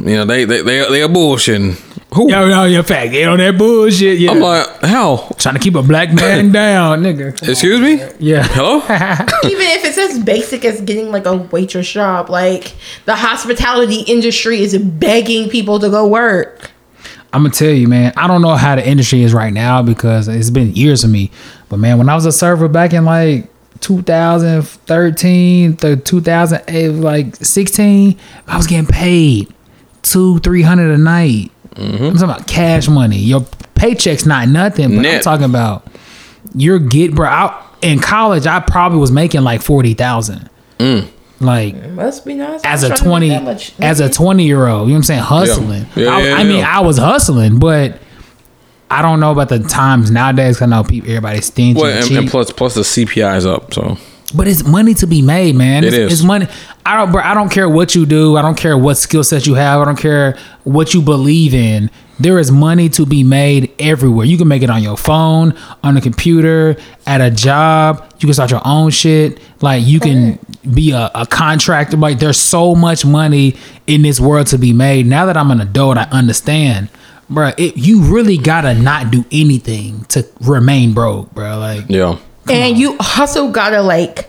you 0.00 0.16
know 0.16 0.24
they 0.24 0.44
they 0.44 0.60
they, 0.62 0.88
they 0.88 1.02
are 1.02 1.08
bullshitting 1.08 1.76
who 2.14 2.30
Yo, 2.30 2.46
yo, 2.46 2.64
your 2.64 2.82
fact. 2.82 3.12
Get 3.12 3.28
on 3.28 3.38
that 3.38 3.58
bullshit. 3.58 4.18
Yeah. 4.18 4.30
I'm 4.30 4.40
like, 4.40 4.66
how? 4.82 5.28
Trying 5.36 5.56
to 5.56 5.60
keep 5.60 5.74
a 5.74 5.82
black 5.82 6.12
man 6.12 6.52
down, 6.52 7.02
nigga. 7.02 7.48
Excuse 7.48 7.80
me? 7.80 8.00
Yeah. 8.18 8.44
Hello? 8.44 8.76
even 9.44 9.66
if 9.66 9.84
it's 9.84 9.98
as 9.98 10.22
basic 10.22 10.64
as 10.64 10.80
getting 10.80 11.10
like 11.10 11.26
a 11.26 11.36
waitress 11.36 11.90
job, 11.90 12.30
like 12.30 12.74
the 13.04 13.16
hospitality 13.16 14.02
industry 14.02 14.60
is 14.60 14.78
begging 14.78 15.50
people 15.50 15.78
to 15.80 15.90
go 15.90 16.06
work. 16.06 16.70
I'm 17.32 17.42
gonna 17.42 17.52
tell 17.52 17.70
you, 17.70 17.88
man. 17.88 18.12
I 18.16 18.28
don't 18.28 18.42
know 18.42 18.54
how 18.54 18.76
the 18.76 18.88
industry 18.88 19.22
is 19.22 19.34
right 19.34 19.52
now 19.52 19.82
because 19.82 20.28
it's 20.28 20.50
been 20.50 20.72
years 20.74 21.02
of 21.02 21.10
me. 21.10 21.32
But 21.68 21.78
man, 21.78 21.98
when 21.98 22.08
I 22.08 22.14
was 22.14 22.26
a 22.26 22.32
server 22.32 22.68
back 22.68 22.92
in 22.92 23.04
like 23.04 23.48
2013 23.80 25.76
to 25.78 25.96
2008, 25.96 26.88
like 26.90 27.34
16, 27.34 28.20
I 28.46 28.56
was 28.56 28.68
getting 28.68 28.86
paid 28.86 29.52
two, 30.02 30.38
three 30.38 30.62
hundred 30.62 30.92
a 30.92 30.98
night. 30.98 31.50
Mm-hmm. 31.74 32.04
I'm 32.04 32.12
talking 32.14 32.22
about 32.22 32.46
cash 32.46 32.88
money. 32.88 33.18
Your 33.18 33.44
paycheck's 33.74 34.26
not 34.26 34.48
nothing, 34.48 34.96
but 34.96 35.06
I'm 35.06 35.20
talking 35.22 35.44
about 35.46 35.86
you're 36.54 36.78
get 36.78 37.14
bro. 37.14 37.28
I, 37.28 37.60
in 37.82 37.98
college, 37.98 38.46
I 38.46 38.60
probably 38.60 38.98
was 38.98 39.10
making 39.10 39.42
like 39.42 39.60
forty 39.62 39.94
thousand. 39.94 40.48
Mm. 40.78 41.08
Like 41.40 41.74
Must 41.90 42.24
be 42.24 42.34
nice. 42.34 42.60
as 42.64 42.84
I'm 42.84 42.92
a 42.92 42.96
trying 42.96 43.20
to 43.22 43.28
make 43.28 43.40
20 43.40 43.44
much. 43.44 43.80
as 43.80 44.00
a 44.00 44.08
20 44.08 44.46
year 44.46 44.66
old 44.68 44.88
you 44.88 44.94
know 44.94 44.94
what 44.94 44.96
i'm 44.98 45.02
saying 45.02 45.20
hustling 45.20 45.84
Yeah, 45.96 46.08
I, 46.16 46.22
yeah, 46.22 46.34
I 46.36 46.44
mean 46.44 46.58
yeah. 46.58 46.78
i 46.78 46.80
was 46.80 46.96
hustling 46.96 47.58
but 47.58 47.98
i 48.88 49.02
don't 49.02 49.18
know 49.20 49.32
about 49.32 49.48
the 49.48 49.58
times 49.58 50.10
nowadays 50.12 50.56
'cause 50.58 50.62
i 50.62 50.66
know 50.70 50.84
people 50.84 51.10
everybody's 51.10 51.46
stingy 51.46 51.80
Well, 51.80 51.90
and 51.92 52.06
and, 52.08 52.18
and 52.18 52.30
plus, 52.30 52.50
plus 52.52 52.74
the 52.74 52.82
CPI 52.82 53.36
is 53.36 53.46
up. 53.46 53.74
So 53.74 53.98
but 54.34 54.48
it's 54.48 54.64
money 54.64 54.94
to 54.94 55.06
be 55.06 55.22
made 55.22 55.54
man. 55.54 55.84
It 55.84 55.88
it's, 55.88 55.96
is. 55.96 56.12
it's 56.12 56.22
money. 56.22 56.46
I 56.84 56.96
don't 56.96 57.12
bro, 57.12 57.22
i 57.22 57.34
don't 57.34 57.50
care 57.50 57.68
what 57.68 57.94
you 57.94 58.06
do. 58.06 58.36
I 58.36 58.42
don't 58.42 58.56
care 58.56 58.76
what 58.76 58.96
skill 58.96 59.24
set 59.24 59.46
you 59.46 59.54
have. 59.54 59.80
I 59.80 59.84
don't 59.84 59.98
care 59.98 60.36
what 60.64 60.94
you 60.94 61.02
believe 61.02 61.54
in. 61.54 61.90
There 62.18 62.38
is 62.38 62.52
money 62.52 62.88
to 62.90 63.06
be 63.06 63.24
made 63.24 63.72
everywhere. 63.78 64.24
You 64.24 64.38
can 64.38 64.46
make 64.46 64.62
it 64.62 64.70
on 64.70 64.82
your 64.82 64.96
phone 64.96 65.56
on 65.82 65.96
a 65.96 66.00
computer 66.00 66.76
at 67.06 67.20
a 67.20 67.30
job. 67.30 68.08
You 68.20 68.28
can 68.28 68.34
start 68.34 68.50
your 68.50 68.62
own 68.64 68.90
shit. 68.90 69.40
Like 69.60 69.84
you 69.84 69.98
can 69.98 70.38
be 70.72 70.92
a, 70.92 71.10
a 71.14 71.26
contractor. 71.26 71.96
Like 71.96 72.20
there's 72.20 72.38
so 72.38 72.74
much 72.74 73.04
money 73.04 73.56
in 73.86 74.02
this 74.02 74.20
world 74.20 74.46
to 74.48 74.58
be 74.58 74.72
made. 74.72 75.06
Now 75.06 75.26
that 75.26 75.36
i'm 75.36 75.50
an 75.50 75.60
adult 75.60 75.98
i 75.98 76.04
understand. 76.04 76.88
Bro 77.30 77.52
it, 77.56 77.76
you 77.76 78.02
really 78.02 78.36
gotta 78.36 78.74
not 78.74 79.10
do 79.10 79.24
anything 79.32 80.04
to 80.04 80.26
remain 80.42 80.92
broke 80.92 81.32
bro 81.32 81.58
like 81.58 81.86
yeah, 81.88 82.18
and 82.48 82.76
you 82.78 82.96
also 83.18 83.50
gotta 83.50 83.82
like 83.82 84.28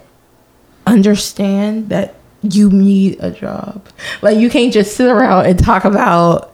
understand 0.88 1.90
that 1.90 2.16
you 2.42 2.70
need 2.70 3.18
a 3.20 3.32
job. 3.32 3.88
Like 4.22 4.38
you 4.38 4.50
can't 4.50 4.72
just 4.74 4.96
sit 4.96 5.08
around 5.08 5.48
and 5.48 5.58
talk 5.58 5.84
about 5.86 6.52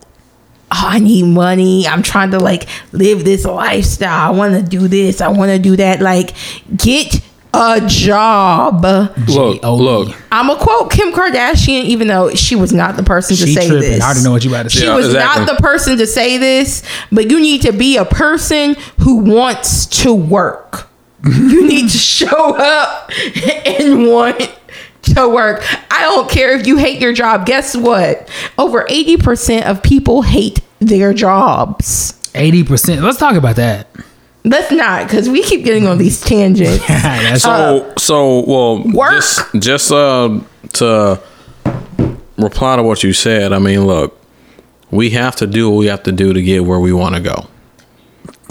oh, 0.74 0.86
I 0.88 0.98
need 1.00 1.24
money. 1.24 1.86
I'm 1.86 2.02
trying 2.02 2.30
to 2.30 2.38
like 2.40 2.66
live 2.92 3.24
this 3.24 3.44
lifestyle. 3.44 4.32
I 4.32 4.36
want 4.36 4.54
to 4.54 4.62
do 4.62 4.88
this. 4.88 5.20
I 5.20 5.28
want 5.28 5.50
to 5.50 5.58
do 5.58 5.76
that. 5.76 6.00
Like, 6.00 6.32
get 6.74 7.20
a 7.52 7.82
job. 7.86 8.82
Look, 8.82 9.14
G-O-E. 9.26 9.60
look. 9.82 10.16
I'm 10.32 10.46
gonna 10.46 10.58
quote 10.58 10.90
Kim 10.90 11.12
Kardashian, 11.12 11.82
even 11.84 12.08
though 12.08 12.34
she 12.34 12.56
was 12.56 12.72
not 12.72 12.96
the 12.96 13.02
person 13.02 13.36
to 13.36 13.46
She 13.46 13.52
say 13.52 13.68
tripping. 13.68 13.90
this. 13.90 14.02
I 14.02 14.14
didn't 14.14 14.24
know 14.24 14.32
what 14.32 14.42
you 14.44 14.50
about 14.50 14.62
to 14.62 14.70
say. 14.70 14.80
She 14.80 14.86
Yeah, 14.86 14.96
was 14.96 15.06
exactly. 15.08 15.44
not 15.44 15.56
the 15.56 15.62
person 15.62 15.98
to 15.98 16.06
say 16.06 16.38
this, 16.38 16.82
but 17.12 17.30
you 17.30 17.38
need 17.38 17.60
to 17.62 17.72
be 17.72 17.98
a 17.98 18.06
person 18.06 18.74
who 19.00 19.16
wants 19.16 19.84
to 20.02 20.14
work. 20.14 20.88
You 21.24 21.66
need 21.66 21.90
to 21.90 21.98
show 21.98 22.56
up 22.56 23.10
and 23.66 24.06
want 24.08 24.38
to 25.02 25.28
work. 25.28 25.62
I 25.90 26.00
don't 26.02 26.30
care 26.30 26.52
if 26.58 26.66
you 26.66 26.76
hate 26.76 27.00
your 27.00 27.12
job. 27.12 27.46
Guess 27.46 27.76
what? 27.76 28.28
Over 28.58 28.84
80% 28.84 29.62
of 29.62 29.82
people 29.82 30.22
hate 30.22 30.60
their 30.80 31.12
jobs. 31.12 32.18
Eighty 32.34 32.64
percent. 32.64 33.02
Let's 33.02 33.18
talk 33.18 33.34
about 33.36 33.56
that. 33.56 33.88
Let's 34.44 34.72
not, 34.72 35.06
because 35.06 35.28
we 35.28 35.42
keep 35.42 35.64
getting 35.64 35.86
on 35.86 35.98
these 35.98 36.18
tangents. 36.20 36.84
That's 36.88 37.42
So, 37.42 37.92
so 37.98 38.44
well, 38.46 38.82
work. 38.92 39.12
just 39.12 39.40
just 39.60 39.92
uh, 39.92 40.40
to 40.72 41.22
reply 42.38 42.76
to 42.76 42.82
what 42.82 43.04
you 43.04 43.12
said. 43.12 43.52
I 43.52 43.58
mean, 43.58 43.86
look, 43.86 44.18
we 44.90 45.10
have 45.10 45.36
to 45.36 45.46
do 45.46 45.70
what 45.70 45.76
we 45.76 45.86
have 45.86 46.02
to 46.04 46.12
do 46.12 46.32
to 46.32 46.42
get 46.42 46.64
where 46.64 46.80
we 46.80 46.92
want 46.92 47.14
to 47.16 47.20
go. 47.20 47.46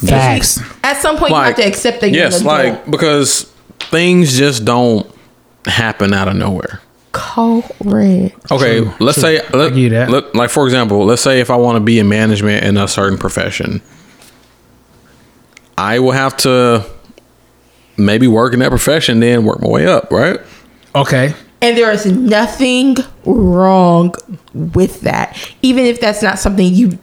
Facts. 0.08 0.60
At 0.84 0.98
some 1.02 1.18
point, 1.18 1.32
you 1.32 1.38
have 1.38 1.56
to 1.56 1.66
accept 1.68 2.02
that 2.02 2.10
you're 2.10 2.24
Yes, 2.24 2.42
an 2.42 2.48
adult. 2.48 2.66
like 2.76 2.92
because 2.92 3.44
things 3.80 4.38
just 4.38 4.66
don't 4.66 5.06
happen 5.66 6.14
out 6.14 6.28
of 6.28 6.36
nowhere. 6.36 6.82
correct. 7.12 8.52
Okay, 8.52 8.80
True, 8.82 8.94
let's 9.00 9.20
true. 9.20 9.38
say 9.38 9.40
I 9.40 9.58
let, 9.58 9.76
you 9.76 9.90
that. 9.90 10.10
let- 10.10 10.34
like 10.36 10.50
for 10.50 10.66
example, 10.66 11.06
let's 11.06 11.22
say 11.22 11.40
if 11.40 11.50
I 11.50 11.56
want 11.56 11.76
to 11.76 11.80
be 11.82 12.00
in 12.00 12.08
management 12.10 12.64
in 12.64 12.78
a 12.78 12.88
certain 12.88 13.18
profession, 13.18 13.82
I 15.78 16.00
will 16.00 16.12
have 16.12 16.38
to 16.38 16.86
maybe 17.98 18.28
work 18.28 18.54
in 18.54 18.60
that 18.60 18.70
profession, 18.70 19.20
then 19.20 19.44
work 19.46 19.62
my 19.62 19.68
way 19.68 19.88
up, 19.88 20.12
right? 20.12 20.40
Okay. 20.96 21.34
And 21.62 21.78
there 21.78 21.92
is 21.92 22.06
nothing 22.08 22.98
wrong 23.26 24.16
with 24.54 25.02
that, 25.02 25.38
even 25.62 25.86
if 25.86 26.02
that's 26.02 26.22
not 26.24 26.40
something 26.40 26.74
you 26.74 26.98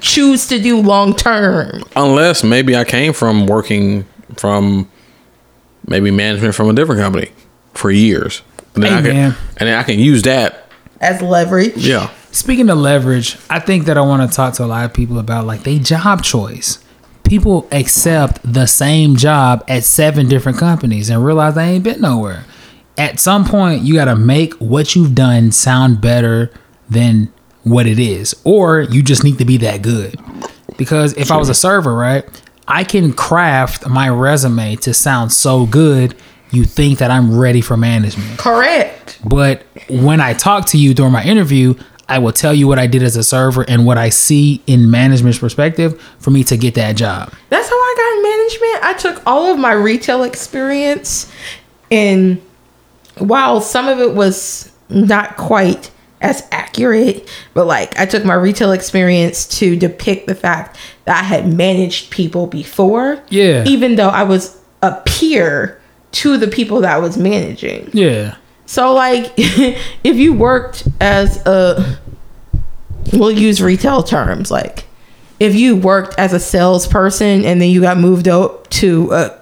choose 0.00 0.46
to 0.48 0.60
do 0.60 0.80
long 0.80 1.14
term. 1.14 1.82
Unless 1.94 2.44
maybe 2.44 2.76
I 2.76 2.84
came 2.84 3.12
from 3.12 3.46
working 3.46 4.04
from 4.36 4.88
maybe 5.86 6.10
management 6.10 6.54
from 6.54 6.68
a 6.68 6.72
different 6.72 7.00
company 7.00 7.30
for 7.74 7.90
years, 7.90 8.42
and 8.74 8.82
then 8.82 8.92
Hey, 8.92 8.98
I 8.98 9.02
can 9.12 9.36
and 9.58 9.68
then 9.68 9.78
I 9.78 9.82
can 9.82 9.98
use 9.98 10.22
that. 10.22 10.64
As 11.00 11.20
leverage. 11.20 11.76
Yeah, 11.76 12.10
Speaking 12.36 12.68
of 12.68 12.76
leverage, 12.76 13.38
I 13.48 13.60
think 13.60 13.86
that 13.86 13.96
I 13.96 14.02
want 14.02 14.30
to 14.30 14.36
talk 14.36 14.52
to 14.54 14.64
a 14.64 14.66
lot 14.66 14.84
of 14.84 14.92
people 14.92 15.18
about 15.18 15.46
like 15.46 15.62
they 15.62 15.78
job 15.78 16.22
choice. 16.22 16.84
People 17.24 17.66
accept 17.72 18.40
the 18.44 18.66
same 18.66 19.16
job 19.16 19.64
at 19.68 19.84
seven 19.84 20.28
different 20.28 20.58
companies 20.58 21.08
and 21.08 21.24
realize 21.24 21.54
they 21.54 21.64
ain't 21.64 21.84
been 21.84 22.02
nowhere. 22.02 22.44
At 22.98 23.20
some 23.20 23.46
point, 23.46 23.82
you 23.82 23.94
got 23.94 24.04
to 24.04 24.16
make 24.16 24.52
what 24.54 24.94
you've 24.94 25.14
done 25.14 25.50
sound 25.50 26.02
better 26.02 26.50
than 26.90 27.32
what 27.66 27.84
it 27.84 27.98
is, 27.98 28.32
or 28.44 28.82
you 28.82 29.02
just 29.02 29.24
need 29.24 29.38
to 29.38 29.44
be 29.44 29.56
that 29.56 29.82
good. 29.82 30.16
Because 30.78 31.14
if 31.14 31.32
I 31.32 31.36
was 31.36 31.48
a 31.48 31.54
server, 31.54 31.92
right, 31.92 32.24
I 32.68 32.84
can 32.84 33.12
craft 33.12 33.88
my 33.88 34.08
resume 34.08 34.76
to 34.76 34.94
sound 34.94 35.32
so 35.32 35.66
good, 35.66 36.14
you 36.52 36.62
think 36.64 37.00
that 37.00 37.10
I'm 37.10 37.36
ready 37.36 37.60
for 37.60 37.76
management. 37.76 38.38
Correct. 38.38 39.18
But 39.24 39.66
when 39.88 40.20
I 40.20 40.32
talk 40.34 40.66
to 40.68 40.78
you 40.78 40.94
during 40.94 41.10
my 41.10 41.24
interview, 41.24 41.74
I 42.08 42.20
will 42.20 42.32
tell 42.32 42.54
you 42.54 42.68
what 42.68 42.78
I 42.78 42.86
did 42.86 43.02
as 43.02 43.16
a 43.16 43.24
server 43.24 43.64
and 43.68 43.84
what 43.84 43.98
I 43.98 44.10
see 44.10 44.62
in 44.68 44.88
management's 44.88 45.40
perspective 45.40 46.00
for 46.20 46.30
me 46.30 46.44
to 46.44 46.56
get 46.56 46.76
that 46.76 46.94
job. 46.94 47.32
That's 47.48 47.68
how 47.68 47.74
I 47.74 47.94
got 47.96 48.16
in 48.16 48.22
management. 48.22 48.84
I 48.84 48.94
took 48.96 49.26
all 49.26 49.52
of 49.52 49.58
my 49.58 49.72
retail 49.72 50.22
experience, 50.22 51.32
and 51.90 52.40
while 53.18 53.60
some 53.60 53.88
of 53.88 53.98
it 53.98 54.14
was 54.14 54.70
not 54.88 55.36
quite 55.36 55.90
as 56.20 56.46
accurate, 56.50 57.28
but 57.54 57.66
like 57.66 57.98
I 57.98 58.06
took 58.06 58.24
my 58.24 58.34
retail 58.34 58.72
experience 58.72 59.46
to 59.58 59.76
depict 59.76 60.26
the 60.26 60.34
fact 60.34 60.78
that 61.04 61.20
I 61.20 61.24
had 61.26 61.52
managed 61.52 62.10
people 62.10 62.46
before. 62.46 63.22
Yeah. 63.28 63.64
Even 63.66 63.96
though 63.96 64.08
I 64.08 64.22
was 64.22 64.58
a 64.82 65.00
peer 65.04 65.80
to 66.12 66.36
the 66.38 66.48
people 66.48 66.80
that 66.80 66.94
I 66.94 66.98
was 66.98 67.18
managing. 67.18 67.90
Yeah. 67.92 68.36
So 68.64 68.92
like 68.94 69.32
if 69.36 70.16
you 70.16 70.32
worked 70.32 70.88
as 71.00 71.44
a 71.46 71.98
we'll 73.12 73.30
use 73.30 73.62
retail 73.62 74.02
terms 74.02 74.50
like 74.50 74.84
if 75.38 75.54
you 75.54 75.76
worked 75.76 76.18
as 76.18 76.32
a 76.32 76.40
salesperson 76.40 77.44
and 77.44 77.60
then 77.60 77.68
you 77.70 77.80
got 77.80 77.98
moved 77.98 78.26
up 78.26 78.68
to 78.70 79.12
a 79.12 79.38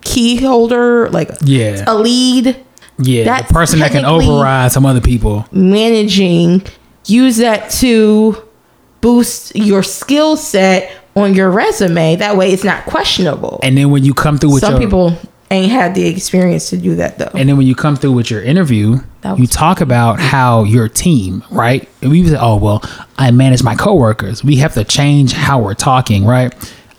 key 0.00 0.36
holder 0.36 1.08
like 1.10 1.30
Yeah. 1.42 1.84
a 1.86 1.94
lead 1.94 2.56
Yeah. 3.00 3.24
That's 3.24 3.48
the 3.48 3.54
person 3.54 3.78
that 3.80 3.92
can 3.92 4.04
override 4.04 4.72
some 4.72 4.86
other 4.86 5.00
people. 5.00 5.46
managing 5.52 6.62
use 7.06 7.38
that 7.38 7.70
to 7.70 8.36
boost 9.00 9.56
your 9.56 9.82
skill 9.82 10.36
set 10.36 10.92
on 11.16 11.34
your 11.34 11.50
resume 11.50 12.16
that 12.16 12.36
way 12.36 12.52
it's 12.52 12.62
not 12.62 12.84
questionable 12.84 13.58
And 13.62 13.76
then 13.76 13.90
when 13.90 14.04
you 14.04 14.14
come 14.14 14.38
through 14.38 14.52
with 14.52 14.60
some 14.60 14.74
your 14.74 14.80
people 14.82 15.18
ain't 15.50 15.72
had 15.72 15.94
the 15.94 16.06
experience 16.06 16.70
to 16.70 16.76
do 16.76 16.94
that 16.96 17.18
though 17.18 17.30
and 17.34 17.48
then 17.48 17.56
when 17.56 17.66
you 17.66 17.74
come 17.74 17.96
through 17.96 18.12
with 18.12 18.30
your 18.30 18.42
interview, 18.42 18.98
you 19.36 19.46
talk 19.46 19.80
about 19.80 20.20
how 20.20 20.62
your 20.64 20.88
team, 20.88 21.42
right? 21.50 21.88
And 22.02 22.10
we 22.10 22.26
say, 22.26 22.36
oh 22.38 22.56
well, 22.56 22.82
I 23.18 23.30
manage 23.32 23.62
my 23.62 23.74
coworkers. 23.74 24.44
We 24.44 24.56
have 24.56 24.74
to 24.74 24.84
change 24.84 25.32
how 25.32 25.60
we're 25.60 25.74
talking, 25.74 26.24
right? 26.24 26.54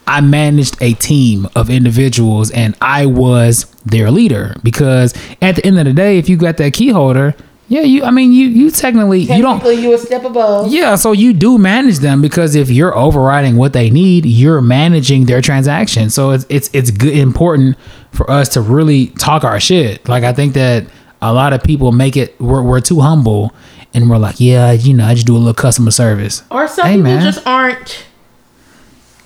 I 0.06 0.20
managed 0.20 0.76
a 0.82 0.94
team 0.94 1.48
of 1.54 1.70
individuals 1.70 2.50
and 2.50 2.76
I 2.80 3.06
was 3.06 3.64
their 3.84 4.10
leader 4.10 4.54
because 4.62 5.14
at 5.40 5.56
the 5.56 5.66
end 5.66 5.78
of 5.78 5.84
the 5.84 5.92
day, 5.92 6.18
if 6.18 6.28
you 6.28 6.36
got 6.36 6.56
that 6.58 6.72
key 6.72 6.88
holder, 6.88 7.34
yeah, 7.68 7.80
you 7.82 8.02
I 8.04 8.10
mean 8.10 8.32
you 8.32 8.48
you 8.48 8.70
technically 8.70 9.20
you 9.20 9.40
don't 9.40 9.60
Technically, 9.60 9.82
you 9.82 9.94
a 9.94 9.98
step 9.98 10.24
above 10.24 10.70
yeah, 10.70 10.94
so 10.96 11.12
you 11.12 11.32
do 11.32 11.56
manage 11.56 11.98
them 12.00 12.20
because 12.20 12.54
if 12.54 12.68
you're 12.68 12.94
overriding 12.94 13.56
what 13.56 13.72
they 13.72 13.88
need, 13.88 14.26
you're 14.26 14.60
managing 14.60 15.24
their 15.24 15.40
transaction. 15.40 16.10
So 16.10 16.32
it's 16.32 16.44
it's 16.50 16.68
it's 16.74 16.90
good 16.90 17.16
important 17.16 17.78
for 18.10 18.30
us 18.30 18.50
to 18.50 18.60
really 18.60 19.06
talk 19.18 19.44
our 19.44 19.58
shit. 19.58 20.06
Like 20.06 20.22
I 20.24 20.34
think 20.34 20.52
that 20.54 20.84
a 21.22 21.32
lot 21.32 21.52
of 21.54 21.62
people 21.62 21.92
make 21.92 22.16
it 22.16 22.38
we're, 22.40 22.62
we're 22.62 22.80
too 22.80 23.00
humble 23.00 23.54
and 23.94 24.10
we're 24.10 24.18
like, 24.18 24.38
yeah, 24.40 24.72
you 24.72 24.92
know, 24.92 25.06
I 25.06 25.14
just 25.14 25.26
do 25.26 25.34
a 25.36 25.38
little 25.38 25.54
customer 25.54 25.90
service. 25.92 26.42
Or 26.50 26.66
some 26.68 26.86
Hey, 26.86 26.96
people 26.96 27.04
man. 27.04 27.22
just 27.22 27.46
aren't 27.46 28.04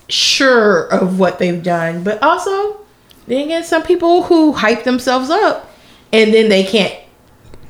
sure 0.09 0.86
of 0.88 1.18
what 1.18 1.38
they've 1.38 1.62
done. 1.62 2.02
But 2.04 2.22
also, 2.22 2.80
then 3.26 3.44
again, 3.44 3.64
some 3.64 3.82
people 3.82 4.24
who 4.24 4.52
hype 4.52 4.84
themselves 4.84 5.30
up 5.30 5.70
and 6.12 6.32
then 6.32 6.48
they 6.48 6.64
can't 6.64 6.94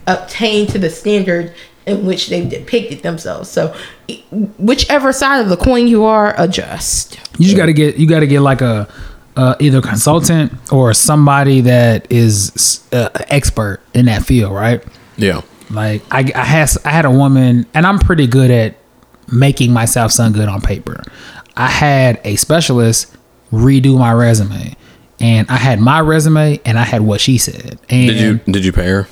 obtain 0.07 0.66
to 0.68 0.78
the 0.78 0.91
standard 0.91 1.55
in 1.87 2.05
which 2.05 2.28
they've 2.28 2.49
depicted 2.49 3.03
themselves. 3.03 3.49
So, 3.49 3.74
whichever 4.59 5.12
side 5.12 5.41
of 5.41 5.49
the 5.49 5.57
coin 5.57 5.87
you 5.87 6.05
are, 6.05 6.34
adjust. 6.37 7.18
You 7.39 7.45
just 7.45 7.57
got 7.57 7.66
to 7.66 7.72
get 7.72 7.97
you 7.97 8.09
got 8.09 8.20
to 8.20 8.26
get 8.26 8.41
like 8.41 8.61
a 8.61 8.89
uh, 9.37 9.55
either 9.61 9.80
consultant 9.80 10.53
or 10.72 10.95
somebody 10.95 11.61
that 11.61 12.11
is 12.11 12.82
uh, 12.93 13.09
expert 13.28 13.80
in 13.95 14.07
that 14.07 14.24
field, 14.24 14.53
right? 14.53 14.82
yeah. 15.16 15.43
Like 15.70 16.03
I, 16.11 16.30
I 16.34 16.45
had 16.45 16.70
I 16.84 16.91
had 16.91 17.05
a 17.05 17.11
woman, 17.11 17.66
and 17.74 17.87
I'm 17.87 17.99
pretty 17.99 18.26
good 18.26 18.51
at 18.51 18.76
making 19.32 19.72
myself 19.72 20.12
sound 20.12 20.34
good 20.34 20.49
on 20.49 20.61
paper. 20.61 21.03
I 21.57 21.69
had 21.69 22.21
a 22.25 22.37
specialist 22.37 23.15
redo 23.53 23.99
my 23.99 24.13
resume, 24.13 24.77
and 25.21 25.49
I 25.51 25.57
had 25.57 25.81
my 25.81 26.01
resume, 26.01 26.61
and 26.65 26.79
I 26.79 26.83
had 26.85 27.03
what 27.03 27.21
she 27.21 27.39
said. 27.39 27.79
And 27.89 28.09
Did 28.09 28.21
you 28.21 28.53
did 28.53 28.65
you 28.65 28.73
pay 28.73 28.87
her? 28.89 29.09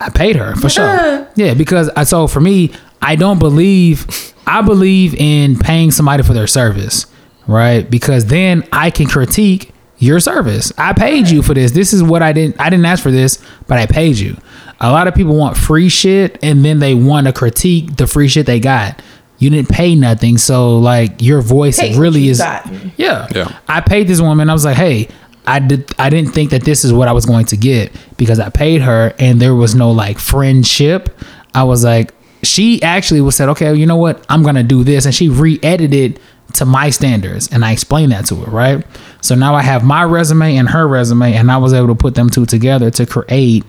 I 0.00 0.08
paid 0.08 0.36
her 0.36 0.54
for 0.56 0.68
sure. 0.68 1.28
Yeah, 1.34 1.54
because 1.54 1.90
I 1.90 2.04
so 2.04 2.26
for 2.26 2.40
me, 2.40 2.72
I 3.02 3.16
don't 3.16 3.38
believe 3.38 4.34
I 4.46 4.62
believe 4.62 5.14
in 5.14 5.58
paying 5.58 5.90
somebody 5.90 6.22
for 6.22 6.32
their 6.32 6.46
service, 6.46 7.06
right? 7.46 7.88
Because 7.88 8.26
then 8.26 8.66
I 8.72 8.90
can 8.90 9.06
critique 9.06 9.72
your 9.98 10.18
service. 10.18 10.72
I 10.78 10.94
paid 10.94 11.28
you 11.28 11.42
for 11.42 11.52
this. 11.52 11.72
This 11.72 11.92
is 11.92 12.02
what 12.02 12.22
I 12.22 12.32
didn't 12.32 12.58
I 12.60 12.70
didn't 12.70 12.86
ask 12.86 13.02
for 13.02 13.10
this, 13.10 13.42
but 13.66 13.78
I 13.78 13.86
paid 13.86 14.16
you. 14.16 14.36
A 14.80 14.90
lot 14.90 15.06
of 15.06 15.14
people 15.14 15.36
want 15.36 15.58
free 15.58 15.90
shit 15.90 16.38
and 16.42 16.64
then 16.64 16.78
they 16.78 16.94
want 16.94 17.26
to 17.26 17.34
critique 17.34 17.96
the 17.96 18.06
free 18.06 18.28
shit 18.28 18.46
they 18.46 18.60
got. 18.60 19.02
You 19.40 19.50
didn't 19.50 19.68
pay 19.70 19.94
nothing, 19.96 20.38
so 20.38 20.78
like 20.78 21.20
your 21.20 21.40
voice 21.40 21.78
Take 21.78 21.94
what 21.94 22.00
really 22.00 22.20
you 22.20 22.30
is 22.30 22.38
gotten. 22.38 22.92
yeah. 22.96 23.26
Yeah. 23.34 23.58
I 23.66 23.80
paid 23.80 24.06
this 24.06 24.20
woman. 24.20 24.48
I 24.48 24.52
was 24.52 24.64
like, 24.64 24.76
hey, 24.76 25.08
I 25.46 25.58
did. 25.58 25.90
I 25.98 26.10
didn't 26.10 26.30
think 26.32 26.50
that 26.50 26.62
this 26.62 26.84
is 26.84 26.92
what 26.92 27.08
I 27.08 27.12
was 27.12 27.26
going 27.26 27.46
to 27.46 27.56
get 27.56 27.90
because 28.16 28.38
I 28.38 28.50
paid 28.50 28.82
her, 28.82 29.12
and 29.18 29.40
there 29.40 29.54
was 29.54 29.74
no 29.74 29.90
like 29.90 30.18
friendship. 30.18 31.08
I 31.54 31.64
was 31.64 31.82
like, 31.82 32.12
she 32.44 32.82
actually 32.82 33.20
was 33.22 33.34
said, 33.34 33.48
okay, 33.48 33.74
you 33.74 33.86
know 33.86 33.96
what? 33.96 34.24
I'm 34.28 34.42
gonna 34.42 34.62
do 34.62 34.84
this, 34.84 35.04
and 35.06 35.14
she 35.14 35.28
re-edited 35.28 36.20
to 36.54 36.64
my 36.66 36.90
standards, 36.90 37.48
and 37.50 37.64
I 37.64 37.72
explained 37.72 38.12
that 38.12 38.26
to 38.26 38.34
her, 38.36 38.50
right? 38.50 38.84
So 39.22 39.34
now 39.34 39.54
I 39.54 39.62
have 39.62 39.84
my 39.84 40.04
resume 40.04 40.56
and 40.56 40.68
her 40.68 40.86
resume, 40.86 41.32
and 41.34 41.50
I 41.50 41.56
was 41.56 41.72
able 41.72 41.88
to 41.88 41.94
put 41.94 42.14
them 42.14 42.28
two 42.28 42.44
together 42.44 42.90
to 42.90 43.06
create 43.06 43.64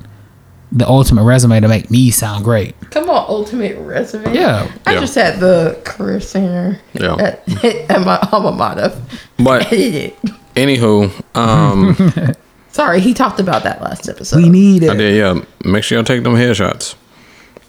the 0.72 0.88
ultimate 0.88 1.24
resume 1.24 1.60
to 1.60 1.68
make 1.68 1.92
me 1.92 2.12
sound 2.12 2.44
great. 2.46 2.76
Come 2.92 3.10
on, 3.10 3.26
ultimate 3.28 3.78
resume. 3.80 4.34
Yeah. 4.34 4.72
I 4.86 4.94
Yeah. 4.94 5.00
just 5.02 5.16
had 5.16 5.40
the 5.40 5.80
career 5.84 6.20
center 6.22 6.80
Yeah. 6.94 7.16
at, 7.20 7.66
at 7.90 8.02
my 8.06 8.18
alma 8.32 8.52
mater. 8.54 8.92
But 9.38 9.66
Edited. 9.74 10.14
anywho, 10.56 11.12
um, 11.36 12.34
Sorry, 12.72 13.02
he 13.02 13.14
talked 13.14 13.42
about 13.42 13.64
that 13.64 13.82
last 13.82 14.08
episode. 14.08 14.38
We 14.44 14.48
need 14.50 14.86
I 14.86 14.94
it. 14.94 14.98
did 14.98 15.16
yeah. 15.18 15.42
Make 15.66 15.84
sure 15.84 15.98
y'all 15.98 16.06
take 16.06 16.24
them 16.24 16.36
headshots. 16.36 16.96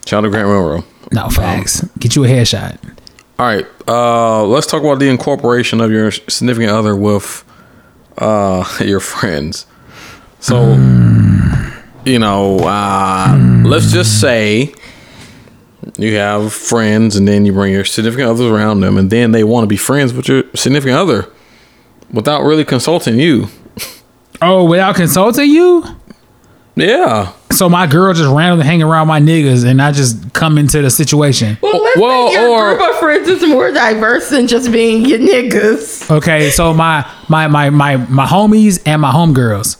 Shout 0.06 0.18
out 0.18 0.20
to 0.22 0.30
Grant 0.30 0.46
Monroe. 0.48 0.84
No 1.10 1.28
facts. 1.28 1.84
Get 1.98 2.14
you 2.14 2.24
a 2.24 2.28
headshot. 2.28 2.78
All 3.38 3.46
right, 3.46 3.66
uh, 3.88 4.44
let's 4.44 4.68
talk 4.68 4.82
about 4.82 5.00
the 5.00 5.08
incorporation 5.08 5.80
of 5.80 5.90
your 5.90 6.12
significant 6.12 6.70
other 6.70 6.94
with 6.94 7.42
uh, 8.18 8.64
your 8.80 9.00
friends. 9.00 9.66
So, 10.38 10.74
you 12.04 12.18
know, 12.18 12.58
uh, 12.60 13.36
let's 13.64 13.92
just 13.92 14.20
say 14.20 14.72
you 15.98 16.14
have 16.16 16.52
friends, 16.52 17.16
and 17.16 17.26
then 17.26 17.44
you 17.46 17.52
bring 17.52 17.72
your 17.72 17.84
significant 17.84 18.28
others 18.28 18.46
around 18.50 18.80
them, 18.80 18.96
and 18.96 19.10
then 19.10 19.32
they 19.32 19.44
want 19.44 19.64
to 19.64 19.68
be 19.68 19.76
friends 19.76 20.12
with 20.12 20.28
your 20.28 20.44
significant 20.54 20.96
other 20.98 21.28
without 22.12 22.42
really 22.42 22.64
consulting 22.64 23.18
you. 23.18 23.48
Oh, 24.40 24.64
without 24.64 24.96
consulting 24.96 25.48
you? 25.48 25.84
Yeah. 26.74 27.32
So 27.50 27.68
my 27.68 27.86
girl 27.86 28.14
just 28.14 28.30
randomly 28.30 28.64
hang 28.64 28.82
around 28.82 29.06
my 29.06 29.20
niggas 29.20 29.64
and 29.68 29.80
I 29.80 29.92
just 29.92 30.32
come 30.32 30.56
into 30.56 30.80
the 30.80 30.88
situation. 30.90 31.58
well, 31.60 31.82
let's 31.82 32.00
Well, 32.00 32.28
say 32.28 32.40
your 32.40 32.48
or- 32.50 32.76
group 32.76 32.90
of 32.90 32.96
friends 32.98 33.28
is 33.28 33.46
more 33.46 33.70
diverse 33.70 34.30
than 34.30 34.46
just 34.46 34.72
being 34.72 35.04
your 35.04 35.18
niggas. 35.18 36.10
Okay, 36.10 36.48
so 36.50 36.72
my 36.72 37.06
my 37.28 37.46
my 37.48 37.68
my 37.70 37.98
my 37.98 38.24
homies 38.26 38.80
and 38.86 39.02
my 39.02 39.12
homegirls. 39.12 39.76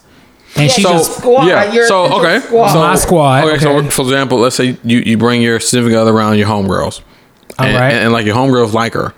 And 0.57 0.71
she 0.71 0.83
So- 0.83 0.91
just 0.91 1.19
Squad, 1.19 1.47
yeah. 1.47 1.73
your 1.73 1.87
So 1.87 2.21
okay. 2.21 2.41
squad. 2.41 2.69
So, 2.73 2.79
My 2.79 2.95
squad, 2.97 3.45
Okay, 3.45 3.55
okay. 3.55 3.63
So 3.65 3.91
for 3.91 4.03
example, 4.03 4.39
let's 4.39 4.57
say 4.57 4.77
you, 4.85 4.99
you 4.99 5.17
bring 5.17 5.41
your 5.43 5.59
significant 5.61 5.99
other 6.01 6.13
around 6.13 6.37
your 6.39 6.47
homegirls. 6.49 7.01
All 7.59 7.67
and, 7.67 7.77
right. 7.79 7.93
and, 7.93 8.05
and 8.05 8.13
like 8.13 8.27
your 8.27 8.37
homegirls 8.37 8.73
like 8.73 8.93
her. 8.95 9.15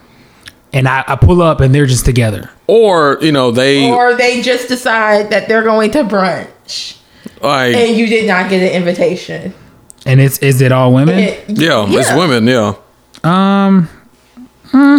and 0.72 0.86
I, 0.88 1.04
I 1.06 1.16
pull 1.16 1.40
up 1.42 1.60
and 1.60 1.74
they're 1.74 1.86
just 1.86 2.04
together. 2.04 2.50
Or, 2.66 3.18
you 3.20 3.30
know, 3.32 3.50
they 3.50 3.90
or 3.90 4.14
they 4.14 4.42
just 4.42 4.68
decide 4.68 5.30
that 5.30 5.48
they're 5.48 5.62
going 5.62 5.90
to 5.92 6.04
brunch 6.04 6.98
like 7.40 7.74
and 7.74 7.96
you 7.96 8.06
did 8.06 8.26
not 8.26 8.48
get 8.50 8.62
an 8.62 8.72
invitation. 8.72 9.54
And 10.06 10.20
it's 10.20 10.38
is 10.38 10.60
it 10.60 10.70
all 10.72 10.92
women? 10.92 11.18
It- 11.18 11.44
yeah, 11.48 11.84
it's 11.88 12.12
women, 12.14 12.46
yeah. 12.46 12.74
Um 13.24 13.88
hmm, 14.70 14.98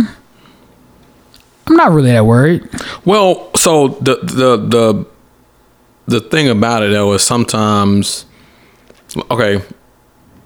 I'm 1.67 1.75
not 1.75 1.91
really 1.91 2.11
that 2.11 2.25
worried. 2.25 2.67
Well, 3.05 3.49
so 3.55 3.87
the 4.01 4.15
the 4.21 4.57
the 4.57 5.05
the 6.07 6.19
thing 6.19 6.49
about 6.49 6.83
it 6.83 6.91
though 6.91 7.13
is 7.13 7.23
sometimes 7.23 8.25
okay, 9.31 9.61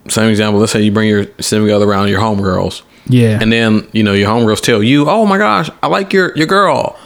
same 0.08 0.30
example, 0.30 0.60
let's 0.60 0.72
say 0.72 0.82
you 0.82 0.92
bring 0.92 1.10
your 1.10 1.26
significant 1.40 1.72
other 1.72 1.86
around 1.90 2.08
your 2.10 2.22
homegirls. 2.22 2.82
Yeah. 3.08 3.40
And 3.42 3.52
then, 3.52 3.88
you 3.92 4.04
know, 4.04 4.14
your 4.14 4.30
homegirls 4.30 4.62
tell 4.62 4.84
you, 4.84 5.10
Oh 5.10 5.26
my 5.26 5.38
gosh, 5.38 5.70
I 5.82 5.88
like 5.88 6.14
your 6.14 6.36
your 6.38 6.48
girl. 6.48 6.98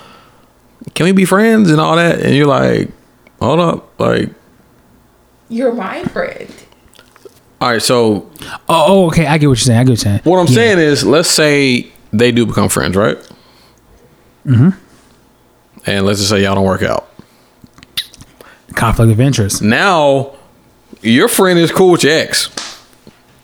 Can 0.95 1.05
we 1.05 1.11
be 1.13 1.25
friends 1.25 1.71
and 1.71 1.79
all 1.79 1.95
that? 1.95 2.19
And 2.21 2.35
you're 2.35 2.47
like, 2.47 2.89
Hold 3.41 3.59
up, 3.59 3.99
like 3.99 4.29
You're 5.49 5.73
my 5.73 6.03
friend. 6.05 6.53
all 7.61 7.71
right, 7.71 7.81
so 7.81 8.29
oh, 8.67 8.85
oh, 8.87 9.07
okay. 9.07 9.25
I 9.25 9.37
get 9.37 9.47
what 9.47 9.51
you're 9.51 9.65
saying. 9.65 9.79
I 9.79 9.83
get 9.83 9.91
what 9.91 10.03
you're 10.03 10.11
saying. 10.11 10.21
what 10.25 10.39
I'm 10.39 10.47
Yeah. 10.47 10.53
saying 10.55 10.79
is 10.79 11.05
let's 11.05 11.29
say 11.29 11.87
they 12.11 12.31
do 12.33 12.45
become 12.45 12.67
friends, 12.69 12.95
right? 12.97 13.17
Mm-hmm. 14.45 14.69
And 15.85 16.05
let's 16.05 16.19
just 16.19 16.29
say 16.29 16.43
y'all 16.43 16.55
don't 16.55 16.65
work 16.65 16.83
out. 16.83 17.09
Conflict 18.73 19.11
of 19.11 19.19
interest. 19.21 19.61
Now 19.61 20.33
your 21.01 21.27
friend 21.27 21.57
is 21.59 21.71
cool 21.71 21.91
with 21.91 22.03
your 22.03 22.13
ex. 22.13 22.49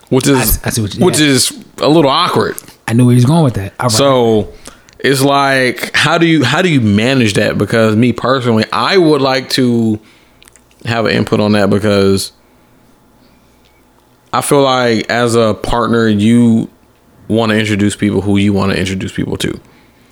Which 0.09 0.27
is 0.27 0.57
I- 0.63 0.67
I 0.67 0.69
see 0.71 0.81
what 0.81 0.95
you- 0.95 1.05
which 1.05 1.19
yeah. 1.19 1.27
is 1.27 1.51
a 1.77 1.87
little 1.89 2.09
awkward. 2.09 2.57
I 2.87 2.93
knew 2.93 3.05
where 3.05 3.13
he 3.13 3.17
was 3.17 3.25
going 3.25 3.43
with 3.43 3.53
that. 3.55 3.73
All 3.79 3.85
right. 3.85 3.91
So 3.91 4.53
it's 4.99 5.21
like 5.21 5.91
how 5.95 6.17
do 6.17 6.25
you 6.25 6.43
how 6.43 6.61
do 6.61 6.69
you 6.69 6.81
manage 6.81 7.33
that? 7.35 7.57
Because 7.57 7.95
me 7.95 8.11
personally, 8.11 8.65
I 8.73 8.97
would 8.97 9.21
like 9.21 9.49
to 9.51 9.99
have 10.85 11.05
an 11.05 11.11
input 11.11 11.39
on 11.39 11.51
that 11.51 11.69
because 11.69 12.31
I 14.33 14.41
feel 14.41 14.61
like 14.63 15.09
as 15.09 15.35
a 15.35 15.53
partner, 15.53 16.07
you 16.07 16.69
want 17.27 17.51
to 17.51 17.57
introduce 17.59 17.95
people 17.95 18.21
who 18.21 18.37
you 18.37 18.53
want 18.53 18.71
to 18.71 18.79
introduce 18.79 19.11
people 19.11 19.37
to. 19.37 19.59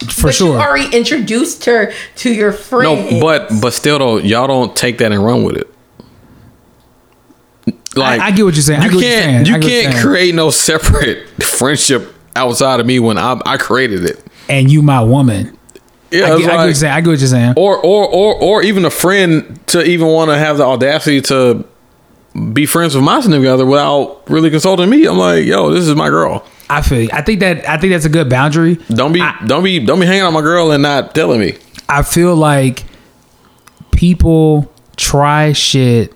For 0.09 0.27
but 0.27 0.35
sure. 0.35 0.53
You 0.55 0.61
already 0.61 0.95
introduced 0.95 1.65
her 1.65 1.91
to 2.17 2.33
your 2.33 2.51
friend. 2.51 3.11
No, 3.11 3.19
but 3.19 3.49
but 3.61 3.73
still 3.73 3.99
though, 3.99 4.17
y'all 4.17 4.47
don't 4.47 4.75
take 4.75 4.99
that 4.99 5.11
and 5.11 5.23
run 5.23 5.43
with 5.43 5.57
it. 5.57 5.73
Like 7.95 8.21
I 8.21 8.31
get 8.31 8.45
what 8.45 8.53
you're 8.53 8.61
saying. 8.63 8.83
You 8.83 8.91
get 8.91 8.99
can't 9.01 9.23
saying. 9.23 9.45
you 9.47 9.55
I 9.55 9.59
get 9.59 9.65
what 9.65 9.71
you're 9.73 9.91
can't 9.91 10.05
create 10.05 10.35
no 10.35 10.49
separate 10.51 11.27
friendship 11.43 12.13
outside 12.35 12.79
of 12.79 12.85
me 12.85 12.99
when 12.99 13.17
I 13.17 13.41
I 13.45 13.57
created 13.57 14.05
it. 14.05 14.23
and 14.49 14.71
you 14.71 14.81
my 14.81 15.01
woman. 15.01 15.57
Yeah, 16.11 16.25
I 16.25 16.35
it's 16.35 16.41
get, 16.41 16.49
I 16.49 16.51
get 16.51 16.57
what 16.57 16.65
you're 16.65 16.73
saying. 16.75 16.93
I 16.93 17.01
get 17.01 17.09
what 17.09 17.19
you're 17.19 17.27
saying. 17.27 17.53
or 17.57 17.77
or 17.77 18.07
or 18.07 18.35
or 18.35 18.63
even 18.63 18.85
a 18.85 18.89
friend 18.89 19.59
to 19.67 19.83
even 19.83 20.07
want 20.07 20.29
to 20.31 20.37
have 20.37 20.57
the 20.57 20.63
audacity 20.63 21.21
to 21.23 21.65
be 22.53 22.65
friends 22.65 22.93
with 22.95 23.03
my 23.03 23.19
significant 23.19 23.51
other 23.51 23.65
without 23.65 24.29
really 24.29 24.49
consulting 24.49 24.89
me. 24.89 25.05
I'm 25.05 25.17
like, 25.17 25.45
yo, 25.45 25.71
this 25.71 25.87
is 25.87 25.95
my 25.95 26.09
girl. 26.09 26.45
I 26.69 26.81
feel 26.81 27.03
you. 27.03 27.09
I 27.13 27.21
think 27.21 27.39
that 27.39 27.67
I 27.67 27.77
think 27.77 27.93
that's 27.93 28.05
a 28.05 28.09
good 28.09 28.29
boundary. 28.29 28.75
Don't 28.89 29.13
be 29.13 29.23
don't 29.45 29.63
be 29.63 29.79
don't 29.79 29.99
be 29.99 30.05
hanging 30.05 30.23
on 30.23 30.33
my 30.33 30.41
girl 30.41 30.71
and 30.71 30.83
not 30.83 31.15
telling 31.15 31.39
me. 31.39 31.57
I 31.89 32.03
feel 32.03 32.35
like 32.35 32.83
people 33.91 34.71
try 34.97 35.53
shit 35.53 36.13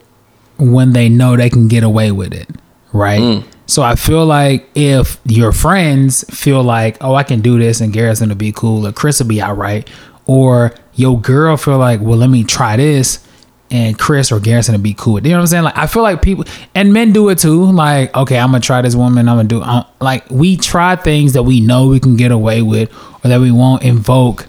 when 0.58 0.94
they 0.94 1.10
know 1.10 1.38
they 1.38 1.50
can 1.50 1.68
get 1.68 1.84
away 1.84 2.12
with 2.12 2.34
it, 2.34 2.50
right? 2.94 3.22
Mm. 3.22 3.46
So 3.66 3.82
I 3.82 3.96
feel 3.96 4.26
like 4.26 4.70
if 4.76 5.20
your 5.24 5.54
friends 5.54 6.26
feel 6.30 6.62
like, 6.62 6.98
oh, 7.00 7.16
I 7.16 7.24
can 7.24 7.40
do 7.40 7.58
this 7.58 7.80
and 7.80 7.94
Garrett's 7.94 8.20
gonna 8.20 8.36
be 8.36 8.52
cool 8.52 8.86
or 8.86 8.92
Chris 8.92 9.20
will 9.20 9.28
be 9.28 9.42
all 9.42 9.54
right, 9.54 9.90
or 10.26 10.76
your 10.96 11.20
girl 11.20 11.56
feel 11.56 11.78
like, 11.78 12.02
well, 12.02 12.18
let 12.18 12.30
me 12.30 12.44
try 12.44 12.76
this 12.76 13.26
and 13.72 13.98
Chris 13.98 14.32
or 14.32 14.40
Garrison 14.40 14.74
gonna 14.74 14.84
be 14.84 14.94
cool. 14.94 15.16
You 15.20 15.30
know 15.30 15.38
what 15.38 15.42
I'm 15.42 15.48
saying? 15.48 15.64
Like 15.64 15.78
I 15.78 15.88
feel 15.88 16.04
like 16.04 16.22
people 16.22 16.46
and 16.76 16.94
men 16.94 17.14
do 17.14 17.30
it 17.30 17.40
too. 17.40 17.72
Like, 17.72 18.16
okay, 18.16 18.38
I'm 18.38 18.50
gonna 18.52 18.60
try 18.60 18.82
this 18.82 18.96
woman. 18.96 19.28
I'm 19.30 19.38
gonna 19.38 19.48
do 19.48 19.62
i 19.64 19.86
like 20.00 20.30
we 20.30 20.58
try 20.58 20.96
things 20.96 21.34
that 21.34 21.44
we 21.44 21.62
know 21.62 21.88
we 21.88 22.00
can 22.00 22.16
get 22.18 22.32
away 22.32 22.62
with 22.62 22.92
or 23.24 23.30
that 23.30 23.40
we 23.40 23.50
won't 23.52 23.82
invoke 23.84 24.48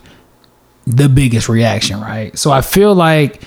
the 0.86 1.08
biggest 1.08 1.48
reaction, 1.48 2.00
right? 2.00 2.36
So 2.36 2.50
I 2.50 2.60
feel 2.60 2.94
like 2.94 3.40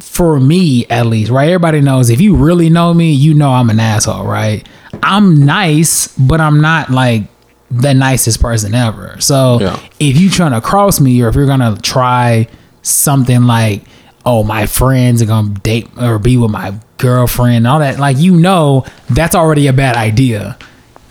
for 0.00 0.38
me 0.38 0.86
at 0.86 1.06
least, 1.06 1.30
right? 1.30 1.46
Everybody 1.48 1.80
knows 1.80 2.08
if 2.10 2.20
you 2.20 2.36
really 2.36 2.70
know 2.70 2.94
me, 2.94 3.12
you 3.12 3.34
know 3.34 3.50
I'm 3.50 3.68
an 3.70 3.80
asshole, 3.80 4.24
right? 4.26 4.66
I'm 5.02 5.44
nice, 5.44 6.08
but 6.16 6.40
I'm 6.40 6.60
not 6.60 6.90
like 6.90 7.24
the 7.70 7.92
nicest 7.92 8.40
person 8.40 8.74
ever. 8.74 9.16
So 9.20 9.58
Yeah. 9.60 9.78
if 10.00 10.18
you 10.18 10.30
trying 10.30 10.52
to 10.52 10.60
cross 10.60 11.00
me 11.00 11.20
or 11.20 11.28
if 11.28 11.34
you're 11.34 11.46
gonna 11.46 11.76
try 11.82 12.46
something 12.82 13.42
like, 13.42 13.84
oh, 14.28 14.42
my 14.42 14.66
friends 14.66 15.22
are 15.22 15.26
gonna 15.26 15.54
date 15.60 15.88
or 15.98 16.18
be 16.18 16.36
with 16.36 16.50
my 16.50 16.74
girlfriend, 16.98 17.66
all 17.66 17.78
that, 17.78 17.98
like 17.98 18.18
you 18.18 18.36
know, 18.36 18.84
that's 19.08 19.34
already 19.34 19.66
a 19.68 19.72
bad 19.72 19.96
idea. 19.96 20.58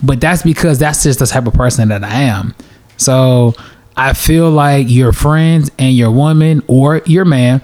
But 0.03 0.22
that's 0.22 0.44
because 0.44 0.77
that's 0.77 1.02
just 1.02 1.18
the 1.18 1.26
type 1.26 1.48
of 1.48 1.53
person 1.53 1.89
that 1.89 2.03
I 2.03 2.14
am. 2.14 2.53
So 2.98 3.56
I 3.95 4.14
feel 4.14 4.52
like 4.52 4.88
your 4.88 5.11
friends 5.11 5.72
and 5.80 5.95
your 5.95 6.11
woman 6.11 6.61
or 6.68 7.02
your 7.07 7.26
man 7.26 7.64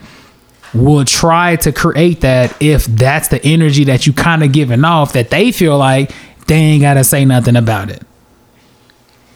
will 0.73 1.05
try 1.05 1.55
to 1.57 1.71
create 1.71 2.21
that 2.21 2.59
if 2.59 2.85
that's 2.85 3.27
the 3.27 3.43
energy 3.45 3.83
that 3.83 4.07
you 4.07 4.13
kind 4.13 4.43
of 4.43 4.51
giving 4.51 4.83
off 4.83 5.13
that 5.13 5.29
they 5.29 5.51
feel 5.51 5.77
like 5.77 6.11
they 6.47 6.55
ain't 6.55 6.81
gotta 6.81 7.03
say 7.03 7.25
nothing 7.25 7.55
about 7.55 7.91
it. 7.91 8.01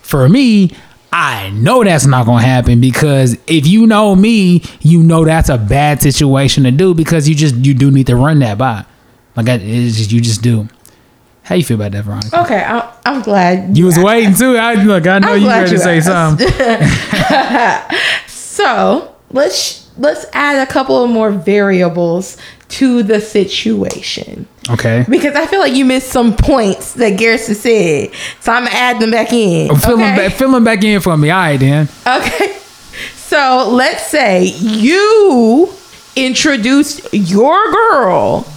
For 0.02 0.28
me, 0.28 0.72
I 1.12 1.50
know 1.52 1.84
that's 1.84 2.06
not 2.06 2.26
gonna 2.26 2.46
happen 2.46 2.82
because 2.82 3.38
if 3.48 3.66
you 3.66 3.88
know 3.88 4.16
me, 4.16 4.62
you 4.82 5.02
know 5.02 5.24
that's 5.26 5.50
a 5.50 5.58
bad 5.58 6.02
situation 6.02 6.64
to 6.64 6.72
do 6.72 6.94
because 6.94 7.28
you 7.30 7.36
just 7.36 7.56
you 7.56 7.74
do 7.74 7.90
need 7.92 8.08
to 8.08 8.16
run 8.16 8.40
that 8.40 8.58
by. 8.58 8.86
Like 9.36 9.50
I, 9.50 9.54
it's 9.56 9.98
just, 9.98 10.12
you 10.12 10.20
just 10.22 10.42
do. 10.42 10.68
How 11.44 11.56
you 11.56 11.64
feel 11.64 11.76
about 11.76 11.94
that, 11.94 12.04
Veronica? 12.04 12.42
okay, 12.42 12.62
I'm, 12.62 12.84
I'm 13.06 13.22
glad 13.22 13.78
You 13.78 13.86
was 13.86 13.98
waiting 13.98 14.36
too. 14.36 14.58
I 14.58 14.74
look, 14.74 15.08
I 15.08 15.20
know 15.20 15.34
I'm 15.34 15.42
you 15.42 15.48
ready 15.48 15.70
to 15.72 15.80
say 15.80 16.02
something. 16.02 16.48
So 18.28 19.14
let's 19.32 19.88
let's 19.98 20.26
add 20.34 20.68
a 20.68 20.72
couple 20.72 21.04
of 21.04 21.10
more 21.12 21.30
variables 21.32 22.38
to 22.70 23.02
the 23.02 23.22
situation 23.22 24.48
Okay. 24.70 25.06
because 25.10 25.36
I 25.36 25.46
feel 25.46 25.60
like 25.60 25.74
you 25.74 25.86
missed 25.86 26.10
some 26.10 26.36
points 26.36 26.94
that 26.94 27.12
Garrison 27.12 27.56
said, 27.56 28.12
so 28.42 28.52
I'm 28.52 28.66
gonna 28.66 28.76
add 28.76 29.00
them 29.00 29.12
back 29.12 29.32
in. 29.32 29.72
Oh, 29.72 29.76
fill 29.76 29.98
them 29.98 30.14
okay? 30.14 30.28
back, 30.28 30.38
fill 30.38 30.52
them 30.52 30.64
back 30.64 30.84
in 30.84 31.00
for 31.00 31.16
me. 31.16 31.30
All 31.30 31.38
right, 31.38 31.58
then. 31.58 31.88
Okay. 32.06 32.54
So 33.28 33.70
let's 33.70 34.08
say 34.08 34.46
you 34.46 35.70
introduced 36.16 37.10
your 37.12 37.62
girl 37.74 38.48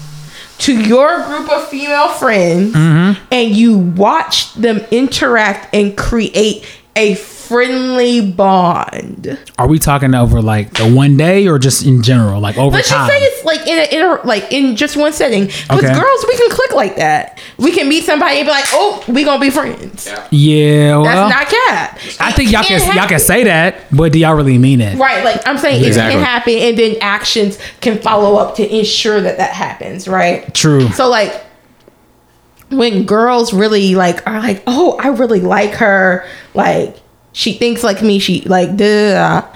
to 0.59 0.81
your 0.81 1.25
group 1.25 1.51
of 1.51 1.67
female 1.67 2.09
friends 2.11 2.73
mm-hmm. 2.75 3.21
and 3.33 3.51
you 3.51 3.79
watched 3.79 4.63
them 4.63 4.79
interact 4.93 5.75
and 5.75 5.97
create 5.97 6.65
a 6.95 7.15
friendly 7.51 8.21
bond. 8.31 9.37
Are 9.59 9.67
we 9.67 9.81
talking 9.81 10.15
over 10.15 10.41
like 10.41 10.73
the 10.75 10.89
one 10.89 11.17
day 11.17 11.49
or 11.49 11.59
just 11.59 11.85
in 11.85 12.01
general, 12.01 12.41
like 12.41 12.57
over 12.57 12.77
Let's 12.77 12.89
time? 12.89 13.09
just 13.09 13.19
say 13.19 13.25
it's 13.25 13.45
like 13.45 13.67
in 13.67 13.79
a, 13.79 13.97
in 13.97 14.19
a 14.21 14.25
like 14.25 14.53
in 14.53 14.77
just 14.77 14.97
one 14.97 15.13
setting. 15.13 15.47
Because 15.47 15.83
Okay. 15.83 15.93
girls, 15.93 16.25
we 16.29 16.37
can 16.37 16.49
click 16.51 16.75
like 16.75 16.95
that. 16.97 17.41
We 17.59 17.73
can 17.73 17.89
meet 17.89 18.05
somebody 18.05 18.39
and 18.39 18.47
be 18.47 18.53
like, 18.53 18.67
"Oh, 18.71 19.03
we 19.09 19.25
gonna 19.25 19.41
be 19.41 19.51
friends." 19.51 20.09
yeah, 20.31 20.97
well, 20.97 21.03
That's 21.05 21.35
not 21.35 21.49
cap. 21.49 21.99
I 22.21 22.31
think 22.31 22.53
y'all 22.53 22.61
It 22.63 22.69
can 22.69 22.97
y'all 22.97 23.09
can 23.09 23.19
say 23.19 23.43
that, 23.45 23.79
but 23.91 24.13
do 24.13 24.21
y'all 24.21 24.35
really 24.35 24.57
mean 24.57 24.81
it? 24.81 24.97
Right, 24.97 25.25
like 25.25 25.43
I'm 25.49 25.59
saying, 25.59 25.85
Exactly. 25.85 26.15
it 26.15 26.17
can 26.19 26.25
happen, 26.25 26.53
and 26.55 26.79
then 26.79 26.97
actions 27.01 27.59
can 27.81 27.99
follow 27.99 28.37
up 28.37 28.55
to 28.57 28.79
ensure 28.79 29.21
that 29.21 29.39
that 29.39 29.51
happens. 29.55 30.07
Right. 30.07 30.55
True. 30.55 30.89
So 30.91 31.09
like 31.11 31.35
when 32.71 33.05
girls 33.07 33.53
really 33.53 33.97
like 33.97 34.25
are 34.29 34.39
like, 34.39 34.63
oh, 34.69 34.97
I 35.03 35.09
really 35.09 35.41
like 35.41 35.73
her, 35.75 36.25
like 36.55 36.97
she 37.33 37.53
thinks 37.55 37.83
like 37.85 38.03
me, 38.03 38.19
she 38.19 38.43
like 38.43 38.77
duh. 38.77 39.47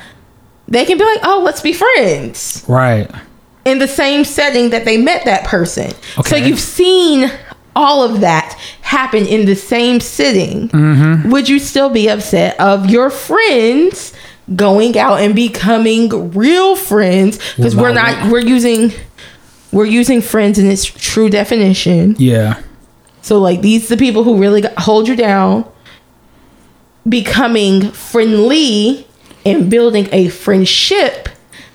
They 0.67 0.85
can 0.87 0.97
be 0.97 1.05
like, 1.05 1.21
oh, 1.25 1.43
let's 1.45 1.61
be 1.61 1.73
friends 1.75 2.65
Right. 2.67 3.11
in 3.67 3.79
the 3.81 3.89
same 3.89 4.25
setting 4.25 4.71
that 4.71 4.85
they 4.87 4.97
met 4.97 5.25
that 5.27 5.45
person. 5.45 5.93
Okay. 6.19 6.31
So 6.31 6.37
you've 6.37 6.59
seen 6.61 7.31
all 7.77 8.03
of 8.03 8.21
that 8.23 8.57
happen 8.81 9.27
in 9.27 9.45
the 9.47 9.57
same 9.57 10.01
sitting. 10.01 10.69
Mm-hmm. 10.71 11.31
Would 11.31 11.49
you 11.49 11.59
still 11.59 11.91
be 11.91 12.09
upset 12.09 12.59
of 12.59 12.89
your 12.89 13.11
friends 13.11 14.15
going 14.57 14.97
out 14.97 15.21
and 15.21 15.35
becoming 15.35 16.31
real 16.33 16.77
friends? 16.77 17.39
Because 17.57 17.77
we're 17.77 17.93
not 17.93 18.31
we're 18.33 18.39
using 18.41 18.93
we're 19.73 19.85
using 19.87 20.23
friends 20.23 20.59
in 20.59 20.71
its 20.71 20.85
true 20.85 21.29
definition. 21.29 22.15
Yeah. 22.19 22.63
So 23.23 23.39
like 23.39 23.61
these 23.61 23.89
the 23.89 23.97
people 23.99 24.23
who 24.25 24.39
really 24.39 24.63
hold 24.79 25.09
you 25.09 25.17
down, 25.17 25.67
becoming 27.09 27.91
friendly 27.91 29.07
and 29.45 29.71
building 29.71 30.09
a 30.13 30.29
friendship 30.29 31.29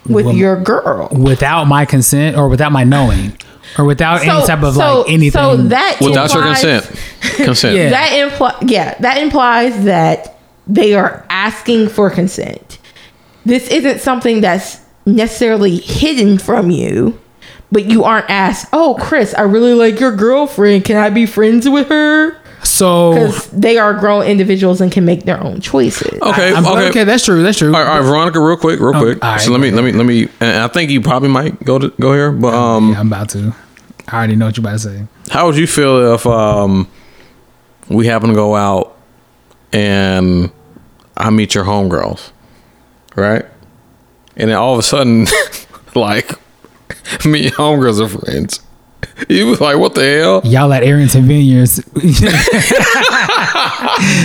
with 0.07 0.25
Well, 0.25 0.35
your 0.35 0.61
girl. 0.61 1.09
Without 1.11 1.65
my 1.65 1.85
consent 1.85 2.35
or 2.35 2.47
without 2.49 2.71
my 2.71 2.83
knowing 2.83 3.37
or 3.77 3.85
without 3.85 4.21
any 4.21 4.45
type 4.45 4.63
of 4.63 4.75
like 4.75 5.09
anything. 5.09 5.31
So 5.31 5.57
that 5.57 5.97
Without 6.01 6.33
your 6.33 6.43
consent. 6.43 6.91
Consent. 7.21 7.75
Yeah. 7.75 7.89
That 7.89 8.13
imply 8.13 8.57
yeah, 8.65 8.95
that 8.99 9.17
implies 9.17 9.83
that 9.85 10.39
they 10.67 10.93
are 10.93 11.25
asking 11.29 11.89
for 11.89 12.09
consent. 12.09 12.79
This 13.45 13.67
isn't 13.69 14.01
something 14.01 14.41
that's 14.41 14.81
necessarily 15.05 15.77
hidden 15.77 16.37
from 16.37 16.69
you, 16.71 17.19
but 17.71 17.85
you 17.85 18.03
aren't 18.03 18.29
asked, 18.29 18.67
"Oh, 18.73 18.97
Chris, 18.99 19.33
I 19.35 19.41
really 19.41 19.73
like 19.73 19.99
your 19.99 20.15
girlfriend. 20.15 20.85
Can 20.85 20.97
I 20.97 21.09
be 21.09 21.25
friends 21.25 21.67
with 21.67 21.87
her?" 21.89 22.35
So 22.63 23.13
Because 23.13 23.49
they 23.51 23.77
are 23.77 23.93
grown 23.93 24.23
individuals 24.25 24.81
and 24.81 24.91
can 24.91 25.05
make 25.05 25.23
their 25.23 25.41
own 25.43 25.61
choices. 25.61 26.19
Okay. 26.21 26.53
I'm, 26.53 26.65
okay. 26.65 26.89
okay. 26.89 27.03
that's 27.03 27.25
true. 27.25 27.43
That's 27.43 27.57
true. 27.57 27.73
All 27.73 27.81
right, 27.81 27.89
all 27.89 27.99
right, 27.99 28.05
Veronica, 28.05 28.39
real 28.39 28.57
quick, 28.57 28.79
real 28.79 28.93
quick. 28.93 29.23
all 29.23 29.31
right, 29.31 29.41
so 29.41 29.51
let 29.51 29.59
me, 29.61 29.71
let 29.71 29.83
me, 29.83 29.91
let 29.91 30.05
me. 30.05 30.27
And 30.39 30.63
I 30.63 30.67
think 30.67 30.91
you 30.91 31.01
probably 31.01 31.29
might 31.29 31.63
go 31.63 31.79
to 31.79 31.89
go 31.99 32.13
here, 32.13 32.31
but 32.31 32.53
um, 32.53 32.91
Yeah, 32.91 32.99
I'm 32.99 33.07
about 33.07 33.29
to. 33.29 33.55
I 34.07 34.17
already 34.17 34.35
know 34.35 34.47
what 34.47 34.57
you're 34.57 34.63
about 34.63 34.73
to 34.73 34.79
say. 34.79 35.07
how 35.29 35.45
would 35.45 35.55
you 35.55 35.67
feel 35.67 36.13
if 36.13 36.25
um, 36.25 36.89
we 37.89 38.07
happen 38.07 38.29
to 38.29 38.35
go 38.35 38.55
out 38.55 38.97
and 39.71 40.51
I 41.15 41.29
meet 41.29 41.53
your 41.53 41.63
homegirls, 41.65 42.31
right? 43.15 43.45
And 44.35 44.49
then 44.49 44.57
all 44.57 44.73
of 44.73 44.79
a 44.79 44.83
sudden, 44.83 45.27
like, 45.95 46.31
me 47.25 47.45
and 47.47 47.55
homegirls 47.55 48.01
are 48.03 48.07
friends. 48.07 48.61
You 49.29 49.47
was 49.47 49.59
like, 49.59 49.77
what 49.77 49.95
the 49.95 50.03
hell? 50.19 50.41
Y'all 50.45 50.71
at 50.71 50.83
Arrington 50.83 51.25
Vineyards 51.25 51.79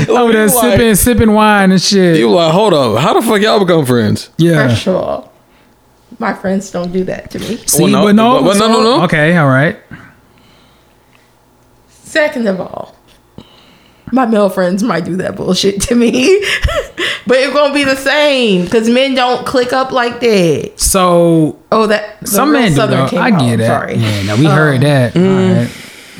over 0.08 0.32
there 0.32 0.46
You 0.46 0.54
like- 0.54 0.72
sipping 0.78 0.94
sipping 0.94 1.32
wine 1.32 1.72
and 1.72 1.80
shit. 1.82 2.18
You 2.18 2.30
like, 2.30 2.52
hold 2.52 2.74
up, 2.74 2.98
how 3.00 3.14
the 3.18 3.22
fuck 3.26 3.40
y'all 3.40 3.58
become 3.58 3.84
friends? 3.86 4.30
yeah. 4.38 4.68
First 4.68 4.86
of 4.86 4.96
all, 4.96 5.32
my 6.18 6.32
friends 6.34 6.70
don't 6.70 6.92
do 6.92 7.02
that 7.04 7.30
to 7.32 7.38
me. 7.40 7.56
See, 7.66 7.82
Well, 7.82 7.90
no, 7.92 8.04
but 8.04 8.14
no, 8.14 8.42
but- 8.42 8.58
but 8.58 8.58
no, 8.58 8.68
no, 8.68 8.82
no. 8.98 9.04
Okay, 9.04 9.36
all 9.36 9.48
right. 9.48 9.78
Second 11.88 12.46
of 12.46 12.60
all, 12.60 12.94
my 14.12 14.26
male 14.26 14.48
friends 14.48 14.82
might 14.84 15.04
do 15.04 15.16
that 15.16 15.34
bullshit 15.34 15.80
to 15.82 15.94
me, 15.96 16.40
but 17.26 17.36
it 17.38 17.52
gonna 17.52 17.74
be 17.74 17.84
the 17.84 17.96
same 17.96 18.64
because 18.64 18.88
men 18.88 19.14
don't 19.14 19.46
click 19.46 19.72
up 19.72 19.92
like 19.92 20.20
that. 20.20 20.72
So 20.76 21.58
Oh, 21.72 21.86
that 21.86 22.26
some 22.28 22.52
men 22.52 22.70
do 22.70 22.76
Southern 22.76 23.06
though. 23.08 23.16
I 23.18 23.30
out. 23.30 23.40
get 23.40 23.60
it. 23.60 23.66
Sorry. 23.66 23.94
Yeah, 23.96 24.22
no, 24.24 24.36
we 24.36 24.44
heard 24.46 24.76
Um, 24.76 24.80
that. 24.82 25.16
All 25.16 25.22
right. 25.22 25.70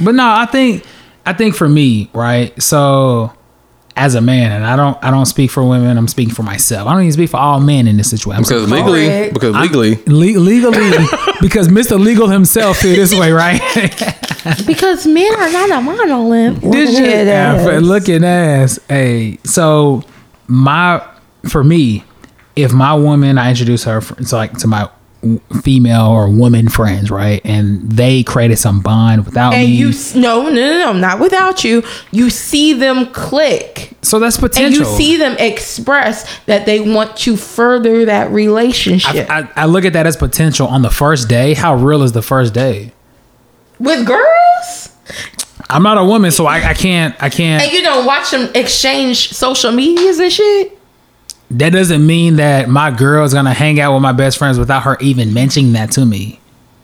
But 0.01 0.15
no, 0.15 0.27
I 0.29 0.47
think 0.47 0.85
I 1.27 1.33
think 1.33 1.55
for 1.55 1.69
me, 1.69 2.11
right? 2.13 2.61
So 2.63 3.33
as 3.97 4.17
a 4.17 4.21
man, 4.21 4.51
and 4.51 4.67
I 4.67 4.75
don't 4.75 4.99
I 5.05 5.11
don't 5.13 5.27
speak 5.27 5.51
for 5.53 5.63
women, 5.63 5.97
I'm 5.97 6.09
speaking 6.09 6.35
for 6.35 6.43
myself. 6.43 6.89
I 6.89 6.93
don't 6.95 7.03
even 7.03 7.13
speak 7.13 7.31
for 7.31 7.37
all 7.37 7.61
men 7.61 7.87
in 7.87 7.97
this 7.97 8.11
situation. 8.11 8.39
I'm 8.39 8.43
Because 8.43 8.69
legally, 8.71 9.07
Correct. 9.07 9.33
because 9.35 9.55
legally, 9.55 9.95
le- 10.07 10.41
legally, 10.41 11.07
because 11.41 11.69
Mr. 11.69 11.99
Legal 12.01 12.27
himself 12.29 12.79
feel 12.79 12.97
this 12.97 13.15
way, 13.15 13.31
right? 13.33 13.61
Because 14.67 15.07
men 15.07 15.35
are 15.37 15.51
not 15.51 15.71
a 15.71 15.81
monolith. 15.81 16.61
This 16.61 16.99
you? 16.99 17.07
Yeah, 17.07 17.63
for 17.65 17.81
looking 17.81 18.25
ass. 18.25 18.79
Hey, 18.91 19.39
so 19.45 20.03
my 20.47 21.07
for 21.49 21.62
me, 21.65 22.05
if 22.57 22.73
my 22.73 22.95
woman, 22.95 23.39
I 23.39 23.51
introduce 23.51 23.85
her 23.85 23.99
it's 24.19 24.31
to 24.31 24.37
like 24.37 24.57
to 24.59 24.66
my 24.66 24.89
female 25.62 26.09
or 26.09 26.29
woman 26.29 26.69
friends, 26.69 27.11
right, 27.11 27.41
and 27.45 27.91
they 27.91 28.23
created 28.23 28.59
some 28.59 28.83
bond 28.83 29.25
without 29.25 29.55
And 29.55 29.66
me. 29.71 29.75
you 29.75 29.93
no 30.21 30.43
no 30.45 30.51
no 30.51 30.79
no 30.79 30.93
not 30.93 31.19
without 31.19 31.65
you. 31.65 31.83
You 32.11 32.29
see 32.29 32.75
them 32.75 33.07
click. 33.07 33.93
so 34.03 34.19
that's 34.19 34.37
potential. 34.37 34.83
And 34.83 34.91
you 34.91 34.97
see 34.99 35.16
them 35.16 35.35
express 35.39 36.41
that 36.45 36.66
they 36.66 36.81
want 36.81 37.16
to 37.19 37.39
further 37.39 38.05
that 38.05 38.31
relationship 38.33 39.31
I, 39.31 39.41
I, 39.41 39.49
I 39.57 39.65
look 39.65 39.87
at 39.87 39.95
that 39.95 40.07
as 40.07 40.16
potential 40.16 40.66
on 40.69 40.83
the 40.83 40.91
first 40.91 41.27
day. 41.27 41.55
How 41.55 41.75
real 41.75 42.03
is 42.03 42.12
the 42.12 42.23
first 42.23 42.53
day? 42.55 42.93
with 43.81 44.07
girls. 44.07 44.91
I'm 45.70 45.82
not 45.82 45.99
a 45.99 46.05
woman, 46.05 46.31
so 46.31 46.47
I, 46.47 46.70
I 46.70 46.74
can't. 46.74 47.15
I 47.23 47.31
can't. 47.31 47.62
And 47.62 47.73
you 47.73 47.82
don't 47.82 48.07
watch 48.07 48.31
them 48.31 48.51
exchange 48.55 49.31
social 49.32 49.73
medias 49.73 50.19
and 50.19 50.32
shit. 50.32 50.78
That 51.51 51.70
doesn't 51.70 52.07
mean 52.07 52.36
that 52.36 52.69
my 52.69 52.91
girl 52.91 53.24
is 53.24 53.32
gonna 53.35 53.55
hang 53.55 53.81
out 53.81 53.95
with 53.95 54.03
my 54.03 54.12
best 54.12 54.39
friends 54.39 54.59
without 54.59 54.82
her 54.85 54.97
even 55.01 55.32
mentioning 55.32 55.73
that 55.74 55.93
to 55.93 56.05
me. 56.05 56.41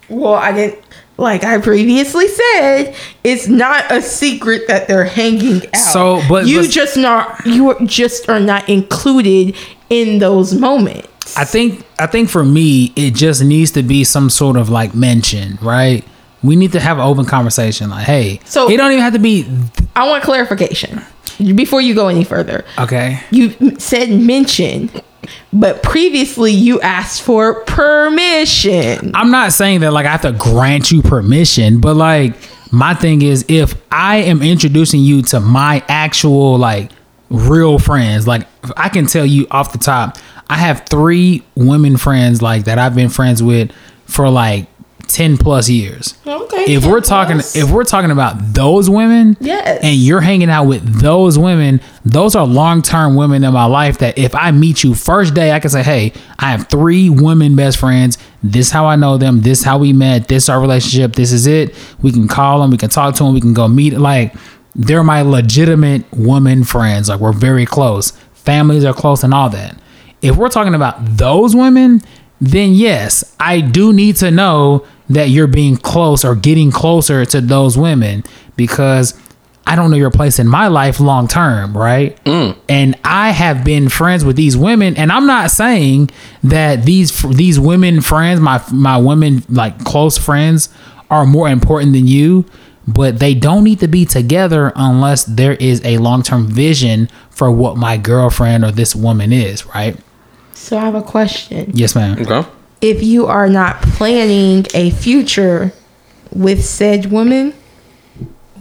Well, 0.09 0.35
I 0.35 0.52
didn't. 0.52 0.85
Like 1.16 1.44
I 1.44 1.59
previously 1.59 2.28
said, 2.28 2.94
it's 3.23 3.47
not 3.47 3.93
a 3.93 4.01
secret 4.01 4.69
that 4.69 4.89
they're 4.89 5.05
hanging 5.05 5.66
out. 5.66 5.77
So, 5.77 6.23
but- 6.28 6.47
you 6.47 6.62
but- 6.62 6.70
just 6.70 6.97
not 6.97 7.44
you 7.44 7.77
just 7.85 8.28
are 8.31 8.40
not 8.40 8.69
included 8.69 9.55
in 9.90 10.19
those 10.19 10.55
moments. 10.55 11.36
I 11.36 11.44
think 11.44 11.85
I 11.98 12.07
think 12.07 12.31
for 12.31 12.44
me, 12.44 12.93
it 12.97 13.15
just 13.15 13.43
needs 13.44 13.70
to 13.73 13.82
be 13.82 14.02
some 14.05 14.31
sort 14.31 14.57
of 14.57 14.70
like 14.70 14.94
mention, 14.94 15.59
right? 15.61 16.05
We 16.43 16.57
need 16.57 16.73
to 16.73 16.81
have 16.81 16.99
an 16.99 17.05
open 17.05 17.25
conversation. 17.27 17.91
Like, 17.91 18.07
hey, 18.07 18.41
So- 18.45 18.71
it 18.71 18.77
don't 18.77 18.93
even 18.93 19.03
have 19.05 19.12
to 19.15 19.19
be 19.19 19.47
I 19.97 20.09
want 20.09 20.23
clarification 20.25 21.03
before 21.55 21.81
you 21.81 21.95
go 21.95 22.09
any 22.09 22.25
further. 22.25 22.65
okay. 22.79 23.21
You 23.31 23.55
said 23.79 24.11
mention, 24.11 24.91
but 25.53 25.83
previously 25.83 26.53
you 26.53 26.81
asked 26.81 27.23
for 27.23 27.62
permission. 27.65 29.12
I'm 29.15 29.31
not 29.31 29.53
saying 29.53 29.81
that 29.81 29.93
like 29.93 30.07
I 30.07 30.11
have 30.11 30.23
to 30.23 30.33
grant 30.33 30.91
you 30.91 31.03
permission, 31.03 31.81
but 31.81 31.95
like 31.95 32.35
my 32.73 32.95
thing 32.95 33.23
is 33.23 33.45
if 33.49 33.75
I 33.91 34.19
am 34.19 34.43
introducing 34.43 35.01
you 35.01 35.23
to 35.23 35.41
my 35.41 35.83
actual 35.89 36.57
like 36.59 36.91
real 37.31 37.79
friends, 37.79 38.27
like 38.27 38.47
I 38.77 38.89
can 38.89 39.07
tell 39.07 39.27
you 39.27 39.47
off 39.51 39.73
the 39.73 39.79
top, 39.79 40.19
I 40.49 40.57
have 40.57 40.87
three 40.89 41.43
women 41.55 41.97
friends 41.97 42.43
like 42.43 42.65
that 42.65 42.79
I've 42.79 42.95
been 42.95 43.09
friends 43.11 43.43
with 43.43 43.71
for 44.07 44.29
like 44.31 44.67
10 45.12 45.37
plus 45.39 45.69
years. 45.69 46.15
Okay. 46.27 46.65
If 46.74 46.87
we're 46.87 47.01
talking 47.01 47.37
plus. 47.37 47.57
if 47.57 47.70
we're 47.70 47.85
talking 47.85 48.11
about 48.11 48.55
those 48.55 48.89
women, 48.91 49.37
Yes. 49.41 49.81
and 49.82 49.97
you're 49.97 50.20
hanging 50.20 50.51
out 50.51 50.65
with 50.65 51.01
those 51.01 51.39
women, 51.39 51.81
those 52.05 52.35
are 52.35 52.47
long-term 52.47 53.15
women 53.16 53.45
in 53.45 53.53
my 53.53 53.65
life 53.66 53.99
that 53.99 54.16
if 54.19 54.35
I 54.35 54.51
meet 54.51 54.82
you 54.85 54.95
first 54.95 55.35
day, 55.35 55.53
I 55.53 55.61
can 55.61 55.70
say, 55.70 55.82
"Hey, 55.82 56.12
I 56.39 56.51
have 56.51 56.69
three 56.69 57.11
women 57.11 57.57
best 57.57 57.78
friends. 57.78 58.19
This 58.43 58.66
is 58.69 58.73
how 58.73 58.87
I 58.87 58.97
know 58.97 59.16
them. 59.19 59.43
This 59.43 59.61
is 59.61 59.65
how 59.65 59.78
we 59.78 59.93
met. 59.93 60.28
This 60.28 60.45
is 60.45 60.49
our 60.49 60.61
relationship. 60.61 61.15
This 61.16 61.32
is 61.32 61.47
it. 61.47 61.74
We 62.03 62.11
can 62.12 62.27
call 62.28 62.61
them. 62.61 62.70
We 62.70 62.77
can 62.78 62.89
talk 62.91 63.15
to 63.16 63.24
them. 63.24 63.35
We 63.35 63.41
can 63.41 63.53
go 63.55 63.69
meet. 63.69 63.99
Like, 63.99 64.35
they're 64.74 65.05
my 65.05 65.23
legitimate 65.23 66.05
woman 66.16 66.65
friends. 66.65 67.09
Like, 67.09 67.20
we're 67.20 67.32
very 67.32 67.66
close. 67.66 68.12
Families 68.35 68.85
are 68.85 68.95
close 68.95 69.23
and 69.23 69.35
all 69.35 69.51
that. 69.51 69.77
If 70.23 70.37
we're 70.37 70.49
talking 70.49 70.74
about 70.74 71.16
those 71.16 71.55
women, 71.57 72.01
then 72.41 72.73
yes, 72.73 73.24
I 73.39 73.61
do 73.61 73.93
need 73.93 74.16
to 74.16 74.31
know 74.31 74.85
that 75.11 75.28
you're 75.28 75.47
being 75.47 75.77
close 75.77 76.24
or 76.24 76.35
getting 76.35 76.70
closer 76.70 77.24
to 77.27 77.41
those 77.41 77.77
women 77.77 78.24
because 78.57 79.12
I 79.66 79.77
don't 79.77 79.91
know 79.91 79.97
your 79.97 80.11
place 80.11 80.39
in 80.39 80.49
my 80.49 80.69
life 80.69 80.99
long 80.99 81.28
term, 81.28 81.77
right? 81.77 82.23
Mm. 82.24 82.57
And 82.69 82.97
I 83.05 83.31
have 83.31 83.62
been 83.62 83.89
friends 83.89 84.24
with 84.24 84.35
these 84.37 84.57
women, 84.57 84.97
and 84.97 85.12
I'm 85.12 85.27
not 85.27 85.51
saying 85.51 86.11
that 86.43 86.85
these 86.85 87.23
these 87.23 87.61
women 87.61 88.01
friends, 88.01 88.41
my 88.41 88.62
my 88.73 88.97
women 88.97 89.45
like 89.49 89.85
close 89.85 90.16
friends, 90.19 90.70
are 91.11 91.27
more 91.27 91.49
important 91.49 91.93
than 91.93 92.07
you. 92.07 92.47
but 92.87 93.19
they 93.19 93.35
don't 93.35 93.62
need 93.62 93.78
to 93.81 93.87
be 93.89 94.05
together 94.05 94.73
unless 94.74 95.24
there 95.24 95.53
is 95.55 95.81
a 95.85 95.99
long 95.99 96.23
term 96.23 96.49
vision 96.49 97.09
for 97.31 97.51
what 97.51 97.77
my 97.77 97.97
girlfriend 97.97 98.65
or 98.65 98.73
this 98.73 98.97
woman 98.97 99.32
is, 99.32 99.66
right? 99.66 99.97
So 100.55 100.77
I 100.77 100.81
have 100.85 100.95
a 100.95 101.03
question. 101.03 101.70
Yes, 101.74 101.95
ma'am. 101.95 102.19
Okay. 102.20 102.49
If 102.81 103.02
you 103.02 103.27
are 103.27 103.48
not 103.48 103.82
planning 103.82 104.66
a 104.74 104.90
future 104.90 105.73
with 106.32 106.65
said 106.65 107.11
woman, 107.11 107.52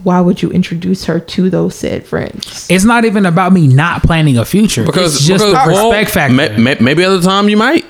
why 0.02 0.20
would 0.20 0.42
you 0.42 0.50
introduce 0.50 1.04
her 1.06 1.18
to 1.20 1.48
those 1.50 1.74
said 1.74 2.06
friends? 2.06 2.66
It's 2.70 2.84
not 2.84 3.04
even 3.04 3.24
about 3.26 3.52
me 3.52 3.66
not 3.66 4.02
planning 4.02 4.36
a 4.36 4.44
future. 4.44 4.84
Because 4.84 5.16
it's 5.16 5.26
just 5.26 5.44
because, 5.44 5.66
the 5.66 5.72
well, 5.72 5.90
respect 5.90 6.10
factor. 6.10 6.34
may- 6.34 6.56
may- 6.58 6.76
maybe 6.80 7.02
at 7.04 7.08
the 7.10 7.20
time 7.22 7.48
you 7.48 7.56
might. 7.56 7.84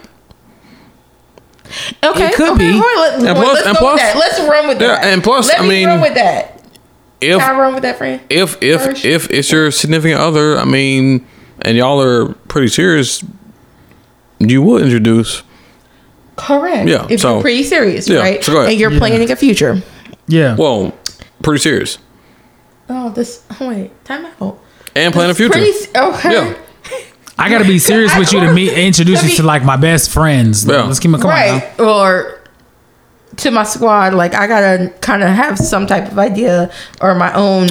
Okay, 2.04 2.26
It 2.28 2.34
could 2.34 2.50
okay, 2.54 2.58
be. 2.72 2.78
hold 2.78 2.82
let- 2.82 3.14
And 3.14 3.22
let's 3.24 3.38
plus- 3.40 3.58
go 3.62 3.64
and 3.64 3.72
with 3.72 3.78
plus- 3.78 4.00
that. 4.00 4.16
Let's 4.16 4.40
run 4.40 4.68
with 4.68 4.80
Yeah, 4.80 4.88
that. 4.88 5.04
and 5.04 5.22
plus, 5.22 5.48
let 5.48 5.60
I 5.60 5.62
me 5.62 5.68
mean, 5.68 5.86
run 5.88 6.00
with 6.00 6.14
that. 6.14 6.60
If 7.20 7.38
Can 7.38 7.54
I 7.54 7.58
run 7.58 7.74
with 7.74 7.82
that, 7.82 7.98
friend? 7.98 8.20
if 8.30 8.56
if 8.62 8.82
First. 8.82 9.04
if 9.04 9.30
it's 9.30 9.52
your 9.52 9.70
significant 9.70 10.20
other, 10.20 10.58
I 10.58 10.64
mean, 10.64 11.24
and 11.62 11.76
y'all 11.76 12.00
are 12.00 12.28
pretty 12.48 12.68
serious, 12.68 13.22
you 14.40 14.62
would 14.62 14.82
introduce. 14.82 15.42
Correct. 16.40 16.88
Yeah, 16.88 17.06
If 17.08 17.20
so- 17.20 17.34
you're 17.34 17.42
pretty 17.42 17.62
serious, 17.62 18.08
yeah, 18.08 18.18
right? 18.18 18.42
so 18.44 18.52
go 18.52 18.58
ahead. 18.60 18.70
and 18.72 18.80
you're 18.80 18.90
Yeah. 18.92 18.98
planning 18.98 19.30
a 19.30 19.36
future. 19.36 19.82
yeah. 20.26 20.56
Well, 20.56 20.92
pretty 21.42 21.60
serious 21.60 21.98
Oh, 22.88 23.08
this. 23.10 23.42
Oh, 23.60 23.68
Wait, 23.68 24.04
time 24.04 24.26
out. 24.40 24.58
and 24.96 25.14
plan 25.14 25.30
a 25.30 25.34
future. 25.34 25.52
Pretty, 25.52 25.72
okay. 25.96 26.32
Yeah. 26.32 26.54
I 27.38 27.48
gotta 27.48 27.64
be 27.64 27.78
serious 27.92 28.14
with 28.16 28.32
you 28.32 28.40
to 28.40 28.52
meet 28.52 28.72
introduce 28.72 29.16
Let 29.16 29.24
you 29.24 29.30
me- 29.30 29.36
to 29.36 29.42
like 29.44 29.64
my 29.64 29.76
best 29.76 30.10
friends. 30.10 30.64
Yeah. 30.66 30.82
Let's 30.82 30.98
keep 30.98 31.10
it 31.14 31.20
come 31.20 31.30
on. 31.30 31.36
right. 31.36 31.80
Or 31.80 32.40
to 33.36 33.50
my 33.52 33.62
squad, 33.62 34.12
like 34.12 34.34
I 34.34 34.46
gotta 34.48 34.92
kind 35.00 35.22
of 35.22 35.28
have 35.30 35.56
some 35.58 35.86
type 35.86 36.10
of 36.10 36.18
idea 36.18 36.70
or 37.00 37.14
my 37.14 37.32
own 37.32 37.68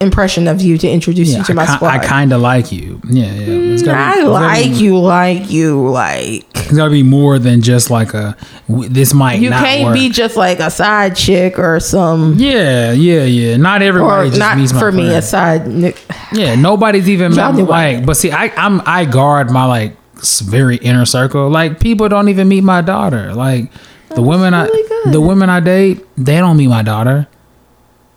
impression 0.00 0.48
of 0.48 0.62
you 0.62 0.78
to 0.78 0.88
introduce 0.88 1.28
Yeah, 1.30 1.38
you 1.38 1.44
to 1.44 1.52
I, 1.52 1.54
my 1.56 1.66
ki- 1.66 1.72
squad. 1.72 1.88
I 1.88 1.98
kind 1.98 2.32
of 2.32 2.40
like 2.40 2.72
you. 2.72 3.00
Yeah, 3.08 3.24
yeah. 3.26 3.72
It's 3.74 3.82
mm, 3.82 3.86
gotta 3.86 3.96
be- 3.98 4.02
I 4.02 4.10
it's 4.12 4.18
gotta 4.22 4.30
like 4.30 4.64
be- 4.70 4.76
you, 4.78 4.98
like 4.98 5.50
you, 5.50 5.88
like 5.90 6.46
It's 6.56 6.72
gotta 6.76 6.90
be 6.90 7.02
more 7.02 7.38
than 7.38 7.60
just 7.60 7.90
like 7.90 8.14
a. 8.14 8.36
This 8.68 9.12
might 9.12 9.38
be. 9.38 9.44
you 9.44 9.50
can't 9.50 9.84
work. 9.84 9.94
be 9.94 10.08
just 10.08 10.36
like 10.36 10.58
a 10.60 10.70
side 10.70 11.16
chick 11.16 11.58
or 11.58 11.78
some 11.80 12.34
Yeah, 12.38 12.92
yeah, 12.92 13.24
yeah. 13.24 13.56
Not 13.56 13.82
everybody 13.82 14.28
just 14.30 14.38
not 14.38 14.56
meets 14.56 14.72
my 14.72 14.80
for 14.80 14.90
me 14.92 15.14
a 15.14 15.20
side. 15.22 15.94
Yeah, 16.32 16.54
nobody's 16.54 17.08
even 17.08 17.32
Y'all 17.32 17.52
met, 17.52 17.68
like. 17.68 18.06
But 18.06 18.14
see, 18.16 18.30
I 18.32 18.52
I'm 18.56 18.80
I 18.86 19.04
guard 19.04 19.50
my 19.50 19.64
like 19.66 19.96
very 20.44 20.76
inner 20.76 21.04
circle. 21.04 21.48
Like 21.50 21.80
people 21.80 22.08
don't 22.08 22.28
even 22.28 22.48
meet 22.48 22.62
my 22.64 22.80
daughter. 22.80 23.34
Like 23.34 23.70
the 24.14 24.22
women 24.22 24.54
really 24.54 24.82
I 24.84 24.88
good. 25.04 25.12
the 25.14 25.20
women 25.20 25.50
I 25.50 25.60
date, 25.60 26.04
they 26.16 26.38
don't 26.38 26.56
meet 26.56 26.68
my 26.68 26.82
daughter 26.82 27.26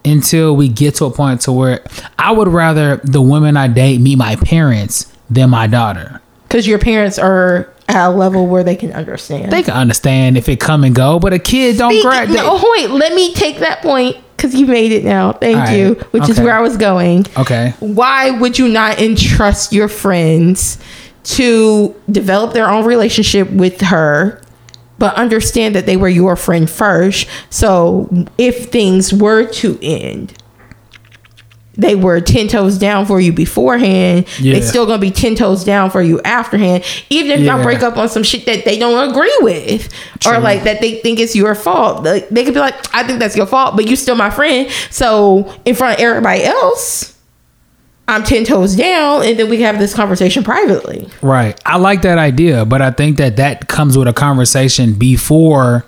until 0.06 0.56
we 0.56 0.68
get 0.68 0.96
to 0.96 1.06
a 1.06 1.12
point 1.12 1.42
to 1.42 1.52
where 1.52 1.84
I 2.20 2.32
would 2.32 2.48
rather 2.48 2.98
the 2.98 3.22
women 3.22 3.58
I 3.58 3.68
date 3.68 4.02
meet 4.02 4.18
my 4.18 4.36
parents 4.36 5.12
than 5.30 5.50
my 5.50 5.68
daughter. 5.68 6.22
Because 6.48 6.68
your 6.68 6.80
parents 6.80 7.18
are 7.18 7.74
at 7.88 8.08
a 8.08 8.10
level 8.10 8.48
where 8.48 8.64
they 8.64 8.76
can 8.76 8.92
understand. 8.92 9.52
They 9.52 9.64
can 9.64 9.74
understand 9.74 10.38
if 10.38 10.48
it 10.50 10.60
come 10.60 10.84
and 10.84 10.96
go, 10.96 11.20
but 11.20 11.34
a 11.34 11.40
kid 11.40 11.78
don't 11.78 12.02
grab. 12.02 12.30
no, 12.30 12.62
wait, 12.72 12.90
let 12.90 13.14
me 13.14 13.34
take 13.34 13.60
that 13.60 13.82
point 13.82 14.18
because 14.36 14.54
you 14.54 14.66
made 14.66 14.92
it 14.92 15.04
now. 15.04 15.34
Thank 15.34 15.58
right. 15.58 15.78
you. 15.78 15.94
Which 16.12 16.30
is 16.30 16.40
where 16.40 16.54
I 16.54 16.60
was 16.60 16.78
going. 16.78 17.26
Okay. 17.38 17.74
Why 17.80 18.32
would 18.32 18.60
you 18.60 18.68
not 18.68 19.00
entrust 19.00 19.74
your 19.74 19.88
friends 19.88 20.78
to 21.24 21.96
develop 22.12 22.54
their 22.54 22.70
own 22.70 22.86
relationship 22.86 23.50
with 23.50 23.80
her, 23.82 24.42
but 25.04 25.16
understand 25.16 25.76
that 25.76 25.86
they 25.86 25.98
were 25.98 26.08
your 26.08 26.38
friend 26.38 26.70
first? 26.70 27.28
So 27.50 28.10
if 28.38 28.72
things 28.72 29.12
were 29.14 29.46
to 29.46 29.78
end, 29.82 30.34
they 31.74 31.94
were 31.94 32.22
10 32.22 32.48
toes 32.48 32.78
down 32.78 33.06
for 33.06 33.20
you 33.20 33.34
beforehand. 33.34 34.26
Yeah. 34.40 34.54
They 34.54 34.62
still 34.62 34.86
gonna 34.86 35.02
be 35.02 35.12
10 35.12 35.36
toes 35.36 35.66
down 35.66 35.92
for 35.92 36.02
you 36.02 36.22
afterhand. 36.22 36.86
Even 37.10 37.32
if 37.32 37.42
y'all 37.42 37.62
break 37.62 37.84
up 37.84 37.98
on 37.98 38.08
some 38.08 38.24
shit 38.24 38.46
that 38.46 38.64
they 38.64 38.80
don't 38.80 39.10
agree 39.10 39.38
with 39.42 39.94
or 40.26 40.40
like 40.40 40.64
that 40.64 40.80
they 40.80 41.02
think 41.02 41.20
it's 41.20 41.36
your 41.36 41.54
fault. 41.54 42.06
Like, 42.06 42.30
they 42.30 42.46
could 42.46 42.54
be 42.54 42.62
like, 42.62 42.76
I 42.96 43.06
think 43.06 43.20
that's 43.20 43.36
your 43.36 43.46
fault, 43.46 43.76
but 43.76 43.86
you 43.86 43.98
still 43.98 44.16
my 44.16 44.30
friend. 44.30 44.72
So 44.90 45.54
in 45.66 45.76
front 45.76 46.00
of 46.00 46.06
everybody 46.06 46.46
else, 46.46 47.13
I'm 48.08 48.24
10 48.24 48.44
toes 48.46 48.76
down 48.76 49.24
and 49.24 49.40
then 49.40 49.50
we 49.50 49.62
have 49.62 49.80
this 49.80 49.94
conversation 49.94 50.44
privately. 50.44 51.10
Right. 51.22 51.60
I 51.66 51.78
like 51.78 52.02
that 52.02 52.18
idea, 52.18 52.66
but 52.66 52.82
I 52.82 52.92
think 52.92 53.18
that 53.18 53.38
that 53.38 53.68
comes 53.70 53.98
with 53.98 54.08
a 54.08 54.14
conversation 54.14 54.94
before 54.94 55.86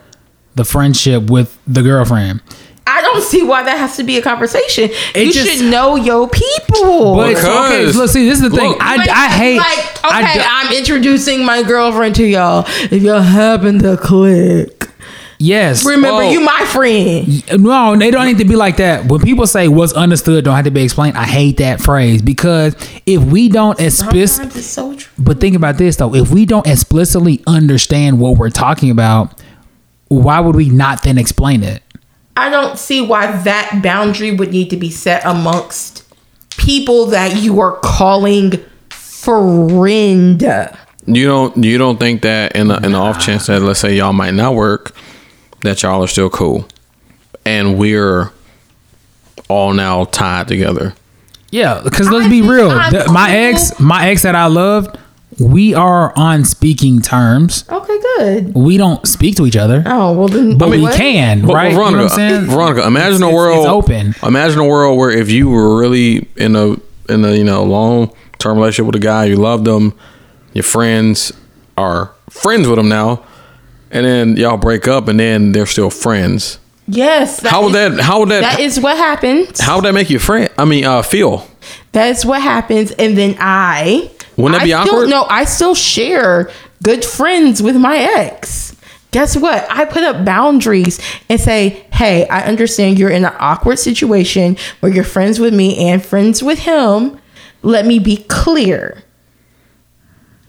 the 0.55 0.63
friendship 0.63 1.29
with 1.29 1.57
the 1.67 1.81
girlfriend. 1.81 2.41
I 2.87 3.01
don't 3.01 3.21
see 3.23 3.43
why 3.43 3.63
that 3.63 3.77
has 3.79 3.97
to 3.97 4.03
be 4.03 4.17
a 4.17 4.21
conversation. 4.21 4.89
It 5.15 5.27
you 5.27 5.33
just- 5.33 5.57
should 5.57 5.69
know 5.71 5.95
your 5.97 6.29
people. 6.29 7.15
But 7.15 7.29
Because- 7.29 7.45
okay, 7.71 7.85
look, 7.87 8.09
see, 8.09 8.29
this 8.29 8.37
is 8.41 8.49
the 8.49 8.55
thing. 8.55 8.69
Look. 8.69 8.77
I, 8.79 8.95
Like, 8.97 9.09
I 9.09 9.27
hate. 9.27 9.57
Like, 9.57 9.97
I 10.05 10.21
okay, 10.23 10.39
d- 10.39 10.45
I'm 10.47 10.71
introducing 10.77 11.43
my 11.43 11.63
girlfriend 11.63 12.15
to 12.15 12.25
y'all. 12.25 12.63
If 12.91 13.01
y'all 13.01 13.19
happen 13.21 13.79
to 13.79 13.97
click, 13.97 14.74
yes. 15.39 15.85
remember 15.85 16.23
Whoa. 16.23 16.31
you 16.31 16.41
my 16.41 16.65
friend. 16.65 17.61
No, 17.61 17.95
they 17.95 18.11
don't 18.11 18.25
need 18.25 18.37
to 18.39 18.45
be 18.45 18.55
like 18.55 18.77
that. 18.77 19.05
When 19.05 19.21
people 19.21 19.47
say 19.47 19.67
what's 19.67 19.93
understood 19.93 20.45
don't 20.45 20.55
have 20.55 20.65
to 20.65 20.71
be 20.71 20.83
explained, 20.83 21.17
I 21.17 21.25
hate 21.25 21.57
that 21.57 21.81
phrase 21.81 22.21
because 22.21 22.75
if 23.05 23.23
we 23.23 23.49
don't 23.49 23.79
explicit, 23.79 24.35
Sometimes 24.35 24.55
it's 24.57 24.67
so 24.67 24.95
true. 24.95 25.11
but 25.23 25.39
think 25.39 25.55
about 25.55 25.77
this 25.77 25.97
though, 25.97 26.13
if 26.15 26.31
we 26.31 26.45
don't 26.45 26.67
explicitly 26.67 27.43
understand 27.47 28.19
what 28.19 28.37
we're 28.37 28.49
talking 28.49 28.89
about, 28.89 29.41
why 30.07 30.39
would 30.39 30.55
we 30.55 30.69
not 30.69 31.03
then 31.03 31.17
explain 31.17 31.63
it? 31.63 31.81
I 32.37 32.49
don't 32.49 32.77
see 32.77 33.01
why 33.01 33.31
that 33.43 33.81
boundary 33.81 34.31
would 34.31 34.51
need 34.51 34.69
to 34.69 34.77
be 34.77 34.91
set 34.91 35.25
amongst 35.25 36.03
people 36.57 37.07
that 37.07 37.37
you 37.37 37.59
are 37.61 37.77
calling 37.81 38.63
friend. 38.89 40.41
You 41.07 41.27
don't 41.27 41.63
you 41.63 41.77
don't 41.77 41.99
think 41.99 42.23
that 42.23 42.55
in 42.55 42.67
the, 42.67 42.75
in 42.77 42.91
the 42.91 42.97
off 42.97 43.19
chance 43.19 43.47
that 43.47 43.61
let's 43.61 43.79
say 43.79 43.95
y'all 43.95 44.13
might 44.13 44.33
not 44.33 44.55
work, 44.55 44.95
that 45.65 45.83
y'all 45.83 46.03
are 46.03 46.07
still 46.07 46.29
cool, 46.29 46.65
and 47.45 47.77
we're 47.77 48.31
all 49.49 49.73
now 49.73 50.05
tied 50.05 50.47
together. 50.47 50.93
Yeah, 51.51 51.81
because 51.83 52.09
let's 52.09 52.25
I 52.25 52.29
be 52.29 52.41
real. 52.41 52.71
I'm 52.71 52.91
The- 52.91 53.11
my 53.11 53.29
ex, 53.35 53.79
my 53.79 54.09
ex 54.09 54.23
that 54.23 54.35
I 54.35 54.47
loved, 54.47 54.97
we 55.39 55.73
are 55.73 56.13
on 56.17 56.43
speaking 56.45 57.01
terms. 57.01 57.65
Okay, 57.69 57.99
good. 58.17 58.53
We 58.55 58.77
don't 58.77 59.05
speak 59.07 59.35
to 59.37 59.45
each 59.45 59.55
other, 59.57 59.83
Oh 59.85 60.13
well, 60.13 60.27
then. 60.27 60.57
but 60.57 60.69
we 60.69 60.81
what? 60.81 60.95
can, 60.95 61.45
But 61.45 61.53
right? 61.53 61.71
You 61.71 61.77
know 61.77 61.83
Veronica, 61.83 62.03
what 62.03 62.11
I'm 62.11 62.17
saying? 62.17 62.41
Veronica, 62.49 62.87
imagine 62.87 63.23
a 63.23 63.31
world 63.31 63.59
It's 63.59 63.67
open. 63.67 64.15
Imagine 64.23 64.59
a 64.59 64.65
world 64.67 64.97
where 64.97 65.11
if 65.11 65.29
you 65.29 65.49
were 65.49 65.77
really 65.77 66.27
in 66.37 66.55
a 66.55 66.75
in 67.09 67.23
a 67.23 67.33
you 67.33 67.43
know 67.43 67.63
long 67.63 68.11
term 68.39 68.57
relationship 68.57 68.85
with 68.87 68.95
a 68.95 68.99
guy, 69.05 69.25
you 69.25 69.35
loved 69.35 69.65
them, 69.65 69.93
your 70.53 70.63
friends 70.63 71.31
are 71.77 72.11
friends 72.29 72.67
with 72.67 72.77
them 72.77 72.89
now, 72.89 73.23
and 73.95 74.05
then 74.05 74.37
y'all 74.37 74.57
break 74.57 74.87
up, 74.87 75.07
and 75.07 75.19
then 75.19 75.51
they're 75.53 75.65
still 75.65 75.89
friends. 75.89 76.59
Yes. 76.87 77.39
How 77.39 77.63
would 77.63 77.75
is- 77.75 77.95
that? 77.95 78.03
How 78.03 78.19
would 78.19 78.29
that? 78.29 78.41
That 78.41 78.59
is 78.59 78.79
what 78.79 78.97
happens. 78.97 79.59
how 79.59 79.77
would 79.77 79.85
that 79.85 79.93
make 79.93 80.09
you 80.09 80.19
friend? 80.19 80.49
I 80.57 80.65
mean, 80.65 80.85
uh, 80.85 81.01
feel? 81.01 81.47
That's 81.91 82.23
what 82.25 82.41
happens, 82.41 82.91
and 82.91 83.17
then 83.17 83.35
I. 83.39 84.11
Wouldn't 84.37 84.59
that 84.59 84.61
I 84.61 84.65
be 84.65 84.71
still, 84.71 84.95
awkward? 84.95 85.09
No, 85.09 85.23
I 85.29 85.45
still 85.45 85.73
share 85.75 86.51
good 86.83 87.03
friends 87.05 87.63
with 87.63 87.77
my 87.77 87.97
ex. 87.97 88.75
Guess 89.11 89.37
what? 89.37 89.65
I 89.69 89.85
put 89.85 90.03
up 90.03 90.25
boundaries 90.25 90.99
and 91.29 91.39
say, 91.39 91.85
"Hey, 91.93 92.27
I 92.27 92.41
understand 92.43 92.99
you're 92.99 93.09
in 93.09 93.23
an 93.23 93.33
awkward 93.39 93.79
situation 93.79 94.57
where 94.81 94.91
you're 94.93 95.05
friends 95.05 95.39
with 95.39 95.53
me 95.53 95.77
and 95.89 96.05
friends 96.05 96.43
with 96.43 96.59
him. 96.59 97.17
Let 97.63 97.85
me 97.85 97.97
be 97.97 98.17
clear. 98.27 99.03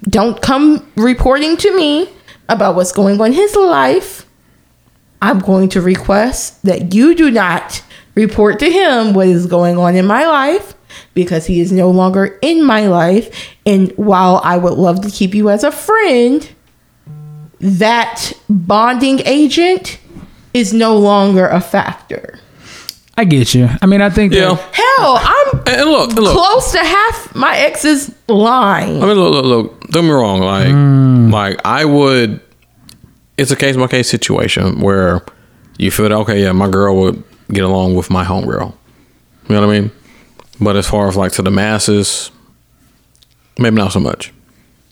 Don't 0.09 0.43
come 0.43 0.87
reporting 0.97 1.57
to 1.59 1.77
me 1.77 2.09
about 2.49 2.75
what's 2.75 2.93
going 2.93 3.21
on 3.21 3.29
in 3.29 3.33
his 3.33 3.55
life. 3.57 4.27
I'm 5.21 5.39
going 5.39 5.69
to 5.71 5.81
request 5.81 6.63
that 6.65 6.95
you 6.95 7.15
do 7.15 7.31
not 7.31 7.83
report 8.15 8.59
to 8.61 8.71
him 8.71 9.15
what 9.15 9.29
is 9.29 9.47
going 9.47 9.79
on 9.79 9.95
in 9.95 10.07
my 10.07 10.27
life 10.27 10.75
because 11.15 11.47
he 11.47 11.61
is 11.61 11.73
no 11.73 11.91
longer 11.91 12.39
in 12.43 12.65
my 12.65 12.87
life. 12.87 13.55
And 13.65 13.93
while 13.93 14.41
I 14.45 14.57
would 14.57 14.75
love 14.75 15.01
to 15.03 15.11
keep 15.11 15.35
you 15.35 15.51
as 15.51 15.65
a 15.65 15.73
friend, 15.73 16.49
that 17.61 18.33
bonding 18.49 19.21
agent 19.21 19.99
is 20.55 20.73
no 20.73 20.97
longer 20.97 21.47
a 21.47 21.61
factor. 21.61 22.39
I 23.19 23.25
get 23.25 23.55
you. 23.55 23.69
I 23.81 23.87
mean, 23.87 24.03
I 24.03 24.11
think 24.11 24.33
Yeah. 24.33 24.55
that 24.55 24.75
Hell, 24.75 25.19
I'm 25.23 25.59
And 25.61 25.69
and 25.81 25.91
look, 25.91 26.11
and 26.11 26.21
look. 26.21 26.33
close 26.37 26.73
to 26.73 26.79
half 26.79 27.35
my 27.35 27.57
ex's 27.57 28.13
lying. 28.29 29.03
I 29.03 29.07
mean, 29.07 29.17
look, 29.17 29.33
look, 29.33 29.45
look. 29.45 29.81
Don't 29.91 30.05
get 30.05 30.09
me 30.09 30.11
wrong. 30.11 30.41
Like, 30.41 30.69
Mm. 30.69 31.33
like 31.33 31.59
I 31.65 31.85
would. 31.85 32.41
It's 33.39 33.51
a 33.51 33.57
case 33.57 33.77
by 33.77 33.87
case 33.87 34.09
situation 34.09 34.81
where 34.81 35.23
you 35.79 35.91
feel 35.91 36.09
that 36.09 36.15
okay, 36.15 36.43
yeah, 36.43 36.53
my 36.53 36.69
girl 36.69 36.97
would 36.97 37.23
get 37.53 37.65
along 37.65 37.95
with 37.95 38.11
my 38.11 38.25
homegirl. 38.25 38.73
You 39.49 39.55
know 39.55 39.61
what 39.67 39.71
I 39.75 39.81
mean? 39.81 39.91
But 40.61 40.77
as 40.77 40.87
far 40.87 41.09
as 41.09 41.17
like 41.17 41.33
to 41.33 41.43
the 41.43 41.51
masses, 41.51 42.31
maybe 43.59 43.77
not 43.77 43.93
so 43.93 44.01
much. 44.01 44.33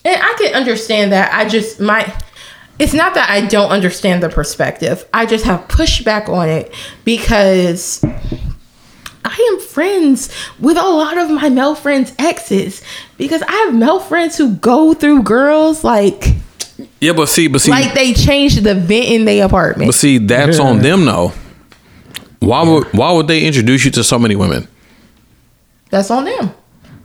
And 0.04 0.20
I 0.22 0.34
can 0.38 0.54
understand 0.54 1.12
that. 1.12 1.32
I 1.32 1.48
just 1.48 1.80
my 1.80 2.02
it's 2.78 2.92
not 2.94 3.14
that 3.14 3.30
I 3.30 3.46
don't 3.46 3.70
understand 3.70 4.22
the 4.22 4.28
perspective. 4.28 5.04
I 5.14 5.26
just 5.26 5.44
have 5.44 5.66
pushback 5.68 6.28
on 6.28 6.48
it 6.48 6.74
because 7.04 8.02
I 9.24 9.52
am 9.52 9.60
friends 9.66 10.30
with 10.58 10.76
a 10.76 10.82
lot 10.82 11.16
of 11.18 11.30
my 11.30 11.48
male 11.48 11.74
friends' 11.74 12.12
exes 12.18 12.82
because 13.16 13.42
I 13.42 13.52
have 13.52 13.74
male 13.74 14.00
friends 14.00 14.36
who 14.36 14.54
go 14.56 14.92
through 14.94 15.22
girls 15.22 15.84
like 15.84 16.34
Yeah, 17.00 17.12
but 17.12 17.28
see, 17.28 17.46
but 17.48 17.60
see, 17.60 17.70
like 17.70 17.94
they 17.94 18.12
changed 18.12 18.62
the 18.64 18.74
vent 18.74 19.06
in 19.06 19.24
their 19.24 19.46
apartment. 19.46 19.88
but 19.88 19.94
see, 19.94 20.18
that's 20.18 20.58
on 20.58 20.80
them 20.80 21.04
though. 21.04 21.32
Why 22.40 22.62
would 22.62 22.92
why 22.92 23.12
would 23.12 23.26
they 23.28 23.44
introduce 23.46 23.84
you 23.84 23.90
to 23.92 24.04
so 24.04 24.18
many 24.18 24.36
women? 24.36 24.68
That's 25.90 26.10
on 26.10 26.24
them. 26.24 26.52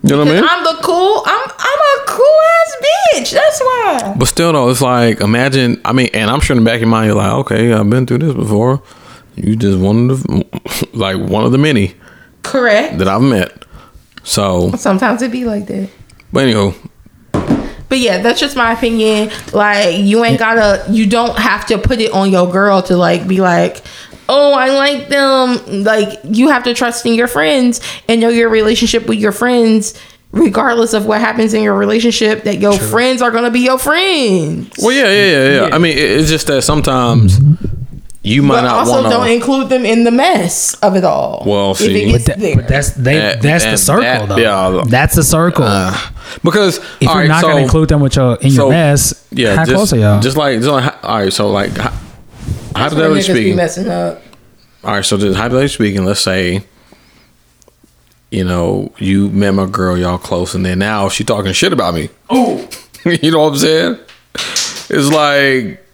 You 0.03 0.09
know 0.11 0.19
what 0.19 0.27
I 0.29 0.31
mean? 0.31 0.43
I'm 0.45 0.63
the 0.63 0.81
cool. 0.81 1.23
I'm 1.25 1.49
I'm 1.57 1.79
a 1.79 1.98
cool 2.09 2.25
ass 2.25 2.75
bitch. 3.15 3.31
That's 3.31 3.59
why. 3.61 4.15
But 4.17 4.25
still, 4.25 4.51
though, 4.53 4.69
it's 4.69 4.81
like 4.81 5.21
imagine. 5.21 5.79
I 5.85 5.93
mean, 5.93 6.09
and 6.13 6.29
I'm 6.29 6.39
sure 6.39 6.57
in 6.57 6.63
the 6.63 6.67
back 6.67 6.75
of 6.75 6.81
your 6.81 6.89
mind, 6.89 7.07
you're 7.07 7.15
like, 7.15 7.31
okay, 7.45 7.71
I've 7.71 7.89
been 7.89 8.05
through 8.05 8.19
this 8.19 8.33
before. 8.33 8.81
You 9.35 9.55
just 9.55 9.79
one 9.79 10.09
of 10.09 10.23
the, 10.23 10.87
like 10.93 11.17
one 11.17 11.45
of 11.45 11.51
the 11.51 11.57
many 11.57 11.95
Correct. 12.43 12.97
that 12.97 13.07
I've 13.07 13.21
met. 13.21 13.63
So, 14.23 14.71
Sometimes 14.71 15.21
it 15.21 15.31
be 15.31 15.45
like 15.45 15.65
that. 15.67 15.89
but 16.33 16.45
anywho, 16.45 16.75
But 17.87 17.99
yeah, 17.99 18.21
that's 18.21 18.39
just 18.39 18.55
my 18.57 18.73
opinion. 18.73 19.31
Like 19.53 19.97
you 19.99 20.23
ain't 20.25 20.39
gotta 20.39 20.91
you 20.91 21.07
don't 21.07 21.37
have 21.37 21.65
to 21.67 21.77
put 21.77 21.99
it 21.99 22.11
on 22.11 22.31
your 22.31 22.51
girl 22.51 22.81
to 22.83 22.97
like 22.97 23.27
be 23.27 23.39
like, 23.39 23.81
oh, 24.27 24.53
I 24.53 24.69
like 24.75 25.07
them. 25.07 25.83
Like 25.83 26.19
you 26.25 26.49
have 26.49 26.63
to 26.65 26.73
trust 26.73 27.05
in 27.05 27.13
your 27.13 27.27
friends 27.27 27.79
and 28.09 28.19
know 28.19 28.29
your 28.29 28.49
relationship 28.49 29.07
with 29.07 29.19
your 29.19 29.31
friends, 29.31 29.93
regardless 30.31 30.93
of 30.93 31.05
what 31.05 31.19
happens 31.21 31.53
in 31.53 31.63
your 31.63 31.73
relationship, 31.75 32.43
that 32.43 32.59
your 32.59 32.73
friends 32.77 33.21
are 33.21 33.31
gonna 33.31 33.51
be 33.51 33.61
your 33.61 33.77
friends. 33.79 34.75
well, 34.81 34.91
yeah, 34.91 35.03
yeah, 35.11 35.25
yeah, 35.61 35.67
yeah. 35.67 35.75
I 35.75 35.77
mean, 35.79 35.97
it's 35.97 36.29
just 36.29 36.47
that 36.47 36.61
sometimes 36.63 37.39
you 38.21 38.43
might 38.43 38.55
But 38.57 38.61
not 38.63 38.75
also 38.79 38.91
want 39.01 39.09
don't 39.09 39.27
include 39.29 39.69
them 39.69 39.85
in 39.85 40.03
the 40.03 40.11
mess 40.11 40.75
of 40.75 40.95
it 40.95 41.03
all. 41.05 41.43
Well, 41.47 41.71
if 41.71 41.77
see. 41.77 42.03
it 42.03 42.11
gets 42.11 42.25
But, 42.25 42.35
that, 42.35 42.39
there. 42.41 42.55
but 42.57 42.67
that's 42.67 42.91
they. 42.91 43.15
That- 43.15 43.41
that's 43.41 43.63
the 43.65 43.77
circle, 43.77 44.01
that- 44.03 44.29
though. 44.29 44.37
yeah. 44.37 44.83
that's 44.87 45.15
the 45.15 45.23
circle. 45.23 45.63
Uh, 45.65 45.97
because 46.43 46.77
if 46.99 47.07
all 47.07 47.15
you're 47.15 47.21
right, 47.23 47.27
not 47.27 47.41
so, 47.41 47.47
gonna 47.47 47.61
include 47.63 47.89
them 47.89 48.01
with 48.01 48.15
your 48.15 48.35
in 48.41 48.51
so, 48.51 48.63
your 48.63 48.69
mess, 48.71 49.25
yeah, 49.31 49.55
how 49.55 49.63
just, 49.65 49.73
close 49.75 49.93
are 49.93 49.97
y'all? 49.97 50.19
Just 50.19 50.37
like, 50.37 50.59
just 50.59 50.69
like, 50.69 51.03
all 51.03 51.17
right, 51.19 51.33
so 51.33 51.49
like, 51.49 51.71
hy- 51.71 51.75
That's 51.75 51.83
where 52.73 52.83
hypothetically 52.83 53.19
niggas 53.19 53.27
be 53.27 53.33
speaking, 53.33 53.55
messing 53.55 53.87
up. 53.87 54.21
All 54.83 54.93
right, 54.93 55.03
so 55.05 55.17
just 55.17 55.35
hypothetically 55.37 55.67
speaking, 55.69 56.05
let's 56.05 56.19
say, 56.21 56.61
you 58.31 58.43
know, 58.43 58.91
you 58.97 59.29
met 59.29 59.51
my 59.51 59.65
girl, 59.65 59.97
y'all 59.97 60.17
close, 60.17 60.53
and 60.55 60.65
then 60.65 60.79
now 60.79 61.09
she 61.09 61.23
talking 61.23 61.51
shit 61.53 61.73
about 61.73 61.93
me. 61.93 62.09
Oh, 62.29 62.67
you 63.05 63.31
know 63.31 63.39
what 63.39 63.53
I'm 63.53 63.57
saying? 63.57 63.99
It's 64.91 65.09
like, 65.13 65.85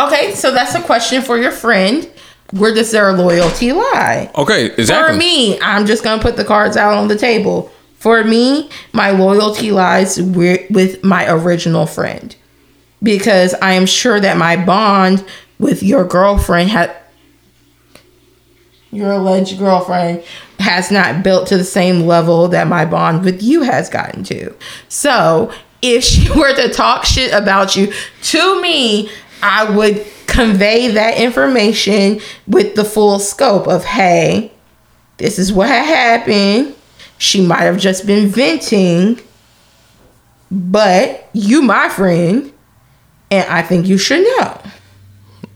Okay, 0.00 0.34
so 0.34 0.52
that's 0.52 0.74
a 0.76 0.82
question 0.82 1.22
for 1.22 1.36
your 1.38 1.50
friend. 1.50 2.08
Where 2.52 2.72
does 2.72 2.92
their 2.92 3.12
loyalty 3.12 3.72
lie? 3.72 4.30
okay, 4.36 4.66
exactly. 4.66 5.12
For 5.12 5.18
me, 5.18 5.60
I'm 5.60 5.86
just 5.86 6.02
gonna 6.04 6.22
put 6.22 6.36
the 6.36 6.44
cards 6.44 6.76
out 6.76 6.94
on 6.94 7.08
the 7.08 7.16
table. 7.18 7.70
For 7.98 8.22
me, 8.22 8.70
my 8.92 9.10
loyalty 9.10 9.72
lies 9.72 10.22
with 10.22 11.02
my 11.02 11.28
original 11.30 11.84
friend 11.84 12.34
because 13.02 13.54
I 13.54 13.72
am 13.72 13.86
sure 13.86 14.20
that 14.20 14.36
my 14.36 14.56
bond 14.64 15.24
with 15.58 15.82
your 15.82 16.04
girlfriend 16.04 16.70
had 16.70 16.94
your 18.92 19.12
alleged 19.12 19.58
girlfriend 19.58 20.22
has 20.68 20.90
not 20.90 21.22
built 21.22 21.48
to 21.48 21.56
the 21.56 21.64
same 21.64 22.00
level 22.00 22.48
that 22.48 22.68
my 22.68 22.84
bond 22.84 23.24
with 23.24 23.42
you 23.42 23.62
has 23.62 23.88
gotten 23.88 24.22
to. 24.22 24.54
So, 24.90 25.50
if 25.80 26.04
she 26.04 26.30
were 26.38 26.54
to 26.54 26.68
talk 26.68 27.06
shit 27.06 27.32
about 27.32 27.74
you 27.74 27.90
to 28.24 28.60
me, 28.60 29.10
I 29.42 29.74
would 29.74 30.06
convey 30.26 30.88
that 30.88 31.16
information 31.18 32.20
with 32.46 32.74
the 32.74 32.84
full 32.84 33.18
scope 33.18 33.66
of, 33.66 33.84
hey, 33.84 34.52
this 35.16 35.38
is 35.38 35.54
what 35.54 35.70
happened. 35.70 36.74
She 37.16 37.40
might 37.40 37.62
have 37.62 37.78
just 37.78 38.06
been 38.06 38.28
venting, 38.28 39.18
but 40.50 41.30
you, 41.32 41.62
my 41.62 41.88
friend, 41.88 42.52
and 43.30 43.48
I 43.48 43.62
think 43.62 43.86
you 43.86 43.96
should 43.96 44.22
know 44.22 44.60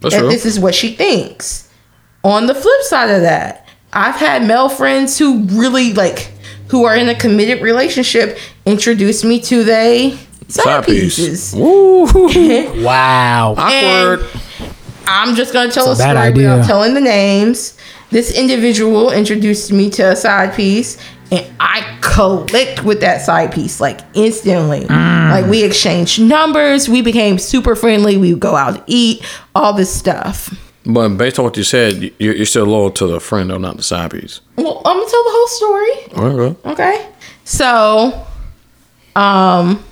That's 0.01 0.15
that 0.15 0.21
true. 0.21 0.29
this 0.31 0.47
is 0.47 0.59
what 0.59 0.75
she 0.75 0.95
thinks. 0.95 1.71
On 2.25 2.47
the 2.47 2.55
flip 2.55 2.83
side 2.83 3.11
of 3.11 3.21
that, 3.23 3.62
I've 3.93 4.17
had 4.17 4.47
male 4.47 4.69
friends 4.69 5.19
who 5.19 5.45
really 5.45 5.93
like 5.93 6.31
who 6.69 6.85
are 6.85 6.97
in 6.97 7.09
a 7.09 7.15
committed 7.15 7.63
relationship 7.63 8.39
introduce 8.65 9.25
me 9.25 9.41
to 9.43 9.63
they 9.65 10.13
side, 10.49 10.63
Side 10.65 10.85
piece. 10.87 11.17
pieces. 11.17 11.55
Woo. 11.55 12.05
wow. 12.85 13.55
Awkward. 13.57 14.27
I'm 15.07 15.35
just 15.35 15.53
gonna 15.53 15.71
tell 15.71 15.91
It's 15.91 16.01
a 16.01 16.05
a 16.05 16.07
bad 16.07 16.13
story 16.15 16.29
idea. 16.47 16.51
without 16.57 16.67
telling 16.67 16.95
the 16.95 17.01
names. 17.01 17.77
This 18.11 18.35
individual 18.37 19.11
introduced 19.11 19.73
me 19.73 19.89
to 19.91 20.13
a 20.13 20.17
side 20.17 20.55
piece, 20.55 20.99
and 21.31 21.47
I 21.59 21.97
clicked 22.03 22.85
with 22.85 23.01
that 23.01 23.23
side 23.23 23.53
piece 23.53 23.81
like 23.81 24.01
instantly. 24.15 24.81
Mm. 24.81 25.31
Like 25.31 25.47
we 25.51 25.65
exchanged 25.65 26.21
numbers, 26.21 26.89
we 26.91 27.01
became 27.01 27.39
super 27.39 27.75
friendly. 27.75 28.19
We 28.19 28.33
would 28.35 28.41
go 28.41 28.55
out 28.55 28.75
to 28.77 28.83
eat, 28.87 29.23
all 29.55 29.73
this 29.73 29.93
stuff. 29.95 30.55
But 30.85 31.11
based 31.11 31.39
on 31.39 31.45
what 31.45 31.57
you 31.57 31.65
said, 31.65 32.13
you're, 32.19 32.35
you're 32.35 32.47
still 32.47 32.65
loyal 32.65 32.91
to 32.93 33.07
the 33.07 33.21
friend, 33.21 33.51
though, 33.51 33.59
not 33.59 33.77
the 33.77 33.83
side 33.83 34.11
piece. 34.11 34.41
Well, 34.57 34.83
I'm 34.85 34.97
gonna 34.97 35.11
tell 35.11 35.25
the 35.25 35.31
whole 35.33 35.47
story. 35.49 36.51
Okay. 36.51 36.71
Okay. 36.71 37.09
So, 37.45 38.27
um, 39.15 39.85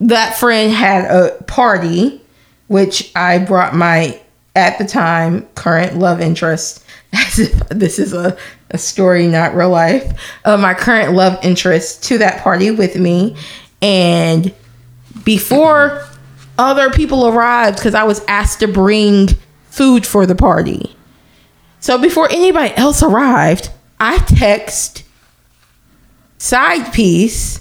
that 0.00 0.36
friend 0.36 0.72
had 0.72 1.04
a 1.04 1.42
party, 1.44 2.20
which 2.68 3.12
I 3.14 3.38
brought 3.38 3.74
my, 3.74 4.20
at 4.56 4.78
the 4.78 4.84
time, 4.84 5.46
current 5.54 5.96
love 5.96 6.20
interest, 6.20 6.84
as 7.12 7.38
if 7.38 7.68
this 7.68 7.98
is 7.98 8.12
a, 8.12 8.36
a 8.70 8.78
story, 8.78 9.26
not 9.26 9.54
real 9.54 9.70
life, 9.70 10.12
uh, 10.44 10.56
my 10.56 10.74
current 10.74 11.12
love 11.12 11.38
interest 11.44 12.02
to 12.04 12.18
that 12.18 12.42
party 12.42 12.70
with 12.70 12.96
me. 12.96 13.36
And 13.82 14.52
before 15.24 16.04
other 16.60 16.90
people 16.90 17.26
arrived, 17.26 17.78
because 17.78 17.94
I 17.94 18.04
was 18.04 18.22
asked 18.28 18.60
to 18.60 18.68
bring 18.68 19.28
food 19.70 20.06
for 20.06 20.26
the 20.26 20.34
party. 20.34 20.94
So 21.80 21.96
before 21.98 22.30
anybody 22.30 22.74
else 22.76 23.02
arrived, 23.02 23.70
I 23.98 24.18
text 24.18 25.04
side 26.38 26.92
piece 26.92 27.60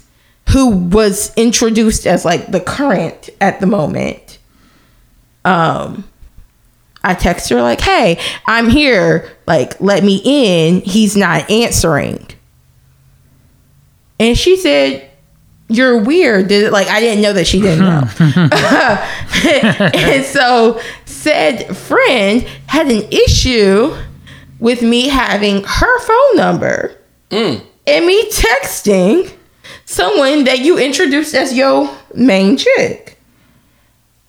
who 0.49 0.69
was 0.69 1.34
introduced 1.35 2.05
as 2.07 2.26
like 2.26 2.51
the 2.51 2.59
current 2.59 3.30
at 3.39 3.59
the 3.59 3.65
moment. 3.65 4.39
Um 5.45 6.03
I 7.01 7.13
text 7.13 7.49
her 7.49 7.61
like, 7.61 7.80
"Hey, 7.80 8.19
I'm 8.45 8.69
here. 8.69 9.30
Like, 9.47 9.80
let 9.80 10.03
me 10.03 10.21
in." 10.26 10.81
He's 10.81 11.15
not 11.15 11.49
answering. 11.49 12.27
And 14.19 14.38
she 14.38 14.57
said, 14.57 15.09
"You're 15.69 15.97
weird." 15.97 16.49
Did 16.49 16.65
it 16.65 16.71
like 16.71 16.87
I 16.87 16.99
didn't 16.99 17.21
know 17.21 17.33
that 17.33 17.47
she 17.47 17.61
didn't 17.61 17.85
know. 17.85 18.01
Hmm, 18.17 18.29
hmm, 18.29 18.47
hmm. 18.51 19.81
and 19.95 20.25
so 20.25 20.81
said 21.05 21.75
friend 21.75 22.41
had 22.67 22.91
an 22.91 23.03
issue 23.11 23.95
with 24.59 24.81
me 24.81 25.07
having 25.07 25.63
her 25.63 25.99
phone 25.99 26.37
number 26.37 26.97
mm. 27.29 27.61
and 27.87 28.05
me 28.05 28.29
texting 28.31 29.31
someone 29.85 30.43
that 30.43 30.59
you 30.59 30.77
introduced 30.77 31.33
as 31.33 31.53
your 31.53 31.89
main 32.13 32.57
chick. 32.57 33.17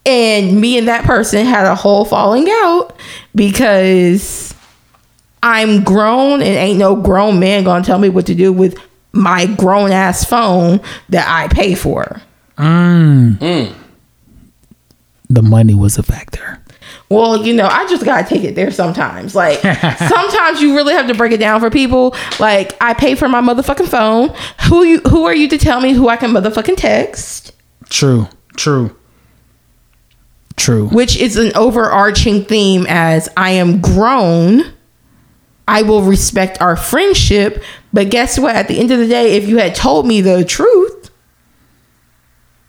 And 0.06 0.60
me 0.60 0.78
and 0.78 0.88
that 0.88 1.04
person 1.04 1.44
had 1.44 1.66
a 1.66 1.74
whole 1.74 2.04
falling 2.04 2.48
out 2.48 2.96
because 3.34 4.54
I'm 5.42 5.84
grown 5.84 6.40
and 6.40 6.56
ain't 6.56 6.78
no 6.78 6.96
grown 6.96 7.38
man 7.38 7.64
gonna 7.64 7.84
tell 7.84 7.98
me 7.98 8.08
what 8.08 8.26
to 8.26 8.34
do 8.34 8.52
with 8.52 8.78
my 9.12 9.46
grown 9.46 9.92
ass 9.92 10.24
phone 10.24 10.80
that 11.08 11.26
I 11.28 11.52
pay 11.52 11.74
for. 11.74 12.20
Mm. 12.56 13.38
Mm. 13.38 13.74
The 15.28 15.42
money 15.42 15.74
was 15.74 15.98
a 15.98 16.02
factor. 16.02 16.60
Well, 17.08 17.44
you 17.44 17.52
know, 17.52 17.66
I 17.66 17.86
just 17.88 18.04
gotta 18.04 18.28
take 18.28 18.44
it 18.44 18.54
there 18.54 18.70
sometimes. 18.70 19.34
Like 19.34 19.58
sometimes 19.98 20.62
you 20.62 20.76
really 20.76 20.94
have 20.94 21.08
to 21.08 21.14
break 21.14 21.32
it 21.32 21.40
down 21.40 21.60
for 21.60 21.70
people. 21.70 22.14
Like 22.38 22.76
I 22.80 22.94
pay 22.94 23.14
for 23.14 23.28
my 23.28 23.40
motherfucking 23.40 23.88
phone. 23.88 24.34
Who 24.68 24.84
you 24.84 25.00
who 25.00 25.24
are 25.24 25.34
you 25.34 25.48
to 25.48 25.58
tell 25.58 25.80
me 25.80 25.92
who 25.92 26.08
I 26.08 26.16
can 26.16 26.30
motherfucking 26.30 26.76
text? 26.76 27.52
True. 27.88 28.28
True. 28.56 28.96
True. 30.56 30.88
Which 30.88 31.16
is 31.16 31.36
an 31.36 31.52
overarching 31.56 32.44
theme 32.44 32.86
as 32.88 33.28
I 33.36 33.52
am 33.52 33.80
grown. 33.80 34.62
I 35.66 35.82
will 35.82 36.02
respect 36.02 36.60
our 36.60 36.76
friendship, 36.76 37.62
but 37.92 38.10
guess 38.10 38.38
what? 38.38 38.56
At 38.56 38.68
the 38.68 38.78
end 38.78 38.90
of 38.90 38.98
the 38.98 39.08
day, 39.08 39.36
if 39.36 39.48
you 39.48 39.58
had 39.58 39.74
told 39.74 40.06
me 40.06 40.20
the 40.20 40.44
truth 40.44 41.10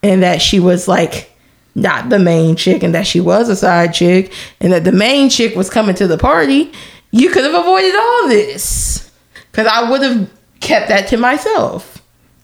and 0.01 0.23
that 0.23 0.41
she 0.41 0.59
was 0.59 0.87
like 0.87 1.31
not 1.75 2.09
the 2.09 2.19
main 2.19 2.55
chick 2.55 2.83
and 2.83 2.93
that 2.95 3.07
she 3.07 3.19
was 3.19 3.49
a 3.49 3.55
side 3.55 3.93
chick 3.93 4.33
and 4.59 4.73
that 4.73 4.83
the 4.83 4.91
main 4.91 5.29
chick 5.29 5.55
was 5.55 5.69
coming 5.69 5.95
to 5.95 6.07
the 6.07 6.17
party, 6.17 6.71
you 7.11 7.29
could 7.29 7.43
have 7.43 7.53
avoided 7.53 7.95
all 7.95 8.27
this. 8.27 9.11
Cuz 9.51 9.67
I 9.67 9.89
would 9.89 10.01
have 10.01 10.29
kept 10.59 10.89
that 10.89 11.07
to 11.09 11.17
myself. 11.17 12.01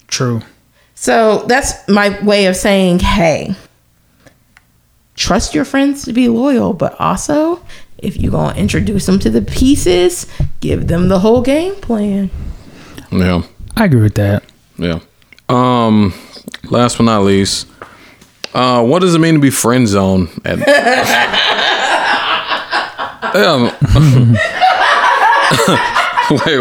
True. 0.07 0.41
So 0.93 1.45
that's 1.47 1.87
my 1.87 2.19
way 2.23 2.45
of 2.45 2.55
saying, 2.55 2.99
hey, 2.99 3.55
trust 5.15 5.53
your 5.53 5.65
friends 5.65 6.05
to 6.05 6.13
be 6.13 6.27
loyal, 6.27 6.73
but 6.73 6.99
also 6.99 7.61
if 7.97 8.17
you're 8.17 8.31
gonna 8.31 8.57
introduce 8.57 9.05
them 9.05 9.19
to 9.19 9.29
the 9.29 9.41
pieces, 9.41 10.27
give 10.59 10.87
them 10.87 11.09
the 11.09 11.19
whole 11.19 11.41
game 11.41 11.75
plan. 11.75 12.29
Yeah. 13.11 13.41
I 13.75 13.85
agree 13.85 14.01
with 14.01 14.15
that. 14.15 14.43
Yeah. 14.77 14.99
Um. 15.49 16.13
Last 16.69 16.97
but 16.97 17.03
not 17.03 17.23
least, 17.23 17.67
uh, 18.53 18.83
what 18.83 18.99
does 18.99 19.15
it 19.15 19.19
mean 19.19 19.35
to 19.35 19.39
be 19.39 19.49
friend 19.49 19.87
zone? 19.87 20.27
At, 20.43 20.57
um, 23.35 23.63
wait, 26.31 26.59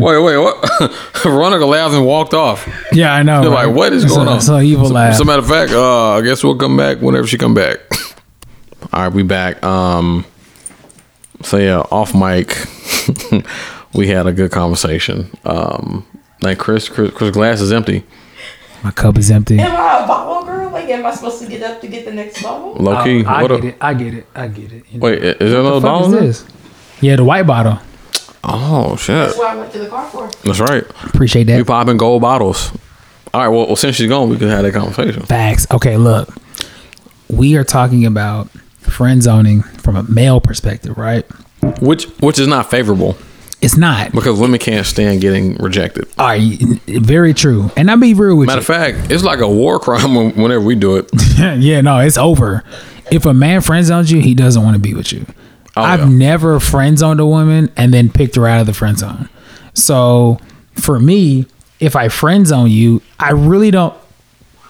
wait, 0.00 0.18
wait, 0.22 0.36
what? 0.38 0.92
Veronica 1.22 1.64
laughed 1.66 1.94
and 1.94 2.04
walked 2.06 2.34
off. 2.34 2.66
Yeah, 2.92 3.12
I 3.14 3.22
know. 3.22 3.40
They're 3.42 3.50
right? 3.50 3.66
like, 3.66 3.76
what 3.76 3.92
is 3.92 4.04
going 4.04 4.28
on? 4.28 4.40
So 4.40 4.58
evil 4.60 4.86
So, 4.86 4.94
laugh. 4.94 5.12
as 5.14 5.20
a 5.20 5.24
matter 5.24 5.42
of 5.42 5.48
fact, 5.48 5.72
uh, 5.72 6.12
I 6.14 6.22
guess 6.22 6.42
we'll 6.42 6.56
come 6.56 6.76
back 6.76 6.98
whenever 7.00 7.26
she 7.26 7.38
come 7.38 7.54
back. 7.54 7.78
All 8.92 9.02
right, 9.04 9.12
we 9.12 9.22
back. 9.22 9.62
Um, 9.64 10.24
so 11.42 11.56
yeah, 11.58 11.80
off 11.90 12.14
mic, 12.14 12.56
we 13.96 14.08
had 14.08 14.26
a 14.26 14.32
good 14.32 14.52
conversation. 14.52 15.30
Um, 15.44 16.06
like 16.42 16.58
Chris, 16.58 16.88
Chris, 16.88 17.10
Chris 17.12 17.30
glass 17.30 17.60
is 17.60 17.72
empty. 17.72 18.04
My 18.82 18.90
cup 18.90 19.16
is 19.18 19.30
empty. 19.30 19.58
Am 19.58 19.70
I 19.74 20.04
a 20.04 20.06
bottle 20.06 20.44
girl? 20.44 20.70
Like, 20.70 20.88
am 20.90 21.04
I 21.06 21.14
supposed 21.14 21.42
to 21.42 21.48
get 21.48 21.62
up 21.62 21.80
to 21.80 21.88
get 21.88 22.04
the 22.04 22.12
next 22.12 22.42
bottle? 22.42 22.74
Low 22.74 23.02
key. 23.02 23.24
Oh, 23.24 23.28
I 23.28 23.42
what 23.42 23.48
get 23.48 23.64
a, 23.64 23.68
it. 23.68 23.76
I 23.80 23.94
get 23.94 24.14
it. 24.14 24.26
I 24.34 24.48
get 24.48 24.72
it. 24.72 24.84
You 24.90 24.98
know, 25.00 25.04
wait, 25.04 25.22
is 25.22 25.38
there 25.38 25.60
another 25.60 25.74
what 25.76 25.82
bottle? 25.82 26.14
is 26.14 26.44
this? 26.44 26.56
Yeah, 27.00 27.16
the 27.16 27.24
white 27.24 27.46
bottle. 27.46 27.78
Oh 28.44 28.96
shit, 28.96 29.16
That's 29.16 29.38
what 29.38 29.48
I 29.48 29.56
went 29.56 29.72
to 29.72 29.78
the 29.80 29.88
car 29.88 30.08
for. 30.08 30.30
that's 30.44 30.60
right. 30.60 30.84
Appreciate 31.04 31.44
that. 31.44 31.56
You 31.56 31.64
popping 31.64 31.96
gold 31.96 32.22
bottles. 32.22 32.70
All 33.34 33.40
right, 33.40 33.48
well, 33.48 33.66
well, 33.66 33.76
since 33.76 33.96
she's 33.96 34.08
gone, 34.08 34.30
we 34.30 34.38
can 34.38 34.48
have 34.48 34.62
that 34.62 34.72
conversation. 34.72 35.22
Facts. 35.22 35.66
Okay, 35.70 35.96
look. 35.96 36.32
We 37.28 37.56
are 37.56 37.64
talking 37.64 38.06
about 38.06 38.48
friend 38.78 39.20
zoning 39.20 39.62
from 39.62 39.96
a 39.96 40.04
male 40.04 40.40
perspective, 40.40 40.96
right? 40.96 41.26
Which, 41.80 42.04
which 42.20 42.38
is 42.38 42.46
not 42.46 42.70
favorable 42.70 43.16
It's 43.66 43.76
not. 43.76 44.12
because 44.12 44.38
women 44.38 44.60
can't 44.60 44.86
stand 44.86 45.20
getting 45.20 45.56
rejected. 45.56 46.06
All 46.18 46.26
right, 46.28 46.56
very 46.86 47.34
true. 47.34 47.68
And 47.76 47.90
I'll 47.90 47.96
be 47.98 48.14
real 48.14 48.36
with 48.36 48.46
Matter 48.46 48.58
you. 48.58 48.60
of 48.60 48.66
fact, 48.66 49.10
it's 49.10 49.24
like 49.24 49.40
a 49.40 49.48
war 49.48 49.80
crime 49.80 50.14
when- 50.14 50.30
whenever 50.36 50.64
we 50.64 50.76
do 50.76 50.96
it. 50.96 51.10
yeah, 51.38 51.80
no, 51.80 51.98
it's 51.98 52.16
over. 52.16 52.62
If 53.10 53.26
a 53.26 53.34
man 53.34 53.60
friend 53.62 53.84
zones 53.84 54.12
you, 54.12 54.20
he 54.20 54.34
doesn't 54.34 54.62
want 54.62 54.74
to 54.76 54.80
be 54.80 54.94
with 54.94 55.12
you. 55.12 55.26
Oh, 55.76 55.82
I've 55.82 55.98
yeah. 56.00 56.08
never 56.08 56.60
friend 56.60 56.96
zoned 56.96 57.18
a 57.18 57.26
woman 57.26 57.70
and 57.76 57.92
then 57.92 58.08
picked 58.08 58.36
her 58.36 58.46
out 58.46 58.60
of 58.60 58.66
the 58.66 58.72
friend 58.72 58.96
zone. 58.98 59.28
So 59.74 60.38
for 60.74 60.98
me, 61.00 61.46
if 61.80 61.96
I 61.96 62.08
friend 62.08 62.46
zone 62.46 62.70
you, 62.70 63.02
I 63.18 63.32
really 63.32 63.70
don't. 63.72 63.94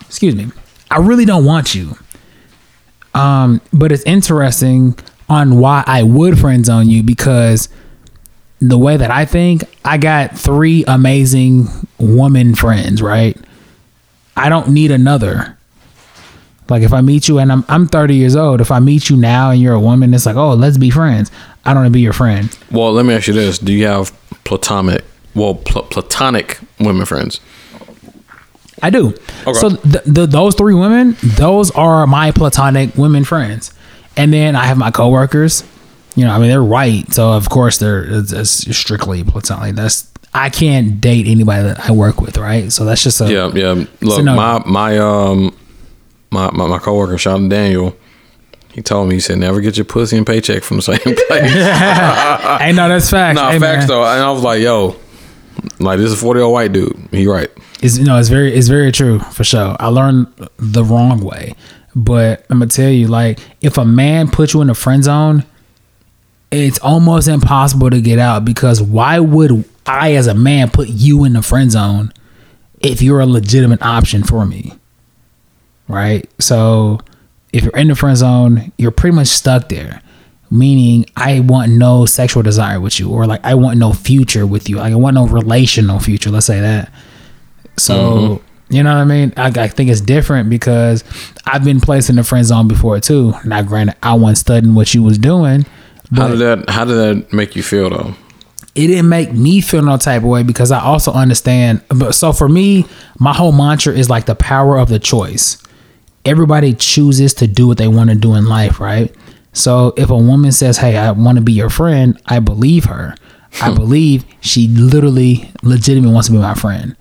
Excuse 0.06 0.34
me, 0.34 0.46
I 0.90 0.98
really 0.98 1.24
don't 1.26 1.44
want 1.44 1.74
you. 1.74 1.96
Um, 3.14 3.60
but 3.72 3.92
it's 3.92 4.02
interesting 4.04 4.98
on 5.28 5.58
why 5.60 5.84
I 5.86 6.02
would 6.02 6.38
friend 6.38 6.64
zone 6.64 6.88
you 6.88 7.02
because 7.02 7.68
the 8.60 8.78
way 8.78 8.96
that 8.96 9.10
I 9.10 9.24
think, 9.24 9.64
I 9.84 9.98
got 9.98 10.36
three 10.36 10.84
amazing 10.86 11.68
woman 11.98 12.54
friends, 12.54 13.02
right? 13.02 13.36
I 14.36 14.48
don't 14.48 14.70
need 14.70 14.90
another. 14.90 15.56
Like 16.68 16.82
if 16.82 16.92
I 16.92 17.00
meet 17.00 17.28
you 17.28 17.38
and 17.38 17.52
I'm 17.52 17.64
I'm 17.68 17.86
30 17.86 18.16
years 18.16 18.34
old, 18.34 18.60
if 18.60 18.70
I 18.72 18.80
meet 18.80 19.08
you 19.08 19.16
now 19.16 19.50
and 19.50 19.60
you're 19.60 19.74
a 19.74 19.80
woman, 19.80 20.12
it's 20.12 20.26
like, 20.26 20.36
oh, 20.36 20.54
let's 20.54 20.78
be 20.78 20.90
friends. 20.90 21.30
I 21.64 21.70
don't 21.72 21.82
want 21.82 21.86
to 21.86 21.96
be 21.96 22.00
your 22.00 22.12
friend. 22.12 22.56
Well, 22.72 22.92
let 22.92 23.06
me 23.06 23.14
ask 23.14 23.28
you 23.28 23.34
this: 23.34 23.58
Do 23.58 23.72
you 23.72 23.86
have 23.86 24.12
platonic, 24.44 25.04
well, 25.34 25.54
pl- 25.54 25.82
platonic 25.84 26.58
women 26.80 27.06
friends? 27.06 27.40
I 28.82 28.90
do. 28.90 29.14
So 29.54 29.70
th- 29.70 30.04
the, 30.04 30.26
those 30.26 30.54
three 30.54 30.74
women, 30.74 31.16
those 31.22 31.70
are 31.70 32.06
my 32.06 32.30
platonic 32.32 32.94
women 32.96 33.24
friends, 33.24 33.72
and 34.16 34.32
then 34.32 34.54
I 34.56 34.66
have 34.66 34.76
my 34.76 34.90
coworkers. 34.90 35.62
You 36.16 36.24
know, 36.24 36.32
I 36.32 36.38
mean, 36.38 36.48
they're 36.48 36.64
white, 36.64 37.12
so 37.12 37.32
of 37.32 37.48
course 37.50 37.78
they're 37.78 38.02
it's, 38.04 38.32
it's 38.32 38.76
strictly 38.76 39.22
platonic. 39.22 39.76
That's 39.76 40.10
I 40.34 40.50
can't 40.50 41.00
date 41.00 41.26
anybody 41.26 41.62
that 41.64 41.88
I 41.88 41.92
work 41.92 42.20
with, 42.20 42.36
right? 42.38 42.72
So 42.72 42.84
that's 42.84 43.02
just 43.02 43.20
a 43.20 43.30
Yeah, 43.32 43.50
yeah. 43.54 43.84
Look, 44.00 44.24
no. 44.24 44.34
my 44.34 44.62
my 44.66 44.98
um 44.98 45.56
my, 46.30 46.50
my 46.52 46.66
my 46.66 46.78
coworker, 46.78 47.16
out 47.28 47.48
Daniel. 47.48 47.96
He 48.72 48.82
told 48.82 49.08
me 49.08 49.14
he 49.16 49.20
said 49.20 49.38
never 49.38 49.60
get 49.62 49.76
your 49.78 49.86
pussy 49.86 50.16
and 50.18 50.26
paycheck 50.26 50.62
from 50.62 50.78
the 50.78 50.82
same 50.82 50.98
place. 51.04 51.16
Hey, 52.60 52.72
no, 52.74 52.88
that's 52.88 53.10
facts. 53.10 53.36
nah, 53.36 53.50
Hey, 53.50 53.58
facts 53.58 53.80
man. 53.80 53.88
though. 53.88 54.02
And 54.04 54.22
I 54.22 54.30
was 54.30 54.42
like, 54.42 54.60
yo, 54.60 54.96
like 55.78 55.98
this 55.98 56.08
is 56.08 56.14
a 56.14 56.16
forty 56.16 56.38
year 56.38 56.44
old 56.44 56.54
white 56.54 56.72
dude. 56.72 56.96
He 57.10 57.26
right. 57.26 57.50
It's 57.82 57.98
no, 57.98 58.18
it's 58.18 58.28
very 58.30 58.54
it's 58.54 58.68
very 58.68 58.90
true 58.92 59.18
for 59.18 59.44
sure. 59.44 59.76
I 59.78 59.88
learned 59.88 60.26
the 60.58 60.82
wrong 60.84 61.20
way. 61.20 61.54
But 61.94 62.44
I'm 62.50 62.58
gonna 62.58 62.70
tell 62.70 62.90
you, 62.90 63.06
like, 63.08 63.38
if 63.62 63.78
a 63.78 63.84
man 63.86 64.28
puts 64.30 64.52
you 64.52 64.60
in 64.60 64.68
a 64.68 64.74
friend 64.74 65.02
zone, 65.02 65.44
it's 66.50 66.78
almost 66.78 67.28
impossible 67.28 67.90
to 67.90 68.00
get 68.00 68.18
out 68.18 68.44
because 68.44 68.80
why 68.80 69.18
would 69.18 69.64
I 69.86 70.14
as 70.14 70.26
a 70.26 70.34
man 70.34 70.70
put 70.70 70.88
you 70.88 71.24
in 71.24 71.32
the 71.32 71.42
friend 71.42 71.70
zone 71.70 72.12
if 72.80 73.02
you're 73.02 73.20
a 73.20 73.26
legitimate 73.26 73.82
option 73.82 74.22
for 74.22 74.46
me? 74.46 74.72
Right? 75.88 76.28
So 76.40 77.00
if 77.52 77.64
you're 77.64 77.76
in 77.76 77.88
the 77.88 77.94
friend 77.94 78.16
zone, 78.16 78.72
you're 78.76 78.90
pretty 78.90 79.16
much 79.16 79.28
stuck 79.28 79.68
there. 79.68 80.02
Meaning 80.50 81.06
I 81.16 81.40
want 81.40 81.72
no 81.72 82.06
sexual 82.06 82.42
desire 82.44 82.80
with 82.80 83.00
you, 83.00 83.10
or 83.10 83.26
like 83.26 83.44
I 83.44 83.54
want 83.54 83.78
no 83.78 83.92
future 83.92 84.46
with 84.46 84.68
you. 84.68 84.76
Like 84.76 84.92
I 84.92 84.96
want 84.96 85.14
no 85.14 85.26
relational 85.26 85.98
future. 85.98 86.30
Let's 86.30 86.46
say 86.46 86.60
that. 86.60 86.92
So 87.76 87.94
mm-hmm. 87.96 88.74
you 88.74 88.82
know 88.84 88.94
what 88.94 89.00
I 89.00 89.04
mean? 89.04 89.32
I, 89.36 89.46
I 89.46 89.66
think 89.66 89.90
it's 89.90 90.00
different 90.00 90.48
because 90.48 91.02
I've 91.46 91.64
been 91.64 91.80
placed 91.80 92.10
in 92.10 92.16
the 92.16 92.22
friend 92.22 92.46
zone 92.46 92.68
before 92.68 93.00
too. 93.00 93.34
Now, 93.44 93.62
granted, 93.62 93.96
I 94.04 94.14
wasn't 94.14 94.38
studying 94.38 94.74
what 94.76 94.94
you 94.94 95.02
was 95.02 95.18
doing, 95.18 95.66
How 96.14 96.28
did 96.28 96.38
that 96.38 96.70
How 96.70 96.84
did 96.84 96.94
that 96.94 97.32
make 97.32 97.56
you 97.56 97.62
feel 97.62 97.90
though? 97.90 98.14
it 98.76 98.88
didn't 98.88 99.08
make 99.08 99.32
me 99.32 99.62
feel 99.62 99.80
no 99.82 99.96
type 99.96 100.22
of 100.22 100.28
way 100.28 100.42
because 100.42 100.70
I 100.70 100.80
also 100.80 101.10
understand. 101.10 101.80
But 101.88 102.12
so 102.12 102.32
for 102.32 102.46
me, 102.46 102.84
my 103.18 103.32
whole 103.32 103.52
mantra 103.52 103.94
is 103.94 104.10
like 104.10 104.26
the 104.26 104.34
power 104.34 104.76
of 104.78 104.90
the 104.90 104.98
choice. 104.98 105.62
Everybody 106.26 106.74
chooses 106.74 107.32
to 107.34 107.46
do 107.46 107.66
what 107.66 107.78
they 107.78 107.88
want 107.88 108.10
to 108.10 108.16
do 108.16 108.34
in 108.34 108.44
life, 108.46 108.78
right? 108.78 109.14
So 109.54 109.94
if 109.96 110.10
a 110.10 110.16
woman 110.16 110.52
says, 110.52 110.76
"Hey, 110.76 110.98
I 110.98 111.10
want 111.12 111.36
to 111.38 111.42
be 111.42 111.54
your 111.54 111.70
friend," 111.70 112.20
I 112.26 112.38
believe 112.40 112.84
her. 112.84 113.14
I 113.62 113.72
believe 113.74 114.24
she 114.40 114.68
literally, 114.68 115.50
legitimately 115.62 116.12
wants 116.12 116.28
to 116.28 116.32
be 116.32 116.38
my 116.38 116.54
friend. 116.54 116.94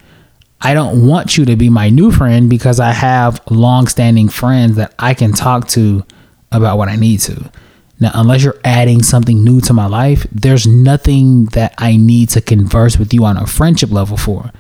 I 0.62 0.74
don't 0.74 1.06
want 1.06 1.38
you 1.38 1.44
to 1.46 1.58
be 1.58 1.70
my 1.70 1.90
new 1.90 2.12
friend 2.12 2.50
because 2.50 2.80
I 2.80 2.92
have 2.92 3.42
long-standing 3.50 4.30
friends 4.30 4.78
that 4.78 4.96
I 4.98 5.14
can 5.14 5.34
talk 5.34 5.68
to 5.70 6.06
about 6.54 6.78
what 6.78 6.88
I 6.88 6.96
need 6.96 7.20
to. 7.22 7.52
Now, 8.00 8.12
unless 8.14 8.44
you're 8.44 8.60
adding 8.64 9.04
something 9.04 9.44
new 9.44 9.62
to 9.62 9.74
my 9.74 9.86
life, 9.86 10.28
there's 10.32 10.68
nothing 10.68 11.46
that 11.48 11.74
I 11.78 11.96
need 11.96 12.30
to 12.30 12.42
converse 12.42 12.98
with 12.98 13.14
you 13.14 13.24
on 13.24 13.38
a 13.38 13.48
friendship 13.48 13.92
level 13.92 14.18
for. 14.18 14.52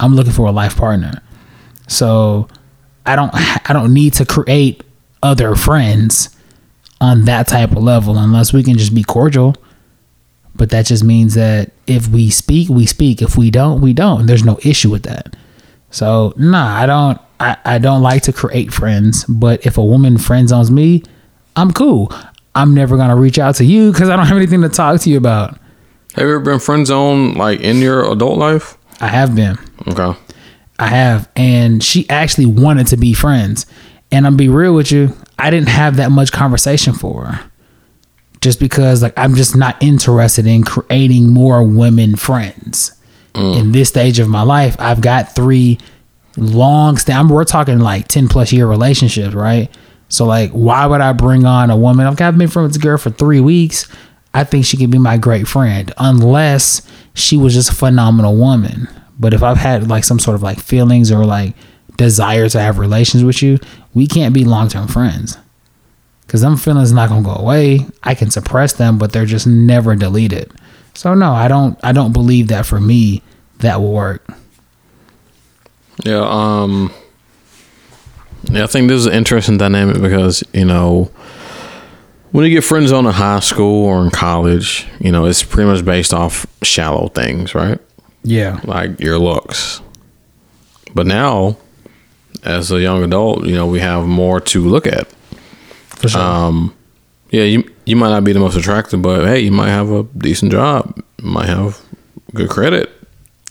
I'm 0.00 0.14
looking 0.14 0.32
for 0.32 0.46
a 0.46 0.52
life 0.52 0.76
partner. 0.76 1.22
So, 1.86 2.48
I 3.08 3.16
don't 3.16 3.30
I 3.34 3.72
don't 3.72 3.94
need 3.94 4.12
to 4.14 4.26
create 4.26 4.82
other 5.22 5.54
friends 5.54 6.28
on 7.00 7.24
that 7.24 7.48
type 7.48 7.72
of 7.72 7.82
level 7.82 8.18
unless 8.18 8.52
we 8.52 8.62
can 8.62 8.76
just 8.76 8.94
be 8.94 9.02
cordial. 9.02 9.54
But 10.54 10.70
that 10.70 10.86
just 10.86 11.04
means 11.04 11.34
that 11.34 11.70
if 11.86 12.08
we 12.08 12.30
speak, 12.30 12.68
we 12.68 12.84
speak. 12.84 13.22
If 13.22 13.36
we 13.38 13.50
don't, 13.50 13.80
we 13.80 13.92
don't. 13.92 14.26
There's 14.26 14.44
no 14.44 14.58
issue 14.62 14.90
with 14.90 15.04
that. 15.04 15.36
So 15.90 16.34
nah, 16.36 16.76
I 16.76 16.86
don't 16.86 17.20
I, 17.40 17.56
I 17.64 17.78
don't 17.78 18.02
like 18.02 18.22
to 18.24 18.32
create 18.32 18.72
friends, 18.72 19.24
but 19.24 19.64
if 19.64 19.78
a 19.78 19.84
woman 19.84 20.18
friend 20.18 20.48
zones 20.48 20.70
me, 20.70 21.02
I'm 21.56 21.72
cool. 21.72 22.12
I'm 22.58 22.74
never 22.74 22.96
gonna 22.96 23.14
reach 23.14 23.38
out 23.38 23.54
to 23.56 23.64
you 23.64 23.92
because 23.92 24.08
I 24.08 24.16
don't 24.16 24.26
have 24.32 24.36
anything 24.36 24.62
to 24.62 24.68
talk 24.68 25.00
to 25.02 25.10
you 25.10 25.16
about. 25.16 25.56
Have 26.14 26.26
you 26.26 26.34
ever 26.34 26.40
been 26.40 26.58
friend 26.58 26.86
zone 26.86 27.34
like 27.34 27.60
in 27.60 27.78
your 27.78 28.10
adult 28.10 28.36
life? 28.36 28.76
I 29.00 29.06
have 29.06 29.36
been. 29.36 29.56
Okay. 29.86 30.18
I 30.80 30.86
have. 30.88 31.28
And 31.36 31.82
she 31.82 32.08
actually 32.10 32.46
wanted 32.46 32.88
to 32.88 32.96
be 32.96 33.12
friends. 33.12 33.66
And 34.10 34.26
I'm 34.26 34.36
be 34.36 34.48
real 34.48 34.74
with 34.74 34.90
you, 34.90 35.14
I 35.38 35.50
didn't 35.50 35.68
have 35.68 35.96
that 35.96 36.10
much 36.10 36.32
conversation 36.32 36.94
for 36.94 37.26
her. 37.26 37.50
Just 38.40 38.58
because 38.58 39.02
like 39.02 39.16
I'm 39.16 39.36
just 39.36 39.54
not 39.54 39.80
interested 39.80 40.46
in 40.46 40.64
creating 40.64 41.28
more 41.28 41.62
women 41.62 42.16
friends. 42.16 42.92
Mm. 43.34 43.58
In 43.60 43.72
this 43.72 43.88
stage 43.88 44.18
of 44.18 44.28
my 44.28 44.42
life, 44.42 44.74
I've 44.80 45.00
got 45.00 45.34
three 45.34 45.78
long 46.36 46.96
stand 46.96 47.30
we're 47.30 47.44
talking 47.44 47.78
like 47.78 48.08
10 48.08 48.26
plus 48.28 48.52
year 48.52 48.66
relationships, 48.66 49.34
right? 49.34 49.70
So 50.08 50.24
like 50.24 50.50
why 50.50 50.86
would 50.86 51.00
I 51.00 51.12
bring 51.12 51.44
on 51.44 51.70
a 51.70 51.76
woman? 51.76 52.06
I've 52.06 52.16
got 52.16 52.36
been 52.36 52.48
friends 52.48 52.74
with 52.74 52.82
a 52.82 52.84
girl 52.84 52.98
for 52.98 53.10
three 53.10 53.40
weeks. 53.40 53.88
I 54.34 54.44
think 54.44 54.64
she 54.64 54.76
could 54.76 54.90
be 54.90 54.98
my 54.98 55.16
great 55.16 55.48
friend 55.48 55.92
unless 55.98 56.82
she 57.14 57.36
was 57.36 57.54
just 57.54 57.70
a 57.70 57.74
phenomenal 57.74 58.36
woman. 58.36 58.88
But 59.18 59.34
if 59.34 59.42
I've 59.42 59.56
had 59.56 59.88
like 59.88 60.04
some 60.04 60.18
sort 60.18 60.34
of 60.36 60.42
like 60.42 60.60
feelings 60.60 61.10
or 61.10 61.24
like 61.24 61.54
desire 61.96 62.48
to 62.48 62.60
have 62.60 62.78
relations 62.78 63.24
with 63.24 63.42
you, 63.42 63.58
we 63.94 64.06
can't 64.06 64.34
be 64.34 64.44
long 64.44 64.68
term 64.68 64.88
friends. 64.88 65.38
Cause 66.28 66.42
them 66.42 66.58
feelings 66.58 66.92
not 66.92 67.08
gonna 67.08 67.22
go 67.22 67.34
away. 67.34 67.86
I 68.02 68.14
can 68.14 68.30
suppress 68.30 68.74
them, 68.74 68.98
but 68.98 69.12
they're 69.12 69.24
just 69.24 69.46
never 69.46 69.96
deleted. 69.96 70.52
So 70.94 71.14
no, 71.14 71.32
I 71.32 71.48
don't 71.48 71.78
I 71.82 71.92
don't 71.92 72.12
believe 72.12 72.48
that 72.48 72.66
for 72.66 72.80
me 72.80 73.22
that 73.60 73.80
will 73.80 73.92
work. 73.92 74.28
Yeah. 76.04 76.26
Um. 76.28 76.92
Yeah, 78.44 78.64
I 78.64 78.66
think 78.66 78.88
this 78.88 79.00
is 79.00 79.06
an 79.06 79.14
interesting 79.14 79.58
dynamic 79.58 80.00
because 80.00 80.42
you 80.52 80.64
know 80.64 81.10
when 82.32 82.44
you 82.44 82.50
get 82.50 82.64
friends 82.64 82.92
on 82.92 83.06
in 83.06 83.12
high 83.12 83.40
school 83.40 83.84
or 83.86 84.02
in 84.04 84.10
college, 84.10 84.86
you 85.00 85.12
know 85.12 85.26
it's 85.26 85.42
pretty 85.42 85.68
much 85.70 85.84
based 85.84 86.14
off 86.14 86.46
shallow 86.62 87.08
things, 87.08 87.54
right? 87.54 87.78
Yeah. 88.22 88.60
Like 88.64 89.00
your 89.00 89.18
looks. 89.18 89.80
But 90.94 91.06
now, 91.06 91.56
as 92.44 92.70
a 92.72 92.80
young 92.80 93.02
adult, 93.02 93.44
you 93.44 93.54
know 93.54 93.66
we 93.66 93.80
have 93.80 94.06
more 94.06 94.40
to 94.40 94.60
look 94.64 94.86
at. 94.86 95.08
For 95.96 96.08
sure. 96.08 96.20
Um, 96.20 96.74
yeah, 97.30 97.44
you 97.44 97.70
you 97.84 97.96
might 97.96 98.10
not 98.10 98.24
be 98.24 98.32
the 98.32 98.40
most 98.40 98.56
attractive, 98.56 99.02
but 99.02 99.26
hey, 99.26 99.40
you 99.40 99.50
might 99.52 99.68
have 99.68 99.90
a 99.90 100.04
decent 100.16 100.52
job, 100.52 101.02
you 101.22 101.30
might 101.30 101.46
have 101.46 101.80
good 102.34 102.48
credit. 102.50 102.90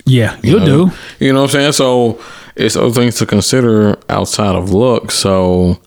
yeah, 0.06 0.40
you 0.44 0.60
know? 0.60 0.66
do. 0.66 0.92
You 1.20 1.34
know 1.34 1.42
what 1.42 1.56
I'm 1.56 1.62
saying? 1.62 1.72
So 1.74 2.22
it's 2.58 2.76
other 2.76 2.92
things 2.92 3.18
to 3.18 3.26
consider 3.26 3.98
outside 4.10 4.56
of 4.56 4.72
look. 4.72 5.12
So 5.12 5.80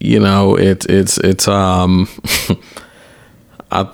you 0.00 0.18
know, 0.18 0.56
it's 0.56 0.86
it's 0.86 1.18
it's 1.18 1.48
um 1.48 2.08
I 3.70 3.88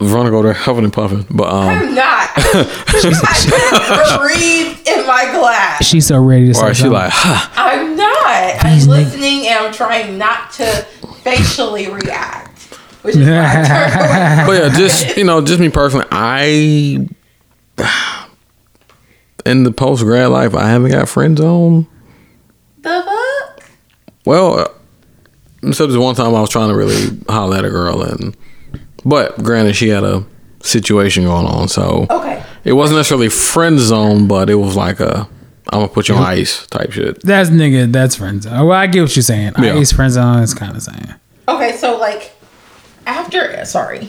Veronica 0.00 0.30
go 0.30 0.42
there 0.42 0.52
huffing 0.52 0.84
and 0.84 0.92
puffing. 0.92 1.26
But 1.30 1.48
um 1.52 1.68
I'm 1.68 1.94
not. 1.94 2.30
I 2.36 3.00
just 3.02 4.20
breathed 4.20 4.88
in 4.88 5.06
my 5.06 5.24
glass. 5.32 5.84
She's 5.84 6.06
so 6.06 6.22
ready 6.22 6.46
to 6.46 6.54
say 6.54 6.66
or 6.66 6.74
she 6.74 6.88
like, 6.88 7.10
huh. 7.12 7.50
I'm 7.56 7.96
not. 7.96 8.64
I'm 8.64 8.88
listening 8.88 9.48
and 9.48 9.66
I'm 9.66 9.72
trying 9.72 10.16
not 10.18 10.52
to 10.52 10.64
facially 11.22 11.88
react. 11.88 12.48
Which 13.02 13.16
is 13.16 13.28
why 13.28 13.44
I 13.46 13.66
turned 13.66 14.00
away. 14.00 14.44
But 14.46 14.72
yeah, 14.72 14.78
just 14.78 15.16
you 15.16 15.24
know, 15.24 15.40
just 15.40 15.60
me 15.60 15.68
personally, 15.68 16.06
I 16.10 17.06
in 19.46 19.62
the 19.62 19.70
post 19.72 20.02
grad 20.02 20.30
life, 20.30 20.54
I 20.54 20.68
haven't 20.68 20.90
got 20.90 21.08
friend 21.08 21.36
zone. 21.38 21.86
The 22.82 23.02
fuck? 23.04 23.70
Well, 24.24 24.58
uh, 24.60 24.68
except 25.62 25.88
this 25.90 25.98
one 25.98 26.14
time 26.14 26.34
I 26.34 26.40
was 26.40 26.50
trying 26.50 26.68
to 26.70 26.76
really 26.76 27.18
holler 27.28 27.56
at 27.58 27.64
a 27.64 27.70
girl, 27.70 28.02
and 28.02 28.36
but 29.04 29.42
granted, 29.42 29.74
she 29.76 29.88
had 29.88 30.04
a 30.04 30.24
situation 30.62 31.24
going 31.24 31.46
on, 31.46 31.68
so 31.68 32.06
Okay. 32.10 32.42
it 32.64 32.72
wasn't 32.74 32.98
necessarily 32.98 33.28
friend 33.28 33.78
zone, 33.78 34.26
but 34.28 34.50
it 34.50 34.56
was 34.56 34.76
like 34.76 35.00
a 35.00 35.28
I'm 35.70 35.80
gonna 35.80 35.88
put 35.88 36.08
you 36.08 36.14
on 36.14 36.22
ice 36.22 36.66
type 36.68 36.92
shit. 36.92 37.22
That's 37.22 37.50
nigga. 37.50 37.92
That's 37.92 38.14
friends. 38.16 38.46
Oh, 38.46 38.66
well, 38.66 38.72
I 38.78 38.86
get 38.86 39.02
what 39.02 39.14
you're 39.14 39.22
saying. 39.22 39.52
Yeah. 39.58 39.74
Ice 39.74 39.92
friends 39.92 40.16
on 40.16 40.42
is 40.42 40.54
kind 40.54 40.74
of 40.74 40.82
saying. 40.82 41.14
Okay, 41.46 41.76
so 41.76 41.98
like 41.98 42.32
after 43.06 43.64
sorry. 43.66 44.08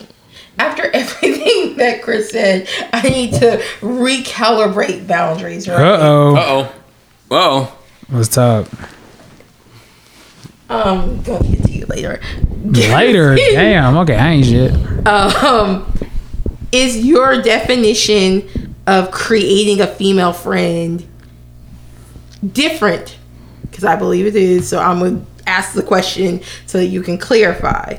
After 0.60 0.84
everything 0.94 1.76
that 1.78 2.02
Chris 2.02 2.28
said, 2.30 2.68
I 2.92 3.00
need 3.08 3.32
to 3.34 3.62
recalibrate 3.80 5.06
boundaries, 5.06 5.66
right? 5.66 5.80
Uh 5.80 5.98
oh. 6.00 6.36
Uh 6.36 6.40
oh, 6.46 6.74
oh, 7.30 7.78
What's 8.08 8.36
up? 8.36 8.66
Um, 10.68 11.22
gonna 11.22 11.48
get 11.48 11.64
to 11.64 11.72
you 11.72 11.86
later. 11.86 12.20
Later. 12.64 13.36
Damn. 13.36 13.96
Okay, 13.98 14.16
I 14.16 14.32
ain't 14.32 14.44
shit. 14.44 15.06
um, 15.06 15.92
is 16.72 17.04
your 17.06 17.40
definition 17.40 18.74
of 18.86 19.10
creating 19.10 19.80
a 19.80 19.86
female 19.86 20.34
friend 20.34 21.06
different? 22.52 23.16
Because 23.62 23.84
I 23.84 23.96
believe 23.96 24.26
it 24.26 24.36
is. 24.36 24.68
So 24.68 24.78
I'm 24.78 24.98
gonna 24.98 25.24
ask 25.46 25.72
the 25.72 25.82
question 25.82 26.42
so 26.66 26.76
that 26.78 26.86
you 26.86 27.00
can 27.02 27.16
clarify 27.16 27.98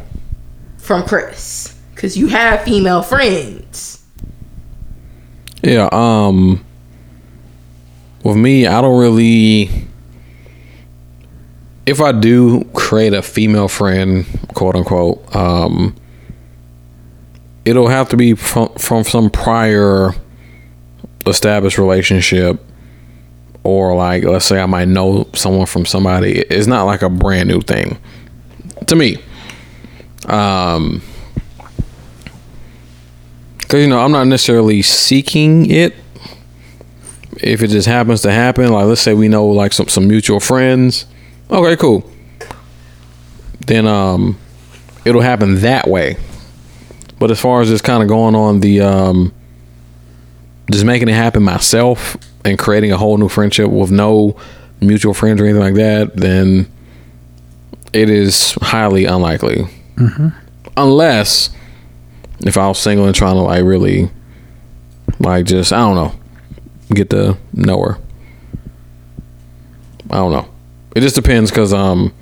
from 0.78 1.04
Chris. 1.08 1.71
Because 2.02 2.18
you 2.18 2.30
have 2.30 2.64
female 2.64 3.04
friends. 3.04 4.04
yeah. 5.62 5.88
Um, 5.92 6.66
with 8.24 8.38
me, 8.38 8.66
I 8.66 8.82
don't 8.82 9.00
really. 9.00 9.70
If 11.86 12.02
I 12.02 12.12
do 12.12 12.64
create 12.74 13.14
a 13.14 13.22
female 13.22 13.68
friend, 13.68 14.26
quote 14.56 14.76
unquote, 14.76 15.36
um, 15.36 15.96
it'll 17.66 17.90
have 17.90 18.10
to 18.10 18.18
be 18.18 18.34
from 18.34 18.74
from 18.80 19.04
some 19.04 19.30
prior 19.30 20.16
established 21.28 21.78
relationship 21.78 22.60
or 23.62 23.96
like 23.96 24.24
let's 24.24 24.46
say 24.46 24.60
I 24.60 24.66
might 24.66 24.88
know 24.88 25.30
someone 25.36 25.68
from 25.68 25.86
somebody 25.86 26.40
it's 26.40 26.66
not 26.66 26.86
like 26.86 27.04
a 27.04 27.10
brand 27.10 27.48
new 27.48 27.62
thing 27.62 28.00
to 28.88 28.96
me 28.96 29.18
um 30.26 31.04
cuz 33.72 33.82
you 33.82 33.88
know 33.88 34.00
I'm 34.00 34.12
not 34.12 34.28
necessarily 34.28 34.82
seeking 34.82 35.70
it. 35.72 35.96
If 37.38 37.64
it 37.64 37.68
just 37.70 37.88
happens 37.88 38.22
to 38.22 38.32
happen 38.32 38.72
like 38.72 38.86
let's 38.86 39.02
say 39.02 39.14
we 39.14 39.28
know 39.28 39.48
like 39.48 39.74
some 39.74 39.88
some 39.88 40.08
mutual 40.08 40.40
friends 40.40 41.06
okay 41.50 41.76
cool. 41.78 42.10
Then 43.66 43.88
um 43.88 44.38
it'll 45.06 45.22
happen 45.22 45.62
that 45.62 45.88
way. 45.88 46.18
But 47.20 47.32
as 47.32 47.40
far 47.40 47.62
as 47.62 47.70
just 47.70 47.84
kind 47.84 48.04
of 48.04 48.10
going 48.10 48.36
on 48.36 48.60
the 48.60 48.82
um 48.82 49.34
just 50.70 50.86
making 50.86 51.10
it 51.10 51.14
happen 51.14 51.42
myself 51.44 52.18
and 52.46 52.58
creating 52.60 52.92
a 52.92 52.98
whole 52.98 53.18
new 53.18 53.30
friendship 53.30 53.70
with 53.70 53.92
no 53.92 54.36
mutual 54.80 55.14
friends 55.14 55.40
or 55.40 55.46
anything 55.46 55.62
like 55.62 55.76
that, 55.76 56.16
then 56.16 56.68
it 57.94 58.10
is 58.10 58.54
highly 58.62 59.06
unlikely. 59.06 59.66
Unless 60.78 61.50
if 62.46 62.58
I 62.58 62.68
was 62.68 62.80
single 62.80 63.06
and 63.06 63.16
trying 63.16 63.36
to 63.36 63.42
like 63.42 63.64
really, 63.64 64.10
like 65.20 65.46
just 65.46 65.72
I 65.74 65.78
don't 65.80 65.96
know, 65.96 66.14
get 66.94 67.10
to 67.12 67.38
know 67.54 67.82
her. 67.82 67.98
I 70.10 70.16
don't 70.16 70.32
know. 70.32 70.48
It 70.96 71.02
just 71.02 71.16
depends 71.16 71.52
because 71.52 71.74
um, 71.74 72.14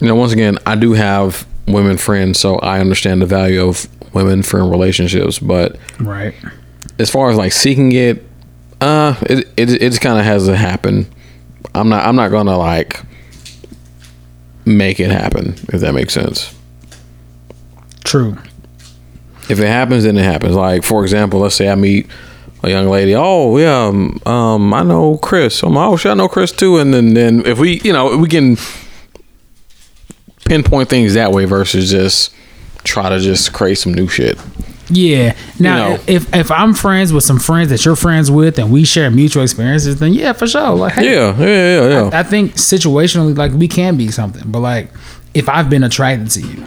you 0.00 0.08
know, 0.08 0.14
once 0.14 0.32
again, 0.32 0.58
I 0.66 0.74
do 0.74 0.92
have 0.92 1.46
women 1.66 1.96
friends, 1.96 2.38
so 2.38 2.56
I 2.58 2.80
understand 2.80 3.22
the 3.22 3.26
value 3.26 3.66
of 3.66 3.86
women 4.14 4.42
friend 4.42 4.70
relationships, 4.70 5.38
but 5.38 5.76
Right. 6.00 6.34
as 6.98 7.10
far 7.10 7.30
as 7.30 7.36
like 7.36 7.52
seeking 7.52 7.92
it, 7.92 8.24
uh, 8.80 9.14
it 9.22 9.38
it, 9.56 9.70
it 9.70 9.90
just 9.90 10.00
kind 10.00 10.18
of 10.18 10.24
has 10.24 10.46
to 10.46 10.56
happen. 10.56 11.06
I'm 11.74 11.88
not 11.88 12.06
I'm 12.06 12.16
not 12.16 12.30
gonna 12.30 12.56
like 12.58 13.00
make 14.64 15.00
it 15.00 15.10
happen 15.10 15.54
if 15.72 15.80
that 15.80 15.92
makes 15.94 16.14
sense. 16.14 16.54
True. 18.04 18.36
If 19.48 19.58
it 19.60 19.66
happens, 19.66 20.04
then 20.04 20.16
it 20.16 20.24
happens. 20.24 20.54
Like 20.54 20.84
for 20.84 21.02
example, 21.02 21.40
let's 21.40 21.54
say 21.54 21.68
I 21.68 21.74
meet 21.74 22.06
a 22.62 22.70
young 22.70 22.88
lady. 22.88 23.14
Oh 23.14 23.56
yeah, 23.58 23.86
um, 23.86 24.20
um 24.24 24.72
I 24.72 24.82
know 24.82 25.18
Chris. 25.18 25.62
I'm 25.62 25.76
oh 25.76 25.96
shit, 25.96 26.12
I 26.12 26.14
know 26.14 26.28
Chris 26.28 26.52
too. 26.52 26.78
And 26.78 26.94
then 26.94 27.14
then 27.14 27.44
if 27.46 27.58
we 27.58 27.80
you 27.82 27.92
know 27.92 28.16
we 28.16 28.28
can 28.28 28.56
pinpoint 30.44 30.88
things 30.88 31.14
that 31.14 31.32
way 31.32 31.44
versus 31.44 31.90
just 31.90 32.34
try 32.84 33.08
to 33.08 33.18
just 33.18 33.52
create 33.52 33.76
some 33.78 33.94
new 33.94 34.08
shit. 34.08 34.38
Yeah. 34.90 35.34
Now, 35.58 35.88
You 35.88 35.96
know. 35.96 36.02
if 36.06 36.34
if 36.34 36.50
I'm 36.50 36.74
friends 36.74 37.12
with 37.12 37.24
some 37.24 37.38
friends 37.38 37.70
that 37.70 37.84
you're 37.84 37.96
friends 37.96 38.30
with, 38.30 38.58
and 38.58 38.70
we 38.70 38.84
share 38.84 39.10
mutual 39.10 39.42
experiences, 39.42 39.98
then 40.00 40.12
yeah, 40.12 40.32
for 40.32 40.46
sure. 40.46 40.70
Like, 40.70 40.94
hey, 40.94 41.14
Yeah, 41.14 41.36
yeah, 41.38 41.46
yeah, 41.46 41.88
yeah. 41.88 42.10
I 42.12 42.22
think 42.22 42.54
situationally, 42.54 43.36
like 43.36 43.52
we 43.52 43.68
can 43.68 43.96
be 43.96 44.10
something, 44.10 44.42
but 44.50 44.60
like 44.60 44.90
if 45.34 45.48
I've 45.48 45.70
been 45.70 45.82
attracted 45.84 46.30
to 46.32 46.40
you, 46.42 46.66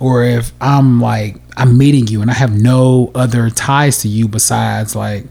or 0.00 0.24
if 0.24 0.52
I'm 0.60 1.00
like 1.00 1.36
I'm 1.56 1.78
meeting 1.78 2.08
you 2.08 2.22
and 2.22 2.30
I 2.30 2.34
have 2.34 2.58
no 2.58 3.12
other 3.14 3.50
ties 3.50 3.98
to 3.98 4.08
you 4.08 4.26
besides 4.26 4.96
like 4.96 5.26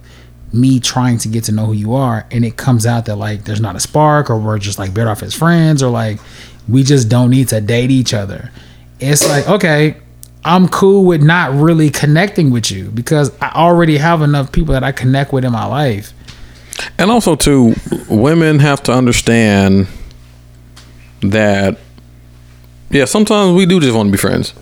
me 0.54 0.80
trying 0.80 1.18
to 1.20 1.28
get 1.28 1.44
to 1.44 1.52
know 1.52 1.66
who 1.66 1.74
you 1.74 1.94
are, 1.94 2.26
and 2.32 2.46
it 2.46 2.56
comes 2.56 2.86
out 2.86 3.06
that 3.08 3.18
like 3.18 3.44
there's 3.44 3.62
not 3.62 3.76
a 3.76 3.80
spark, 3.80 4.30
or 4.30 4.38
we're 4.38 4.58
just 4.60 4.80
like 4.80 4.94
better 4.94 5.10
off 5.10 5.22
as 5.22 5.36
friends, 5.36 5.84
or 5.84 5.90
like 5.90 6.20
we 6.68 6.84
just 6.84 7.10
don't 7.10 7.30
need 7.30 7.50
to 7.50 7.60
date 7.60 7.92
each 7.92 8.14
other. 8.14 8.52
It's 9.00 9.28
like 9.28 9.48
okay. 9.50 9.98
I'm 10.46 10.70
cool 10.70 11.04
with 11.04 11.22
not 11.22 11.52
really 11.54 11.90
connecting 11.90 12.50
with 12.50 12.72
you 12.72 12.86
because 12.92 13.30
I 13.42 13.52
already 13.54 13.98
have 13.98 14.22
enough 14.22 14.54
people 14.54 14.74
that 14.74 14.86
I 14.86 14.94
connect 14.94 15.34
with 15.34 15.44
in 15.44 15.52
my 15.52 15.66
life. 15.66 16.14
And 16.98 17.12
also, 17.12 17.36
too, 17.36 17.76
women 18.10 18.60
have 18.60 18.82
to 18.84 18.94
understand 18.94 19.88
that, 21.22 21.78
yeah, 22.92 23.06
sometimes 23.06 23.56
we 23.56 23.66
do 23.66 23.80
just 23.80 23.96
want 23.96 24.08
to 24.08 24.12
be 24.12 24.18
friends, 24.18 24.54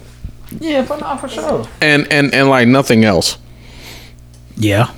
Yeah, 0.59 0.83
but 0.87 0.99
not 0.99 1.19
for 1.21 1.27
sure. 1.29 1.67
and 1.81 2.07
and 2.11 2.33
and 2.33 2.49
like 2.49 2.67
nothing 2.67 3.03
else. 3.05 3.37
Yeah. 4.55 4.89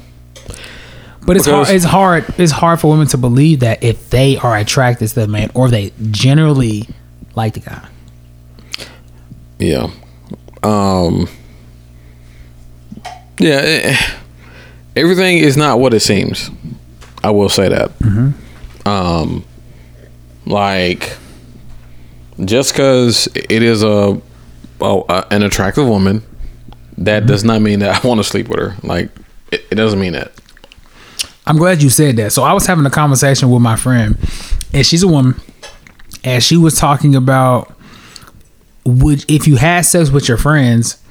But 1.26 1.36
it's 1.36 1.46
Because- 1.46 1.68
hard. 1.68 1.76
It's 1.76 1.86
hard. 1.86 2.26
It's 2.38 2.52
hard 2.52 2.80
for 2.80 2.90
women 2.92 3.08
to 3.08 3.18
believe 3.18 3.60
that 3.60 3.84
if 3.84 4.10
they 4.10 4.38
are 4.38 4.56
attracted 4.58 5.10
to 5.10 5.16
the 5.16 5.28
man, 5.28 5.52
or 5.54 5.70
they 5.70 5.92
generally 6.12 6.88
like 7.36 7.54
the 7.54 7.60
guy. 7.60 7.82
Yeah. 9.60 9.90
Um. 10.64 11.28
Yeah. 13.40 13.62
eh, 13.64 13.98
everything 14.96 15.38
is 15.38 15.56
not 15.58 15.80
what 15.80 15.94
it 15.94 16.00
seems. 16.02 16.50
I 17.24 17.30
will 17.32 17.50
say 17.50 17.68
that. 17.70 17.92
Um. 18.86 19.44
Like, 20.46 21.16
just 22.46 22.74
because 22.74 23.28
it 23.36 23.64
is 23.64 23.84
a, 23.84 24.22
a, 24.82 25.28
an 25.32 25.44
attractive 25.44 25.88
woman, 25.88 26.24
that 26.98 27.26
does 27.26 27.44
not 27.44 27.62
mean 27.62 27.80
that 27.80 28.04
I 28.04 28.08
want 28.08 28.20
to 28.20 28.24
sleep 28.24 28.48
with 28.48 28.60
her. 28.60 28.76
Like, 28.84 29.10
it, 29.52 29.66
it 29.72 29.76
doesn't 29.76 30.00
mean 30.00 30.14
that. 30.14 30.32
I'm 31.46 31.58
glad 31.58 31.82
you 31.82 31.90
said 31.90 32.18
that. 32.18 32.32
So 32.32 32.44
I 32.44 32.54
was 32.54 32.68
having 32.68 32.86
a 32.86 32.92
conversation 32.92 33.50
with 33.50 33.62
my 33.62 33.76
friend, 33.76 34.18
and 34.74 34.86
she's 34.86 35.02
a 35.02 35.08
woman, 35.08 35.40
and 36.24 36.44
she 36.44 36.58
was 36.58 36.76
talking 36.76 37.16
about 37.16 37.76
would 38.86 39.26
if 39.30 39.48
you 39.48 39.56
had 39.56 39.82
sex 39.82 40.10
with 40.10 40.28
your 40.28 40.38
friends, 40.38 41.02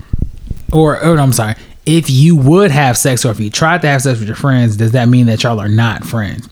or, 0.73 1.03
oh, 1.03 1.15
or 1.15 1.19
I'm 1.19 1.33
sorry, 1.33 1.55
if 1.87 2.11
you 2.11 2.37
would 2.37 2.71
have 2.71 2.99
sex 2.99 3.25
or 3.25 3.31
if 3.31 3.41
you 3.41 3.51
tried 3.51 3.83
to 3.83 3.89
have 3.89 4.03
sex 4.03 4.19
with 4.19 4.29
your 4.29 4.37
friends, 4.37 4.77
does 4.77 4.93
that 4.93 5.09
mean 5.09 5.27
that 5.27 5.43
y'all 5.43 5.59
are 5.61 5.69
not 5.69 6.05
friends? 6.05 6.49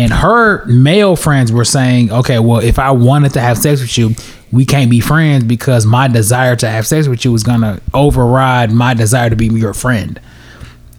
And 0.00 0.10
her 0.14 0.64
male 0.64 1.14
friends 1.14 1.52
were 1.52 1.66
saying, 1.66 2.10
okay, 2.10 2.38
well, 2.38 2.60
if 2.60 2.78
I 2.78 2.90
wanted 2.90 3.34
to 3.34 3.40
have 3.42 3.58
sex 3.58 3.82
with 3.82 3.98
you, 3.98 4.14
we 4.50 4.64
can't 4.64 4.90
be 4.90 5.00
friends 5.00 5.44
because 5.44 5.84
my 5.84 6.08
desire 6.08 6.56
to 6.56 6.70
have 6.70 6.86
sex 6.86 7.06
with 7.06 7.22
you 7.22 7.34
is 7.34 7.42
gonna 7.42 7.82
override 7.92 8.72
my 8.72 8.94
desire 8.94 9.28
to 9.28 9.36
be 9.36 9.48
your 9.48 9.74
friend. 9.74 10.18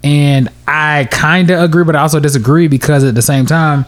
And 0.03 0.49
I 0.67 1.07
kind 1.09 1.49
of 1.49 1.63
agree, 1.63 1.83
but 1.83 1.95
I 1.95 2.01
also 2.01 2.19
disagree 2.19 2.67
because 2.67 3.03
at 3.03 3.15
the 3.15 3.23
same 3.23 3.47
time, 3.47 3.85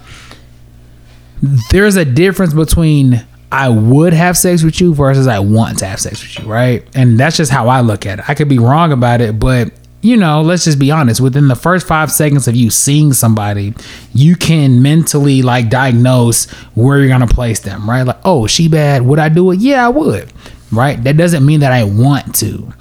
there's 1.69 1.95
a 1.95 2.05
difference 2.05 2.55
between 2.55 3.23
I 3.51 3.69
would 3.69 4.13
have 4.13 4.35
sex 4.35 4.63
with 4.63 4.81
you 4.81 4.95
versus 4.95 5.27
I 5.27 5.37
want 5.37 5.77
to 5.79 5.85
have 5.85 5.99
sex 5.99 6.23
with 6.23 6.39
you, 6.39 6.51
right? 6.51 6.83
And 6.95 7.19
that's 7.19 7.37
just 7.37 7.51
how 7.51 7.67
I 7.67 7.81
look 7.81 8.07
at 8.07 8.17
it. 8.17 8.25
I 8.27 8.33
could 8.33 8.49
be 8.49 8.57
wrong 8.57 8.91
about 8.91 9.21
it, 9.21 9.39
but 9.39 9.71
you 10.03 10.17
know, 10.17 10.41
let's 10.41 10.65
just 10.65 10.77
be 10.77 10.91
honest. 10.91 11.21
Within 11.21 11.47
the 11.47 11.55
first 11.55 11.87
five 11.87 12.11
seconds 12.11 12.47
of 12.47 12.55
you 12.55 12.69
seeing 12.69 13.13
somebody, 13.13 13.73
you 14.13 14.35
can 14.35 14.81
mentally 14.81 15.41
like 15.41 15.69
diagnose 15.69 16.51
where 16.75 16.99
you're 16.99 17.07
gonna 17.07 17.25
place 17.25 17.61
them, 17.61 17.89
right? 17.89 18.03
Like, 18.03 18.19
oh, 18.25 18.45
she 18.45 18.67
bad. 18.67 19.03
Would 19.03 19.17
I 19.17 19.29
do 19.29 19.49
it? 19.51 19.59
Yeah, 19.59 19.85
I 19.85 19.89
would. 19.89 20.31
Right? 20.71 21.01
That 21.01 21.15
doesn't 21.15 21.45
mean 21.45 21.61
that 21.61 21.71
I 21.71 21.85
want 21.85 22.35
to. 22.35 22.73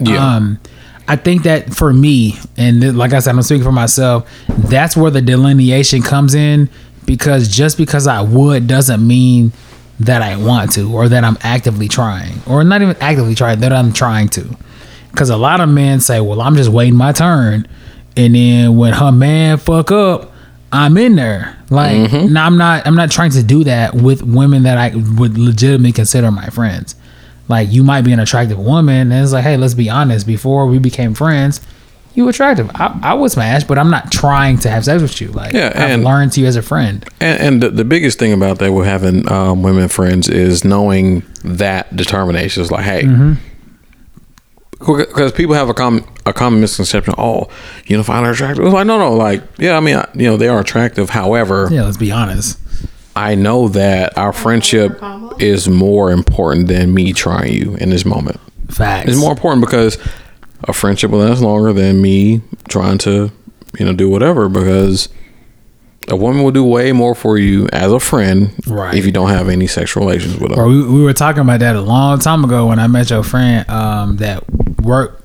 Yeah. 0.00 0.34
Um, 0.34 0.58
I 1.06 1.14
think 1.14 1.44
that 1.44 1.72
for 1.74 1.92
me, 1.92 2.34
and 2.56 2.96
like 2.98 3.12
I 3.12 3.20
said, 3.20 3.36
I'm 3.36 3.42
speaking 3.42 3.64
for 3.64 3.72
myself. 3.72 4.28
That's 4.48 4.96
where 4.96 5.10
the 5.10 5.22
delineation 5.22 6.02
comes 6.02 6.34
in 6.34 6.68
because 7.06 7.48
just 7.48 7.78
because 7.78 8.08
I 8.08 8.20
would 8.20 8.66
doesn't 8.66 9.06
mean 9.06 9.52
that 10.00 10.22
I 10.22 10.36
want 10.36 10.72
to 10.72 10.92
or 10.92 11.08
that 11.08 11.22
I'm 11.22 11.38
actively 11.42 11.86
trying 11.86 12.40
or 12.48 12.64
not 12.64 12.82
even 12.82 12.96
actively 13.00 13.36
trying 13.36 13.60
that 13.60 13.72
I'm 13.72 13.92
trying 13.92 14.28
to. 14.30 14.56
Because 15.12 15.30
a 15.30 15.36
lot 15.36 15.60
of 15.60 15.68
men 15.68 16.00
say, 16.00 16.20
"Well, 16.20 16.40
I'm 16.40 16.56
just 16.56 16.70
waiting 16.70 16.96
my 16.96 17.12
turn," 17.12 17.68
and 18.16 18.34
then 18.34 18.76
when 18.76 18.94
her 18.94 19.12
man 19.12 19.58
fuck 19.58 19.92
up, 19.92 20.32
I'm 20.72 20.96
in 20.96 21.14
there. 21.16 21.56
Like, 21.70 22.10
no, 22.12 22.40
I'm 22.42 22.56
not. 22.58 22.86
I'm 22.86 22.96
not 22.96 23.10
trying 23.10 23.30
to 23.32 23.42
do 23.42 23.62
that 23.64 23.94
with 23.94 24.22
women 24.22 24.62
that 24.64 24.78
I 24.78 24.96
would 24.96 25.38
legitimately 25.38 25.92
consider 25.92 26.30
my 26.30 26.46
friends. 26.48 26.94
Like, 27.48 27.70
you 27.70 27.82
might 27.82 28.02
be 28.02 28.12
an 28.12 28.20
attractive 28.20 28.58
woman, 28.58 29.12
and 29.12 29.22
it's 29.22 29.32
like, 29.32 29.44
hey, 29.44 29.56
let's 29.56 29.74
be 29.74 29.88
honest. 29.90 30.26
Before 30.26 30.66
we 30.66 30.78
became 30.78 31.12
friends, 31.14 31.60
you 32.14 32.28
attractive. 32.28 32.70
I, 32.74 32.98
I 33.02 33.14
would 33.14 33.30
smash, 33.32 33.64
but 33.64 33.78
I'm 33.78 33.90
not 33.90 34.12
trying 34.12 34.58
to 34.60 34.70
have 34.70 34.84
sex 34.84 35.02
with 35.02 35.20
you. 35.20 35.28
Like, 35.28 35.52
Yeah, 35.52 35.72
I've 35.74 35.90
and- 35.90 36.04
learned 36.04 36.32
to 36.32 36.40
you 36.40 36.46
as 36.46 36.56
a 36.56 36.62
friend. 36.62 37.04
And, 37.20 37.40
and 37.40 37.62
the, 37.62 37.70
the 37.70 37.84
biggest 37.84 38.18
thing 38.18 38.32
about 38.32 38.58
that 38.60 38.72
with 38.72 38.86
having 38.86 39.30
um, 39.30 39.62
women 39.62 39.88
friends 39.88 40.28
is 40.28 40.64
knowing 40.64 41.22
that 41.44 41.94
determination 41.96 42.62
is 42.62 42.70
like, 42.70 42.84
hey, 42.84 43.02
because 44.86 45.32
people 45.32 45.54
have 45.54 45.68
a 45.68 45.74
common 45.74 46.04
a 46.26 46.32
common 46.32 46.60
misconception. 46.60 47.14
Oh, 47.18 47.48
you 47.86 47.96
know, 47.96 48.02
find 48.02 48.24
her 48.26 48.32
attractive. 48.32 48.64
It's 48.64 48.74
like, 48.74 48.86
no, 48.86 48.98
no, 48.98 49.14
like, 49.14 49.42
yeah, 49.58 49.76
I 49.76 49.80
mean, 49.80 49.96
I, 49.96 50.08
you 50.14 50.26
know, 50.26 50.36
they 50.36 50.48
are 50.48 50.60
attractive. 50.60 51.10
However, 51.10 51.68
Yeah, 51.70 51.84
let's 51.84 51.96
be 51.96 52.12
honest. 52.12 52.58
I 53.14 53.34
know 53.34 53.68
that 53.68 54.16
our 54.16 54.32
friendship 54.32 54.98
is 55.38 55.68
more 55.68 56.10
important 56.10 56.68
than 56.68 56.94
me 56.94 57.12
trying 57.12 57.52
you 57.52 57.74
in 57.76 57.90
this 57.90 58.04
moment. 58.04 58.40
Facts. 58.70 59.10
It's 59.10 59.18
more 59.20 59.32
important 59.32 59.64
because 59.64 59.98
a 60.64 60.72
friendship 60.72 61.10
will 61.10 61.18
last 61.18 61.40
longer 61.42 61.72
than 61.74 62.00
me 62.00 62.40
trying 62.68 62.96
to, 62.98 63.30
you 63.78 63.84
know, 63.84 63.92
do 63.92 64.08
whatever. 64.08 64.48
Because 64.48 65.08
a 66.08 66.16
woman 66.16 66.42
will 66.42 66.50
do 66.50 66.64
way 66.64 66.92
more 66.92 67.14
for 67.14 67.38
you 67.38 67.68
as 67.72 67.92
a 67.92 68.00
friend, 68.00 68.52
Right. 68.66 68.94
If 68.94 69.06
you 69.06 69.12
don't 69.12 69.28
have 69.28 69.48
any 69.48 69.66
sexual 69.66 70.04
relations 70.04 70.36
with 70.38 70.54
her. 70.54 70.62
Or 70.62 70.68
we, 70.68 70.82
we 70.86 71.02
were 71.02 71.12
talking 71.12 71.40
about 71.42 71.60
that 71.60 71.76
a 71.76 71.80
long 71.80 72.18
time 72.18 72.44
ago 72.44 72.66
when 72.66 72.78
I 72.78 72.86
met 72.88 73.10
your 73.10 73.22
friend 73.22 73.68
um, 73.70 74.16
that 74.16 74.42
worked. 74.80 75.20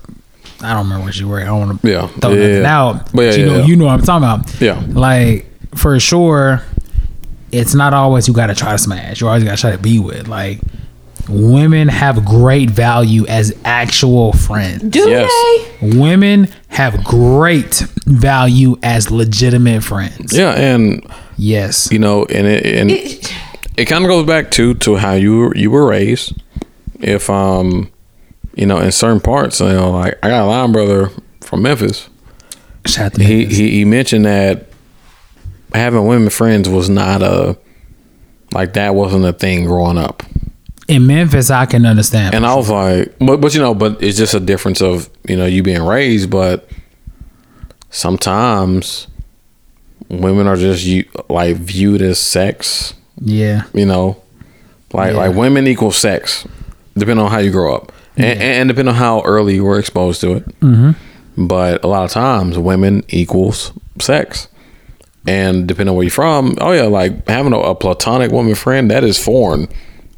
I 0.60 0.74
don't 0.74 0.84
remember 0.84 1.06
what 1.06 1.14
she 1.14 1.24
worked. 1.24 1.44
I 1.44 1.46
don't 1.46 1.68
want 1.68 1.82
to 1.82 1.88
Yeah. 1.88 2.06
throw 2.06 2.30
Yeah, 2.30 2.36
nothing 2.40 2.62
yeah. 2.62 2.78
out. 2.78 3.12
But 3.12 3.22
yeah, 3.22 3.32
you 3.34 3.46
know, 3.46 3.64
you 3.64 3.76
know 3.76 3.84
what 3.86 3.94
I'm 3.94 4.02
talking 4.02 4.24
about. 4.44 4.60
Yeah. 4.60 4.82
Like 4.88 5.46
for 5.76 5.98
sure, 6.00 6.62
it's 7.52 7.74
not 7.74 7.94
always 7.94 8.26
you 8.28 8.34
got 8.34 8.46
to 8.48 8.54
try 8.54 8.72
to 8.72 8.78
smash. 8.78 9.20
You 9.20 9.28
always 9.28 9.44
got 9.44 9.56
to 9.56 9.60
try 9.60 9.70
to 9.72 9.78
be 9.78 9.98
with. 9.98 10.26
Like 10.28 10.60
women 11.28 11.88
have 11.88 12.24
great 12.24 12.70
value 12.70 13.26
as 13.26 13.52
actual 13.64 14.32
friends. 14.32 14.82
Do 14.84 15.08
Yes. 15.08 15.30
they? 15.80 15.98
Women 15.98 16.48
have 16.68 17.02
great 17.04 17.82
value 18.06 18.76
as 18.82 19.10
legitimate 19.10 19.82
friends. 19.84 20.36
Yeah, 20.36 20.52
and 20.52 21.04
Yes. 21.36 21.88
you 21.92 21.98
know, 21.98 22.24
and 22.26 22.46
it 22.46 22.64
and 22.66 22.90
It- 22.90 23.32
it 23.76 23.84
kind 23.84 24.04
of 24.04 24.08
goes 24.08 24.26
back 24.26 24.50
to 24.52 24.74
to 24.74 24.96
how 24.96 25.12
you 25.12 25.36
were, 25.38 25.56
you 25.56 25.70
were 25.70 25.86
raised. 25.86 26.32
If 27.00 27.30
um, 27.30 27.88
you 28.56 28.66
know, 28.66 28.78
in 28.78 28.90
certain 28.90 29.20
parts, 29.20 29.60
you 29.60 29.68
know, 29.68 29.90
like 29.92 30.18
I 30.22 30.28
got 30.28 30.44
a 30.44 30.46
line 30.46 30.72
brother 30.72 31.10
from 31.42 31.62
Memphis. 31.62 32.08
Shout 32.86 33.14
out 33.14 33.20
he, 33.20 33.38
Memphis. 33.40 33.56
he 33.58 33.70
he 33.70 33.84
mentioned 33.84 34.24
that 34.24 34.66
having 35.74 36.06
women 36.06 36.30
friends 36.30 36.68
was 36.68 36.88
not 36.88 37.22
a 37.22 37.56
like 38.52 38.72
that 38.74 38.94
wasn't 38.94 39.24
a 39.26 39.32
thing 39.32 39.64
growing 39.66 39.98
up. 39.98 40.22
In 40.88 41.06
Memphis, 41.06 41.50
I 41.50 41.66
can 41.66 41.84
understand. 41.86 42.34
And 42.34 42.46
I 42.46 42.54
was 42.54 42.70
like, 42.70 43.14
but 43.18 43.40
but 43.40 43.54
you 43.54 43.60
know, 43.60 43.74
but 43.74 44.02
it's 44.02 44.16
just 44.18 44.34
a 44.34 44.40
difference 44.40 44.80
of 44.80 45.08
you 45.28 45.36
know 45.36 45.46
you 45.46 45.62
being 45.62 45.82
raised, 45.82 46.30
but 46.30 46.68
sometimes 47.90 49.06
women 50.08 50.46
are 50.46 50.56
just 50.56 50.84
you 50.84 51.04
like 51.28 51.56
viewed 51.56 52.02
as 52.02 52.18
sex. 52.18 52.94
yeah. 53.20 53.64
You 53.74 53.86
know, 53.86 54.22
like 54.92 55.12
Yeah. 55.12 55.18
like 55.18 55.36
women 55.36 55.66
equal 55.66 55.92
sex, 55.92 56.46
depending 56.96 57.24
on 57.24 57.30
how 57.30 57.38
you 57.38 57.50
grow 57.50 57.74
up, 57.74 57.92
and, 58.16 58.40
and 58.40 58.68
depending 58.68 58.94
on 58.94 58.98
how 58.98 59.20
early 59.22 59.54
you 59.56 59.64
were 59.64 59.78
exposed 59.78 60.20
to 60.22 60.32
it. 60.36 60.60
Mm-hmm. 60.60 61.46
But 61.46 61.84
a 61.84 61.86
lot 61.86 62.04
of 62.04 62.10
times, 62.10 62.58
women 62.58 63.04
equals 63.08 63.72
sex. 64.00 64.48
And 65.26 65.68
depending 65.68 65.90
on 65.90 65.96
where 65.96 66.04
you're 66.04 66.10
from, 66.10 66.56
oh 66.60 66.72
yeah, 66.72 66.84
like 66.84 67.28
having 67.28 67.52
a, 67.52 67.58
a 67.58 67.74
platonic 67.74 68.32
woman 68.32 68.54
friend 68.54 68.90
that 68.90 69.04
is 69.04 69.22
foreign 69.22 69.68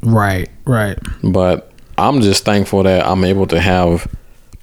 Right. 0.02 0.48
Right. 0.70 0.96
but 1.24 1.72
I'm 1.98 2.20
just 2.20 2.44
thankful 2.44 2.84
that 2.84 3.04
I'm 3.04 3.24
able 3.24 3.48
to 3.48 3.60
have 3.60 4.06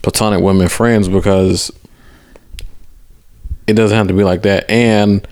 platonic 0.01 0.41
women 0.41 0.69
friends 0.69 1.09
because 1.09 1.69
it 3.67 3.73
doesn't 3.73 3.97
have 3.97 4.07
to 4.07 4.13
be 4.13 4.23
like 4.23 4.43
that. 4.43 4.69
And 4.71 5.27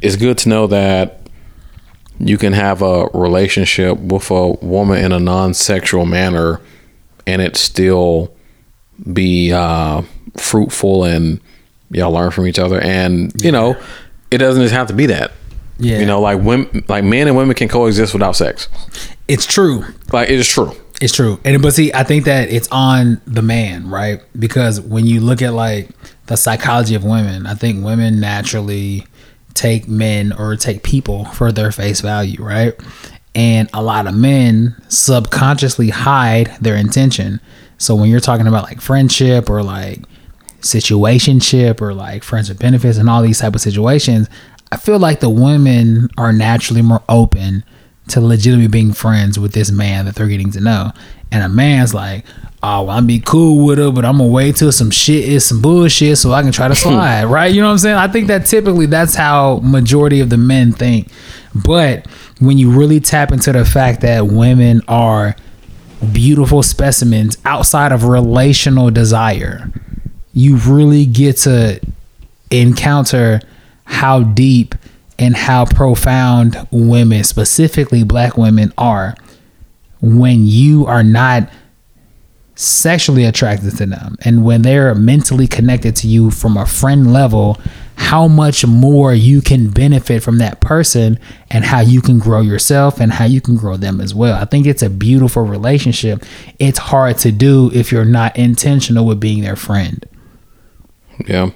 it's 0.00 0.16
good 0.16 0.38
to 0.38 0.48
know 0.48 0.66
that 0.66 1.20
you 2.18 2.36
can 2.36 2.52
have 2.52 2.82
a 2.82 3.06
relationship 3.14 3.96
with 3.98 4.28
a 4.32 4.50
woman 4.50 5.04
in 5.04 5.12
a 5.12 5.20
non 5.20 5.54
sexual 5.54 6.04
manner 6.04 6.60
and 7.24 7.40
it 7.40 7.56
still 7.56 8.34
be 9.12 9.52
uh, 9.52 10.02
fruitful 10.36 11.04
and 11.04 11.40
y'all 11.90 12.10
learn 12.10 12.32
from 12.32 12.48
each 12.48 12.58
other. 12.58 12.80
And, 12.80 13.32
you 13.40 13.52
know, 13.52 13.80
it 14.32 14.38
doesn't 14.38 14.62
just 14.62 14.74
have 14.74 14.88
to 14.88 14.94
be 14.94 15.06
that. 15.06 15.30
Yeah. 15.78 15.98
You 15.98 16.06
know, 16.06 16.20
like 16.20 16.40
women, 16.40 16.84
like 16.88 17.04
men 17.04 17.28
and 17.28 17.36
women 17.36 17.54
can 17.54 17.68
coexist 17.68 18.12
without 18.12 18.36
sex. 18.36 18.68
It's 19.28 19.46
true. 19.46 19.84
Like 20.12 20.30
it 20.30 20.38
is 20.38 20.48
true. 20.48 20.72
It's 21.00 21.14
true. 21.14 21.40
And 21.44 21.60
but 21.60 21.74
see, 21.74 21.92
I 21.92 22.04
think 22.04 22.26
that 22.26 22.50
it's 22.50 22.68
on 22.70 23.20
the 23.26 23.42
man, 23.42 23.88
right? 23.88 24.20
Because 24.38 24.80
when 24.80 25.06
you 25.06 25.20
look 25.20 25.42
at 25.42 25.52
like 25.52 25.88
the 26.26 26.36
psychology 26.36 26.94
of 26.94 27.02
women, 27.02 27.46
I 27.46 27.54
think 27.54 27.84
women 27.84 28.20
naturally 28.20 29.06
take 29.54 29.88
men 29.88 30.32
or 30.32 30.56
take 30.56 30.82
people 30.82 31.24
for 31.26 31.50
their 31.52 31.72
face 31.72 32.00
value, 32.00 32.42
right? 32.42 32.74
And 33.34 33.68
a 33.72 33.82
lot 33.82 34.06
of 34.06 34.14
men 34.14 34.76
subconsciously 34.88 35.90
hide 35.90 36.56
their 36.60 36.76
intention. 36.76 37.40
So 37.78 37.94
when 37.94 38.08
you're 38.08 38.20
talking 38.20 38.46
about 38.46 38.64
like 38.64 38.80
friendship 38.80 39.50
or 39.50 39.62
like 39.62 40.00
situationship 40.60 41.80
or 41.80 41.92
like 41.94 42.22
friends 42.22 42.48
with 42.48 42.58
benefits 42.58 42.96
and 42.98 43.10
all 43.10 43.22
these 43.22 43.40
type 43.40 43.54
of 43.54 43.60
situations, 43.60 44.28
I 44.72 44.76
feel 44.76 44.98
like 44.98 45.20
the 45.20 45.28
women 45.28 46.08
are 46.16 46.32
naturally 46.32 46.80
more 46.80 47.02
open 47.06 47.62
to 48.08 48.22
legitimately 48.22 48.68
being 48.68 48.94
friends 48.94 49.38
with 49.38 49.52
this 49.52 49.70
man 49.70 50.06
that 50.06 50.14
they're 50.14 50.26
getting 50.28 50.50
to 50.52 50.60
know. 50.60 50.92
And 51.30 51.44
a 51.44 51.48
man's 51.50 51.92
like, 51.92 52.24
oh, 52.62 52.84
well, 52.84 52.96
I'm 52.96 53.06
be 53.06 53.20
cool 53.20 53.66
with 53.66 53.76
her, 53.76 53.90
but 53.90 54.06
I'm 54.06 54.16
gonna 54.16 54.30
wait 54.30 54.56
till 54.56 54.72
some 54.72 54.90
shit 54.90 55.28
is 55.28 55.44
some 55.44 55.60
bullshit 55.60 56.16
so 56.16 56.32
I 56.32 56.40
can 56.40 56.52
try 56.52 56.68
to 56.68 56.74
hmm. 56.74 56.80
slide, 56.80 57.24
right? 57.24 57.52
You 57.52 57.60
know 57.60 57.66
what 57.66 57.72
I'm 57.72 57.78
saying? 57.78 57.96
I 57.98 58.08
think 58.08 58.28
that 58.28 58.46
typically 58.46 58.86
that's 58.86 59.14
how 59.14 59.58
majority 59.58 60.20
of 60.20 60.30
the 60.30 60.38
men 60.38 60.72
think. 60.72 61.08
But 61.54 62.06
when 62.40 62.56
you 62.56 62.70
really 62.70 62.98
tap 62.98 63.30
into 63.30 63.52
the 63.52 63.66
fact 63.66 64.00
that 64.00 64.26
women 64.28 64.80
are 64.88 65.36
beautiful 66.14 66.62
specimens 66.62 67.36
outside 67.44 67.92
of 67.92 68.04
relational 68.04 68.90
desire, 68.90 69.70
you 70.32 70.56
really 70.56 71.04
get 71.04 71.36
to 71.38 71.78
encounter 72.50 73.42
how 73.92 74.22
deep 74.22 74.74
and 75.18 75.36
how 75.36 75.66
profound 75.66 76.66
women, 76.70 77.22
specifically 77.22 78.02
black 78.02 78.36
women, 78.36 78.72
are 78.78 79.14
when 80.00 80.46
you 80.46 80.86
are 80.86 81.04
not 81.04 81.48
sexually 82.54 83.24
attracted 83.24 83.76
to 83.76 83.86
them 83.86 84.16
and 84.24 84.44
when 84.44 84.62
they're 84.62 84.94
mentally 84.94 85.46
connected 85.46 85.94
to 85.96 86.08
you 86.08 86.30
from 86.30 86.56
a 86.56 86.66
friend 86.66 87.12
level 87.12 87.58
how 87.96 88.26
much 88.26 88.66
more 88.66 89.12
you 89.14 89.40
can 89.42 89.68
benefit 89.68 90.22
from 90.22 90.38
that 90.38 90.60
person 90.60 91.18
and 91.50 91.64
how 91.64 91.80
you 91.80 92.00
can 92.00 92.18
grow 92.18 92.40
yourself 92.40 92.98
and 92.98 93.12
how 93.12 93.24
you 93.24 93.40
can 93.40 93.56
grow 93.56 93.76
them 93.76 94.00
as 94.00 94.14
well. 94.14 94.40
I 94.40 94.44
think 94.46 94.66
it's 94.66 94.82
a 94.82 94.90
beautiful 94.90 95.42
relationship. 95.42 96.24
It's 96.58 96.78
hard 96.78 97.18
to 97.18 97.30
do 97.30 97.70
if 97.72 97.92
you're 97.92 98.04
not 98.04 98.36
intentional 98.36 99.06
with 99.06 99.20
being 99.20 99.42
their 99.42 99.56
friend. 99.56 100.04
Yeah. 101.26 101.50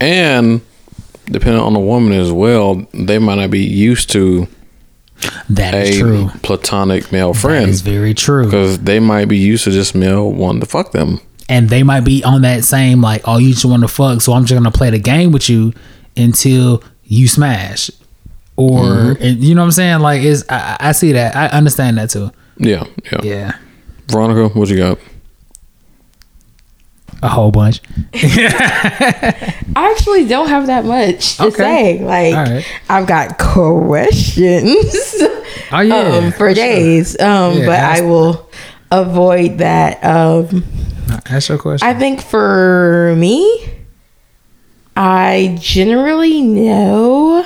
And 0.00 0.62
depending 1.26 1.60
on 1.62 1.72
the 1.72 1.80
woman 1.80 2.12
as 2.12 2.32
well, 2.32 2.86
they 2.92 3.18
might 3.18 3.36
not 3.36 3.50
be 3.50 3.64
used 3.64 4.10
to 4.12 4.46
That 5.50 5.74
is 5.74 5.98
true. 5.98 6.28
platonic 6.42 7.12
male 7.12 7.32
That 7.32 7.40
friend 7.40 7.68
is 7.70 7.80
very 7.80 8.14
true. 8.14 8.44
because 8.44 8.78
they 8.80 8.98
might 9.00 9.26
be 9.28 9.38
used 9.38 9.64
to 9.64 9.70
just 9.70 9.94
male 9.94 10.30
wanting 10.32 10.60
to 10.60 10.66
fuck 10.66 10.92
them. 10.92 11.20
and 11.48 11.68
they 11.68 11.82
might 11.82 12.00
be 12.04 12.22
on 12.24 12.42
that 12.42 12.64
same 12.64 13.00
like, 13.00 13.22
oh, 13.24 13.38
you 13.38 13.52
just 13.52 13.64
want 13.64 13.82
to 13.82 13.88
fuck, 13.88 14.20
so 14.22 14.32
I'm 14.32 14.44
just 14.44 14.58
gonna 14.58 14.70
play 14.70 14.90
the 14.90 14.98
game 14.98 15.32
with 15.32 15.48
you 15.48 15.72
until 16.16 16.82
you 17.04 17.28
smash, 17.28 17.90
or 18.56 18.80
mm-hmm. 18.82 19.22
and 19.22 19.42
you 19.44 19.54
know 19.54 19.60
what 19.62 19.66
I'm 19.66 19.72
saying? 19.72 20.00
Like, 20.00 20.22
is 20.22 20.44
I, 20.48 20.76
I 20.80 20.92
see 20.92 21.12
that, 21.12 21.34
I 21.36 21.46
understand 21.48 21.98
that 21.98 22.10
too. 22.10 22.30
Yeah, 22.58 22.84
yeah. 23.10 23.20
Yeah, 23.22 23.56
Veronica, 24.08 24.48
what 24.58 24.68
you 24.68 24.76
got? 24.76 24.98
A 27.22 27.28
whole 27.28 27.50
bunch. 27.50 27.80
I 28.14 29.90
actually 29.94 30.26
don't 30.26 30.48
have 30.48 30.66
that 30.66 30.84
much 30.84 31.36
to 31.36 31.44
Okay. 31.44 31.56
say. 31.56 31.98
Like, 32.04 32.34
right. 32.34 32.66
I've 32.88 33.06
got 33.06 33.38
questions 33.38 35.22
Oh 35.70 35.80
yeah, 35.80 35.94
um, 35.96 36.32
for 36.32 36.48
sure. 36.48 36.54
days, 36.54 37.18
um, 37.20 37.58
Yeah, 37.60 37.66
but 37.66 37.78
I 37.80 38.00
will 38.02 38.50
avoid 38.90 39.58
that. 39.58 40.04
Um, 40.04 40.64
Ask 41.30 41.48
your 41.48 41.58
question. 41.58 41.86
I 41.88 41.94
think 41.94 42.20
for 42.20 43.14
me, 43.16 43.70
I 44.96 45.56
generally 45.60 46.42
know 46.42 47.44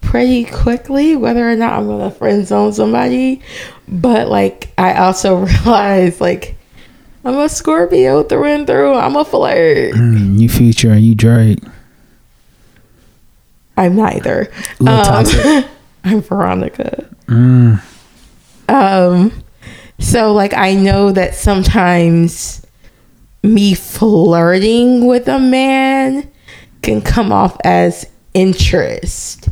pretty 0.00 0.44
quickly 0.44 1.16
whether 1.16 1.48
or 1.48 1.56
not 1.56 1.72
I'm 1.72 1.86
gonna 1.88 2.10
friend 2.10 2.46
zone 2.46 2.72
somebody. 2.72 3.40
But 3.88 4.28
like 4.28 4.72
I 4.78 4.94
also 4.98 5.36
realize 5.44 6.20
like 6.20 6.56
I'm 7.24 7.38
a 7.38 7.48
Scorpio 7.48 8.22
through 8.24 8.44
and 8.44 8.66
through. 8.66 8.94
I'm 8.94 9.16
a 9.16 9.24
flirt. 9.24 9.94
Mm, 9.94 10.38
you 10.40 10.48
future 10.48 10.90
and 10.92 11.02
you 11.04 11.14
Drake. 11.14 11.60
I'm 13.76 13.96
neither. 13.96 14.50
Um. 14.86 15.64
I'm 16.04 16.20
Veronica. 16.20 17.08
Mm, 17.26 17.80
Um, 18.68 19.32
so 20.00 20.32
like 20.32 20.52
I 20.52 20.74
know 20.74 21.12
that 21.12 21.36
sometimes 21.36 22.66
me 23.44 23.74
flirting 23.74 25.06
with 25.06 25.28
a 25.28 25.38
man 25.38 26.28
can 26.82 27.00
come 27.02 27.30
off 27.30 27.56
as 27.62 28.04
interest 28.34 29.48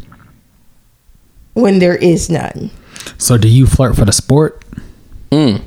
when 1.55 1.79
there 1.79 1.95
is 1.97 2.29
none. 2.29 2.71
so 3.17 3.39
do 3.39 3.47
you 3.49 3.65
flirt 3.67 3.95
for 3.95 4.05
the 4.05 4.13
sport? 4.13 4.65
Mm. 5.31 5.63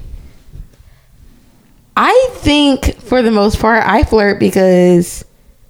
I 1.95 2.29
think 2.33 2.99
for 3.01 3.21
the 3.21 3.31
most 3.31 3.59
part 3.59 3.83
I 3.85 4.03
flirt 4.03 4.39
because 4.39 5.23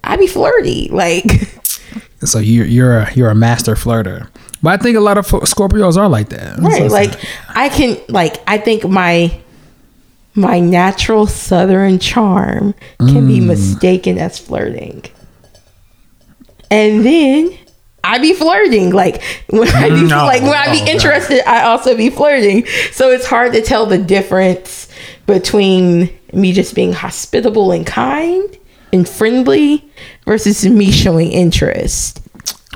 I 0.03 0.15
be 0.17 0.27
flirty. 0.27 0.89
Like 0.89 1.25
So 2.25 2.39
you're 2.39 2.65
you're 2.65 2.99
a, 2.99 3.13
you're 3.13 3.29
a 3.29 3.35
master 3.35 3.75
flirter. 3.75 4.29
But 4.61 4.79
I 4.79 4.83
think 4.83 4.95
a 4.95 5.01
lot 5.01 5.17
of 5.17 5.27
Scorpios 5.27 5.97
are 5.97 6.07
like 6.07 6.29
that. 6.29 6.57
Right, 6.59 6.83
it's 6.83 6.93
like 6.93 7.19
I 7.49 7.69
can 7.69 7.97
like 8.07 8.37
I 8.47 8.57
think 8.57 8.87
my 8.87 9.39
my 10.35 10.59
natural 10.59 11.27
southern 11.27 11.99
charm 11.99 12.73
can 12.99 13.27
be 13.27 13.39
mm. 13.39 13.47
mistaken 13.47 14.17
as 14.17 14.39
flirting. 14.39 15.03
And 16.71 17.05
then 17.05 17.55
I 18.03 18.19
be 18.19 18.33
flirting. 18.33 18.91
Like 18.91 19.21
when 19.49 19.67
I 19.67 19.89
be 19.89 20.03
No, 20.03 20.25
like 20.25 20.41
when 20.41 20.53
I 20.53 20.71
be 20.71 20.89
interested, 20.89 21.47
I 21.47 21.63
also 21.63 21.95
be 21.95 22.09
flirting. 22.09 22.65
So 22.91 23.11
it's 23.11 23.25
hard 23.25 23.53
to 23.53 23.61
tell 23.61 23.85
the 23.85 23.97
difference 23.97 24.87
between 25.25 26.09
me 26.33 26.51
just 26.51 26.75
being 26.75 26.93
hospitable 26.93 27.71
and 27.71 27.85
kind 27.85 28.57
and 28.91 29.07
friendly 29.07 29.87
versus 30.25 30.65
me 30.65 30.91
showing 30.91 31.31
interest. 31.31 32.21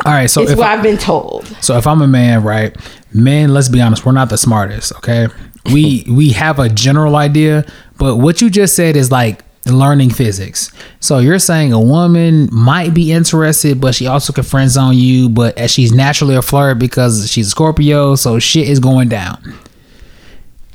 all 0.05 0.13
right. 0.13 0.29
So 0.29 0.41
it's 0.41 0.51
if 0.51 0.57
what 0.57 0.67
I, 0.67 0.73
I've 0.73 0.83
been 0.83 0.97
told. 0.97 1.45
so 1.61 1.77
if 1.77 1.87
I'm 1.87 2.01
a 2.01 2.07
man, 2.07 2.43
right? 2.43 2.75
Men, 3.13 3.53
let's 3.53 3.69
be 3.69 3.81
honest, 3.81 4.05
we're 4.05 4.11
not 4.11 4.29
the 4.29 4.37
smartest. 4.37 4.93
Okay, 4.97 5.27
we 5.71 6.05
we 6.09 6.31
have 6.31 6.59
a 6.59 6.69
general 6.69 7.15
idea, 7.15 7.65
but 7.97 8.17
what 8.17 8.41
you 8.41 8.49
just 8.49 8.75
said 8.75 8.95
is 8.95 9.11
like 9.11 9.43
learning 9.65 10.09
physics. 10.09 10.71
So 10.99 11.19
you're 11.19 11.39
saying 11.39 11.73
a 11.73 11.79
woman 11.79 12.49
might 12.51 12.93
be 12.93 13.11
interested, 13.11 13.81
but 13.81 13.95
she 13.95 14.07
also 14.07 14.33
can 14.33 14.43
friend 14.43 14.69
zone 14.69 14.93
you, 14.93 15.29
but 15.29 15.57
as 15.57 15.71
she's 15.71 15.91
naturally 15.91 16.35
a 16.35 16.41
flirt 16.41 16.79
because 16.79 17.29
she's 17.29 17.47
a 17.47 17.49
Scorpio, 17.49 18.15
so 18.15 18.39
shit 18.39 18.69
is 18.69 18.79
going 18.79 19.09
down. 19.09 19.53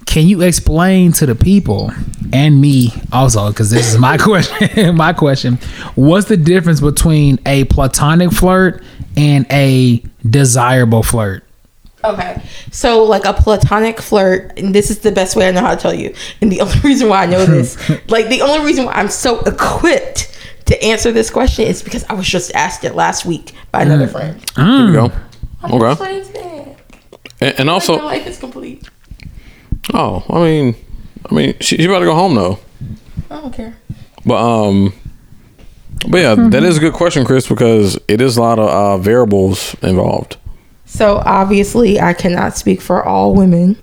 Can 0.06 0.26
you 0.26 0.42
explain 0.42 1.12
to 1.12 1.26
the 1.26 1.34
people 1.34 1.92
and 2.32 2.60
me 2.60 2.92
also, 3.12 3.48
because 3.48 3.70
this 3.70 3.92
is 3.92 3.98
my 3.98 4.16
question, 4.18 4.96
my 4.96 5.12
question, 5.12 5.56
what's 5.94 6.28
the 6.28 6.36
difference 6.36 6.80
between 6.80 7.38
a 7.46 7.64
platonic 7.64 8.30
flirt 8.32 8.82
and 9.16 9.46
a 9.50 10.02
desirable 10.28 11.02
flirt? 11.02 11.44
Okay. 12.04 12.42
So 12.72 13.04
like 13.04 13.24
a 13.24 13.32
platonic 13.32 14.00
flirt, 14.00 14.58
and 14.58 14.74
this 14.74 14.90
is 14.90 15.00
the 15.00 15.12
best 15.12 15.36
way 15.36 15.48
I 15.48 15.52
know 15.52 15.60
how 15.60 15.74
to 15.74 15.80
tell 15.80 15.94
you. 15.94 16.14
And 16.40 16.50
the 16.50 16.60
only 16.62 16.78
reason 16.80 17.08
why 17.08 17.22
I 17.22 17.26
know 17.26 17.44
this, 17.46 17.76
like 18.08 18.28
the 18.28 18.42
only 18.42 18.64
reason 18.66 18.86
why 18.86 18.92
I'm 18.92 19.08
so 19.08 19.40
equipped 19.40 20.36
to 20.66 20.82
answer 20.84 21.12
this 21.12 21.30
question 21.30 21.66
is 21.66 21.82
because 21.82 22.04
I 22.04 22.14
was 22.14 22.26
just 22.26 22.54
asked 22.54 22.84
it 22.84 22.94
last 22.94 23.24
week 23.24 23.52
by 23.70 23.82
another 23.82 24.06
mm. 24.06 24.12
friend. 24.12 24.44
Here 24.56 24.86
we 24.86 24.92
go. 24.92 25.12
Okay. 25.64 25.94
friends. 25.96 26.28
And, 27.40 27.58
and 27.58 27.66
My 27.66 27.72
also, 27.72 27.96
life 27.96 28.26
is 28.26 28.38
complete. 28.38 28.88
Oh, 29.94 30.24
I 30.28 30.42
mean, 30.42 30.76
I 31.30 31.34
mean, 31.34 31.54
she, 31.60 31.76
she 31.76 31.84
about 31.84 32.00
to 32.00 32.04
go 32.04 32.14
home 32.14 32.34
though. 32.34 32.58
I 33.30 33.40
don't 33.40 33.52
care. 33.52 33.76
But 34.24 34.36
um, 34.36 34.92
but 36.08 36.18
yeah, 36.18 36.34
that 36.34 36.62
is 36.62 36.76
a 36.76 36.80
good 36.80 36.94
question, 36.94 37.24
Chris, 37.24 37.48
because 37.48 37.98
it 38.08 38.20
is 38.20 38.36
a 38.36 38.40
lot 38.40 38.58
of 38.58 38.68
uh, 38.68 38.98
variables 38.98 39.74
involved. 39.82 40.36
So 40.84 41.22
obviously, 41.24 42.00
I 42.00 42.12
cannot 42.12 42.56
speak 42.56 42.80
for 42.80 43.04
all 43.04 43.34
women. 43.34 43.78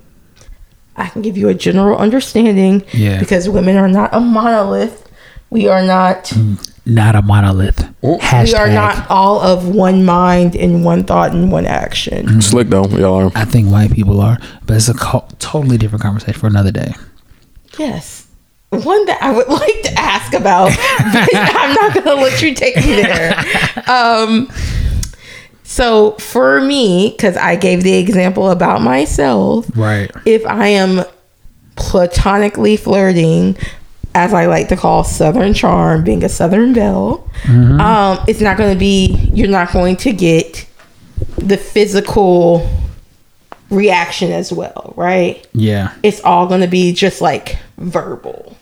I 0.96 1.08
can 1.08 1.22
give 1.22 1.36
you 1.36 1.48
a 1.48 1.54
general 1.54 1.96
understanding. 1.98 2.84
Yeah. 2.92 3.18
Because 3.18 3.48
women 3.48 3.76
are 3.76 3.88
not 3.88 4.14
a 4.14 4.20
monolith. 4.20 5.10
We 5.48 5.66
are 5.66 5.82
not. 5.82 6.32
Not 6.86 7.14
a 7.14 7.22
monolith. 7.22 7.76
Hashtag. 8.02 8.44
We 8.46 8.54
are 8.54 8.68
not 8.70 9.08
all 9.10 9.40
of 9.40 9.68
one 9.68 10.04
mind 10.04 10.56
and 10.56 10.84
one 10.84 11.04
thought 11.04 11.32
and 11.32 11.52
one 11.52 11.66
action. 11.66 12.40
Slick 12.40 12.68
though, 12.68 12.86
y'all 12.86 13.26
are. 13.28 13.32
I 13.34 13.44
think 13.44 13.70
white 13.70 13.92
people 13.92 14.20
are, 14.20 14.38
but 14.66 14.76
it's 14.76 14.88
a 14.88 14.94
co- 14.94 15.26
totally 15.38 15.76
different 15.78 16.02
conversation 16.02 16.40
for 16.40 16.46
another 16.46 16.72
day. 16.72 16.92
Yes. 17.78 18.26
One 18.70 19.04
that 19.06 19.18
I 19.22 19.32
would 19.32 19.48
like 19.62 19.82
to 19.82 19.92
ask 19.98 20.32
about, 20.32 20.72
I'm 20.98 21.74
not 21.74 21.92
going 21.94 22.06
to 22.06 22.14
let 22.14 22.40
you 22.42 22.54
take 22.54 22.76
me 22.76 23.02
there. 23.02 23.34
Um, 23.88 24.48
so 25.64 26.12
for 26.12 26.60
me, 26.60 27.10
because 27.10 27.36
I 27.36 27.56
gave 27.56 27.82
the 27.82 27.94
example 27.98 28.50
about 28.50 28.82
myself, 28.82 29.66
Right. 29.76 30.10
if 30.24 30.44
I 30.46 30.68
am 30.68 31.04
platonically 31.76 32.76
flirting, 32.76 33.56
as 34.14 34.32
I 34.34 34.46
like 34.46 34.68
to 34.68 34.76
call 34.76 35.04
Southern 35.04 35.54
charm, 35.54 36.02
being 36.04 36.24
a 36.24 36.28
Southern 36.28 36.72
belle, 36.72 37.28
um, 37.48 38.18
it's 38.26 38.40
not 38.40 38.56
going 38.56 38.72
to 38.72 38.78
be, 38.78 39.06
you're 39.32 39.48
not 39.48 39.72
going 39.72 39.96
to 39.98 40.12
get 40.12 40.66
the 41.38 41.56
physical 41.56 42.68
reaction 43.70 44.32
as 44.32 44.52
well, 44.52 44.92
right? 44.96 45.46
Yeah. 45.52 45.94
It's 46.02 46.20
all 46.22 46.46
going 46.48 46.60
to 46.62 46.66
be 46.66 46.92
just 46.92 47.20
like 47.20 47.56
verbal. 47.78 48.56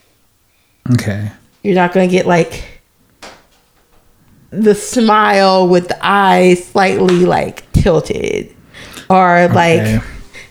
Okay. 0.92 1.30
You're 1.62 1.74
not 1.74 1.92
going 1.92 2.08
to 2.08 2.12
get 2.14 2.26
like 2.26 2.64
the 4.50 4.74
smile 4.74 5.66
with 5.68 5.88
the 5.88 5.98
eyes 6.06 6.64
slightly 6.64 7.24
like 7.26 7.70
tilted 7.72 8.54
or 9.10 9.48
like 9.48 9.80
Okay. 9.80 10.00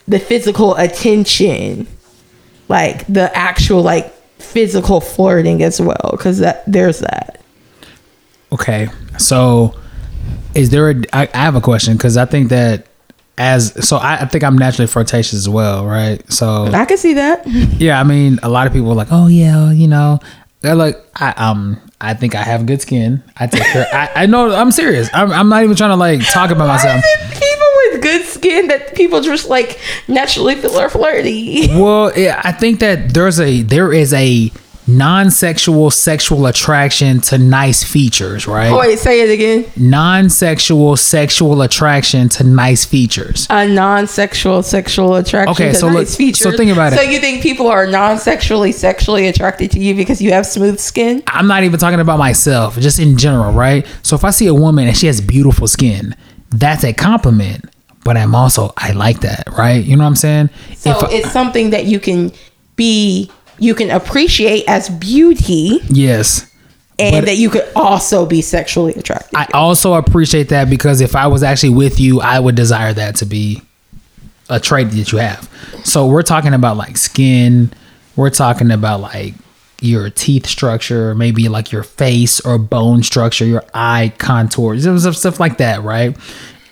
the 0.08 0.20
physical 0.20 0.76
attention, 0.76 1.88
like 2.68 3.06
the 3.08 3.36
actual 3.36 3.82
like 3.84 4.14
physical 4.40 5.02
flirting 5.02 5.64
as 5.64 5.82
well 5.82 6.10
because 6.12 6.40
that 6.40 6.64
there's 6.66 7.00
that. 7.00 7.42
Okay. 8.52 8.90
So, 9.18 9.76
is 10.56 10.70
there 10.70 10.92
a? 10.92 10.96
I, 11.14 11.30
I 11.34 11.38
have 11.38 11.56
a 11.56 11.62
question 11.62 11.98
because 11.98 12.18
I 12.18 12.26
think 12.26 12.50
that 12.50 12.88
as 13.38 13.88
so 13.88 13.98
I, 13.98 14.22
I 14.22 14.26
think 14.26 14.44
I'm 14.44 14.58
naturally 14.58 14.88
flirtatious 14.88 15.34
as 15.34 15.50
well, 15.50 15.86
right? 15.86 16.22
So 16.32 16.66
I 16.66 16.86
can 16.86 16.98
see 16.98 17.14
that. 17.14 17.46
yeah, 17.48 18.00
I 18.00 18.04
mean, 18.04 18.40
a 18.44 18.50
lot 18.50 18.68
of 18.68 18.74
people 18.74 18.92
are 18.92 18.96
like, 18.96 19.10
oh 19.12 19.28
yeah, 19.28 19.72
you 19.72 19.88
know, 19.88 20.20
they're 20.62 20.76
like, 20.76 20.98
I 21.16 21.32
um, 21.32 21.82
I 22.02 22.14
think 22.14 22.36
I 22.36 22.44
have 22.44 22.66
good 22.66 22.82
skin. 22.82 23.24
I 23.38 23.48
take 23.48 23.64
care. 23.64 23.88
I, 23.94 24.24
I 24.24 24.26
know. 24.26 24.54
I'm 24.54 24.72
serious. 24.72 25.10
I'm, 25.14 25.32
I'm 25.32 25.50
not 25.50 25.64
even 25.64 25.76
trying 25.76 25.92
to 25.92 25.96
like 25.96 26.22
talk 26.30 26.50
about 26.52 26.68
myself. 26.68 27.04
Good 28.08 28.26
skin 28.26 28.68
that 28.68 28.96
people 28.96 29.22
just 29.22 29.50
like 29.50 29.80
naturally 30.08 30.56
feel 30.56 30.78
are 30.78 30.90
flirty? 30.90 31.68
Well, 31.78 32.12
yeah, 32.18 32.42
I 32.44 32.52
think 32.52 32.80
that 32.80 33.14
there's 33.14 33.40
a 33.40 33.62
there 33.62 33.92
is 33.94 34.14
a 34.14 34.52
non-sexual 34.90 35.92
sexual 35.92 36.46
attraction 36.46 37.20
to 37.20 37.38
nice 37.38 37.84
features, 37.84 38.48
right? 38.48 38.72
Oh, 38.72 38.80
wait, 38.80 38.98
say 39.00 39.22
it 39.22 39.30
again. 39.30 39.66
Non-sexual 39.76 40.96
sexual 40.96 41.62
attraction 41.62 42.30
to 42.30 42.44
nice 42.46 42.86
features. 42.86 43.48
A 43.50 43.68
non-sexual 43.68 44.64
sexual 44.64 45.16
attraction. 45.16 45.52
Okay, 45.52 45.70
to 45.74 45.76
so 45.76 45.88
nice 45.88 45.96
look- 45.96 46.08
so 46.08 46.16
features. 46.16 46.56
think 46.58 46.72
about 46.72 46.94
it. 46.94 46.96
So 46.96 47.02
you 47.02 47.20
think 47.20 47.44
people 47.44 47.68
are 47.68 47.86
non-sexually 47.86 48.72
sexually 48.72 49.28
attracted 49.28 49.72
to 49.72 49.80
you 49.80 49.94
because 49.94 50.22
you 50.22 50.32
have 50.32 50.46
smooth 50.46 50.80
skin? 50.80 51.22
I'm 51.28 51.48
not 51.48 51.64
even 51.64 51.80
talking 51.80 52.00
about 52.00 52.18
myself, 52.18 52.78
just 52.80 52.98
in 53.00 53.18
general, 53.18 53.52
right? 53.54 53.86
So 54.04 54.16
if 54.16 54.24
I 54.24 54.30
see 54.32 54.48
a 54.48 54.54
woman 54.54 54.88
and 54.88 54.96
she 54.98 55.08
has 55.08 55.20
beautiful 55.20 55.68
skin, 55.68 56.16
that's 56.50 56.84
a 56.86 56.94
compliment. 56.94 57.66
But 58.08 58.16
I'm 58.16 58.34
also 58.36 58.72
I 58.78 58.94
like 58.94 59.20
that, 59.20 59.50
right? 59.58 59.84
You 59.84 59.98
know 59.98 60.06
what 60.06 60.08
I'm 60.12 60.16
saying? 60.16 60.50
So 60.78 60.92
if 60.92 61.04
I- 61.04 61.12
it's 61.12 61.32
something 61.34 61.72
that 61.72 61.84
you 61.84 62.00
can 62.00 62.32
be, 62.78 63.30
you 63.60 63.76
can 63.76 63.92
appreciate 63.92 64.64
as 64.66 64.88
beauty, 64.88 65.82
yes. 65.90 66.50
and 66.98 67.28
that 67.28 67.36
you 67.36 67.50
could 67.50 67.68
also 67.76 68.26
be 68.26 68.42
sexually 68.42 68.94
attracted. 68.94 69.36
I 69.36 69.48
also 69.54 69.96
appreciate 69.96 70.48
that 70.50 70.70
because 70.70 71.02
if 71.02 71.18
I 71.18 71.28
was 71.28 71.44
actually 71.44 71.72
with 71.72 72.00
you, 72.00 72.22
I 72.22 72.40
would 72.40 72.56
desire 72.56 72.94
that 72.94 73.18
to 73.18 73.26
be 73.26 73.62
a 74.50 74.58
trait 74.58 74.90
that 74.92 75.12
you 75.12 75.18
have. 75.18 75.50
So 75.84 76.08
we're 76.08 76.24
talking 76.24 76.54
about 76.54 76.78
like 76.78 76.96
skin, 76.96 77.74
we're 78.16 78.30
talking 78.30 78.72
about 78.72 79.02
like 79.02 79.34
your 79.82 80.10
teeth 80.10 80.48
structure, 80.48 81.14
maybe 81.14 81.50
like 81.50 81.74
your 81.74 81.84
face 81.84 82.40
or 82.40 82.58
bone 82.58 83.04
structure, 83.04 83.44
your 83.44 83.66
eye 83.74 84.14
contours, 84.18 84.88
stuff 85.18 85.42
like 85.42 85.58
that, 85.58 85.84
right? 85.84 86.16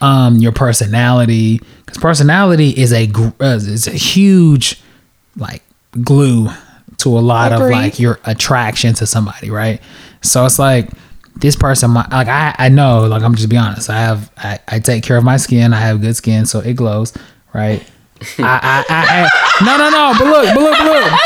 Um, 0.00 0.36
your 0.36 0.52
personality, 0.52 1.60
because 1.84 1.98
personality 1.98 2.70
is 2.70 2.92
a 2.92 3.06
gr- 3.06 3.30
uh, 3.40 3.56
is 3.56 3.86
a 3.86 3.92
huge 3.92 4.80
like 5.36 5.62
glue 6.02 6.48
to 6.98 7.18
a 7.18 7.20
lot 7.20 7.52
of 7.52 7.60
like 7.60 7.98
your 7.98 8.20
attraction 8.24 8.94
to 8.94 9.06
somebody, 9.06 9.50
right? 9.50 9.80
So 10.22 10.44
it's 10.44 10.58
like 10.58 10.90
this 11.36 11.56
person 11.56 11.90
might 11.90 12.10
like 12.10 12.28
I 12.28 12.54
I 12.58 12.68
know 12.68 13.06
like 13.06 13.22
I'm 13.22 13.34
just 13.34 13.48
be 13.48 13.56
honest. 13.56 13.90
I 13.90 13.98
have 13.98 14.30
I, 14.36 14.58
I 14.68 14.78
take 14.80 15.02
care 15.02 15.16
of 15.16 15.24
my 15.24 15.36
skin. 15.36 15.72
I 15.72 15.80
have 15.80 16.00
good 16.00 16.16
skin, 16.16 16.46
so 16.46 16.60
it 16.60 16.74
glows, 16.74 17.12
right? 17.52 17.84
I, 18.38 18.42
I, 18.42 18.84
I, 18.88 19.28
I 19.28 19.64
no 19.64 19.76
no 19.76 19.90
no, 19.90 20.14
but 20.18 20.26
look, 20.26 20.54
but 20.54 20.62
look, 20.62 20.78
but 20.78 20.86
look. 20.86 21.20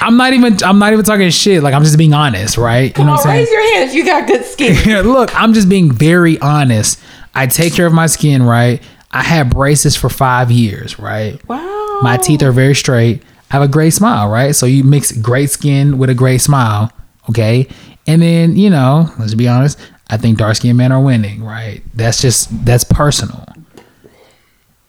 I'm 0.00 0.16
not 0.16 0.32
even 0.32 0.62
I'm 0.62 0.78
not 0.78 0.92
even 0.92 1.04
talking 1.04 1.30
shit. 1.30 1.62
Like 1.62 1.74
I'm 1.74 1.84
just 1.84 1.96
being 1.96 2.12
honest, 2.12 2.58
right? 2.58 2.96
You 2.96 3.04
know 3.04 3.10
oh, 3.10 3.14
what 3.14 3.26
I'm 3.26 3.32
saying? 3.32 3.38
raise 3.40 3.50
your 3.50 3.74
hand 3.74 3.88
if 3.90 3.94
you 3.94 4.04
got 4.04 4.26
good 4.26 4.44
skin. 4.84 5.06
Look, 5.06 5.34
I'm 5.34 5.52
just 5.52 5.68
being 5.68 5.90
very 5.90 6.38
honest. 6.40 7.00
I 7.34 7.46
take 7.46 7.74
care 7.74 7.86
of 7.86 7.92
my 7.92 8.06
skin, 8.06 8.42
right? 8.42 8.82
I 9.10 9.22
had 9.22 9.50
braces 9.50 9.96
for 9.96 10.08
five 10.08 10.50
years, 10.50 10.98
right? 10.98 11.42
wow. 11.48 12.00
My 12.02 12.16
teeth 12.16 12.42
are 12.42 12.52
very 12.52 12.74
straight. 12.74 13.22
I 13.50 13.54
have 13.54 13.62
a 13.62 13.68
great 13.68 13.90
smile, 13.90 14.30
right? 14.30 14.52
So 14.56 14.66
you 14.66 14.82
mix 14.82 15.12
great 15.12 15.50
skin 15.50 15.98
with 15.98 16.10
a 16.10 16.14
great 16.14 16.40
smile, 16.40 16.90
okay? 17.28 17.68
And 18.06 18.22
then, 18.22 18.56
you 18.56 18.70
know, 18.70 19.08
let's 19.18 19.34
be 19.34 19.46
honest, 19.46 19.78
I 20.08 20.16
think 20.16 20.38
dark 20.38 20.56
skinned 20.56 20.78
men 20.78 20.92
are 20.92 21.02
winning, 21.02 21.44
right? 21.44 21.82
That's 21.94 22.20
just 22.20 22.64
that's 22.64 22.84
personal. 22.84 23.46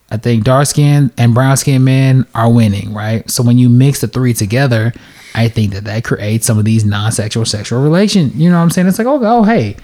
I 0.10 0.18
think 0.18 0.44
dark 0.44 0.68
skinned 0.68 1.12
and 1.18 1.34
brown 1.34 1.58
skinned 1.58 1.86
men 1.86 2.28
are 2.36 2.52
winning, 2.52 2.94
right? 2.94 3.30
So 3.30 3.44
when 3.44 3.58
you 3.58 3.68
mix 3.68 4.02
the 4.02 4.08
three 4.08 4.34
together, 4.34 4.94
I 5.34 5.48
think 5.48 5.74
that 5.74 5.86
that 5.86 6.04
creates 6.04 6.46
some 6.46 6.60
of 6.60 6.66
these 6.66 6.86
non-sexual 6.86 7.46
sexual 7.46 7.82
relation. 7.82 8.32
You 8.36 8.50
know 8.50 8.58
what 8.58 8.64
I'm 8.64 8.70
saying? 8.70 8.88
It's 8.88 9.00
like, 9.00 9.08
oh, 9.08 9.20
oh, 9.24 9.44
hey, 9.44 9.76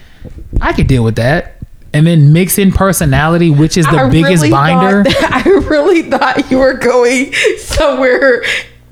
I 0.60 0.72
could 0.72 0.86
deal 0.86 1.02
with 1.02 1.16
that. 1.16 1.59
And 1.92 2.06
then 2.06 2.32
mix 2.32 2.56
in 2.58 2.70
personality, 2.70 3.50
which 3.50 3.76
is 3.76 3.84
the 3.86 3.96
I 3.98 4.08
biggest 4.10 4.42
really 4.44 4.50
binder. 4.50 5.04
I 5.20 5.42
really 5.68 6.02
thought 6.02 6.48
you 6.50 6.58
were 6.58 6.74
going 6.74 7.32
somewhere 7.58 8.42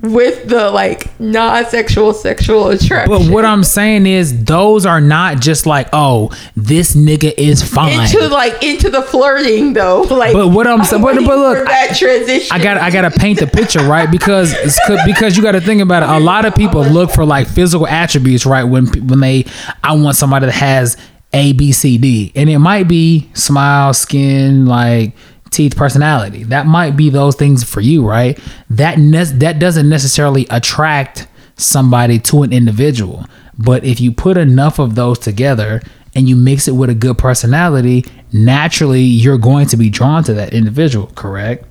with 0.01 0.47
the 0.47 0.69
like 0.71 1.19
non-sexual 1.19 2.13
sexual 2.13 2.69
attraction. 2.69 3.09
But 3.11 3.29
what 3.33 3.43
I'm 3.45 3.63
saying 3.65 4.05
is, 4.05 4.43
those 4.45 4.85
are 4.85 5.01
not 5.01 5.39
just 5.41 5.65
like, 5.65 5.87
oh, 5.93 6.31
this 6.55 6.95
nigga 6.95 7.33
is 7.37 7.61
fine. 7.63 7.99
into 8.01 8.27
like 8.29 8.63
into 8.63 8.89
the 8.89 9.01
flirting 9.01 9.73
though, 9.73 10.01
like. 10.09 10.33
But 10.33 10.49
what 10.49 10.67
I'm 10.67 10.83
saying- 10.83 11.01
but- 11.01 11.15
but 11.15 11.37
look, 11.37 11.65
that 11.67 11.95
transition. 11.97 12.49
I 12.51 12.61
got 12.63 12.77
I 12.77 12.91
got 12.91 13.01
to 13.01 13.17
paint 13.17 13.39
the 13.39 13.47
picture, 13.47 13.83
right? 13.83 14.09
Because 14.09 14.53
it's 14.53 14.79
because 15.05 15.35
you 15.37 15.43
got 15.43 15.53
to 15.53 15.61
think 15.61 15.81
about 15.81 16.03
it. 16.03 16.09
A 16.09 16.19
lot 16.19 16.45
of 16.45 16.55
people 16.55 16.83
look 16.83 17.11
for 17.11 17.25
like 17.25 17.47
physical 17.47 17.87
attributes, 17.87 18.45
right? 18.45 18.63
When 18.63 18.87
when 19.07 19.19
they, 19.19 19.45
I 19.83 19.93
want 19.95 20.15
somebody 20.15 20.45
that 20.47 20.53
has 20.55 20.97
A, 21.33 21.53
B, 21.53 21.71
C, 21.71 21.97
D, 21.97 22.31
and 22.35 22.49
it 22.49 22.59
might 22.59 22.87
be 22.87 23.29
smile, 23.33 23.93
skin, 23.93 24.65
like 24.65 25.13
teeth, 25.51 25.75
personality. 25.75 26.43
That 26.43 26.65
might 26.65 26.95
be 26.95 27.09
those 27.09 27.35
things 27.35 27.63
for 27.63 27.81
you, 27.81 28.07
right? 28.07 28.39
That 28.69 28.97
ne- 28.97 29.23
that 29.23 29.59
doesn't 29.59 29.89
necessarily 29.89 30.47
attract 30.49 31.27
somebody 31.55 32.19
to 32.19 32.43
an 32.43 32.53
individual, 32.53 33.25
but 33.57 33.83
if 33.83 33.99
you 33.99 34.11
put 34.11 34.37
enough 34.37 34.79
of 34.79 34.95
those 34.95 35.19
together 35.19 35.81
and 36.15 36.27
you 36.29 36.35
mix 36.35 36.67
it 36.67 36.71
with 36.71 36.89
a 36.89 36.95
good 36.95 37.17
personality, 37.17 38.05
naturally 38.31 39.01
you're 39.01 39.37
going 39.37 39.67
to 39.67 39.77
be 39.77 39.89
drawn 39.89 40.23
to 40.23 40.33
that 40.33 40.53
individual, 40.53 41.07
correct? 41.15 41.65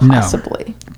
No. 0.00 0.14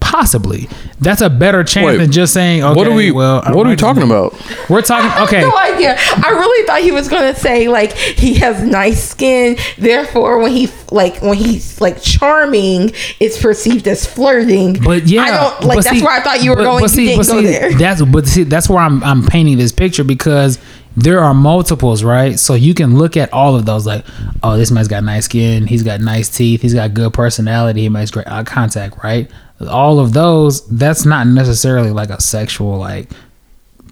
Possibly. 0.00 0.20
Possibly. 0.20 0.68
That's 1.00 1.20
a 1.22 1.30
better 1.30 1.62
chance 1.64 1.86
Wait, 1.86 1.96
than 1.98 2.10
just 2.12 2.34
saying, 2.34 2.62
okay, 2.62 2.74
what 2.74 2.86
are 2.86 2.92
we? 2.92 3.10
well, 3.10 3.40
I 3.44 3.52
what 3.52 3.66
are 3.66 3.70
we 3.70 3.76
talking 3.76 4.00
this- 4.08 4.10
about? 4.10 4.68
We're 4.68 4.82
talking, 4.82 5.10
okay. 5.24 5.40
No 5.40 5.56
idea. 5.56 5.96
I 5.98 6.30
really 6.30 6.66
thought 6.66 6.82
he 6.82 6.90
was 6.92 7.08
gonna 7.08 7.34
say 7.34 7.68
like 7.68 7.92
he 7.92 8.34
has 8.34 8.62
nice 8.62 9.02
skin, 9.10 9.56
therefore 9.78 10.38
when 10.40 10.50
he 10.52 10.68
like 10.90 11.22
when 11.22 11.34
he's 11.38 11.80
like 11.80 12.02
charming, 12.02 12.90
it's 13.20 13.40
perceived 13.40 13.86
as 13.88 14.04
flirting. 14.04 14.78
But 14.82 15.06
yeah, 15.06 15.22
I 15.22 15.30
don't 15.30 15.64
like 15.64 15.84
that's 15.84 15.96
see- 15.98 16.02
where 16.04 16.12
I 16.18 16.20
thought 16.22 16.42
you 16.42 16.50
were 16.50 16.56
but- 16.56 16.64
going. 16.64 16.80
But 16.82 16.90
see, 16.90 17.02
you 17.02 17.16
didn't 17.16 17.26
go 17.26 17.40
see, 17.40 17.46
there. 17.46 17.72
that's 17.78 18.02
but 18.02 18.26
see, 18.26 18.42
that's 18.42 18.68
where 18.68 18.80
I'm 18.80 19.02
I'm 19.04 19.24
painting 19.26 19.56
this 19.58 19.72
picture 19.72 20.04
because 20.04 20.58
there 20.96 21.20
are 21.20 21.32
multiples, 21.32 22.02
right? 22.02 22.38
So 22.38 22.54
you 22.54 22.74
can 22.74 22.98
look 22.98 23.16
at 23.16 23.32
all 23.32 23.54
of 23.54 23.64
those, 23.64 23.86
like, 23.86 24.04
oh, 24.42 24.56
this 24.56 24.72
man's 24.72 24.88
got 24.88 25.04
nice 25.04 25.26
skin, 25.26 25.66
he's 25.68 25.84
got 25.84 26.00
nice 26.00 26.28
teeth, 26.28 26.62
he's 26.62 26.74
got 26.74 26.92
good 26.94 27.14
personality, 27.14 27.82
he 27.82 27.88
makes 27.88 28.10
great 28.10 28.26
eye 28.26 28.42
contact, 28.42 29.02
right? 29.02 29.30
All 29.68 30.00
of 30.00 30.12
those, 30.12 30.66
that's 30.68 31.04
not 31.04 31.26
necessarily 31.26 31.90
like 31.90 32.10
a 32.10 32.20
sexual 32.20 32.78
like 32.78 33.10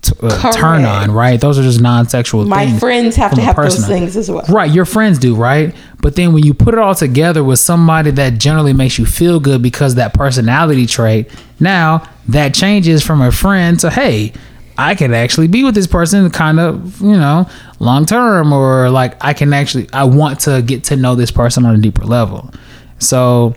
t- 0.01 0.13
uh, 0.23 0.53
turn 0.53 0.85
on, 0.85 1.11
right? 1.11 1.41
Those 1.41 1.59
are 1.59 1.63
just 1.63 1.81
non-sexual 1.81 2.47
My 2.47 2.67
things. 2.67 2.81
friends 2.81 3.17
have 3.17 3.35
to 3.35 3.41
have 3.41 3.57
those 3.57 3.87
things 3.87 4.17
as 4.17 4.31
well. 4.31 4.45
Right, 4.49 4.71
your 4.71 4.85
friends 4.85 5.19
do, 5.19 5.35
right? 5.35 5.75
But 6.01 6.17
then 6.17 6.33
when 6.33 6.45
you 6.45 6.55
put 6.55 6.75
it 6.75 6.81
all 6.81 6.95
together 6.95 7.45
with 7.45 7.59
somebody 7.59 8.11
that 8.13 8.39
generally 8.39 8.73
makes 8.73 8.99
you 8.99 9.07
feel 9.07 9.41
good 9.41 9.63
because 9.63 9.97
that 9.97 10.15
personality 10.15 10.87
trait, 10.87 11.31
now 11.61 12.09
that 12.29 12.55
changes 12.55 13.05
from 13.05 13.21
a 13.21 13.33
friend 13.33 13.79
to 13.81 13.91
hey, 13.91 14.33
I 14.81 14.95
can 14.95 15.13
actually 15.13 15.49
be 15.49 15.65
with 15.65 15.75
this 15.75 15.89
person 15.89 16.31
kind 16.31 16.61
of, 16.61 17.01
you 17.01 17.17
know, 17.17 17.49
long 17.81 18.07
term 18.07 18.53
or 18.53 18.89
like 18.91 19.17
I 19.21 19.33
can 19.35 19.53
actually 19.53 19.89
I 19.93 20.05
want 20.05 20.41
to 20.41 20.63
get 20.63 20.85
to 20.85 20.97
know 20.97 21.17
this 21.17 21.33
person 21.33 21.67
on 21.67 21.75
a 21.75 21.79
deeper 21.79 22.05
level. 22.05 22.53
So 23.01 23.57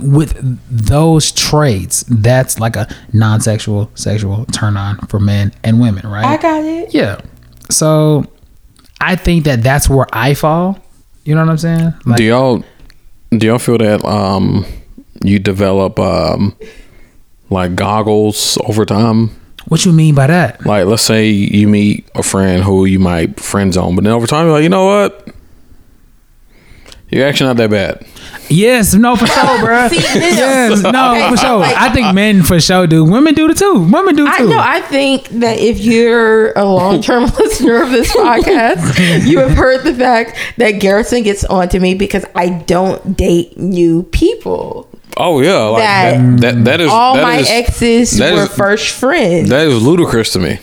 with 0.00 0.36
those 0.70 1.32
traits, 1.32 2.04
that's 2.08 2.58
like 2.58 2.76
a 2.76 2.88
non-sexual 3.12 3.90
sexual 3.94 4.44
turn 4.46 4.76
on 4.76 4.98
for 5.08 5.18
men 5.20 5.52
and 5.64 5.80
women, 5.80 6.06
right? 6.06 6.24
I 6.24 6.36
got 6.36 6.64
it. 6.64 6.94
Yeah. 6.94 7.20
So 7.70 8.24
I 9.00 9.16
think 9.16 9.44
that 9.44 9.62
that's 9.62 9.88
where 9.88 10.06
I 10.12 10.34
fall. 10.34 10.78
You 11.24 11.34
know 11.34 11.42
what 11.42 11.50
I'm 11.50 11.58
saying? 11.58 11.94
Like, 12.06 12.16
do 12.16 12.24
y'all 12.24 12.64
do 13.30 13.46
y'all 13.46 13.58
feel 13.58 13.78
that 13.78 14.04
um 14.04 14.64
you 15.22 15.38
develop 15.38 15.98
um 15.98 16.56
like 17.50 17.74
goggles 17.74 18.58
over 18.64 18.84
time? 18.84 19.30
what 19.68 19.84
you 19.84 19.92
mean 19.92 20.14
by 20.14 20.26
that? 20.26 20.64
Like 20.64 20.86
let's 20.86 21.02
say 21.02 21.28
you 21.28 21.68
meet 21.68 22.08
a 22.14 22.22
friend 22.22 22.62
who 22.62 22.84
you 22.86 22.98
might 22.98 23.38
friend 23.38 23.72
zone, 23.72 23.94
but 23.94 24.04
then 24.04 24.12
over 24.12 24.26
time 24.26 24.46
you're 24.46 24.54
like, 24.54 24.62
you 24.62 24.68
know 24.68 24.86
what? 24.86 25.27
You're 27.10 27.26
actually 27.26 27.48
not 27.48 27.56
that 27.56 27.70
bad. 27.70 28.06
Yes, 28.50 28.94
no, 28.94 29.16
for 29.16 29.26
sure, 29.26 29.58
bro. 29.64 29.88
See, 29.88 29.96
yes, 29.96 30.82
no, 30.82 31.12
Okay, 31.12 31.28
for 31.30 31.36
sure. 31.38 31.58
like- 31.58 31.76
I 31.76 31.88
think 31.90 32.06
uh, 32.08 32.12
men 32.12 32.42
for 32.42 32.60
sure 32.60 32.86
do. 32.86 33.04
Women 33.04 33.34
do 33.34 33.48
it 33.48 33.56
too. 33.56 33.74
Women 33.90 34.14
do 34.16 34.26
it 34.26 34.30
I 34.32 34.38
too. 34.38 34.48
know. 34.48 34.58
I 34.58 34.80
think 34.82 35.28
that 35.40 35.58
if 35.58 35.80
you're 35.80 36.52
a 36.52 36.64
long-term 36.64 37.24
listener 37.38 37.82
of 37.82 37.90
this 37.90 38.10
podcast, 38.14 39.26
you 39.26 39.38
have 39.38 39.52
heard 39.52 39.84
the 39.84 39.94
fact 39.94 40.36
that 40.58 40.72
Garrison 40.72 41.22
gets 41.22 41.44
on 41.44 41.68
to 41.70 41.80
me 41.80 41.94
because 41.94 42.24
I 42.34 42.48
don't 42.50 43.16
date 43.16 43.58
new 43.58 44.02
people. 44.04 44.88
Oh 45.16 45.40
yeah, 45.40 45.56
like 45.64 45.82
That- 45.82 46.12
that 46.12 46.40
that, 46.40 46.64
that 46.64 46.80
is 46.80 46.90
All 46.90 47.14
that 47.16 47.22
my 47.22 47.36
is- 47.38 47.50
exes 47.50 48.20
were 48.20 48.42
is- 48.44 48.48
first 48.54 48.94
friends. 48.94 49.48
that 49.48 49.66
is 49.66 49.82
ludicrous 49.82 50.32
to 50.34 50.38
me. 50.38 50.58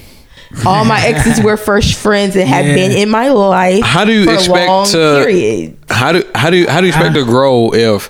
All 0.65 0.85
my 0.85 0.99
exes 1.05 1.43
were 1.43 1.57
first 1.57 1.95
friends 1.95 2.35
and 2.35 2.47
have 2.47 2.65
Yeah. 2.65 2.75
been 2.75 2.91
in 2.91 3.09
my 3.09 3.29
life. 3.29 3.83
How 3.83 4.05
do 4.05 4.11
you 4.13 4.25
for 4.25 4.33
expect 4.33 4.91
to- 4.91 5.23
period? 5.25 5.77
How 5.89 6.11
do 6.11 6.23
how 6.35 6.49
do 6.49 6.65
how 6.67 6.81
do 6.81 6.87
you 6.87 6.91
expect 6.93 7.15
to 7.15 7.21
uh. 7.21 7.25
grow 7.25 7.73
if 7.73 8.09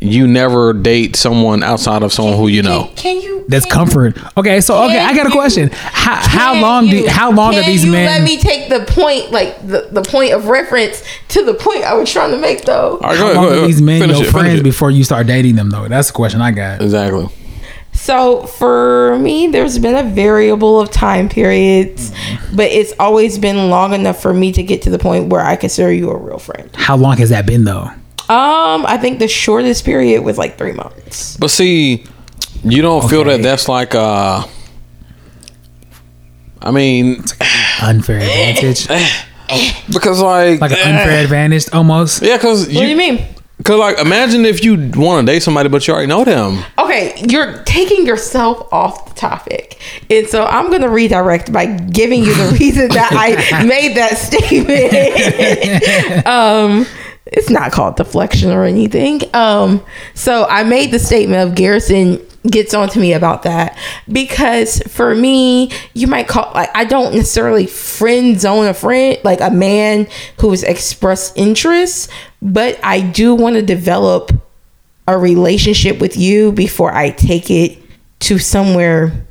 you 0.00 0.26
never 0.26 0.72
date 0.72 1.14
someone 1.16 1.62
outside 1.62 2.02
of 2.02 2.12
someone 2.12 2.36
who 2.36 2.48
you 2.48 2.62
know? 2.62 2.90
Can 2.96 3.20
you? 3.20 3.44
That's 3.48 3.64
can- 3.64 3.72
comfort. 3.74 4.18
Okay, 4.36 4.60
so 4.60 4.84
okay, 4.84 4.98
I 4.98 5.14
got 5.14 5.26
a 5.26 5.30
Can 5.30 5.32
question. 5.38 5.70
How, 5.72 6.16
how 6.16 6.52
can 6.54 6.62
long 6.62 6.86
do 6.88 6.96
you- 6.96 7.08
how 7.08 7.30
long 7.30 7.54
are 7.54 7.62
these 7.62 7.84
you 7.84 7.92
men? 7.92 8.06
Let 8.06 8.22
me 8.22 8.38
take 8.38 8.68
the 8.70 8.80
point, 8.92 9.30
like 9.32 9.60
the, 9.66 9.88
the 9.92 10.02
point 10.02 10.32
of 10.32 10.46
reference 10.48 11.02
to 11.28 11.44
the 11.44 11.54
point 11.54 11.84
I 11.84 11.94
was 11.94 12.10
trying 12.10 12.30
to 12.32 12.38
make, 12.38 12.62
though. 12.62 12.98
All 12.98 13.00
right, 13.00 13.16
how 13.16 13.22
go 13.22 13.24
ahead, 13.26 13.36
long 13.36 13.44
go 13.50 13.62
are 13.64 13.66
these 13.66 13.82
men 13.82 14.00
Finish 14.00 14.18
your 14.18 14.28
it, 14.28 14.32
friends 14.32 14.62
before 14.62 14.90
you 14.90 15.04
start 15.04 15.26
dating 15.26 15.56
them 15.56 15.70
though? 15.70 15.86
That's 15.88 16.08
the 16.08 16.14
question 16.14 16.40
I 16.40 16.50
got. 16.52 16.80
Exactly. 16.82 17.28
So 17.94 18.42
for 18.46 19.18
me, 19.18 19.46
there's 19.46 19.78
been 19.78 19.94
a 19.94 20.02
variable 20.02 20.80
of 20.80 20.90
time 20.90 21.28
periods, 21.28 22.12
but 22.54 22.70
it's 22.70 22.92
always 22.98 23.38
been 23.38 23.70
long 23.70 23.94
enough 23.94 24.20
for 24.20 24.34
me 24.34 24.52
to 24.52 24.62
get 24.62 24.82
to 24.82 24.90
the 24.90 24.98
point 24.98 25.30
where 25.30 25.40
I 25.40 25.56
consider 25.56 25.92
you 25.92 26.10
a 26.10 26.16
real 26.18 26.38
friend. 26.38 26.68
How 26.74 26.96
long 26.96 27.16
has 27.16 27.30
that 27.30 27.46
been 27.46 27.64
though? 27.64 27.88
Um, 28.28 28.84
I 28.86 28.98
think 29.00 29.18
the 29.20 29.28
shortest 29.28 29.84
period 29.84 30.22
was 30.22 30.36
like 30.38 30.58
three 30.58 30.72
months. 30.72 31.36
But 31.36 31.50
see, 31.50 32.04
you 32.62 32.82
don't 32.82 33.08
feel 33.08 33.24
that 33.24 33.42
that's 33.42 33.68
like 33.68 33.94
uh 33.94 34.46
I 36.60 36.70
mean, 36.70 37.22
Unfair 37.82 38.18
advantage, 38.18 38.88
because 39.92 40.20
like, 40.20 40.60
like 40.60 40.72
an 40.72 40.78
unfair 40.78 41.22
advantage 41.22 41.68
almost. 41.72 42.22
yeah, 42.22 42.36
because 42.36 42.66
What 42.66 42.74
do 42.74 42.86
you 42.86 42.96
mean? 42.96 43.26
Cause 43.62 43.78
like, 43.78 43.98
imagine 43.98 44.44
if 44.44 44.64
you 44.64 44.90
want 44.96 45.26
to 45.26 45.32
date 45.32 45.40
somebody, 45.40 45.68
but 45.68 45.86
you 45.86 45.94
already 45.94 46.08
know 46.08 46.24
them. 46.24 46.64
Okay, 46.76 47.14
you're 47.28 47.62
taking 47.62 48.04
yourself 48.04 48.70
off 48.72 49.08
the 49.08 49.14
topic. 49.14 49.80
And 50.10 50.26
so 50.26 50.44
I'm 50.44 50.70
going 50.70 50.82
to 50.82 50.88
redirect 50.88 51.52
by 51.52 51.66
giving 51.66 52.24
you 52.24 52.34
the 52.34 52.56
reason 52.58 52.88
that 52.88 53.10
I 53.12 53.64
made 53.66 53.96
that 53.96 54.18
statement. 54.18 56.26
um, 56.26 56.84
it's 57.34 57.50
not 57.50 57.72
called 57.72 57.96
deflection 57.96 58.50
or 58.52 58.64
anything. 58.64 59.20
Um, 59.34 59.84
so 60.14 60.46
I 60.48 60.62
made 60.62 60.92
the 60.92 61.00
statement 61.00 61.48
of 61.48 61.56
Garrison 61.56 62.24
gets 62.48 62.74
on 62.74 62.88
to 62.90 62.98
me 62.98 63.12
about 63.12 63.42
that 63.42 63.76
because 64.10 64.80
for 64.82 65.14
me, 65.14 65.70
you 65.94 66.06
might 66.06 66.28
call 66.28 66.52
like 66.54 66.70
I 66.74 66.84
don't 66.84 67.14
necessarily 67.14 67.66
friend 67.66 68.40
zone 68.40 68.66
a 68.66 68.74
friend 68.74 69.18
like 69.24 69.40
a 69.40 69.50
man 69.50 70.06
who 70.40 70.50
has 70.50 70.62
expressed 70.62 71.36
interest, 71.36 72.10
but 72.40 72.78
I 72.84 73.00
do 73.00 73.34
want 73.34 73.56
to 73.56 73.62
develop 73.62 74.30
a 75.08 75.18
relationship 75.18 76.00
with 76.00 76.16
you 76.16 76.52
before 76.52 76.94
I 76.94 77.10
take 77.10 77.50
it 77.50 77.78
to 78.20 78.38
somewhere 78.38 79.26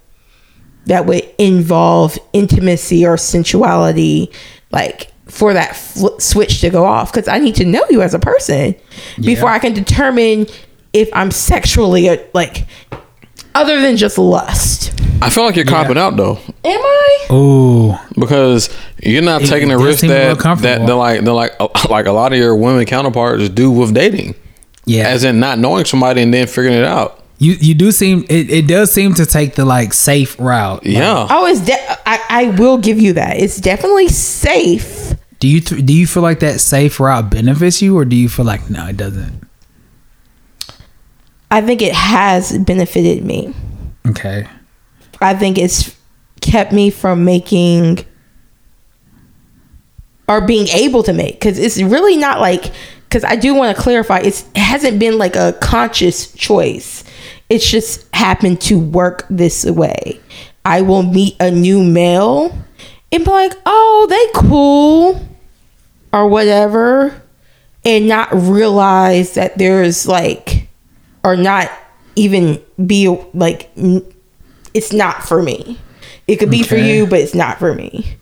that 0.88 1.06
would 1.06 1.24
involve 1.38 2.20
intimacy 2.34 3.06
or 3.06 3.16
sensuality, 3.16 4.30
like 4.72 5.13
for 5.34 5.54
that 5.54 5.76
fl- 5.76 6.18
switch 6.20 6.62
to 6.62 6.70
go 6.70 6.86
off. 6.86 7.12
Because 7.12 7.28
I 7.28 7.40
need 7.40 7.56
to 7.56 7.66
know 7.66 7.84
you 7.90 8.02
as 8.02 8.14
a 8.14 8.20
person 8.20 8.76
before 9.20 9.50
I 9.50 9.60
can 9.60 9.74
determine 9.74 10.46
if 10.94 11.10
I'm 11.14 11.32
sexually 11.32 12.08
uh, 12.10 12.18
like 12.34 12.68
other 13.56 13.82
than 13.82 13.98
just 13.98 14.18
lust. 14.18 14.92
I 15.22 15.30
feel 15.30 15.46
like 15.46 15.56
you're 15.56 15.66
copping 15.66 15.98
out 15.98 16.18
though, 16.18 16.38
Am 16.66 16.80
I? 16.82 17.28
Ooh, 17.32 17.96
because 18.20 18.70
you're 19.02 19.22
not 19.22 19.42
It- 19.44 19.48
taking 19.48 19.70
it 19.72 19.78
the 19.78 19.84
risk 19.84 20.00
seem 20.02 20.12
a 20.12 20.14
little 20.14 20.30
that 20.30 20.36
that 20.38 20.44
comfortable. 20.44 20.86
they're 20.86 20.96
like 20.96 21.22
they're 21.24 21.34
like 21.34 21.90
like 21.90 22.06
a 22.08 22.12
lot 22.12 22.34
of 22.34 22.40
your 22.40 22.56
women 22.56 22.86
counterparts 22.86 23.48
do 23.50 23.72
with 23.72 23.94
dating, 23.94 24.36
yeah. 24.86 25.08
as 25.08 25.24
in 25.24 25.40
not 25.40 25.60
knowing 25.60 25.86
somebody 25.86 26.22
and 26.22 26.34
then 26.34 26.46
figuring 26.48 26.78
it 26.78 26.84
out. 26.84 27.24
you 27.38 27.54
you 27.54 27.74
do 27.74 27.92
seem 27.92 28.26
it, 28.30 28.50
it 28.50 28.68
does 28.68 28.92
seem 28.92 29.14
to 29.14 29.26
take 29.26 29.56
the 29.56 29.64
like 29.66 29.94
safe 29.94 30.38
route. 30.40 30.84
Like, 30.86 30.94
Yeah, 30.94 31.28
Oh, 31.30 31.46
it's 31.46 31.62
de- 31.62 31.92
I, 32.10 32.20
I 32.30 32.46
will 32.60 32.78
give 32.78 33.00
you 33.00 33.14
that. 33.14 33.38
It's 33.38 33.58
definitely 33.62 34.10
safe. 34.10 35.03
Do 35.44 35.50
you 35.50 35.60
th- 35.60 35.86
do 35.86 35.92
you 35.92 36.08
feel 36.08 36.24
like 36.24 36.40
that 36.40 36.62
safe 36.62 37.02
route 37.02 37.30
benefits 37.30 37.82
you, 37.82 37.98
or 37.98 38.06
do 38.06 38.16
you 38.16 38.30
feel 38.30 38.46
like 38.46 38.70
no, 38.70 38.88
it 38.88 38.96
doesn't? 38.96 39.46
I 41.52 41.60
think 41.60 41.82
it 41.82 41.94
has 41.94 42.58
benefited 42.60 43.26
me. 43.26 43.54
Okay. 44.08 44.48
I 45.20 45.36
think 45.36 45.58
it's 45.58 45.98
kept 46.40 46.72
me 46.72 46.90
from 46.90 47.26
making 47.26 48.06
or 50.30 50.40
being 50.40 50.70
able 50.70 51.04
to 51.04 51.12
make 51.12 51.34
because 51.34 51.60
it's 51.60 51.82
really 51.82 52.16
not 52.16 52.40
like 52.40 52.72
because 53.10 53.26
I 53.26 53.36
do 53.36 53.54
want 53.54 53.76
to 53.76 53.84
clarify 53.84 54.20
it's 54.20 54.44
it 54.56 54.60
hasn't 54.60 54.98
been 54.98 55.18
like 55.18 55.36
a 55.36 55.58
conscious 55.60 56.32
choice. 56.32 57.04
It's 57.50 57.70
just 57.70 58.08
happened 58.16 58.62
to 58.62 58.80
work 58.80 59.26
this 59.30 59.66
way. 59.66 60.22
I 60.64 60.84
will 60.84 61.04
meet 61.04 61.36
a 61.42 61.52
new 61.52 61.84
male 61.84 62.58
and 63.12 63.26
be 63.26 63.30
like, 63.30 63.52
oh, 63.66 64.08
they 64.10 64.40
cool 64.40 65.22
or 66.14 66.28
whatever, 66.28 67.22
and 67.84 68.08
not 68.08 68.30
realize 68.32 69.34
that 69.34 69.58
there's 69.58 70.08
like, 70.08 70.70
or 71.24 71.36
not 71.36 71.70
even 72.16 72.62
be 72.86 73.10
like, 73.34 73.70
it's 74.74 74.94
not 74.94 75.24
for 75.24 75.42
me. 75.42 75.78
It 76.28 76.38
could 76.38 76.50
be 76.50 76.64
for 76.64 76.78
you, 76.78 77.06
but 77.06 77.20
it's 77.20 77.36
not 77.36 77.60
for 77.60 77.74
me. 77.74 78.16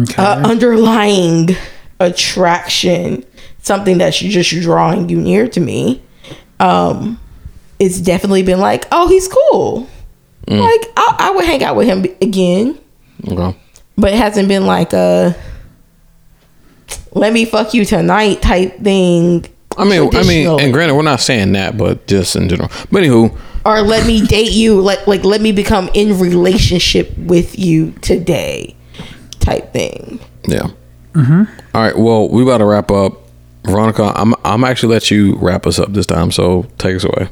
Okay. 0.00 0.22
Uh, 0.22 0.48
underlying 0.48 1.50
attraction, 1.98 3.24
something 3.62 3.98
that's 3.98 4.18
just 4.18 4.50
drawing 4.50 5.08
you 5.08 5.20
near 5.20 5.48
to 5.48 5.60
me, 5.60 6.02
um, 6.60 7.18
it's 7.78 8.00
definitely 8.00 8.42
been 8.42 8.60
like, 8.60 8.86
oh, 8.92 9.08
he's 9.08 9.28
cool. 9.28 9.88
Like 10.46 10.82
I, 10.96 11.16
I 11.18 11.30
would 11.30 11.46
hang 11.46 11.64
out 11.64 11.74
with 11.74 11.86
him 11.86 12.04
again, 12.20 12.78
okay. 13.26 13.58
but 13.96 14.12
it 14.12 14.18
hasn't 14.18 14.46
been 14.46 14.66
like 14.66 14.92
a 14.92 15.34
let 17.14 17.32
me 17.32 17.44
fuck 17.44 17.74
you 17.74 17.84
tonight 17.84 18.42
type 18.42 18.78
thing. 18.80 19.46
I 19.76 19.84
mean, 19.84 20.14
I 20.14 20.22
mean, 20.22 20.60
and 20.60 20.72
granted, 20.72 20.94
we're 20.94 21.02
not 21.02 21.20
saying 21.20 21.52
that, 21.52 21.76
but 21.76 22.06
just 22.06 22.36
in 22.36 22.48
general. 22.48 22.70
But 22.92 23.02
anywho, 23.02 23.36
or 23.64 23.82
let 23.82 24.06
me 24.06 24.24
date 24.24 24.52
you 24.52 24.80
like 24.80 25.06
like 25.06 25.24
let 25.24 25.40
me 25.40 25.50
become 25.52 25.88
in 25.94 26.18
relationship 26.18 27.16
with 27.18 27.58
you 27.58 27.92
today 28.02 28.76
type 29.40 29.72
thing 29.72 30.20
yeah. 30.46 30.68
Mm-hmm. 31.12 31.42
All 31.74 31.82
right. 31.82 31.96
Well, 31.96 32.28
we 32.28 32.42
about 32.42 32.58
to 32.58 32.64
wrap 32.64 32.90
up. 32.90 33.20
Veronica, 33.64 34.12
I'm 34.14 34.34
I'm 34.44 34.64
actually 34.64 34.92
let 34.92 35.10
you 35.10 35.36
wrap 35.36 35.66
us 35.66 35.78
up 35.78 35.92
this 35.92 36.06
time. 36.06 36.30
So 36.30 36.66
take 36.78 36.96
us 36.96 37.04
away. 37.04 37.28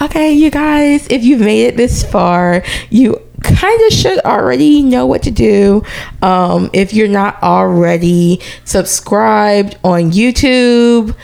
okay 0.00 0.32
you 0.32 0.48
guys 0.48 1.08
if 1.10 1.24
you've 1.24 1.40
made 1.40 1.64
it 1.64 1.76
this 1.76 2.04
far 2.04 2.62
you 2.88 3.20
kind 3.42 3.80
of 3.86 3.92
should 3.92 4.18
already 4.20 4.82
know 4.82 5.06
what 5.06 5.22
to 5.22 5.30
do 5.30 5.82
um 6.22 6.68
if 6.72 6.92
you're 6.92 7.06
not 7.08 7.40
already 7.42 8.40
subscribed 8.64 9.76
on 9.84 10.10
youtube 10.10 11.14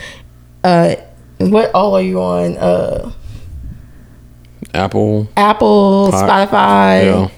uh 0.63 0.95
what 1.39 1.71
all 1.75 1.97
are 1.97 2.03
you 2.03 2.21
on 2.21 2.57
uh 2.57 3.11
Apple. 4.73 5.29
apple 5.37 6.11
Pod- 6.11 6.29
spotify 6.51 7.05
Yeah. 7.05 7.29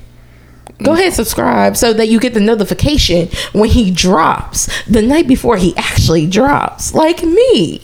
Go 0.83 0.93
ahead, 0.93 1.15
subscribe 1.15 1.75
so 1.75 1.95
that 1.95 2.09
you 2.09 2.21
get 2.21 2.35
the 2.35 2.41
notification 2.41 3.31
when 3.53 3.71
he 3.71 3.91
drops 3.91 4.69
the 4.85 5.01
night 5.01 5.27
before 5.27 5.57
he 5.57 5.75
actually 5.75 6.27
drops, 6.27 6.93
like 6.93 7.23
me. 7.23 7.81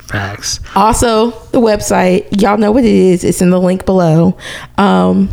Facts. 0.00 0.60
Also, 0.74 1.30
the 1.52 1.60
website, 1.62 2.26
y'all 2.38 2.58
know 2.58 2.72
what 2.72 2.84
it 2.84 2.90
is. 2.92 3.24
It's 3.24 3.40
in 3.40 3.48
the 3.48 3.58
link 3.58 3.86
below. 3.86 4.36
Um, 4.76 5.30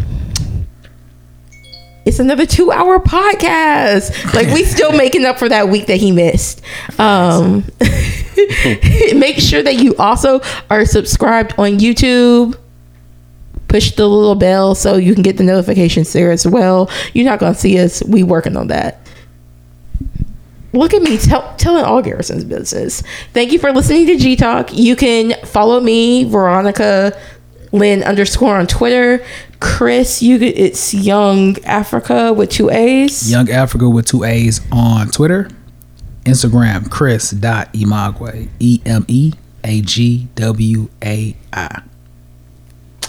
it's 2.06 2.20
another 2.20 2.46
two 2.46 2.72
hour 2.72 3.00
podcast. 3.00 4.34
Like 4.34 4.48
we 4.48 4.64
still 4.66 4.92
making 4.98 5.26
up 5.26 5.40
for 5.40 5.50
that 5.50 5.70
week 5.70 5.88
that 5.88 5.98
he 5.98 6.12
missed. 6.12 6.62
Um, 7.00 7.66
make 9.16 9.38
sure 9.38 9.64
that 9.64 9.76
you 9.80 9.96
also 9.96 10.42
are 10.70 10.86
subscribed 10.86 11.54
on 11.58 11.80
YouTube. 11.80 12.58
Push 13.68 13.96
the 13.96 14.08
little 14.08 14.36
bell 14.36 14.76
so 14.76 14.98
you 14.98 15.14
can 15.14 15.24
get 15.24 15.38
the 15.38 15.44
notifications 15.44 16.14
there 16.14 16.32
as 16.32 16.46
well. 16.46 16.90
You're 17.14 17.26
not 17.26 17.40
gonna 17.40 17.56
see 17.56 17.80
us. 17.80 18.04
We 18.04 18.24
working 18.24 18.58
on 18.58 18.68
that. 18.68 19.00
Look 20.74 20.96
at 20.96 21.04
me 21.04 21.18
tell, 21.20 21.56
telling 21.58 21.84
all 21.84 22.02
Garrison's 22.02 22.44
business. 22.44 23.04
Thank 23.32 23.52
you 23.52 23.60
for 23.60 23.72
listening 23.72 24.08
to 24.08 24.18
G 24.18 24.36
Talk. 24.36 24.74
You 24.74 24.96
can 24.96 25.34
follow 25.46 25.80
me, 25.80 26.24
Veronica 26.24 27.20
Lynn 27.74 28.02
underscore 28.04 28.56
on 28.56 28.68
Twitter. 28.68 29.22
Chris, 29.60 30.22
you 30.22 30.40
could- 30.40 30.58
it's 30.58 30.94
Young 30.94 31.58
Africa 31.66 32.32
with 32.32 32.50
two 32.50 32.70
A's. 32.70 33.30
Young 33.30 33.50
Africa 33.50 33.90
with 33.90 34.06
two 34.06 34.24
A's 34.24 34.62
on 34.72 35.10
Twitter, 35.10 35.50
Instagram. 36.26 36.90
Chris 36.90 37.32
dot 37.32 37.74
Emeagwai. 37.74 38.48
E 38.60 38.80
M 38.86 39.04
E 39.10 39.34
A 39.66 39.82
G 39.82 40.28
W 40.36 40.88
A 41.04 41.36
I. 41.52 41.82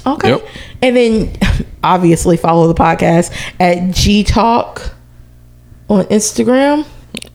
Okay. 0.06 0.28
Yep. 0.30 0.46
And 0.82 0.96
then 0.96 1.36
obviously 1.84 2.36
follow 2.36 2.66
the 2.66 2.74
podcast 2.74 3.32
at 3.60 3.94
G 3.94 4.24
Talk 4.24 4.94
on 5.88 6.04
Instagram. 6.06 6.86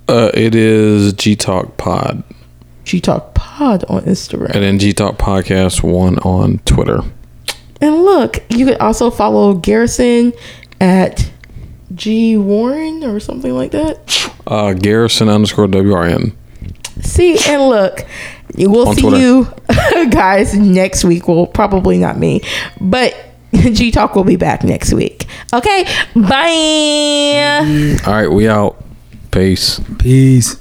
Uh, 0.07 0.31
it 0.33 0.55
is 0.55 1.13
G 1.13 1.35
Talk 1.35 1.77
Pod, 1.77 2.23
G 2.83 2.99
Talk 2.99 3.33
Pod 3.35 3.83
on 3.89 4.01
Instagram. 4.03 4.51
and 4.55 4.63
then 4.63 4.79
G 4.79 4.91
Talk 4.93 5.17
Podcast 5.17 5.83
One 5.83 6.17
on 6.19 6.57
Twitter. 6.65 7.01
And 7.81 8.03
look, 8.03 8.43
you 8.49 8.65
could 8.65 8.77
also 8.79 9.09
follow 9.09 9.53
Garrison 9.53 10.33
at 10.81 11.31
G 11.95 12.37
Warren 12.37 13.03
or 13.03 13.19
something 13.19 13.53
like 13.53 13.71
that. 13.71 14.31
Uh, 14.45 14.73
Garrison 14.73 15.29
underscore 15.29 15.67
WRN. 15.67 16.35
See 17.01 17.37
and 17.47 17.69
look, 17.69 18.05
we'll 18.55 18.89
On 18.89 18.95
see 18.95 19.01
Twitter. 19.01 19.17
you 19.17 19.47
guys 20.09 20.53
next 20.53 21.03
week. 21.05 21.27
Well, 21.27 21.45
probably 21.47 21.97
not 21.97 22.17
me, 22.17 22.41
but 22.81 23.15
G 23.53 23.91
Talk 23.91 24.15
will 24.15 24.25
be 24.25 24.35
back 24.35 24.63
next 24.63 24.93
week. 24.93 25.25
Okay, 25.53 25.85
bye. 26.15 27.97
All 28.05 28.13
right, 28.13 28.27
we 28.27 28.47
out. 28.49 28.83
Peace. 29.31 29.79
Peace. 29.99 30.55